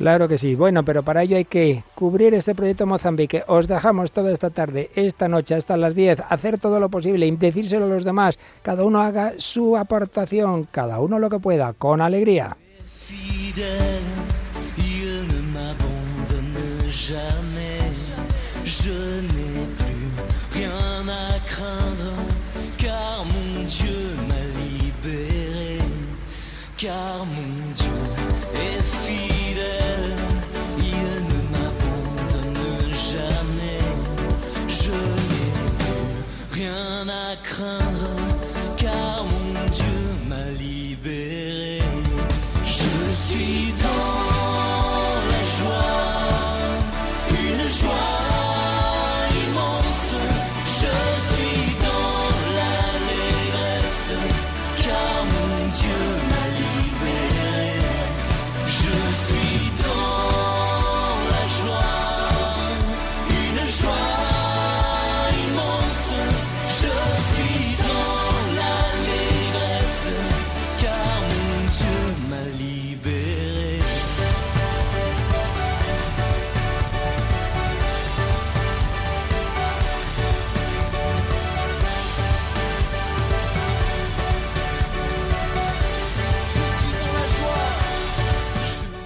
Claro 0.00 0.28
que 0.28 0.38
sí. 0.38 0.54
Bueno, 0.54 0.82
pero 0.82 1.02
para 1.02 1.24
ello 1.24 1.36
hay 1.36 1.44
que 1.44 1.84
cubrir 1.94 2.32
este 2.32 2.54
proyecto 2.54 2.86
Mozambique. 2.86 3.44
Os 3.46 3.68
dejamos 3.68 4.12
toda 4.12 4.32
esta 4.32 4.48
tarde, 4.48 4.88
esta 4.94 5.28
noche, 5.28 5.54
hasta 5.54 5.76
las 5.76 5.94
10, 5.94 6.20
hacer 6.26 6.58
todo 6.58 6.80
lo 6.80 6.88
posible 6.88 7.26
y 7.26 7.36
decírselo 7.36 7.84
a 7.84 7.88
los 7.88 8.02
demás. 8.02 8.38
Cada 8.62 8.82
uno 8.82 9.02
haga 9.02 9.34
su 9.36 9.76
aportación, 9.76 10.66
cada 10.72 11.00
uno 11.00 11.18
lo 11.18 11.28
que 11.28 11.38
pueda, 11.38 11.74
con 11.74 12.00
alegría. 12.00 12.56
rien 36.60 37.08
à 37.08 37.36
craindre. 37.36 37.99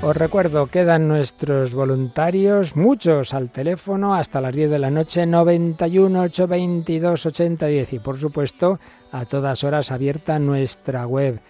Os 0.05 0.15
recuerdo, 0.15 0.67
quedan 0.67 1.09
nuestros 1.09 1.75
voluntarios, 1.75 2.77
muchos 2.77 3.33
al 3.33 3.51
teléfono, 3.51 4.15
hasta 4.15 4.43
las 4.43 4.55
10 4.55 4.73
de 4.73 4.79
la 4.79 4.91
noche, 4.91 5.25
91 5.25 6.21
822 6.25 7.25
8010. 7.25 7.93
Y 7.95 7.99
por 8.01 8.19
supuesto, 8.19 8.79
a 9.13 9.25
todas 9.25 9.65
horas 9.65 9.91
abierta 9.91 10.39
nuestra 10.39 11.07
web, 11.07 11.41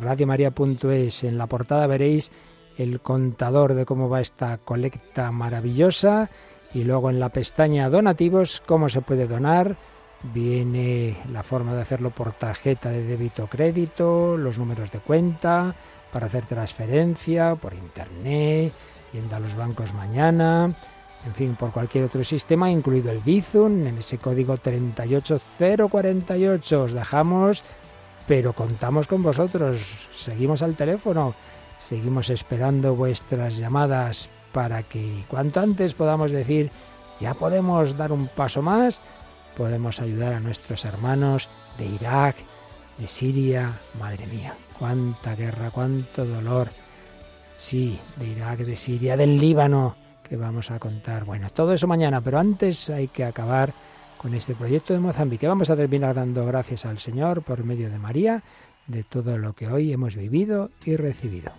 radiomaria.es. 0.00 1.24
En 1.24 1.36
la 1.36 1.46
portada 1.46 1.86
veréis 1.86 2.32
el 2.78 3.00
contador 3.00 3.74
de 3.74 3.84
cómo 3.84 4.08
va 4.08 4.22
esta 4.22 4.56
colecta 4.56 5.30
maravillosa. 5.30 6.30
Y 6.72 6.84
luego 6.84 7.10
en 7.10 7.20
la 7.20 7.28
pestaña 7.28 7.90
donativos, 7.90 8.62
cómo 8.64 8.88
se 8.88 9.02
puede 9.02 9.26
donar. 9.26 9.76
Viene 10.22 11.18
la 11.30 11.42
forma 11.42 11.74
de 11.74 11.82
hacerlo 11.82 12.10
por 12.10 12.32
tarjeta 12.32 12.88
de 12.88 13.04
débito 13.04 13.44
o 13.44 13.48
crédito, 13.48 14.38
los 14.38 14.58
números 14.58 14.90
de 14.90 15.00
cuenta, 15.00 15.74
para 16.12 16.26
hacer 16.26 16.44
transferencia 16.44 17.54
por 17.54 17.72
internet, 17.74 18.72
yendo 19.12 19.36
a 19.36 19.40
los 19.40 19.56
bancos 19.56 19.94
mañana, 19.94 20.74
en 21.26 21.34
fin, 21.34 21.54
por 21.54 21.70
cualquier 21.72 22.04
otro 22.04 22.24
sistema, 22.24 22.70
incluido 22.70 23.10
el 23.10 23.20
Bizum, 23.20 23.86
en 23.86 23.98
ese 23.98 24.16
código 24.18 24.56
38048. 24.56 26.82
Os 26.82 26.92
dejamos, 26.92 27.62
pero 28.26 28.54
contamos 28.54 29.06
con 29.06 29.22
vosotros. 29.22 30.08
Seguimos 30.14 30.62
al 30.62 30.76
teléfono, 30.76 31.34
seguimos 31.76 32.30
esperando 32.30 32.94
vuestras 32.94 33.58
llamadas 33.58 34.30
para 34.52 34.82
que 34.82 35.24
cuanto 35.28 35.60
antes 35.60 35.92
podamos 35.94 36.30
decir, 36.30 36.70
ya 37.20 37.34
podemos 37.34 37.96
dar 37.96 38.12
un 38.12 38.28
paso 38.28 38.62
más, 38.62 39.02
podemos 39.56 40.00
ayudar 40.00 40.32
a 40.32 40.40
nuestros 40.40 40.86
hermanos 40.86 41.50
de 41.76 41.84
Irak, 41.86 42.36
de 42.98 43.08
Siria, 43.08 43.72
madre 43.98 44.26
mía, 44.26 44.54
cuánta 44.80 45.36
guerra, 45.36 45.70
cuánto 45.70 46.24
dolor. 46.24 46.70
Sí, 47.56 48.00
de 48.16 48.28
Irak, 48.28 48.60
de 48.60 48.76
Siria, 48.76 49.14
del 49.14 49.38
Líbano, 49.38 49.94
que 50.26 50.36
vamos 50.36 50.70
a 50.70 50.78
contar. 50.78 51.26
Bueno, 51.26 51.50
todo 51.50 51.74
eso 51.74 51.86
mañana, 51.86 52.22
pero 52.22 52.38
antes 52.38 52.88
hay 52.88 53.06
que 53.08 53.24
acabar 53.24 53.74
con 54.16 54.32
este 54.32 54.54
proyecto 54.54 54.94
de 54.94 55.00
Mozambique. 55.00 55.46
Vamos 55.46 55.68
a 55.68 55.76
terminar 55.76 56.14
dando 56.14 56.46
gracias 56.46 56.86
al 56.86 56.98
Señor 56.98 57.42
por 57.42 57.62
medio 57.62 57.90
de 57.90 57.98
María 57.98 58.42
de 58.86 59.04
todo 59.04 59.36
lo 59.36 59.52
que 59.52 59.68
hoy 59.68 59.92
hemos 59.92 60.16
vivido 60.16 60.70
y 60.86 60.96
recibido. 60.96 61.52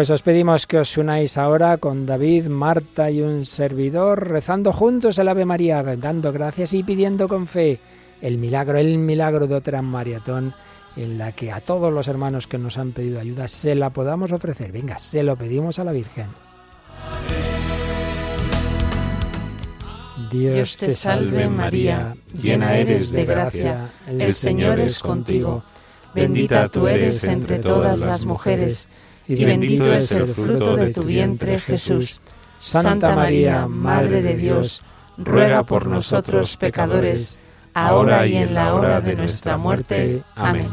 Pues 0.00 0.08
os 0.08 0.22
pedimos 0.22 0.66
que 0.66 0.78
os 0.78 0.96
unáis 0.96 1.36
ahora 1.36 1.76
con 1.76 2.06
David, 2.06 2.46
Marta 2.46 3.10
y 3.10 3.20
un 3.20 3.44
servidor, 3.44 4.30
rezando 4.30 4.72
juntos 4.72 5.18
el 5.18 5.28
Ave 5.28 5.44
María, 5.44 5.82
dando 5.82 6.32
gracias 6.32 6.72
y 6.72 6.82
pidiendo 6.82 7.28
con 7.28 7.46
fe 7.46 7.78
el 8.22 8.38
milagro, 8.38 8.78
el 8.78 8.96
milagro 8.96 9.46
de 9.46 9.56
otra 9.56 9.82
maratón 9.82 10.54
en 10.96 11.18
la 11.18 11.32
que 11.32 11.52
a 11.52 11.60
todos 11.60 11.92
los 11.92 12.08
hermanos 12.08 12.46
que 12.46 12.56
nos 12.56 12.78
han 12.78 12.92
pedido 12.92 13.20
ayuda 13.20 13.46
se 13.46 13.74
la 13.74 13.90
podamos 13.90 14.32
ofrecer. 14.32 14.72
Venga, 14.72 14.98
se 14.98 15.22
lo 15.22 15.36
pedimos 15.36 15.78
a 15.78 15.84
la 15.84 15.92
Virgen. 15.92 16.28
Dios 20.30 20.78
te 20.78 20.96
salve 20.96 21.46
María, 21.46 22.16
llena 22.32 22.74
eres 22.74 23.10
de 23.10 23.26
gracia, 23.26 23.90
el 24.08 24.32
Señor 24.32 24.80
es 24.80 24.98
contigo. 25.00 25.62
Bendita 26.14 26.70
tú 26.70 26.88
eres 26.88 27.22
entre 27.24 27.58
todas 27.58 28.00
las 28.00 28.24
mujeres, 28.24 28.88
y 29.30 29.44
bendito 29.44 29.92
es 29.92 30.10
el 30.12 30.28
fruto 30.28 30.76
de 30.76 30.90
tu 30.90 31.02
vientre 31.02 31.58
Jesús. 31.58 32.20
Santa 32.58 33.14
María, 33.14 33.66
Madre 33.66 34.22
de 34.22 34.36
Dios, 34.36 34.82
ruega 35.16 35.62
por 35.62 35.86
nosotros 35.86 36.56
pecadores, 36.56 37.38
ahora 37.72 38.26
y 38.26 38.36
en 38.36 38.54
la 38.54 38.74
hora 38.74 39.00
de 39.00 39.16
nuestra 39.16 39.56
muerte. 39.56 40.22
Amén. 40.34 40.68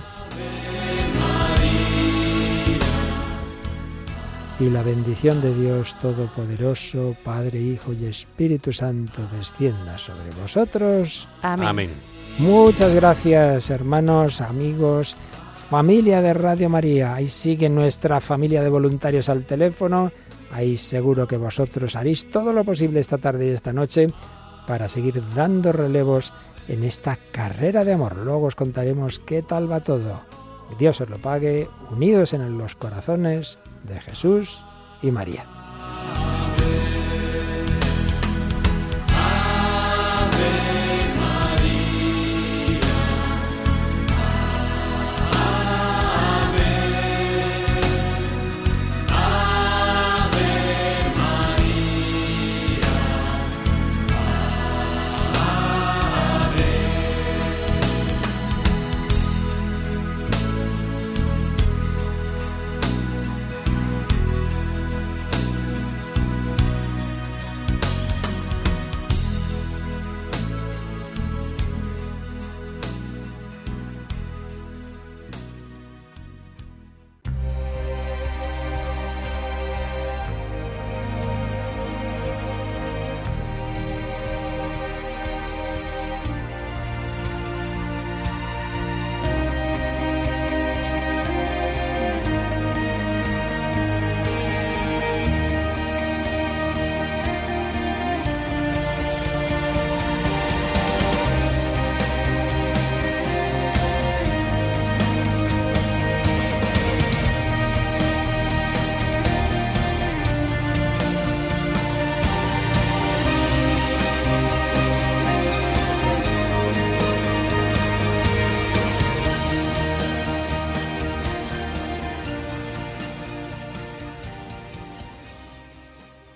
Y 4.59 4.71
la 4.71 4.81
bendición 4.81 5.39
de 5.39 5.53
Dios 5.53 5.95
Todopoderoso, 6.01 7.15
Padre, 7.23 7.61
Hijo 7.61 7.93
y 7.93 8.05
Espíritu 8.05 8.73
Santo, 8.73 9.21
descienda 9.37 9.99
sobre 9.99 10.31
vosotros. 10.41 11.27
Amén. 11.43 11.67
Amén. 11.67 11.89
Muchas 12.39 12.95
gracias, 12.95 13.69
hermanos, 13.69 14.41
amigos, 14.41 15.15
familia 15.69 16.21
de 16.21 16.33
Radio 16.33 16.69
María. 16.69 17.15
Ahí 17.15 17.27
sigue 17.27 17.69
nuestra 17.69 18.19
familia 18.21 18.63
de 18.63 18.69
voluntarios 18.69 19.27
al 19.27 19.43
teléfono. 19.43 20.11
Ahí 20.53 20.77
seguro 20.77 21.27
que 21.27 21.37
vosotros 21.37 21.95
haréis 21.95 22.31
todo 22.31 22.53
lo 22.53 22.63
posible 22.63 23.01
esta 23.01 23.17
tarde 23.17 23.47
y 23.47 23.49
esta 23.49 23.73
noche 23.73 24.07
para 24.65 24.87
seguir 24.87 25.21
dando 25.35 25.73
relevos 25.73 26.33
en 26.69 26.83
esta 26.83 27.17
carrera 27.31 27.83
de 27.83 27.93
amor. 27.93 28.15
Luego 28.17 28.47
os 28.47 28.55
contaremos 28.55 29.19
qué 29.19 29.41
tal 29.41 29.69
va 29.69 29.81
todo. 29.81 30.21
Dios 30.79 31.01
os 31.01 31.09
lo 31.09 31.17
pague, 31.17 31.69
unidos 31.91 32.33
en 32.33 32.57
los 32.57 32.75
corazones 32.75 33.59
de 33.83 33.99
Jesús 33.99 34.63
y 35.01 35.11
María. 35.11 35.45